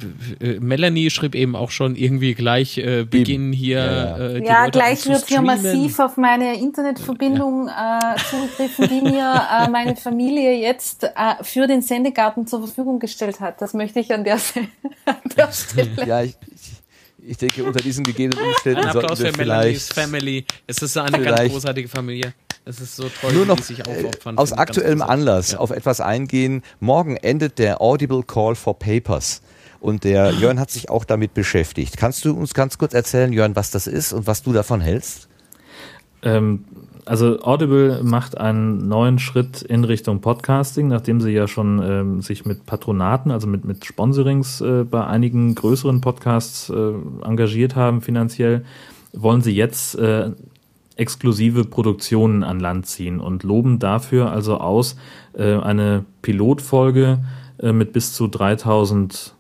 Melanie 0.60 1.10
schrieb 1.10 1.36
eben 1.36 1.56
auch 1.56 1.70
schon 1.70 1.96
irgendwie 1.96 2.34
gleich 2.34 2.78
äh, 2.78 3.04
beginnen 3.04 3.54
hier. 3.54 3.80
Ja, 3.80 3.86
ja. 3.86 4.18
Äh, 4.18 4.42
die 4.42 4.48
Ja, 4.48 4.66
Leute 4.66 4.80
gleich 4.80 5.06
wird 5.08 5.28
hier 5.28 5.42
massiv 5.42 6.00
auf 6.00 6.18
meine 6.18 6.60
Internetverbindung 6.60 7.68
äh, 7.68 8.16
zugegriffen, 8.30 8.90
die 8.90 9.02
mir 9.02 9.42
äh, 9.52 9.70
meine 9.70 9.96
Familie 9.96 10.58
jetzt 10.60 11.04
äh, 11.04 11.10
für 11.42 11.68
den 11.68 11.82
Sendegarten 11.82 12.48
zur 12.48 12.66
Verfügung 12.66 13.00
gestellt 13.00 13.40
hat. 13.40 13.62
Das 13.62 13.74
möchte 13.74 14.00
ich 14.00 14.14
an 14.14 14.24
der, 14.24 14.36
an 15.06 15.16
der 15.38 15.52
Stelle. 15.52 16.06
Ja, 16.06 16.24
ich, 16.24 16.36
ich, 17.28 17.38
denke, 17.38 17.64
unter 17.64 17.80
diesen 17.80 18.04
gegebenen 18.04 18.44
Umständen 18.46 18.82
Ein 18.82 18.88
Applaus 18.88 19.20
sollten 19.20 19.34
für 19.34 19.40
wir 19.40 19.46
Melanies 19.46 19.88
vielleicht 19.88 19.94
Family. 19.94 20.46
Es 20.68 20.82
ist 20.82 20.98
eine 20.98 21.22
ganz 21.22 21.52
großartige 21.52 21.88
Familie. 21.88 22.34
Es 22.68 22.80
ist 22.82 22.96
so 22.96 23.10
toll, 23.10 23.34
nur 23.34 23.46
noch 23.46 23.58
die 23.58 23.64
sich 23.64 23.80
äh, 23.80 23.84
aufopfern. 23.84 24.38
aus 24.38 24.52
ich 24.52 24.58
ganz 24.58 24.70
aktuellem. 24.70 25.02
Anlass 25.02 25.52
Ja. 25.52 25.60
auf 25.60 25.70
etwas 25.72 26.02
eingehen. 26.02 26.64
Morgen 26.80 27.16
endet 27.18 27.60
der 27.60 27.80
Audible 27.82 28.24
Call 28.24 28.56
for 28.56 28.78
Papers. 28.80 29.42
Und 29.80 30.04
der 30.04 30.32
Jörn 30.40 30.60
hat 30.60 30.72
sich 30.72 30.90
auch 30.90 31.06
damit 31.06 31.34
beschäftigt. 31.36 31.98
Kannst 31.98 32.26
du 32.26 32.34
uns 32.36 32.54
ganz 32.56 32.78
kurz 32.78 32.94
erzählen, 32.94 33.32
Jörn, 33.32 33.56
was 33.56 33.70
das 33.70 33.86
ist 33.86 34.14
und 34.14 34.26
was 34.26 34.42
du 34.42 34.52
davon 34.52 34.82
hältst? 34.82 35.28
Ähm, 36.24 36.66
also 37.06 37.40
Audible 37.42 38.04
macht 38.04 38.38
einen 38.38 38.88
neuen 38.88 39.20
Schritt 39.20 39.62
in 39.62 39.84
Richtung 39.84 40.22
Podcasting, 40.22 40.88
nachdem 40.88 41.22
sie 41.22 41.32
ja 41.32 41.48
schon 41.48 41.82
ähm, 41.84 42.22
sich 42.22 42.46
mit 42.46 42.66
Patronaten, 42.66 43.32
also 43.32 43.48
mit, 43.48 43.64
mit 43.64 43.86
Sponsorings 43.86 44.62
äh, 44.62 44.84
bei 44.84 45.06
einigen 45.06 45.54
größeren 45.54 46.02
Podcasts 46.02 46.70
äh, 46.70 46.94
engagiert 47.24 47.76
haben 47.76 48.02
finanziell, 48.02 48.66
wollen 49.14 49.42
sie 49.42 49.56
jetzt 49.56 49.96
äh, 49.96 50.32
exklusive 50.96 51.66
Produktionen 51.66 52.44
an 52.44 52.60
Land 52.60 52.88
ziehen 52.88 53.20
und 53.20 53.44
loben 53.44 53.80
dafür 53.80 54.32
also 54.32 54.58
aus, 54.58 54.96
äh, 55.34 55.56
eine 55.58 56.06
Pilotfolge 56.22 57.20
äh, 57.60 57.72
mit 57.72 57.94
bis 57.94 58.14
zu 58.14 58.28
3000 58.28 59.36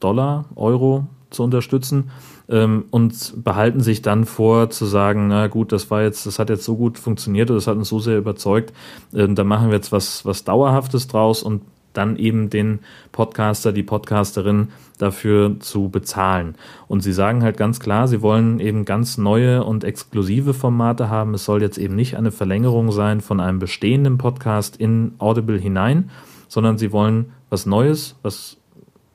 Dollar, 0.00 0.46
Euro 0.54 1.06
zu 1.30 1.44
unterstützen 1.44 2.10
ähm, 2.50 2.84
und 2.90 3.44
behalten 3.44 3.80
sich 3.80 4.02
dann 4.02 4.24
vor 4.24 4.70
zu 4.70 4.84
sagen, 4.86 5.28
na 5.28 5.46
gut, 5.46 5.72
das 5.72 5.90
war 5.90 6.02
jetzt, 6.02 6.26
das 6.26 6.38
hat 6.38 6.50
jetzt 6.50 6.64
so 6.64 6.76
gut 6.76 6.98
funktioniert 6.98 7.50
oder 7.50 7.58
das 7.58 7.66
hat 7.66 7.76
uns 7.76 7.88
so 7.88 8.00
sehr 8.00 8.18
überzeugt, 8.18 8.72
ähm, 9.14 9.34
da 9.34 9.44
machen 9.44 9.68
wir 9.68 9.76
jetzt 9.76 9.92
was, 9.92 10.26
was 10.26 10.44
Dauerhaftes 10.44 11.06
draus 11.08 11.42
und 11.42 11.62
dann 11.92 12.16
eben 12.16 12.50
den 12.50 12.80
Podcaster, 13.12 13.72
die 13.72 13.82
Podcasterin 13.82 14.68
dafür 14.98 15.58
zu 15.60 15.88
bezahlen. 15.88 16.54
Und 16.86 17.02
sie 17.02 17.12
sagen 17.12 17.42
halt 17.42 17.56
ganz 17.56 17.80
klar, 17.80 18.06
sie 18.06 18.22
wollen 18.22 18.60
eben 18.60 18.84
ganz 18.84 19.18
neue 19.18 19.64
und 19.64 19.82
exklusive 19.82 20.54
Formate 20.54 21.08
haben. 21.08 21.34
Es 21.34 21.44
soll 21.44 21.62
jetzt 21.62 21.78
eben 21.78 21.96
nicht 21.96 22.16
eine 22.16 22.30
Verlängerung 22.30 22.92
sein 22.92 23.20
von 23.20 23.40
einem 23.40 23.58
bestehenden 23.58 24.18
Podcast 24.18 24.76
in 24.76 25.14
Audible 25.18 25.58
hinein, 25.58 26.10
sondern 26.46 26.78
sie 26.78 26.92
wollen 26.92 27.32
was 27.48 27.66
Neues, 27.66 28.16
was 28.22 28.56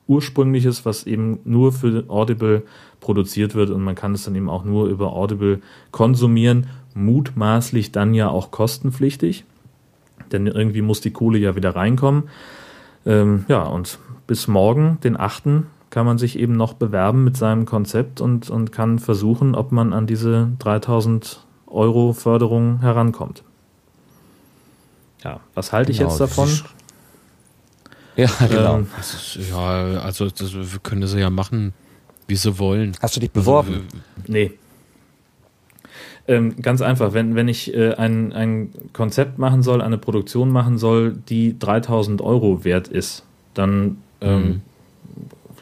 ursprüngliches, 0.06 0.84
was 0.84 1.04
eben 1.04 1.40
nur 1.44 1.72
für 1.72 2.04
Audible 2.08 2.62
produziert 3.00 3.54
wird 3.54 3.70
und 3.70 3.82
man 3.82 3.94
kann 3.94 4.12
es 4.14 4.24
dann 4.24 4.34
eben 4.34 4.48
auch 4.50 4.64
nur 4.64 4.88
über 4.88 5.12
Audible 5.12 5.60
konsumieren, 5.90 6.66
mutmaßlich 6.94 7.92
dann 7.92 8.14
ja 8.14 8.28
auch 8.28 8.50
kostenpflichtig, 8.50 9.44
denn 10.32 10.46
irgendwie 10.46 10.82
muss 10.82 11.00
die 11.00 11.10
Kohle 11.12 11.38
ja 11.38 11.54
wieder 11.56 11.76
reinkommen. 11.76 12.24
Ähm, 13.04 13.44
ja, 13.48 13.62
und 13.62 13.98
bis 14.26 14.48
morgen, 14.48 14.98
den 15.04 15.18
8., 15.18 15.64
kann 15.90 16.04
man 16.04 16.18
sich 16.18 16.38
eben 16.38 16.54
noch 16.54 16.74
bewerben 16.74 17.22
mit 17.24 17.36
seinem 17.36 17.64
Konzept 17.64 18.20
und, 18.20 18.50
und 18.50 18.72
kann 18.72 18.98
versuchen, 18.98 19.54
ob 19.54 19.72
man 19.72 19.92
an 19.92 20.06
diese 20.06 20.48
3000 20.58 21.40
Euro 21.68 22.12
Förderung 22.12 22.80
herankommt. 22.80 23.42
Ja, 25.22 25.40
was 25.54 25.72
halte 25.72 25.92
ich 25.92 25.98
Genau, 25.98 26.10
jetzt 26.10 26.20
das 26.20 26.30
davon? 26.30 26.48
ist- 26.48 26.64
Ja, 28.16 28.28
genau. 28.48 28.76
Ähm, 28.78 28.86
Das 28.96 29.14
ist, 29.36 29.50
ja, 29.50 30.00
also 30.00 30.28
das 30.28 30.52
wir 30.54 30.78
können 30.82 31.06
sie 31.06 31.20
ja 31.20 31.30
machen, 31.30 31.72
wie 32.28 32.36
sie 32.36 32.58
wollen. 32.58 32.92
Hast 33.00 33.16
du 33.16 33.20
dich 33.20 33.30
beworben? 33.30 33.82
Nee. 34.26 34.52
Ähm, 36.28 36.56
ganz 36.60 36.82
einfach, 36.82 37.12
wenn, 37.12 37.36
wenn 37.36 37.46
ich 37.46 37.72
äh, 37.74 37.94
ein, 37.94 38.32
ein 38.32 38.70
Konzept 38.92 39.38
machen 39.38 39.62
soll, 39.62 39.80
eine 39.80 39.96
Produktion 39.98 40.50
machen 40.50 40.76
soll, 40.76 41.16
die 41.28 41.56
3000 41.58 42.20
Euro 42.20 42.64
wert 42.64 42.88
ist, 42.88 43.24
dann, 43.54 43.98
ähm, 44.20 44.42
Mhm. 44.42 44.60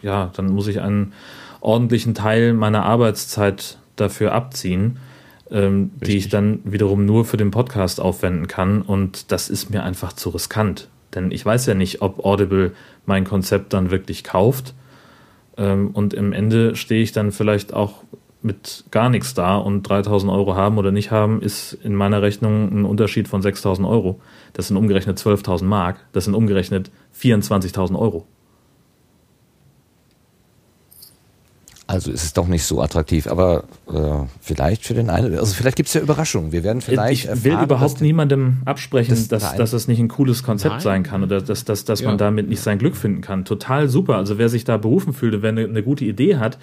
ja, 0.02 0.30
dann 0.34 0.46
muss 0.46 0.66
ich 0.68 0.80
einen 0.80 1.12
ordentlichen 1.60 2.14
Teil 2.14 2.54
meiner 2.54 2.84
Arbeitszeit 2.84 3.78
dafür 3.96 4.32
abziehen, 4.32 4.98
ähm, 5.50 5.90
die 5.96 6.16
ich 6.16 6.30
dann 6.30 6.60
wiederum 6.64 7.04
nur 7.04 7.26
für 7.26 7.36
den 7.36 7.50
Podcast 7.50 8.00
aufwenden 8.00 8.48
kann. 8.48 8.80
Und 8.80 9.32
das 9.32 9.50
ist 9.50 9.68
mir 9.70 9.82
einfach 9.82 10.14
zu 10.14 10.30
riskant. 10.30 10.88
Denn 11.14 11.30
ich 11.30 11.44
weiß 11.44 11.66
ja 11.66 11.74
nicht, 11.74 12.00
ob 12.00 12.24
Audible 12.24 12.72
mein 13.04 13.24
Konzept 13.24 13.72
dann 13.74 13.90
wirklich 13.90 14.24
kauft. 14.24 14.72
Ähm, 15.56 15.90
und 15.92 16.14
im 16.14 16.32
Ende 16.32 16.76
stehe 16.76 17.02
ich 17.02 17.12
dann 17.12 17.32
vielleicht 17.32 17.72
auch 17.72 18.02
mit 18.42 18.84
gar 18.90 19.08
nichts 19.08 19.32
da 19.32 19.56
und 19.56 19.82
3000 19.84 20.30
Euro 20.30 20.54
haben 20.54 20.76
oder 20.76 20.92
nicht 20.92 21.10
haben, 21.10 21.40
ist 21.40 21.72
in 21.82 21.94
meiner 21.94 22.20
Rechnung 22.20 22.70
ein 22.70 22.84
Unterschied 22.84 23.26
von 23.26 23.40
6000 23.40 23.88
Euro. 23.88 24.20
Das 24.52 24.68
sind 24.68 24.76
umgerechnet 24.76 25.18
12.000 25.18 25.64
Mark. 25.64 26.04
Das 26.12 26.24
sind 26.24 26.34
umgerechnet 26.34 26.90
24.000 27.18 27.98
Euro. 27.98 28.26
Also 31.86 32.10
ist 32.10 32.24
es 32.24 32.32
doch 32.32 32.46
nicht 32.48 32.64
so 32.64 32.80
attraktiv, 32.80 33.26
aber 33.26 33.64
äh, 33.92 34.24
vielleicht 34.40 34.84
für 34.86 34.94
den 34.94 35.10
einen, 35.10 35.38
also 35.38 35.54
vielleicht 35.54 35.76
gibt 35.76 35.88
es 35.88 35.94
ja 35.94 36.00
Überraschungen. 36.00 36.50
Wir 36.50 36.64
werden 36.64 36.80
vielleicht 36.80 37.24
ich 37.26 37.44
will 37.44 37.52
erfahren, 37.52 37.64
überhaupt 37.66 38.00
niemandem 38.00 38.58
absprechen, 38.64 39.10
das- 39.14 39.28
dass, 39.28 39.54
dass 39.56 39.70
das 39.72 39.86
nicht 39.86 39.98
ein 40.00 40.08
cooles 40.08 40.42
Konzept 40.42 40.76
Nein. 40.76 40.80
sein 40.82 41.02
kann 41.02 41.22
oder 41.22 41.42
dass, 41.42 41.64
dass, 41.66 41.84
dass 41.84 42.02
man 42.02 42.12
Ja. 42.12 42.16
damit 42.16 42.48
nicht 42.48 42.60
sein 42.62 42.78
Glück 42.78 42.96
finden 42.96 43.20
kann. 43.20 43.44
Total 43.44 43.88
super. 43.90 44.16
Also 44.16 44.38
wer 44.38 44.48
sich 44.48 44.64
da 44.64 44.78
berufen 44.78 45.12
fühlt, 45.12 45.42
wer 45.42 45.50
eine, 45.50 45.64
eine 45.64 45.82
gute 45.82 46.06
Idee 46.06 46.36
hat, 46.36 46.58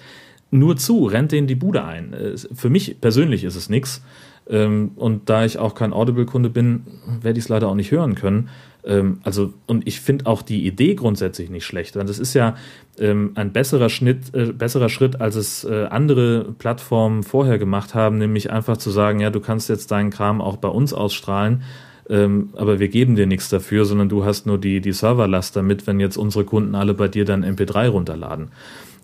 nur 0.50 0.76
zu, 0.76 1.04
rennt 1.06 1.30
denen 1.30 1.46
die 1.46 1.54
Bude 1.54 1.84
ein. 1.84 2.12
Äh, 2.12 2.34
Für 2.54 2.68
mich 2.68 3.00
persönlich 3.00 3.44
ist 3.44 3.54
es 3.54 3.68
nix. 3.68 4.02
Ähm, 4.50 4.90
Und 4.96 5.30
da 5.30 5.44
ich 5.44 5.56
auch 5.56 5.76
kein 5.76 5.92
Audible-Kunde 5.92 6.50
bin, 6.50 6.82
werde 7.20 7.38
ich 7.38 7.44
es 7.44 7.48
leider 7.48 7.68
auch 7.68 7.76
nicht 7.76 7.92
hören 7.92 8.16
können. 8.16 8.48
Ähm, 8.84 9.20
Also, 9.22 9.52
und 9.66 9.86
ich 9.86 10.00
finde 10.00 10.26
auch 10.26 10.42
die 10.42 10.66
Idee 10.66 10.94
grundsätzlich 10.94 11.50
nicht 11.50 11.64
schlecht. 11.64 11.96
Weil 11.96 12.04
das 12.04 12.18
ist 12.18 12.34
ja 12.34 12.56
ähm, 12.98 13.32
ein 13.34 13.52
besserer 13.52 13.88
Schnitt, 13.88 14.34
äh, 14.34 14.52
besserer 14.52 14.88
Schritt, 14.88 15.20
als 15.20 15.36
es 15.36 15.64
äh, 15.64 15.86
andere 15.90 16.52
Plattformen 16.58 17.22
vorher 17.22 17.58
gemacht 17.58 17.94
haben, 17.94 18.18
nämlich 18.18 18.50
einfach 18.50 18.76
zu 18.76 18.90
sagen, 18.90 19.20
ja, 19.20 19.30
du 19.30 19.40
kannst 19.40 19.68
jetzt 19.68 19.90
deinen 19.90 20.10
Kram 20.10 20.40
auch 20.40 20.56
bei 20.56 20.68
uns 20.68 20.92
ausstrahlen. 20.92 21.62
Ähm, 22.08 22.50
aber 22.56 22.80
wir 22.80 22.88
geben 22.88 23.14
dir 23.14 23.26
nichts 23.26 23.48
dafür, 23.48 23.84
sondern 23.84 24.08
du 24.08 24.24
hast 24.24 24.46
nur 24.46 24.58
die, 24.58 24.80
die 24.80 24.92
Serverlast 24.92 25.54
damit, 25.56 25.86
wenn 25.86 26.00
jetzt 26.00 26.16
unsere 26.16 26.44
Kunden 26.44 26.74
alle 26.74 26.94
bei 26.94 27.08
dir 27.08 27.24
dann 27.24 27.44
MP3 27.44 27.88
runterladen. 27.88 28.48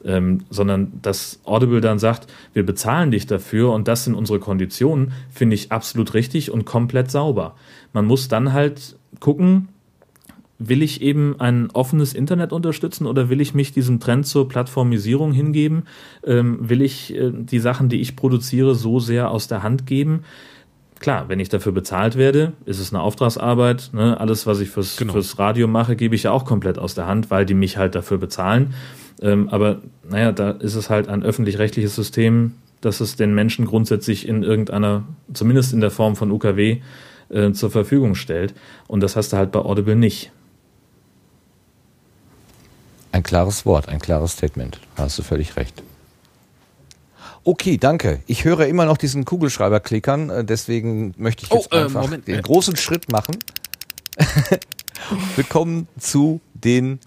Ähm, 0.04 0.44
sondern 0.50 0.92
dass 1.02 1.40
Audible 1.44 1.80
dann 1.80 1.98
sagt, 1.98 2.32
wir 2.52 2.64
bezahlen 2.64 3.10
dich 3.10 3.26
dafür 3.26 3.72
und 3.72 3.88
das 3.88 4.04
sind 4.04 4.14
unsere 4.14 4.38
Konditionen, 4.38 5.12
finde 5.30 5.54
ich 5.54 5.72
absolut 5.72 6.14
richtig 6.14 6.52
und 6.52 6.64
komplett 6.66 7.10
sauber. 7.10 7.56
Man 7.92 8.04
muss 8.04 8.28
dann 8.28 8.52
halt 8.52 8.97
gucken, 9.20 9.68
will 10.58 10.82
ich 10.82 11.02
eben 11.02 11.38
ein 11.38 11.70
offenes 11.72 12.14
Internet 12.14 12.52
unterstützen 12.52 13.06
oder 13.06 13.30
will 13.30 13.40
ich 13.40 13.54
mich 13.54 13.72
diesem 13.72 14.00
Trend 14.00 14.26
zur 14.26 14.48
Plattformisierung 14.48 15.32
hingeben? 15.32 15.84
Ähm, 16.24 16.68
will 16.68 16.82
ich 16.82 17.14
äh, 17.14 17.30
die 17.32 17.60
Sachen, 17.60 17.88
die 17.88 18.00
ich 18.00 18.16
produziere, 18.16 18.74
so 18.74 18.98
sehr 18.98 19.30
aus 19.30 19.46
der 19.46 19.62
Hand 19.62 19.86
geben? 19.86 20.24
Klar, 20.98 21.28
wenn 21.28 21.38
ich 21.38 21.48
dafür 21.48 21.70
bezahlt 21.70 22.16
werde, 22.16 22.54
ist 22.64 22.80
es 22.80 22.92
eine 22.92 23.02
Auftragsarbeit. 23.02 23.90
Ne? 23.92 24.18
Alles, 24.18 24.48
was 24.48 24.58
ich 24.58 24.68
fürs, 24.68 24.96
fürs 24.96 25.38
Radio 25.38 25.68
mache, 25.68 25.94
gebe 25.94 26.16
ich 26.16 26.24
ja 26.24 26.32
auch 26.32 26.44
komplett 26.44 26.76
aus 26.76 26.96
der 26.96 27.06
Hand, 27.06 27.30
weil 27.30 27.46
die 27.46 27.54
mich 27.54 27.76
halt 27.76 27.94
dafür 27.94 28.18
bezahlen. 28.18 28.74
Ähm, 29.22 29.48
aber 29.48 29.78
naja, 30.08 30.32
da 30.32 30.50
ist 30.50 30.74
es 30.74 30.90
halt 30.90 31.08
ein 31.08 31.22
öffentlich-rechtliches 31.22 31.94
System, 31.94 32.54
das 32.80 33.00
es 33.00 33.14
den 33.14 33.32
Menschen 33.32 33.64
grundsätzlich 33.64 34.26
in 34.26 34.42
irgendeiner, 34.42 35.04
zumindest 35.32 35.72
in 35.72 35.80
der 35.80 35.90
Form 35.90 36.16
von 36.16 36.32
UKW, 36.32 36.78
äh, 37.30 37.52
zur 37.52 37.70
Verfügung 37.70 38.14
stellt. 38.14 38.54
Und 38.86 39.00
das 39.00 39.16
hast 39.16 39.32
du 39.32 39.36
halt 39.36 39.52
bei 39.52 39.60
Audible 39.60 39.96
nicht. 39.96 40.30
Ein 43.12 43.22
klares 43.22 43.64
Wort, 43.66 43.88
ein 43.88 43.98
klares 44.00 44.32
Statement. 44.32 44.80
Da 44.96 45.04
hast 45.04 45.18
du 45.18 45.22
völlig 45.22 45.56
recht. 45.56 45.82
Okay, 47.44 47.78
danke. 47.78 48.20
Ich 48.26 48.44
höre 48.44 48.66
immer 48.66 48.84
noch 48.84 48.98
diesen 48.98 49.24
Kugelschreiber 49.24 49.80
klickern, 49.80 50.28
äh, 50.28 50.44
deswegen 50.44 51.14
möchte 51.16 51.44
ich 51.44 51.50
jetzt 51.52 51.68
Oh, 51.72 51.76
äh, 51.76 51.84
einfach 51.84 52.02
Moment. 52.02 52.28
den 52.28 52.42
großen 52.42 52.76
Schritt 52.76 53.10
machen. 53.10 53.38
Wir 55.36 55.44
kommen 55.44 55.88
zu 55.98 56.40
den 56.54 56.98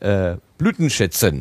äh, 0.00 0.36
Blütenschätzen. 0.58 1.40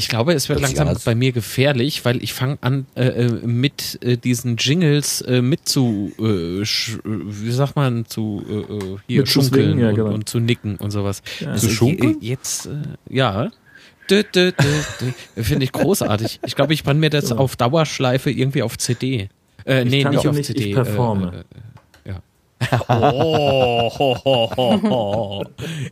Ich 0.00 0.08
glaube, 0.08 0.32
es 0.32 0.48
wird 0.48 0.60
langsam 0.62 0.88
bei 1.04 1.14
mir 1.14 1.30
gefährlich, 1.32 2.06
weil 2.06 2.22
ich 2.22 2.32
fange 2.32 2.56
an, 2.62 2.86
äh, 2.94 3.04
äh, 3.26 3.30
mit 3.46 3.98
äh, 4.02 4.16
diesen 4.16 4.56
Jingles 4.56 5.20
äh, 5.20 5.42
mit 5.42 5.68
zu, 5.68 6.10
äh, 6.18 6.62
äh, 6.62 6.64
wie 7.04 7.50
sagt 7.50 7.76
man, 7.76 8.06
zu 8.06 8.98
hier 9.06 9.18
Mit 9.20 9.28
zu 9.28 9.42
schunkeln 9.42 9.78
ja, 9.78 9.90
und, 9.90 9.94
genau. 9.96 10.10
und 10.14 10.26
zu 10.26 10.40
nicken 10.40 10.76
und 10.76 10.90
sowas. 10.90 11.22
Ja. 11.40 11.48
Also 11.50 11.68
Zu 11.68 11.74
schunkeln? 11.74 12.16
je- 12.22 12.30
Jetzt, 12.30 12.64
äh, 12.66 12.70
ja. 13.10 13.50
Finde 15.36 15.64
ich 15.64 15.72
großartig. 15.72 16.40
Ich 16.46 16.56
glaube, 16.56 16.72
ich 16.72 16.82
brenne 16.82 16.98
mir 16.98 17.10
das 17.10 17.28
Ja. 17.28 17.36
auf 17.36 17.56
Dauerschleife 17.56 18.30
irgendwie 18.30 18.62
auf 18.62 18.78
CD. 18.78 19.28
Äh, 19.66 19.82
Ich 19.84 19.90
nee, 19.90 20.02
kann 20.02 20.14
nicht 20.14 20.26
auf 20.26 20.34
nicht, 20.34 20.46
CD. 20.46 20.70
ich 20.70 20.74
performe. 20.74 21.44
Äh, 22.04 22.08
äh, 22.08 22.12
ja. 22.14 22.22
Oh, 22.88 23.90
ho, 23.98 24.16
ho, 24.24 24.50
ho, 24.56 24.82
ho. 24.82 25.44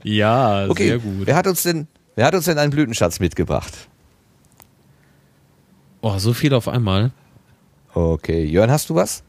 Ja, 0.03 0.67
Okay, 0.69 0.89
sehr 0.89 0.99
gut. 0.99 1.27
wer 1.27 1.37
hat 1.37 1.47
uns 1.47 1.63
denn, 1.63 1.87
wer 2.17 2.25
hat 2.27 2.35
uns 2.35 2.47
denn 2.47 2.57
einen 2.59 2.71
Blütenschatz 2.73 3.21
mitgebracht? 3.21 3.73
Oh, 6.01 6.19
so 6.19 6.33
viel 6.33 6.55
auf 6.55 6.69
einmal. 6.69 7.11
Okay, 7.95 8.45
Jörn, 8.45 8.71
hast 8.71 8.91
du 8.91 8.95
was? 8.95 9.25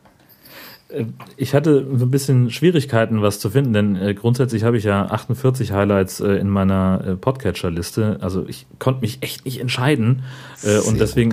Äh, 0.89 1.05
Ich 1.37 1.55
hatte 1.55 1.79
ein 1.79 2.11
bisschen 2.11 2.51
Schwierigkeiten, 2.51 3.21
was 3.21 3.39
zu 3.39 3.49
finden, 3.49 3.73
denn 3.73 3.95
äh, 3.95 4.13
grundsätzlich 4.13 4.63
habe 4.63 4.77
ich 4.77 4.83
ja 4.83 5.05
48 5.05 5.71
Highlights 5.71 6.19
äh, 6.19 6.33
in 6.33 6.49
meiner 6.49 7.17
Podcatcher-Liste. 7.19 8.17
Also 8.21 8.45
ich 8.47 8.67
konnte 8.77 9.01
mich 9.01 9.19
echt 9.21 9.45
nicht 9.45 9.59
entscheiden. 9.59 10.23
Sehr 10.57 10.85
und 10.85 10.99
deswegen 10.99 11.31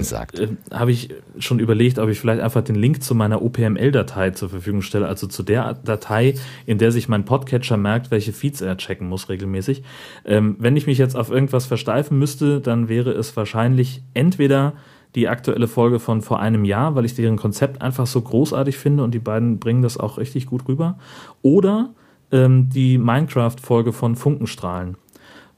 habe 0.73 0.93
ich 0.93 1.11
schon 1.39 1.59
überlegt, 1.59 1.99
ob 1.99 2.09
ich 2.09 2.19
vielleicht 2.21 2.41
einfach 2.41 2.63
den 2.63 2.77
Link 2.77 3.03
zu 3.03 3.15
meiner 3.15 3.43
OPML-Datei 3.43 4.31
zur 4.31 4.49
Verfügung 4.49 4.83
stelle, 4.83 5.07
also 5.09 5.27
zu 5.27 5.43
der 5.43 5.75
Datei, 5.75 6.35
in 6.65 6.79
der 6.79 6.93
sich 6.93 7.09
mein 7.09 7.25
Podcatcher 7.25 7.77
merkt, 7.77 8.11
welche 8.11 8.33
Feeds 8.33 8.61
er 8.61 8.77
checken 8.77 9.09
muss 9.09 9.29
regelmäßig. 9.29 9.83
Ähm, 10.25 10.57
wenn 10.59 10.77
ich 10.77 10.87
mich 10.87 10.97
jetzt 10.99 11.17
auf 11.17 11.31
irgendwas 11.31 11.67
versteifen 11.67 12.19
müsste, 12.19 12.61
dann 12.61 12.89
wäre 12.89 13.11
es 13.11 13.37
wahrscheinlich 13.37 14.03
entweder 14.15 14.75
die 15.17 15.29
aktuelle 15.29 15.67
Folge 15.67 15.99
von 15.99 16.21
vor 16.21 16.39
einem 16.41 16.65
Jahr, 16.65 16.95
weil 16.95 17.07
ich 17.07 17.15
deren 17.15 17.37
Konzept 17.37 17.83
einfach 17.83 18.07
so 18.07 18.21
großartig 18.21 18.77
finde 18.77 19.03
und 19.03 19.13
die 19.13 19.19
beiden 19.19 19.59
bringen 19.59 19.83
das 19.83 19.97
auch 19.99 20.19
richtig 20.19 20.47
gut 20.47 20.69
rüber. 20.69 20.99
Oder 21.43 21.91
ähm, 22.31 22.69
die 22.69 22.99
Minecraft-Folge 22.99 23.93
von 23.93 24.15
Funkenstrahlen, 24.15 24.97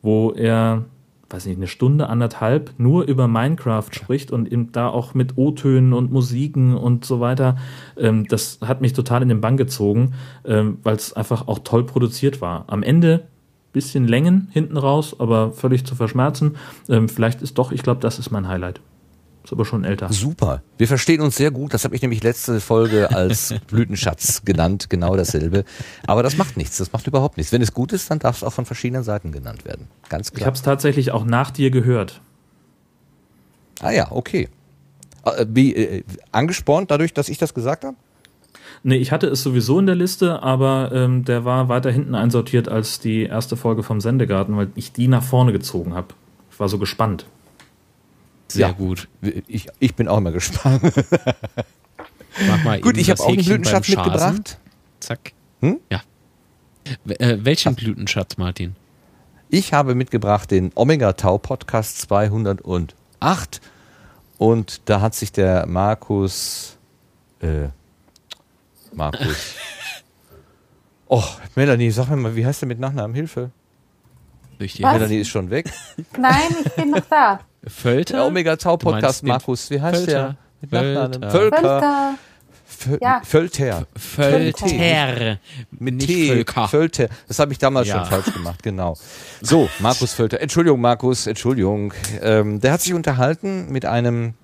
wo 0.01 0.30
er, 0.30 0.85
weiß 1.30 1.47
nicht, 1.47 1.56
eine 1.56 1.66
Stunde, 1.66 2.09
anderthalb 2.09 2.72
nur 2.78 3.05
über 3.05 3.26
Minecraft 3.26 3.89
spricht 3.90 4.30
und 4.30 4.51
eben 4.51 4.70
da 4.70 4.89
auch 4.89 5.14
mit 5.14 5.36
O-Tönen 5.36 5.93
und 5.93 6.12
Musiken 6.12 6.76
und 6.76 7.05
so 7.05 7.18
weiter. 7.18 7.56
Ähm, 7.97 8.28
das 8.28 8.60
hat 8.64 8.80
mich 8.80 8.93
total 8.93 9.22
in 9.22 9.28
den 9.28 9.40
Bann 9.40 9.56
gezogen, 9.56 10.14
ähm, 10.44 10.78
weil 10.85 10.94
es 10.94 11.12
einfach 11.14 11.48
auch 11.48 11.59
toll 11.59 11.85
produziert 11.85 12.40
war. 12.40 12.64
Am 12.68 12.85
Ende 12.85 13.24
bisschen 13.72 14.09
Längen 14.09 14.48
hinten 14.52 14.76
raus, 14.76 15.16
aber 15.18 15.52
völlig 15.52 15.85
zu 15.85 15.94
verschmerzen. 15.94 16.56
Ähm, 16.89 17.09
vielleicht 17.09 17.43
ist 17.43 17.59
doch, 17.59 17.72
ich 17.72 17.82
glaube, 17.82 18.01
das 18.01 18.18
ist 18.18 18.30
mein 18.30 18.48
Highlight. 18.48 18.80
Ist 19.48 19.52
aber 19.54 19.64
schon 19.64 19.82
älter. 19.84 20.12
Super. 20.12 20.62
Wir 20.76 20.86
verstehen 20.86 21.22
uns 21.22 21.36
sehr 21.36 21.50
gut. 21.50 21.72
Das 21.72 21.84
habe 21.84 21.96
ich 21.96 22.02
nämlich 22.02 22.22
letzte 22.22 22.60
Folge 22.60 23.10
als 23.16 23.54
Blütenschatz 23.68 24.42
genannt. 24.44 24.90
Genau 24.90 25.16
dasselbe. 25.16 25.64
Aber 26.06 26.22
das 26.22 26.36
macht 26.36 26.58
nichts. 26.58 26.76
Das 26.76 26.92
macht 26.92 27.06
überhaupt 27.06 27.38
nichts. 27.38 27.50
Wenn 27.50 27.62
es 27.62 27.72
gut 27.72 27.94
ist, 27.94 28.10
dann 28.10 28.18
darf 28.18 28.36
es 28.36 28.44
auch 28.44 28.52
von 28.52 28.66
verschiedenen 28.66 29.04
Seiten 29.04 29.32
genannt 29.32 29.64
werden. 29.64 29.86
Ganz 30.10 30.28
Ich 30.28 30.34
klar. 30.34 30.48
habe 30.48 30.54
es 30.56 30.60
tatsächlich 30.60 31.12
auch 31.12 31.24
nach 31.24 31.50
dir 31.50 31.70
gehört. 31.70 32.20
Ah 33.80 33.90
ja, 33.90 34.12
okay. 34.12 34.50
Äh, 35.24 35.46
Wie, 35.48 35.74
äh, 35.74 36.04
angespornt 36.30 36.90
dadurch, 36.90 37.14
dass 37.14 37.30
ich 37.30 37.38
das 37.38 37.54
gesagt 37.54 37.84
habe? 37.86 37.96
Nee, 38.82 38.96
ich 38.96 39.12
hatte 39.12 39.28
es 39.28 39.42
sowieso 39.42 39.78
in 39.78 39.86
der 39.86 39.94
Liste, 39.94 40.42
aber 40.42 40.90
ähm, 40.92 41.24
der 41.24 41.46
war 41.46 41.70
weiter 41.70 41.90
hinten 41.90 42.14
einsortiert 42.14 42.68
als 42.68 43.00
die 43.00 43.22
erste 43.22 43.56
Folge 43.56 43.82
vom 43.82 44.02
Sendegarten, 44.02 44.58
weil 44.58 44.68
ich 44.74 44.92
die 44.92 45.08
nach 45.08 45.22
vorne 45.22 45.52
gezogen 45.52 45.94
habe. 45.94 46.08
Ich 46.50 46.60
war 46.60 46.68
so 46.68 46.76
gespannt. 46.76 47.24
Sehr 48.50 48.68
Ja. 48.68 48.72
gut. 48.72 49.08
Ich, 49.46 49.66
ich 49.78 49.94
bin 49.94 50.08
auch 50.08 50.18
immer 50.18 50.32
gespannt. 50.32 50.82
Mach 52.46 52.64
mal 52.64 52.80
Gut, 52.82 52.96
ich 52.96 53.10
habe 53.10 53.22
auch 53.22 53.28
einen 53.28 53.44
Blütenschatz 53.44 53.88
mitgebracht. 53.88 54.58
Zack. 55.00 55.32
Hm? 55.60 55.78
Ja. 55.90 56.00
W- 57.04 57.14
Äh, 57.14 57.44
welchen 57.44 57.74
Blütenschatz, 57.74 58.36
Martin? 58.38 58.74
Ich 59.50 59.72
habe 59.72 59.94
mitgebracht 59.94 60.50
den 60.50 60.72
Omega 60.74 61.12
Tau 61.14 61.38
Podcast 61.38 62.00
208 62.02 63.60
und 64.38 64.80
da 64.86 65.00
hat 65.00 65.14
sich 65.14 65.32
der 65.32 65.66
Markus, 65.66 66.76
äh, 67.40 67.68
Markus, 68.92 69.54
Oh, 71.10 71.24
Melanie, 71.54 71.90
sag 71.90 72.08
mir 72.10 72.16
mal, 72.16 72.36
wie 72.36 72.44
heißt 72.44 72.60
der 72.62 72.66
mit 72.68 72.78
Nachnamen? 72.78 73.14
Hilfe. 73.14 73.50
Melanie 74.58 75.20
ist 75.20 75.28
schon 75.28 75.48
weg. 75.50 75.72
Nein, 76.18 76.42
ich 76.66 76.72
bin 76.72 76.90
noch 76.90 77.00
da. 77.08 77.40
Völter? 77.70 78.15
Der 78.19 78.27
Omega 78.27 78.57
Tau 78.57 78.77
Du 78.77 78.86
meinst 78.90 79.01
Podcast, 79.03 79.23
den 79.23 79.28
Markus. 79.28 79.70
Wie 79.70 79.81
heißt 79.81 80.07
der? 80.07 80.36
Mit 80.61 80.73
Nachnamen? 80.73 81.31
Völter. 81.31 81.59
Völker. 81.59 82.15
Völker. 82.66 83.05
Ja. 83.05 83.20
Völter. 83.24 83.86
Völter. 83.97 85.39
Mit 85.70 86.01
T. 86.07 86.28
Völker. 86.28 86.69
Völter. 86.69 87.09
Das 87.27 87.39
habe 87.39 87.53
ich 87.53 87.59
damals 87.59 87.89
Ja. 87.89 87.99
schon 87.99 88.07
falsch 88.07 88.32
gemacht, 88.35 88.62
genau. 88.62 88.97
So, 89.40 89.69
Markus 89.81 90.15
Völter. 90.15 90.40
Entschuldigung, 90.40 90.81
Markus, 90.81 91.27
Entschuldigung. 91.27 91.93
Ähm, 92.23 92.61
der 92.61 92.73
hat 92.73 92.81
sich 92.82 92.95
unterhalten 92.95 93.70
mit 93.73 93.85
einem 93.85 94.35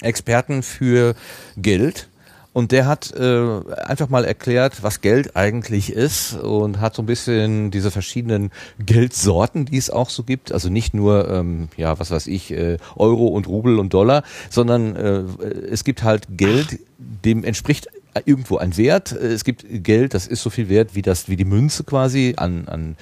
Experten 0.00 0.62
für 0.62 1.14
Geld. 1.56 2.08
Und 2.52 2.72
der 2.72 2.86
hat 2.86 3.14
äh, 3.14 3.60
einfach 3.84 4.08
mal 4.08 4.24
erklärt, 4.24 4.82
was 4.82 5.00
Geld 5.00 5.36
eigentlich 5.36 5.92
ist 5.92 6.34
und 6.34 6.80
hat 6.80 6.94
so 6.94 7.02
ein 7.02 7.06
bisschen 7.06 7.70
diese 7.70 7.90
verschiedenen 7.90 8.50
Geldsorten, 8.78 9.66
die 9.66 9.76
es 9.76 9.90
auch 9.90 10.10
so 10.10 10.24
gibt. 10.24 10.50
Also 10.50 10.68
nicht 10.68 10.94
nur, 10.94 11.30
ähm, 11.30 11.68
ja, 11.76 11.98
was 12.00 12.10
weiß 12.10 12.26
ich, 12.26 12.50
äh, 12.50 12.78
Euro 12.96 13.28
und 13.28 13.46
Rubel 13.46 13.78
und 13.78 13.94
Dollar, 13.94 14.22
sondern 14.50 14.96
äh, 14.96 15.22
es 15.70 15.84
gibt 15.84 16.02
halt 16.02 16.26
Geld, 16.30 16.80
dem 16.98 17.44
entspricht 17.44 17.88
irgendwo 18.24 18.56
ein 18.56 18.76
Wert. 18.76 19.12
Es 19.12 19.44
gibt 19.44 19.64
Geld, 19.84 20.14
das 20.14 20.26
ist 20.26 20.42
so 20.42 20.50
viel 20.50 20.68
wert, 20.68 20.94
wie 20.94 21.02
das, 21.02 21.28
wie 21.28 21.36
die 21.36 21.44
Münze 21.44 21.84
quasi 21.84 22.34
an, 22.36 22.66
an 22.66 22.96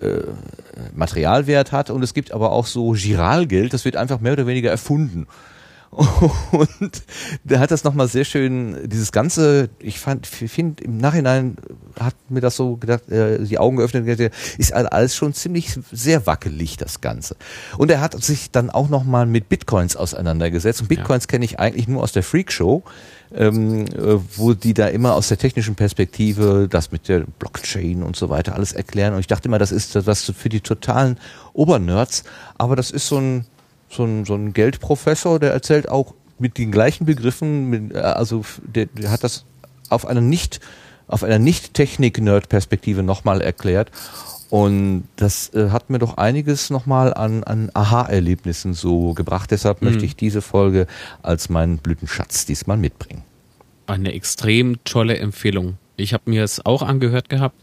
äh, 0.00 0.20
Materialwert 0.94 1.72
hat. 1.72 1.90
Und 1.90 2.02
es 2.02 2.14
gibt 2.14 2.32
aber 2.32 2.52
auch 2.52 2.66
so 2.66 2.92
Giralgeld, 2.92 3.72
das 3.72 3.84
wird 3.84 3.96
einfach 3.96 4.20
mehr 4.20 4.34
oder 4.34 4.46
weniger 4.46 4.70
erfunden. 4.70 5.26
Und 6.52 7.04
der 7.44 7.58
hat 7.58 7.70
das 7.70 7.82
nochmal 7.82 8.06
sehr 8.06 8.26
schön, 8.26 8.86
dieses 8.86 9.12
ganze, 9.12 9.70
ich 9.78 9.98
fand, 9.98 10.26
finde 10.26 10.84
im 10.84 10.98
Nachhinein 10.98 11.56
hat 11.98 12.14
mir 12.28 12.42
das 12.42 12.56
so 12.56 12.76
gedacht, 12.76 13.08
äh, 13.08 13.42
die 13.42 13.58
Augen 13.58 13.78
geöffnet, 13.78 14.32
ist 14.58 14.74
alles 14.74 15.16
schon 15.16 15.32
ziemlich 15.32 15.78
sehr 15.90 16.26
wackelig, 16.26 16.76
das 16.76 17.00
Ganze. 17.00 17.36
Und 17.78 17.90
er 17.90 18.02
hat 18.02 18.22
sich 18.22 18.50
dann 18.50 18.68
auch 18.68 18.90
nochmal 18.90 19.24
mit 19.24 19.48
Bitcoins 19.48 19.96
auseinandergesetzt. 19.96 20.82
Und 20.82 20.88
Bitcoins 20.88 21.28
kenne 21.28 21.46
ich 21.46 21.58
eigentlich 21.58 21.88
nur 21.88 22.02
aus 22.02 22.12
der 22.12 22.22
Freakshow, 22.22 22.82
ähm, 23.34 23.86
äh, 23.86 24.18
wo 24.36 24.52
die 24.52 24.74
da 24.74 24.88
immer 24.88 25.14
aus 25.14 25.28
der 25.28 25.38
technischen 25.38 25.76
Perspektive 25.76 26.68
das 26.70 26.92
mit 26.92 27.08
der 27.08 27.20
Blockchain 27.38 28.02
und 28.02 28.16
so 28.16 28.28
weiter 28.28 28.54
alles 28.54 28.72
erklären. 28.72 29.14
Und 29.14 29.20
ich 29.20 29.28
dachte 29.28 29.48
immer, 29.48 29.58
das 29.58 29.72
ist 29.72 30.06
was 30.06 30.30
für 30.36 30.50
die 30.50 30.60
totalen 30.60 31.18
Obernerds, 31.54 32.24
aber 32.58 32.76
das 32.76 32.90
ist 32.90 33.06
so 33.08 33.16
ein 33.16 33.46
so 33.88 34.04
ein, 34.04 34.24
so 34.24 34.34
ein 34.34 34.52
Geldprofessor, 34.52 35.38
der 35.38 35.52
erzählt 35.52 35.88
auch 35.88 36.14
mit 36.38 36.58
den 36.58 36.70
gleichen 36.70 37.06
Begriffen, 37.06 37.70
mit, 37.70 37.94
äh, 37.94 37.98
also 37.98 38.44
der, 38.62 38.86
der 38.86 39.10
hat 39.10 39.24
das 39.24 39.44
auf 39.88 40.06
einer 40.06 40.20
nicht 40.20 40.60
auf 41.08 41.22
einer 41.22 41.38
nicht 41.38 41.74
Technik-Nerd-Perspektive 41.74 43.02
nochmal 43.04 43.40
erklärt. 43.40 43.90
Und 44.50 45.04
das 45.16 45.52
äh, 45.54 45.70
hat 45.70 45.90
mir 45.90 45.98
doch 45.98 46.16
einiges 46.16 46.70
nochmal 46.70 47.14
an, 47.14 47.44
an 47.44 47.70
Aha-Erlebnissen 47.74 48.74
so 48.74 49.12
gebracht. 49.14 49.50
Deshalb 49.50 49.82
Mhm. 49.82 49.88
möchte 49.88 50.04
ich 50.04 50.16
diese 50.16 50.42
Folge 50.42 50.86
als 51.22 51.48
meinen 51.48 51.78
Blütenschatz 51.78 52.46
diesmal 52.46 52.76
mitbringen. 52.76 53.22
Eine 53.86 54.12
extrem 54.14 54.82
tolle 54.84 55.16
Empfehlung. 55.18 55.78
Ich 55.96 56.12
habe 56.12 56.28
mir 56.30 56.42
es 56.42 56.64
auch 56.64 56.82
angehört 56.82 57.28
gehabt. 57.28 57.56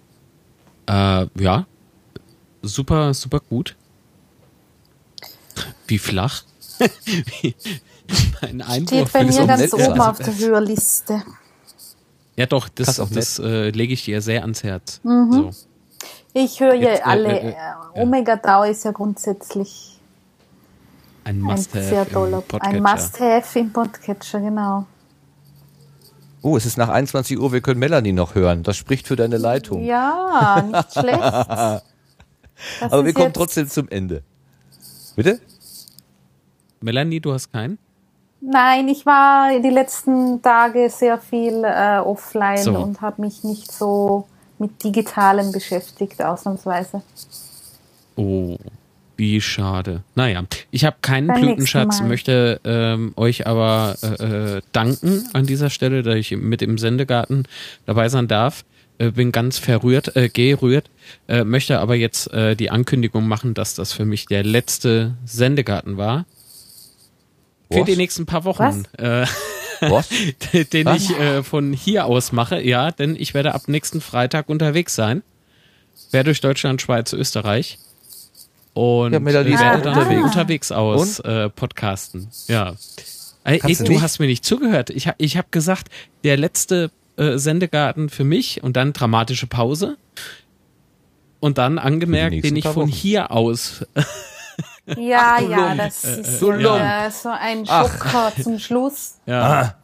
Äh, 0.87 1.27
ja, 1.37 1.65
super, 2.61 3.13
super 3.13 3.39
gut. 3.39 3.75
Wie 5.93 5.99
flach. 5.99 6.41
Wie- 7.05 7.53
Ein 8.41 8.63
Einwurf 8.63 9.09
Steht 9.09 9.13
bei 9.13 9.23
mir 9.25 9.45
ganz 9.45 9.61
nett 9.61 9.73
oben 9.75 10.01
auf 10.01 10.17
der 10.17 10.35
Hörliste. 10.39 11.21
Ja, 12.35 12.47
doch, 12.47 12.67
das, 12.67 12.99
auch 12.99 13.09
das 13.11 13.37
äh, 13.37 13.69
lege 13.69 13.93
ich 13.93 14.03
dir 14.05 14.19
sehr 14.23 14.41
ans 14.41 14.63
Herz. 14.63 15.01
Mhm. 15.03 15.31
So. 15.31 15.51
Ich 16.33 16.59
höre 16.59 16.73
ja 16.73 16.93
äh, 16.95 17.01
alle. 17.03 17.39
äh, 17.41 17.49
äh, 17.49 17.53
Omega 18.01 18.37
Tau 18.37 18.63
ist 18.63 18.85
ja 18.85 18.91
grundsätzlich 18.91 19.99
Ein 21.25 21.35
ein 21.35 21.41
Must-Have 21.41 22.41
ein 22.59 22.81
Must-Have 22.81 23.59
im 23.59 23.71
Podcatcher, 23.71 24.39
genau. 24.39 24.87
Oh, 26.41 26.57
es 26.57 26.65
ist 26.65 26.77
nach 26.77 26.89
21 26.89 27.37
Uhr, 27.37 27.51
wir 27.53 27.61
können 27.61 27.79
Melanie 27.79 28.13
noch 28.13 28.33
hören. 28.33 28.63
Das 28.63 28.77
spricht 28.77 29.07
für 29.07 29.15
deine 29.15 29.37
Leitung. 29.37 29.83
Ja, 29.83 30.59
nicht 30.71 30.91
schlecht. 30.91 31.19
Das 32.79 32.93
Aber 32.93 33.03
wir 33.05 33.13
kommen 33.13 33.33
trotzdem 33.33 33.67
zum 33.67 33.89
Ende. 33.89 34.23
Bitte? 35.15 35.39
Melanie, 36.83 37.19
du 37.19 37.33
hast 37.33 37.51
keinen? 37.51 37.79
Nein, 38.41 38.89
ich 38.89 39.05
war 39.05 39.57
die 39.61 39.69
letzten 39.69 40.41
Tage 40.41 40.89
sehr 40.89 41.17
viel 41.17 41.63
äh, 41.63 41.99
offline 41.99 42.57
So. 42.57 42.77
und 42.77 43.01
habe 43.01 43.21
mich 43.21 43.43
nicht 43.43 43.71
so 43.71 44.27
mit 44.59 44.83
Digitalem 44.83 45.53
beschäftigt, 45.53 46.21
ausnahmsweise. 46.21 47.01
Oh, 48.17 48.57
wie 49.15 49.39
schade. 49.39 50.03
Naja, 50.15 50.43
ich 50.71 50.83
habe 50.83 50.97
keinen 51.01 51.27
Beim 51.27 51.41
Blütenschatz, 51.41 52.01
möchte 52.01 52.59
ähm, 52.65 53.13
euch 53.15 53.47
aber 53.47 53.95
äh, 54.01 54.57
äh, 54.57 54.61
danken 54.73 55.29
an 55.31 55.45
dieser 55.45 55.69
Stelle, 55.69 56.03
dass 56.03 56.15
ich 56.15 56.31
mit 56.31 56.61
im 56.61 56.77
Sendegarten 56.77 57.47
dabei 57.85 58.09
sein 58.09 58.27
darf. 58.27 58.65
Äh, 58.97 59.11
bin 59.11 59.31
ganz 59.31 59.57
verrührt, 59.57 60.17
äh, 60.17 60.27
gerührt, 60.27 60.89
äh, 61.29 61.45
möchte 61.45 61.79
aber 61.79 61.95
jetzt 61.95 62.31
äh, 62.33 62.55
die 62.55 62.69
Ankündigung 62.69 63.25
machen, 63.25 63.53
dass 63.53 63.73
das 63.73 63.93
für 63.93 64.05
mich 64.05 64.25
der 64.25 64.43
letzte 64.43 65.13
Sendegarten 65.25 65.95
war. 65.95 66.25
Für 67.71 67.79
Was? 67.79 67.85
die 67.85 67.95
nächsten 67.95 68.25
paar 68.25 68.43
Wochen. 68.45 68.85
Äh, 68.97 69.25
Was? 69.81 70.09
den 70.73 70.85
Was? 70.85 71.03
ich 71.03 71.19
äh, 71.19 71.43
von 71.43 71.73
hier 71.73 72.05
aus 72.05 72.31
mache, 72.31 72.61
ja, 72.61 72.91
denn 72.91 73.15
ich 73.15 73.33
werde 73.33 73.53
ab 73.53 73.63
nächsten 73.67 74.01
Freitag 74.01 74.49
unterwegs 74.49 74.95
sein. 74.95 75.23
Werde 76.11 76.25
durch 76.25 76.41
Deutschland, 76.41 76.81
Schweiz, 76.81 77.13
Österreich. 77.13 77.79
Und 78.73 79.13
Ja, 79.13 79.19
Melanie 79.19 79.51
werde 79.57 79.81
dann 79.83 79.97
unterwegs. 79.97 80.23
unterwegs 80.23 80.71
aus 80.71 81.19
äh, 81.19 81.49
podcasten. 81.49 82.29
Ja. 82.47 82.73
Ey, 83.43 83.59
du 83.59 83.83
du 83.83 84.01
hast 84.01 84.19
mir 84.19 84.25
nicht 84.27 84.45
zugehört. 84.45 84.89
Ich, 84.89 85.09
ich 85.17 85.37
habe 85.37 85.47
gesagt, 85.51 85.89
der 86.23 86.37
letzte 86.37 86.89
äh, 87.17 87.37
Sendegarten 87.37 88.09
für 88.09 88.23
mich 88.23 88.63
und 88.63 88.75
dann 88.77 88.93
dramatische 88.93 89.47
Pause. 89.47 89.97
Und 91.39 91.57
dann 91.57 91.77
angemerkt, 91.77 92.43
den 92.43 92.55
ich 92.55 92.63
von 92.63 92.75
Wochen. 92.83 92.87
hier 92.87 93.31
aus 93.31 93.85
Ja, 94.85 95.39
ja, 95.39 95.75
das 95.75 96.03
Äh, 96.03 96.21
ist 96.21 96.41
äh, 96.41 96.61
ja, 96.61 97.09
so 97.09 97.29
ein 97.29 97.63
Ach. 97.67 97.89
Schocker 97.89 98.33
zum 98.41 98.59
Schluss. 98.59 99.19
Ja. 99.25 99.41
Ah. 99.41 99.75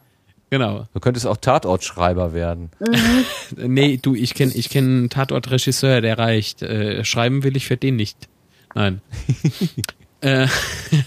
Genau. 0.50 0.88
Du 0.94 1.00
könntest 1.00 1.28
auch 1.28 1.38
Tatortschreiber 1.38 2.34
werden. 2.34 2.72
Mhm. 2.80 3.26
Nee, 3.74 3.98
du, 4.02 4.16
ich 4.16 4.34
kenne 4.34 4.52
ich 4.54 4.70
kenn 4.70 4.86
einen 4.86 5.10
Tatortregisseur, 5.10 6.02
der 6.02 6.18
reicht. 6.18 6.62
Äh, 6.62 7.04
schreiben 7.06 7.44
will 7.44 7.56
ich 7.56 7.68
für 7.68 7.78
den 7.78 7.96
nicht. 7.96 8.28
Nein. 8.76 9.02
äh, 10.22 10.48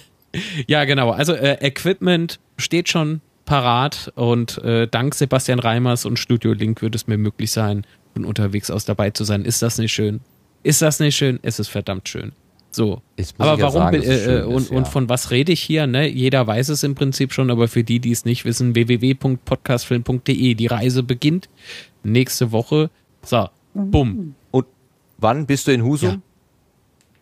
ja, 0.66 0.84
genau. 0.84 1.10
Also 1.10 1.34
äh, 1.34 1.58
Equipment 1.60 2.38
steht 2.56 2.88
schon 2.88 3.20
parat 3.44 4.12
und 4.14 4.58
äh, 4.58 4.86
dank 4.86 5.14
Sebastian 5.14 5.58
Reimers 5.58 6.04
und 6.04 6.18
Studio 6.18 6.52
Link 6.52 6.80
wird 6.80 6.94
es 6.94 7.06
mir 7.06 7.18
möglich 7.18 7.50
sein, 7.50 7.84
von 8.14 8.24
unterwegs 8.24 8.70
aus 8.70 8.84
dabei 8.84 9.10
zu 9.10 9.24
sein. 9.24 9.44
Ist 9.44 9.62
das 9.62 9.78
nicht 9.78 9.92
schön? 9.92 10.20
Ist 10.62 10.82
das 10.82 11.00
nicht 11.00 11.16
schön? 11.16 11.40
Es 11.42 11.58
ist 11.58 11.68
verdammt 11.68 12.08
schön. 12.08 12.32
So. 12.74 12.94
Aber 12.94 13.02
ich 13.16 13.34
ja 13.38 13.58
warum 13.58 13.72
sagen, 13.72 14.02
äh, 14.02 14.18
schön 14.18 14.44
und, 14.44 14.62
ist, 14.62 14.70
und 14.70 14.84
ja. 14.84 14.84
von 14.84 15.08
was 15.08 15.30
rede 15.30 15.52
ich 15.52 15.62
hier? 15.62 15.86
Ne? 15.86 16.08
Jeder 16.08 16.46
weiß 16.46 16.70
es 16.70 16.82
im 16.82 16.94
Prinzip 16.94 17.32
schon, 17.32 17.50
aber 17.50 17.68
für 17.68 17.84
die, 17.84 18.00
die 18.00 18.12
es 18.12 18.24
nicht 18.24 18.44
wissen, 18.44 18.74
www.podcastfilm.de. 18.74 20.54
Die 20.54 20.66
Reise 20.66 21.02
beginnt 21.02 21.48
nächste 22.02 22.50
Woche. 22.50 22.90
So, 23.22 23.48
bumm. 23.74 24.34
Und 24.50 24.66
wann 25.18 25.46
bist 25.46 25.66
du 25.68 25.72
in 25.72 25.84
Husum? 25.84 26.10
Ja. 26.10 26.20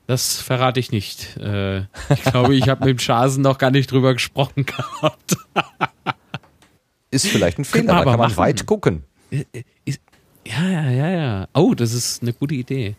Das 0.06 0.40
verrate 0.40 0.80
ich 0.80 0.90
nicht. 0.90 1.36
Äh, 1.36 1.80
ich 1.80 2.22
glaube, 2.24 2.54
ich 2.54 2.68
habe 2.68 2.84
mit 2.84 2.98
dem 2.98 2.98
Schasen 2.98 3.42
noch 3.42 3.58
gar 3.58 3.70
nicht 3.70 3.92
drüber 3.92 4.12
gesprochen 4.12 4.66
gehabt. 4.66 5.36
Ist 7.12 7.26
vielleicht 7.26 7.58
ein 7.58 7.64
Fehler, 7.64 7.94
aber 7.94 8.12
kann 8.12 8.18
man 8.18 8.30
machen. 8.30 8.36
weit 8.36 8.66
gucken. 8.66 9.02
Ja, 9.30 10.68
ja, 10.68 10.90
ja, 10.90 11.10
ja. 11.10 11.48
Oh, 11.54 11.74
das 11.74 11.92
ist 11.92 12.22
eine 12.22 12.32
gute 12.32 12.54
Idee. 12.54 12.96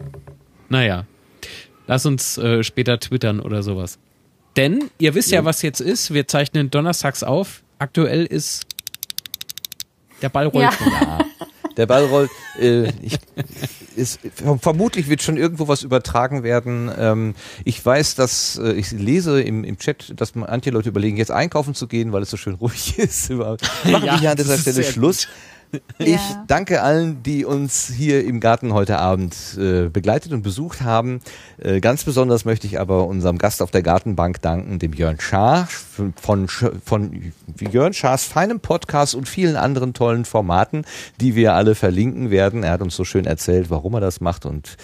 Naja, 0.69 1.05
lass 1.91 2.05
uns 2.05 2.37
äh, 2.37 2.63
später 2.63 3.01
twittern 3.01 3.41
oder 3.41 3.63
sowas. 3.63 3.99
Denn 4.55 4.89
ihr 4.97 5.13
wisst 5.13 5.29
ja, 5.31 5.43
was 5.43 5.61
jetzt 5.61 5.81
ist. 5.81 6.13
Wir 6.13 6.25
zeichnen 6.25 6.71
donnerstags 6.71 7.21
auf. 7.21 7.63
Aktuell 7.79 8.25
ist 8.25 8.65
der 10.21 10.29
Ball 10.29 10.47
rollt. 10.47 10.63
Ja. 10.63 10.71
schon. 10.71 10.87
Der 11.77 11.85
Ball 11.85 12.03
rollt. 12.03 12.29
Äh, 12.59 12.91
ich, 13.01 13.17
ist, 13.95 14.19
vermutlich 14.59 15.07
wird 15.07 15.21
schon 15.21 15.37
irgendwo 15.37 15.69
was 15.69 15.83
übertragen 15.83 16.43
werden. 16.43 16.91
Ähm, 16.97 17.33
ich 17.63 17.83
weiß, 17.83 18.15
dass 18.15 18.59
äh, 18.61 18.73
ich 18.73 18.91
lese 18.91 19.41
im, 19.41 19.63
im 19.63 19.77
Chat, 19.77 20.13
dass 20.19 20.35
manche 20.35 20.69
Leute 20.69 20.89
überlegen, 20.89 21.15
jetzt 21.15 21.31
einkaufen 21.31 21.73
zu 21.73 21.87
gehen, 21.87 22.11
weil 22.11 22.23
es 22.23 22.29
so 22.29 22.35
schön 22.35 22.55
ruhig 22.55 22.97
ist. 22.99 23.29
Machen 23.29 23.57
Ja, 23.85 24.01
wir 24.01 24.19
hier 24.19 24.31
an 24.31 24.37
dieser 24.37 24.57
Stelle 24.57 24.83
Schluss. 24.83 25.29
Ich 25.99 26.19
danke 26.47 26.81
allen, 26.81 27.23
die 27.23 27.45
uns 27.45 27.87
hier 27.87 28.25
im 28.25 28.39
Garten 28.39 28.73
heute 28.73 28.97
Abend 28.97 29.35
äh, 29.57 29.87
begleitet 29.87 30.33
und 30.33 30.41
besucht 30.41 30.81
haben. 30.81 31.21
Äh, 31.59 31.79
ganz 31.79 32.03
besonders 32.03 32.43
möchte 32.43 32.67
ich 32.67 32.79
aber 32.79 33.07
unserem 33.07 33.37
Gast 33.37 33.61
auf 33.61 33.71
der 33.71 33.83
Gartenbank 33.83 34.41
danken, 34.41 34.79
dem 34.79 34.93
Jörn 34.93 35.19
Schaar 35.19 35.67
von, 35.67 36.13
von, 36.15 36.47
von 36.83 37.33
Jörn 37.59 37.93
Schaars 37.93 38.25
feinem 38.25 38.59
Podcast 38.59 39.15
und 39.15 39.29
vielen 39.29 39.55
anderen 39.55 39.93
tollen 39.93 40.25
Formaten, 40.25 40.85
die 41.19 41.35
wir 41.35 41.53
alle 41.53 41.75
verlinken 41.75 42.31
werden. 42.31 42.63
Er 42.63 42.71
hat 42.71 42.81
uns 42.81 42.95
so 42.95 43.03
schön 43.03 43.25
erzählt, 43.25 43.69
warum 43.69 43.93
er 43.93 44.01
das 44.01 44.21
macht 44.21 44.45
und 44.45 44.77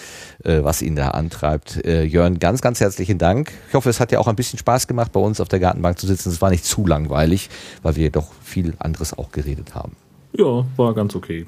äh, 0.44 0.62
was 0.62 0.82
ihn 0.82 0.96
da 0.96 1.08
antreibt. 1.08 1.84
Äh, 1.84 2.04
Jörn, 2.04 2.38
ganz, 2.38 2.60
ganz 2.60 2.80
herzlichen 2.80 3.18
Dank. 3.18 3.52
Ich 3.68 3.74
hoffe, 3.74 3.90
es 3.90 4.00
hat 4.00 4.10
dir 4.10 4.20
auch 4.20 4.28
ein 4.28 4.36
bisschen 4.36 4.58
Spaß 4.58 4.86
gemacht, 4.86 5.12
bei 5.12 5.20
uns 5.20 5.40
auf 5.40 5.48
der 5.48 5.60
Gartenbank 5.60 5.98
zu 5.98 6.06
sitzen. 6.06 6.30
Es 6.30 6.40
war 6.40 6.50
nicht 6.50 6.64
zu 6.64 6.86
langweilig, 6.86 7.50
weil 7.82 7.96
wir 7.96 8.10
doch 8.10 8.32
viel 8.42 8.74
anderes 8.78 9.16
auch 9.16 9.32
geredet 9.32 9.74
haben. 9.74 9.96
Ja, 10.32 10.64
war 10.76 10.94
ganz 10.94 11.14
okay. 11.14 11.46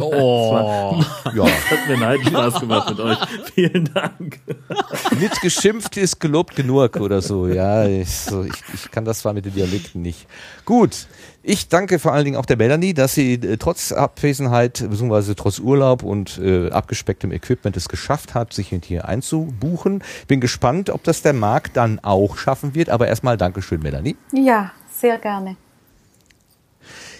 Oh. 0.00 1.02
ja. 1.34 1.44
Hat 1.44 1.88
mir 1.88 2.06
einen 2.06 2.24
Spaß 2.24 2.60
gemacht 2.60 2.90
mit 2.90 3.00
euch. 3.00 3.18
Vielen 3.54 3.90
Dank. 3.92 4.40
Nicht 5.20 5.40
geschimpft 5.42 5.96
ist 5.98 6.18
gelobt 6.18 6.56
genug 6.56 6.96
oder 6.96 7.20
so. 7.20 7.46
Ja, 7.46 7.86
ich, 7.86 8.10
so, 8.10 8.44
ich, 8.44 8.54
ich 8.72 8.90
kann 8.90 9.04
das 9.04 9.20
zwar 9.20 9.34
mit 9.34 9.44
den 9.44 9.54
Dialekten 9.54 10.00
nicht. 10.00 10.26
Gut. 10.64 11.06
Ich 11.44 11.68
danke 11.68 11.98
vor 11.98 12.12
allen 12.12 12.24
Dingen 12.24 12.36
auch 12.36 12.46
der 12.46 12.56
Melanie, 12.56 12.94
dass 12.94 13.14
sie 13.14 13.34
äh, 13.34 13.56
trotz 13.56 13.90
Abwesenheit 13.90 14.84
bzw. 14.88 15.34
trotz 15.34 15.58
Urlaub 15.58 16.04
und 16.04 16.38
äh, 16.38 16.70
abgespecktem 16.70 17.32
Equipment 17.32 17.76
es 17.76 17.88
geschafft 17.88 18.34
hat, 18.34 18.52
sich 18.52 18.68
hier 18.84 19.08
einzubuchen. 19.08 20.04
Bin 20.28 20.40
gespannt, 20.40 20.88
ob 20.88 21.02
das 21.02 21.22
der 21.22 21.32
Marc 21.32 21.74
dann 21.74 21.98
auch 21.98 22.36
schaffen 22.36 22.74
wird. 22.74 22.88
Aber 22.90 23.08
erstmal 23.08 23.36
Dankeschön, 23.36 23.82
Melanie. 23.82 24.16
Ja, 24.32 24.70
sehr 24.92 25.18
gerne. 25.18 25.56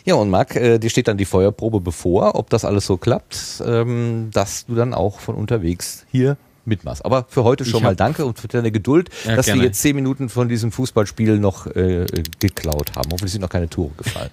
Ja, 0.05 0.15
und 0.15 0.31
Marc, 0.31 0.57
äh, 0.57 0.79
dir 0.79 0.91
steht 0.91 1.09
dann 1.09 1.17
die 1.17 1.25
Feuerprobe 1.25 1.81
bevor, 1.81 2.35
ob 2.35 2.51
das 2.51 2.65
alles 2.65 2.87
so 2.87 2.97
klappt, 2.97 3.63
ähm, 3.65 4.31
dass 4.33 4.67
du 4.67 4.75
dann 4.75 4.95
auch 4.95 5.21
von 5.21 5.35
unterwegs 5.37 6.05
hier 6.11 6.37
mitmachst. 6.65 7.05
Aber 7.05 7.27
für 7.29 7.45
heute 7.45 7.65
schon 7.65 7.79
Ich 7.79 7.85
mal 7.85 7.97
danke 7.97 8.25
und 8.25 8.39
für 8.39 8.49
deine 8.49 8.71
Geduld, 8.73 9.11
Ja, 9.25 9.37
dass 9.37 9.47
gerne. 9.47 9.61
wir 9.63 9.67
jetzt 9.69 9.81
zehn 9.81 9.95
Minuten 9.97 10.29
von 10.29 10.49
diesem 10.49 10.73
Fußballspiel 10.73 11.39
noch 11.39 11.67
äh, 11.67 12.07
geklaut 12.39 12.93
haben. 12.97 13.11
Hoffentlich 13.13 13.33
sind 13.33 13.41
noch 13.43 13.49
keine 13.49 13.69
Tore 13.69 13.91
gefallen. 13.97 14.31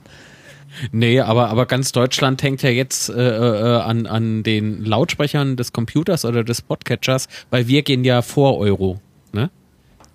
Nee, 0.92 1.20
aber, 1.20 1.50
aber 1.50 1.66
ganz 1.66 1.92
Deutschland 1.92 2.42
hängt 2.44 2.62
ja 2.62 2.70
jetzt 2.70 3.10
äh, 3.10 3.14
äh, 3.16 3.82
an, 3.82 4.06
an 4.06 4.44
den 4.44 4.86
Lautsprechern 4.86 5.56
des 5.58 5.74
Computers 5.74 6.26
oder 6.26 6.44
des 6.44 6.62
Podcatchers, 6.62 7.28
weil 7.50 7.68
wir 7.68 7.82
gehen 7.82 8.04
ja 8.04 8.22
vor 8.22 8.58
Euro. 8.60 9.00
Ne? 9.34 9.50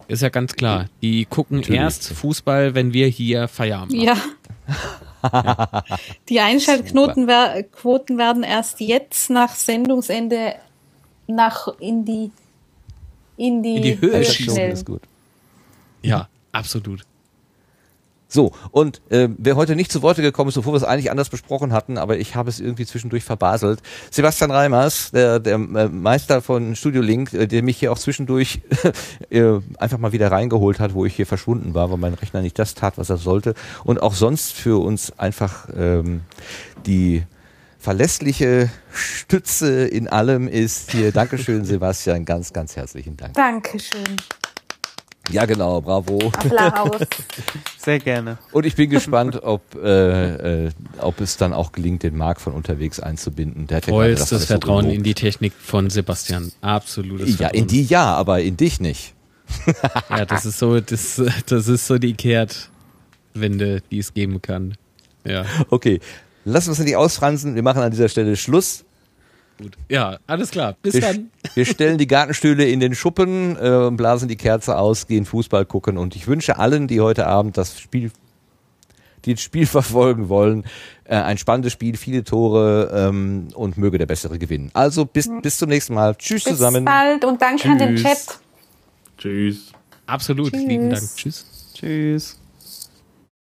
Ist 0.07 0.23
ja 0.23 0.29
ganz 0.29 0.55
klar. 0.55 0.87
Die 1.03 1.25
gucken 1.25 1.59
Natürlich. 1.59 1.81
erst 1.81 2.13
Fußball, 2.13 2.75
wenn 2.75 2.93
wir 2.93 3.09
hier 3.09 3.49
Feierabend 3.49 3.93
machen. 3.97 4.07
Ja. 4.07 4.17
Die 6.29 6.41
Einschaltquoten 6.41 7.27
wer 7.27 7.63
Quoten 7.63 8.19
werden 8.19 8.43
erst 8.43 8.81
jetzt 8.81 9.31
nach 9.31 9.55
Sendungsende 9.55 10.55
nach 11.27 11.69
in 11.79 12.05
die 12.05 12.31
in 13.37 13.63
die, 13.63 13.77
In 13.77 13.83
die 13.83 14.01
Höhe 14.01 14.25
schießen. 14.25 14.71
ist 14.71 14.87
gut. 14.87 15.03
Ja, 16.03 16.29
absolut. 16.53 17.03
So, 18.35 18.51
und 18.73 19.01
äh, 19.11 19.29
wer 19.39 19.55
heute 19.55 19.77
nicht 19.77 19.93
zu 19.93 20.03
Worte 20.03 20.21
gekommen 20.21 20.49
ist, 20.49 20.59
obwohl 20.59 20.73
wir 20.73 20.79
es 20.79 20.83
eigentlich 20.83 21.13
anders 21.13 21.29
besprochen 21.29 21.73
hatten, 21.73 21.99
aber 21.99 22.19
ich 22.19 22.35
habe 22.35 22.51
es 22.51 22.59
irgendwie 22.59 22.85
zwischendurch 22.85 23.23
verbaselt. 23.23 23.81
Sebastian 24.11 24.51
Reimers, 24.51 25.13
der, 25.13 25.39
der 25.39 25.55
äh, 25.55 25.89
Meister 25.89 26.43
von 26.43 26.75
Studio 26.75 27.01
Link, 27.01 27.33
äh, 27.33 27.47
der 27.47 27.63
mich 27.63 27.79
hier 27.79 27.93
auch 27.93 27.99
zwischendurch 27.99 28.61
äh, 29.31 29.61
einfach 29.79 29.99
mal 29.99 30.11
wieder 30.11 30.33
reingeholt 30.33 30.81
hat, 30.81 30.95
wo 30.95 31.05
ich 31.05 31.15
hier 31.15 31.27
verschwunden 31.27 31.75
war, 31.75 31.93
weil 31.93 31.99
mein 31.99 32.15
Rechner 32.15 32.43
nicht 32.43 32.59
das 32.59 32.75
tat, 32.75 32.99
was 32.99 33.09
er 33.09 33.19
sollte. 33.19 33.55
Und 33.85 34.03
auch 34.03 34.15
sonst 34.15 34.53
für 34.53 34.83
uns 34.83 35.17
einfach 35.17 35.69
ähm, 35.77 36.23
die 36.87 37.23
verlässliche 37.79 38.69
Stütze 38.93 39.87
in 39.87 40.09
allem 40.09 40.49
ist 40.49 40.91
hier. 40.91 41.13
Dankeschön, 41.13 41.65
Sebastian, 41.67 42.25
ganz, 42.25 42.53
ganz 42.53 42.75
herzlichen 42.75 43.17
Dank. 43.17 43.35
Dankeschön. 43.35 44.17
Ja, 45.31 45.47
genau, 45.47 45.81
bravo. 45.81 46.19
Applaus. 46.37 47.01
Sehr 47.79 47.99
gerne. 47.99 48.39
Und 48.53 48.67
ich 48.67 48.77
bin 48.77 48.91
gespannt, 48.91 49.43
ob, 49.43 49.63
äh, 49.75 50.67
äh, 50.67 50.71
ob 51.01 51.21
es 51.21 51.37
dann 51.39 51.53
auch 51.53 51.73
gelingt, 51.73 52.03
den 52.03 52.17
Marc 52.17 52.41
von 52.41 52.53
unterwegs 52.53 53.01
einzubinden. 53.01 53.67
Der 53.67 53.79
hat 53.79 53.87
ja 53.87 53.93
das 53.93 53.97
Vollstes 53.97 54.33
alles 54.33 54.43
so 54.43 54.47
Vertrauen 54.49 54.83
gelobt. 54.83 54.97
in 54.99 55.03
die 55.03 55.15
Technik 55.15 55.53
von 55.59 55.89
Sebastian. 55.91 56.53
Absolutes 56.61 57.31
Ja, 57.31 57.37
Vertrauen. 57.49 57.55
in 57.59 57.67
die 57.69 57.85
ja, 57.85 58.15
aber 58.15 58.43
in 58.43 58.57
dich 58.57 58.81
nicht. 58.81 59.15
Ja, 60.11 60.25
das 60.27 60.47
ist 60.47 60.59
so, 60.59 60.81
das, 60.81 61.21
das 61.47 61.69
ist 61.69 61.87
so 61.87 61.99
die 61.99 62.15
Kehrtwende, 62.15 63.83
die 63.91 63.99
es 63.99 64.15
geben 64.15 64.43
kann. 64.43 64.75
Ja. 65.25 65.45
Okay, 65.71 66.01
lass 66.45 66.69
uns 66.69 66.79
nicht 66.79 66.97
ausfransen. 66.97 67.55
Wir 67.55 67.63
machen 67.63 67.83
an 67.83 67.91
dieser 67.91 68.09
Stelle 68.09 68.37
Schluss. 68.37 68.85
Gut. 69.65 69.79
Ja, 69.89 70.19
alles 70.27 70.51
klar. 70.51 70.77
Bis 70.83 70.93
wir, 70.93 71.01
dann. 71.01 71.31
Wir 71.55 71.65
stellen 71.65 71.97
die 71.97 72.07
Gartenstühle 72.07 72.69
in 72.69 72.81
den 72.81 72.95
Schuppen, 72.95 73.57
äh, 73.57 73.91
blasen 73.93 74.29
die 74.29 74.37
Kerze 74.37 74.77
aus, 74.77 75.07
gehen 75.07 75.25
Fußball 75.25 75.65
gucken 75.65 75.97
und 75.97 76.15
ich 76.17 76.27
wünsche 76.27 76.59
allen, 76.59 76.87
die 76.87 77.01
heute 77.01 77.27
Abend 77.27 77.57
das 77.57 77.81
Spiel, 77.81 78.11
die 79.25 79.33
das 79.33 79.43
Spiel 79.43 79.65
verfolgen 79.67 80.29
wollen, 80.29 80.65
äh, 81.05 81.17
ein 81.17 81.39
spannendes 81.39 81.73
Spiel, 81.73 81.97
viele 81.97 82.25
Tore 82.25 82.91
ähm, 82.95 83.49
und 83.55 83.79
möge 83.79 83.97
der 83.97 84.05
Bessere 84.05 84.39
gewinnen. 84.39 84.71
Also 84.75 85.07
bis, 85.07 85.31
bis 85.41 85.57
zum 85.57 85.71
nächsten 85.71 85.95
Mal. 85.95 86.15
Tschüss 86.17 86.45
Bis 86.45 86.53
zusammen. 86.53 86.85
bald 86.85 87.25
und 87.25 87.41
danke 87.41 87.67
an 87.71 87.79
den 87.79 87.97
Tschüss. 87.97 88.27
Chat. 88.27 88.39
Tschüss. 89.17 89.73
Absolut. 90.05 90.53
Tschüss. 90.53 90.63
Lieben 90.67 90.91
Dank. 90.91 91.17
Tschüss. 91.17 91.47
Tschüss. 91.73 92.39